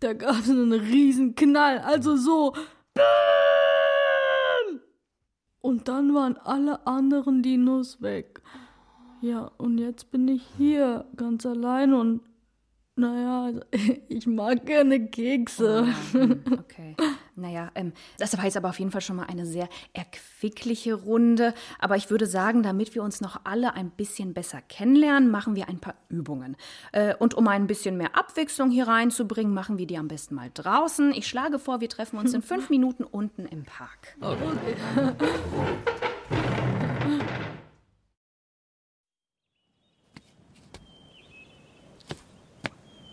da 0.00 0.12
gab 0.12 0.40
es 0.40 0.50
einen 0.50 0.72
riesen 0.72 1.34
Knall, 1.34 1.78
also 1.78 2.16
so. 2.16 2.54
Und 5.60 5.88
dann 5.88 6.14
waren 6.14 6.36
alle 6.38 6.86
anderen 6.86 7.42
Dinos 7.42 8.00
weg. 8.00 8.40
Ja, 9.20 9.50
und 9.58 9.78
jetzt 9.78 10.10
bin 10.10 10.28
ich 10.28 10.42
hier 10.56 11.04
ganz 11.16 11.44
allein 11.44 11.92
und 11.92 12.20
naja, 12.96 13.60
ich 14.08 14.26
mag 14.26 14.64
gerne 14.66 15.06
Kekse. 15.08 15.86
Hm, 16.12 16.42
Okay. 16.60 16.96
Naja, 17.38 17.70
ähm, 17.74 17.92
das 18.18 18.36
war 18.36 18.44
jetzt 18.44 18.56
aber 18.56 18.68
auf 18.68 18.78
jeden 18.78 18.90
Fall 18.90 19.00
schon 19.00 19.16
mal 19.16 19.26
eine 19.26 19.46
sehr 19.46 19.68
erquickliche 19.92 20.94
Runde. 20.94 21.54
Aber 21.78 21.96
ich 21.96 22.10
würde 22.10 22.26
sagen, 22.26 22.62
damit 22.62 22.94
wir 22.94 23.02
uns 23.02 23.20
noch 23.20 23.40
alle 23.44 23.74
ein 23.74 23.90
bisschen 23.90 24.34
besser 24.34 24.60
kennenlernen, 24.60 25.30
machen 25.30 25.56
wir 25.56 25.68
ein 25.68 25.78
paar 25.78 25.94
Übungen. 26.08 26.56
Äh, 26.92 27.14
und 27.16 27.34
um 27.34 27.48
ein 27.48 27.66
bisschen 27.66 27.96
mehr 27.96 28.16
Abwechslung 28.16 28.70
hier 28.70 28.88
reinzubringen, 28.88 29.54
machen 29.54 29.78
wir 29.78 29.86
die 29.86 29.98
am 29.98 30.08
besten 30.08 30.34
mal 30.34 30.50
draußen. 30.52 31.12
Ich 31.12 31.26
schlage 31.26 31.58
vor, 31.58 31.80
wir 31.80 31.88
treffen 31.88 32.18
uns 32.18 32.34
in 32.34 32.42
fünf 32.42 32.70
Minuten 32.78 33.04
unten 33.04 33.46
im 33.46 33.64
Park. 33.64 34.16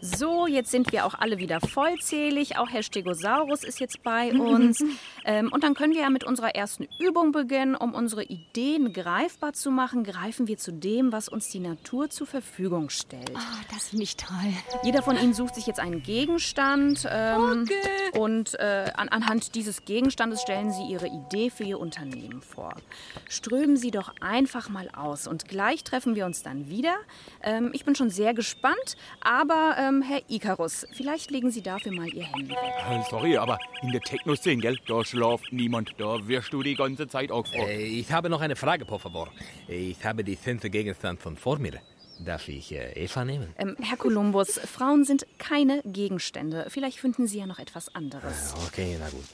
So, 0.06 0.46
jetzt 0.46 0.70
sind 0.70 0.92
wir 0.92 1.06
auch 1.06 1.16
alle 1.16 1.40
wieder 1.40 1.60
vollzählig. 1.60 2.58
Auch 2.58 2.70
Herr 2.70 2.84
Stegosaurus 2.84 3.64
ist 3.64 3.80
jetzt 3.80 4.04
bei 4.04 4.32
uns. 4.40 4.84
Ähm, 5.26 5.52
und 5.52 5.64
dann 5.64 5.74
können 5.74 5.94
wir 5.94 6.02
ja 6.02 6.10
mit 6.12 6.24
unserer 6.24 6.54
ersten 6.54 6.88
Übung 7.00 7.32
beginnen. 7.32 7.76
Um 7.76 7.96
unsere 7.96 8.24
Ideen 8.24 8.94
greifbar 8.94 9.54
zu 9.54 9.72
machen, 9.72 10.04
greifen 10.04 10.48
wir 10.48 10.58
zu 10.58 10.72
dem, 10.72 11.12
was 11.12 11.28
uns 11.28 11.50
die 11.50 11.60
Natur 11.60 12.10
zur 12.12 12.28
Verfügung 12.28 12.90
stellt. 12.92 13.32
Oh, 13.34 13.74
das 13.74 13.90
finde 13.90 14.04
ich 14.04 14.16
toll. 14.16 14.36
Jeder 14.84 15.02
von 15.02 15.18
Ihnen 15.18 15.34
sucht 15.34 15.56
sich 15.56 15.66
jetzt 15.66 15.80
einen 15.80 16.04
Gegenstand. 16.04 17.08
Ähm, 17.10 17.68
Und 18.14 18.54
äh, 18.60 18.92
an, 18.96 19.10
anhand 19.10 19.56
dieses 19.56 19.86
Gegenstandes 19.86 20.42
stellen 20.42 20.72
Sie 20.72 20.84
Ihre 20.84 21.08
Idee 21.08 21.50
für 21.50 21.64
Ihr 21.64 21.80
Unternehmen 21.80 22.42
vor. 22.42 22.76
Strömen 23.28 23.76
Sie 23.76 23.90
doch 23.90 24.14
einfach 24.22 24.70
mal 24.70 24.88
aus 24.96 25.26
und 25.28 25.48
gleich 25.48 25.84
treffen 25.84 26.16
wir 26.16 26.26
uns 26.28 26.44
dann 26.44 26.70
wieder. 26.70 26.96
Ähm, 27.42 27.72
ich 27.74 27.86
bin 27.86 27.96
schon 27.96 28.10
sehr 28.12 28.34
gespannt, 28.36 28.96
aber 29.22 29.76
ähm, 29.96 30.02
Herr 30.02 30.22
Icarus, 30.28 30.86
vielleicht 30.94 31.32
legen 31.32 31.52
Sie 31.52 31.62
dafür 31.62 31.92
mal 31.92 32.08
Ihr 32.08 32.24
Handy 32.24 32.52
weg. 32.52 32.58
Äh, 32.90 33.02
Sorry, 33.10 33.38
aber 33.38 33.58
in 33.82 33.92
der 33.92 34.02
Techno-Szene, 34.02 34.62
gell, 34.62 34.78
da 34.88 35.04
schlaft 35.04 35.52
niemand. 35.52 35.94
Da 35.98 36.28
wirst 36.28 36.54
du 36.54 36.64
die 36.64 36.76
ganze 36.76 37.08
Zeit 37.08 37.32
auch 37.32 37.44
gefragt. 37.44 37.70
Äh, 37.70 37.84
ich 37.84 38.12
habe 38.12 38.30
noch 38.30 38.42
eine 38.42 38.56
Frage, 38.56 38.86
por 38.86 39.00
favor. 39.00 39.30
Ich 39.68 40.04
habe 40.04 40.24
die 40.24 40.36
Sense-Gegenstand 40.36 41.22
von 41.22 41.38
vor 41.38 41.60
mir. 41.60 41.82
Darf 42.20 42.48
ich 42.48 42.72
äh, 42.72 42.94
Eva 42.94 43.26
nehmen? 43.26 43.54
Ähm, 43.58 43.76
Herr 43.82 43.98
Kolumbus, 43.98 44.60
Frauen 44.60 45.04
sind 45.04 45.26
keine 45.38 45.82
Gegenstände. 45.84 46.68
Vielleicht 46.70 47.00
finden 47.00 47.28
Sie 47.28 47.40
ja 47.40 47.46
noch 47.46 47.60
etwas 47.60 47.94
anderes. 47.94 48.54
Okay, 48.68 48.98
na 49.00 49.10
gut. 49.10 49.26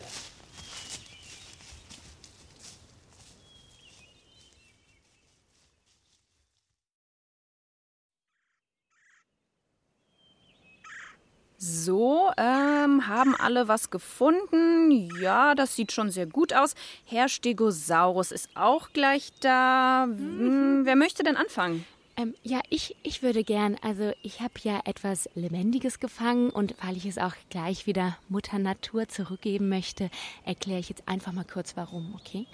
So, 11.64 12.32
ähm, 12.38 13.08
haben 13.22 13.35
alle 13.35 13.68
was 13.68 13.91
gefunden? 13.91 15.10
Ja, 15.22 15.53
das 15.53 15.76
sieht 15.76 15.91
schon 15.91 16.10
sehr 16.10 16.26
gut 16.26 16.53
aus. 16.53 16.73
Herr 17.06 17.30
Stegosaurus 17.30 18.31
ist 18.31 18.49
auch 18.56 18.89
gleich 18.93 19.31
da. 19.41 20.06
Hm, 20.06 20.81
wer 20.85 20.95
möchte 20.95 21.22
denn 21.22 21.38
anfangen? 21.38 21.85
Ähm, 22.18 22.34
ja, 22.41 22.61
ich, 22.69 22.95
ich 23.03 23.22
würde 23.22 23.43
gern, 23.43 23.77
also 23.84 24.11
ich 24.23 24.41
habe 24.41 24.53
ja 24.64 24.80
etwas 24.85 25.30
Lebendiges 25.35 25.99
gefangen 25.99 26.49
und 26.49 26.73
weil 26.84 26.98
ich 26.98 27.06
es 27.06 27.19
auch 27.19 27.35
gleich 27.52 27.85
wieder 27.85 28.18
Mutter 28.27 28.57
Natur 28.57 29.07
zurückgeben 29.07 29.69
möchte, 29.69 30.10
erkläre 30.43 30.80
ich 30.80 30.89
jetzt 30.89 31.07
einfach 31.07 31.31
mal 31.31 31.45
kurz 31.45 31.77
warum, 31.77 32.15
okay? 32.19 32.48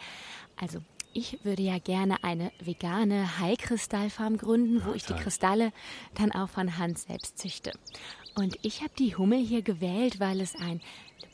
Also, 0.58 0.80
ich 1.18 1.44
würde 1.44 1.64
ja 1.64 1.80
gerne 1.80 2.24
eine 2.24 2.52
vegane 2.60 3.40
Heilkristallfarm 3.40 4.38
gründen, 4.38 4.86
wo 4.86 4.94
ich 4.94 5.04
die 5.04 5.16
Kristalle 5.16 5.72
dann 6.14 6.32
auch 6.32 6.48
von 6.48 6.78
Hand 6.78 7.00
selbst 7.00 7.40
züchte. 7.40 7.72
Und 8.36 8.60
ich 8.62 8.82
habe 8.82 8.92
die 9.00 9.16
Hummel 9.16 9.40
hier 9.40 9.64
gewählt, 9.64 10.20
weil 10.20 10.42
es 10.42 10.54
ein 10.54 10.80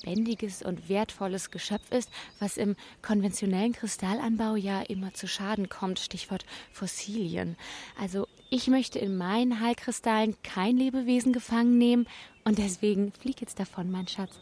lebendiges 0.05 0.61
und 0.61 0.87
wertvolles 0.87 1.51
Geschöpf 1.51 1.91
ist, 1.91 2.09
was 2.39 2.55
im 2.55 2.77
konventionellen 3.01 3.73
Kristallanbau 3.73 4.55
ja 4.55 4.81
immer 4.83 5.13
zu 5.13 5.27
Schaden 5.27 5.67
kommt. 5.67 5.99
Stichwort 5.99 6.45
Fossilien. 6.71 7.57
Also 7.99 8.25
ich 8.49 8.67
möchte 8.67 8.99
in 8.99 9.17
meinen 9.17 9.59
Heilkristallen 9.59 10.37
kein 10.43 10.77
Lebewesen 10.77 11.33
gefangen 11.33 11.77
nehmen 11.77 12.07
und 12.45 12.57
deswegen 12.57 13.11
flieg 13.11 13.41
jetzt 13.41 13.59
davon, 13.59 13.91
mein 13.91 14.07
Schatz. 14.07 14.39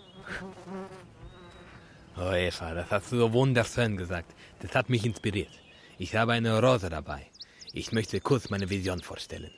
Oh, 2.18 2.34
Eva, 2.34 2.74
das 2.74 2.92
hast 2.92 3.12
du 3.12 3.18
so 3.18 3.34
wunderschön 3.34 3.96
gesagt. 3.96 4.36
Das 4.60 4.76
hat 4.76 4.90
mich 4.90 5.06
inspiriert. 5.06 5.52
Ich 5.98 6.14
habe 6.16 6.34
eine 6.34 6.62
Rose 6.62 6.90
dabei. 6.90 7.28
Ich 7.74 7.94
möchte 7.94 8.20
kurz 8.20 8.50
meine 8.50 8.70
Vision 8.70 9.02
vorstellen. 9.02 9.52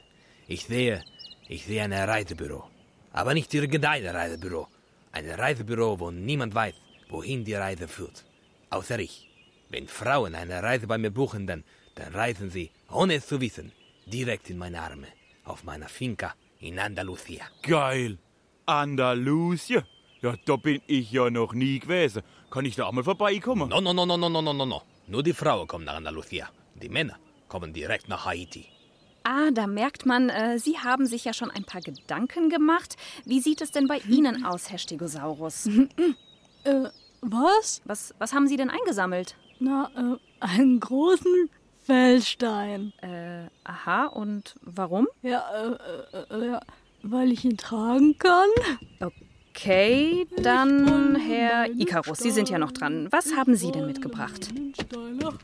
Ich 0.47 0.65
sehe, 0.65 1.03
ich 1.47 1.65
sehe 1.65 1.81
ein 1.83 1.93
Reisebüro. 1.93 2.69
Aber 3.11 3.33
nicht 3.33 3.51
irgendein 3.53 4.05
Reisebüro. 4.05 4.67
Ein 5.11 5.29
Reisebüro, 5.31 5.99
wo 5.99 6.11
niemand 6.11 6.53
weiß, 6.53 6.75
wohin 7.09 7.43
die 7.43 7.55
Reise 7.55 7.87
führt. 7.87 8.23
Außer 8.69 8.99
ich. 8.99 9.29
Wenn 9.69 9.87
Frauen 9.87 10.35
eine 10.35 10.61
Reise 10.61 10.85
bei 10.85 10.99
mir 10.99 11.11
buchen, 11.11 11.47
dann, 11.47 11.63
dann 11.95 12.13
reisen 12.13 12.51
sie, 12.51 12.69
ohne 12.91 13.15
es 13.15 13.25
zu 13.25 13.41
wissen, 13.41 13.71
direkt 14.05 14.51
in 14.51 14.59
meine 14.59 14.79
Arme. 14.79 15.07
Auf 15.43 15.63
meiner 15.63 15.87
Finca 15.87 16.35
in 16.59 16.77
Andalusia. 16.77 17.45
Geil. 17.63 18.19
Andalusien. 18.67 19.83
Ja, 20.21 20.35
da 20.45 20.55
bin 20.55 20.81
ich 20.87 21.11
ja 21.11 21.29
noch 21.29 21.53
nie 21.53 21.79
gewesen. 21.79 22.21
Kann 22.53 22.65
ich 22.65 22.75
da 22.75 22.85
auch 22.85 22.91
mal 22.91 23.03
vorbeikommen? 23.03 23.67
No, 23.69 23.81
no, 23.81 23.93
no, 23.93 24.05
no, 24.05 24.15
no, 24.15 24.29
no, 24.29 24.39
no, 24.39 24.53
no, 24.53 24.65
no. 24.67 24.81
Nur 25.07 25.23
die 25.23 25.33
Frauen 25.33 25.65
kommen 25.65 25.85
nach 25.85 25.95
Andalusia. 25.95 26.49
Die 26.79 26.87
Männer 26.87 27.17
kommen 27.47 27.73
direkt 27.73 28.07
nach 28.09 28.27
Haiti. 28.27 28.67
Ah, 29.23 29.49
da 29.49 29.65
merkt 29.65 30.05
man, 30.05 30.29
äh, 30.29 30.59
Sie 30.59 30.77
haben 30.77 31.07
sich 31.07 31.25
ja 31.25 31.33
schon 31.33 31.49
ein 31.49 31.63
paar 31.63 31.81
Gedanken 31.81 32.49
gemacht. 32.49 32.95
Wie 33.25 33.39
sieht 33.39 33.61
es 33.61 33.71
denn 33.71 33.87
bei 33.87 33.97
Ihnen 34.07 34.45
aus, 34.45 34.69
Herr 34.69 34.77
Stegosaurus? 34.77 35.67
Äh, 36.65 36.89
was? 37.21 37.81
Was, 37.85 38.13
was 38.19 38.31
haben 38.31 38.47
Sie 38.47 38.55
denn 38.55 38.69
eingesammelt? 38.69 39.35
Na, 39.59 39.89
äh, 39.97 40.17
einen 40.39 40.79
großen 40.79 41.49
Felsstein. 41.83 42.93
Äh, 43.01 43.49
aha, 43.63 44.05
und 44.05 44.55
warum? 44.61 45.07
Ja, 45.23 45.43
äh, 45.51 46.17
äh, 46.17 46.37
äh, 46.37 46.47
ja, 46.51 46.61
weil 47.01 47.31
ich 47.31 47.43
ihn 47.43 47.57
tragen 47.57 48.17
kann. 48.17 48.49
Okay, 49.55 50.25
dann 50.41 51.15
Herr 51.15 51.69
Icarus, 51.69 52.17
Sie 52.17 52.31
sind 52.31 52.49
ja 52.49 52.57
noch 52.57 52.71
dran. 52.71 53.07
Was 53.11 53.35
haben 53.35 53.55
Sie 53.55 53.71
denn 53.71 53.85
mitgebracht? 53.85 54.49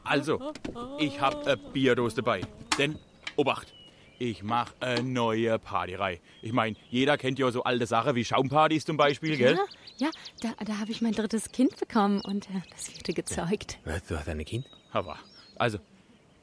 Also, 0.03 0.52
ich 0.98 1.22
hab 1.22 1.45
eine 1.45 1.57
Bierdose 1.57 2.15
dabei. 2.15 2.41
Denn, 2.80 2.98
Obacht, 3.36 3.72
ich 4.18 4.41
mach 4.41 4.73
eine 4.80 5.03
neue 5.03 5.60
Partyreihe. 5.60 6.19
Ich 6.41 6.52
mein, 6.53 6.76
jeder 6.90 7.18
kennt 7.18 7.38
ja 7.38 7.52
so 7.52 7.64
alte 7.64 7.86
Sachen 7.86 8.15
wie 8.15 8.26
Schaumpartys 8.26 8.84
zum 8.84 8.98
Beispiel, 8.98 9.38
gell? 9.38 9.60
Ja, 9.98 10.07
ja 10.07 10.10
da, 10.41 10.65
da 10.65 10.80
habe 10.80 10.90
ich 10.90 11.02
mein 11.02 11.14
drittes 11.14 11.52
Kind 11.52 11.77
bekommen 11.77 12.19
und 12.22 12.49
äh, 12.49 12.61
das 12.72 12.90
vierte 12.90 13.14
gezeugt. 13.14 13.77
Was, 13.86 14.07
du 14.07 14.18
hast 14.18 14.27
ein 14.27 14.44
Kind? 14.44 14.65
Aber, 14.91 15.19
also, 15.56 15.77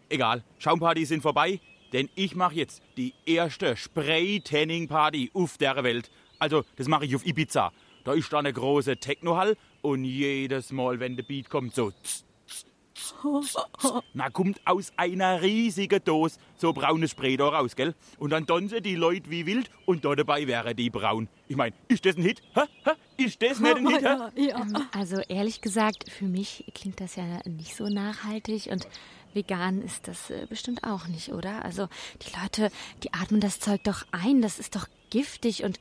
egal, 0.08 0.44
Schaumpartys 0.58 1.08
sind 1.08 1.20
vorbei, 1.20 1.58
denn 1.92 2.08
ich 2.14 2.36
mache 2.36 2.54
jetzt 2.54 2.80
die 2.96 3.12
erste 3.26 3.76
Spray-Tanning-Party 3.76 5.32
auf 5.34 5.58
der 5.58 5.82
Welt. 5.82 6.10
Also, 6.38 6.64
das 6.76 6.88
mache 6.88 7.04
ich 7.06 7.14
auf 7.16 7.24
Ibiza. 7.26 7.72
Da 8.04 8.12
ist 8.12 8.32
da 8.32 8.38
eine 8.38 8.52
große 8.52 8.96
Technohall 8.98 9.56
und 9.82 10.04
jedes 10.04 10.70
Mal, 10.72 11.00
wenn 11.00 11.16
der 11.16 11.24
Beat 11.24 11.50
kommt, 11.50 11.74
so 11.74 11.90
tss, 11.90 12.24
tss, 12.46 12.64
tss, 12.94 13.12
tss, 13.42 13.56
tss, 13.78 13.92
na 14.14 14.30
kommt 14.30 14.60
aus 14.64 14.92
einer 14.96 15.42
riesigen 15.42 16.00
Dose 16.04 16.38
so 16.56 16.72
braunes 16.72 17.10
Spray 17.10 17.36
da 17.36 17.48
raus, 17.48 17.74
gell? 17.74 17.94
Und 18.18 18.30
dann 18.30 18.46
tanzen 18.46 18.82
die 18.82 18.94
Leute 18.94 19.28
wie 19.30 19.44
wild 19.46 19.70
und 19.86 20.04
da 20.04 20.14
dabei 20.14 20.46
wäre 20.46 20.74
die 20.74 20.88
braun. 20.90 21.28
Ich 21.48 21.56
mein, 21.56 21.72
ist 21.88 22.06
das 22.06 22.16
ein 22.16 22.22
Hit? 22.22 22.42
Hä? 22.54 22.60
Hä? 22.84 22.90
Ist 23.24 23.42
das 23.42 23.58
nicht 23.58 23.76
ein 23.76 23.88
Hit? 23.88 24.02
Ja. 24.02 24.30
Ähm, 24.36 24.76
Also 24.92 25.20
ehrlich 25.28 25.60
gesagt, 25.60 26.10
für 26.10 26.26
mich 26.26 26.64
klingt 26.74 27.00
das 27.00 27.16
ja 27.16 27.24
nicht 27.44 27.74
so 27.74 27.88
nachhaltig 27.88 28.68
und 28.70 28.86
vegan 29.34 29.82
ist 29.82 30.06
das 30.06 30.30
äh, 30.30 30.46
bestimmt 30.48 30.84
auch 30.84 31.08
nicht, 31.08 31.32
oder? 31.32 31.64
Also 31.64 31.88
die 32.22 32.40
Leute, 32.40 32.70
die 33.02 33.12
atmen 33.12 33.40
das 33.40 33.58
Zeug 33.58 33.82
doch 33.82 34.06
ein, 34.12 34.42
das 34.42 34.58
ist 34.60 34.76
doch 34.76 34.86
giftig 35.10 35.64
und 35.64 35.78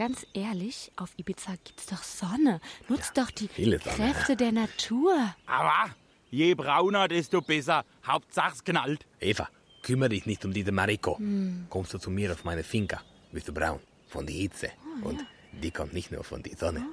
ganz 0.00 0.26
ehrlich, 0.32 0.90
auf 0.96 1.10
Ibiza 1.18 1.52
gibt's 1.62 1.84
doch 1.84 2.02
Sonne. 2.02 2.62
Nutzt 2.88 3.18
doch 3.18 3.30
die. 3.30 3.48
Kräfte 3.48 4.34
der 4.34 4.50
Natur. 4.50 5.12
Aber 5.44 5.94
je 6.30 6.54
brauner, 6.54 7.06
desto 7.06 7.42
besser. 7.42 7.84
Hauptsache 8.06 8.54
es 8.54 8.64
knallt. 8.64 9.04
Eva, 9.20 9.50
kümmere 9.82 10.08
dich 10.08 10.24
nicht 10.24 10.42
um 10.46 10.54
diese 10.54 10.72
Mariko. 10.72 11.20
Kommst 11.68 11.92
du 11.92 11.98
zu 11.98 12.10
mir 12.10 12.32
auf 12.32 12.44
meine 12.44 12.64
Finca, 12.64 13.02
bist 13.30 13.48
du 13.48 13.52
braun. 13.52 13.80
Von 14.08 14.24
der 14.24 14.36
Hitze. 14.36 14.70
Und 15.02 15.20
die 15.52 15.70
kommt 15.70 15.92
nicht 15.92 16.10
nur 16.10 16.24
von 16.24 16.42
der 16.42 16.56
Sonne. 16.56 16.82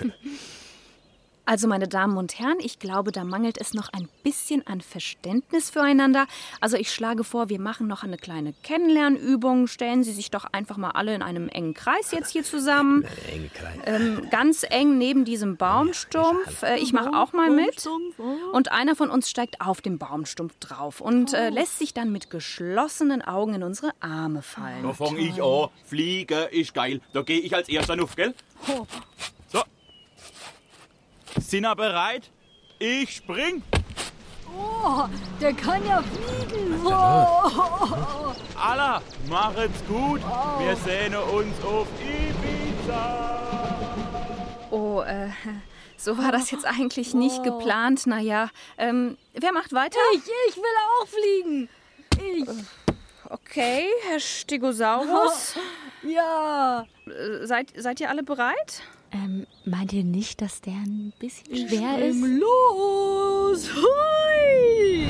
Also, 1.48 1.66
meine 1.66 1.88
Damen 1.88 2.18
und 2.18 2.38
Herren, 2.38 2.58
ich 2.60 2.78
glaube, 2.78 3.10
da 3.10 3.24
mangelt 3.24 3.58
es 3.58 3.72
noch 3.72 3.88
ein 3.94 4.06
bisschen 4.22 4.66
an 4.66 4.82
Verständnis 4.82 5.70
füreinander. 5.70 6.26
Also, 6.60 6.76
ich 6.76 6.92
schlage 6.92 7.24
vor, 7.24 7.48
wir 7.48 7.58
machen 7.58 7.86
noch 7.86 8.02
eine 8.02 8.18
kleine 8.18 8.52
Kennenlernübung. 8.62 9.66
Stellen 9.66 10.04
Sie 10.04 10.12
sich 10.12 10.30
doch 10.30 10.44
einfach 10.52 10.76
mal 10.76 10.90
alle 10.90 11.14
in 11.14 11.22
einem 11.22 11.48
engen 11.48 11.72
Kreis 11.72 12.10
jetzt 12.10 12.32
hier 12.32 12.44
zusammen. 12.44 13.06
Ähm, 13.86 14.28
ganz 14.30 14.62
eng 14.68 14.98
neben 14.98 15.24
diesem 15.24 15.56
Baumstumpf. 15.56 16.64
Äh, 16.64 16.80
ich 16.80 16.92
mache 16.92 17.14
auch 17.14 17.32
mal 17.32 17.48
mit. 17.48 17.88
Und 18.52 18.70
einer 18.70 18.94
von 18.94 19.08
uns 19.08 19.30
steigt 19.30 19.62
auf 19.62 19.80
den 19.80 19.96
Baumstumpf 19.96 20.58
drauf 20.58 21.00
und 21.00 21.32
äh, 21.32 21.48
lässt 21.48 21.78
sich 21.78 21.94
dann 21.94 22.12
mit 22.12 22.28
geschlossenen 22.28 23.22
Augen 23.22 23.54
in 23.54 23.62
unsere 23.62 23.92
Arme 24.00 24.42
fallen. 24.42 24.82
Da 24.82 24.92
fang 24.92 25.16
ich 25.16 25.42
an. 25.42 25.70
Fliegen 25.86 26.46
ist 26.50 26.74
geil. 26.74 27.00
Da 27.14 27.22
gehe 27.22 27.40
ich 27.40 27.54
als 27.54 27.70
erster 27.70 27.98
auf, 28.02 28.16
gell? 28.16 28.34
So. 28.66 28.86
Sind 31.40 31.64
ihr 31.64 31.74
bereit? 31.76 32.30
Ich 32.78 33.16
spring. 33.16 33.62
Oh, 34.56 35.04
der 35.40 35.52
kann 35.52 35.84
ja 35.86 36.02
fliegen. 36.02 36.82
Wow. 36.82 38.34
Alla, 38.56 39.02
macht's 39.28 39.84
gut. 39.86 40.20
Wir 40.58 40.76
sehen 40.76 41.14
uns 41.14 41.64
auf 41.64 41.86
Ibiza. 42.00 43.38
Oh, 44.70 45.02
äh, 45.02 45.28
so 45.96 46.18
war 46.18 46.32
das 46.32 46.50
jetzt 46.50 46.66
eigentlich 46.66 47.14
nicht 47.14 47.42
geplant. 47.42 48.06
Naja, 48.06 48.50
ähm, 48.76 49.16
wer 49.34 49.52
macht 49.52 49.72
weiter? 49.72 49.98
Ich, 50.14 50.22
ich 50.48 50.56
will 50.56 50.64
auch 51.00 51.06
fliegen. 51.06 51.68
Ich. 52.18 52.48
Okay, 53.30 53.86
Herr 54.08 54.20
Stegosaurus. 54.20 55.54
Ja. 56.04 56.86
Äh, 57.06 57.44
seid, 57.44 57.72
seid 57.76 57.98
ihr 57.98 58.08
alle 58.08 58.22
bereit? 58.22 58.82
Ähm, 59.10 59.46
meint 59.64 59.92
ihr 59.92 60.04
nicht, 60.04 60.42
dass 60.42 60.60
der 60.60 60.74
ein 60.74 61.12
bisschen 61.18 61.68
schwer 61.68 61.98
ist? 62.04 62.20
Los! 62.20 63.70
Hui! 63.74 65.06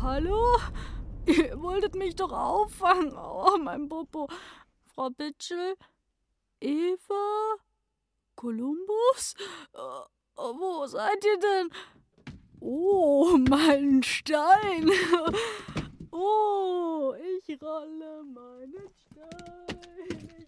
Hallo? 0.00 0.58
Ihr 1.26 1.60
wolltet 1.60 1.94
mich 1.94 2.16
doch 2.16 2.32
auffangen. 2.32 3.14
Oh, 3.16 3.56
mein 3.58 3.88
Popo. 3.88 4.28
Frau 4.94 5.10
Bitschel? 5.10 5.74
Eva? 6.60 7.56
Kolumbus? 8.36 9.34
Oh, 9.72 10.04
wo 10.36 10.86
seid 10.86 11.24
ihr 11.24 11.38
denn? 11.38 11.70
Oh, 12.60 13.36
mein 13.48 14.02
Stein. 14.02 14.90
Oh, 16.16 17.12
ich 17.18 17.60
rolle 17.60 18.22
meinen 18.22 18.88
Stein. 18.88 20.06
Ich 20.08 20.14
rolle 20.14 20.43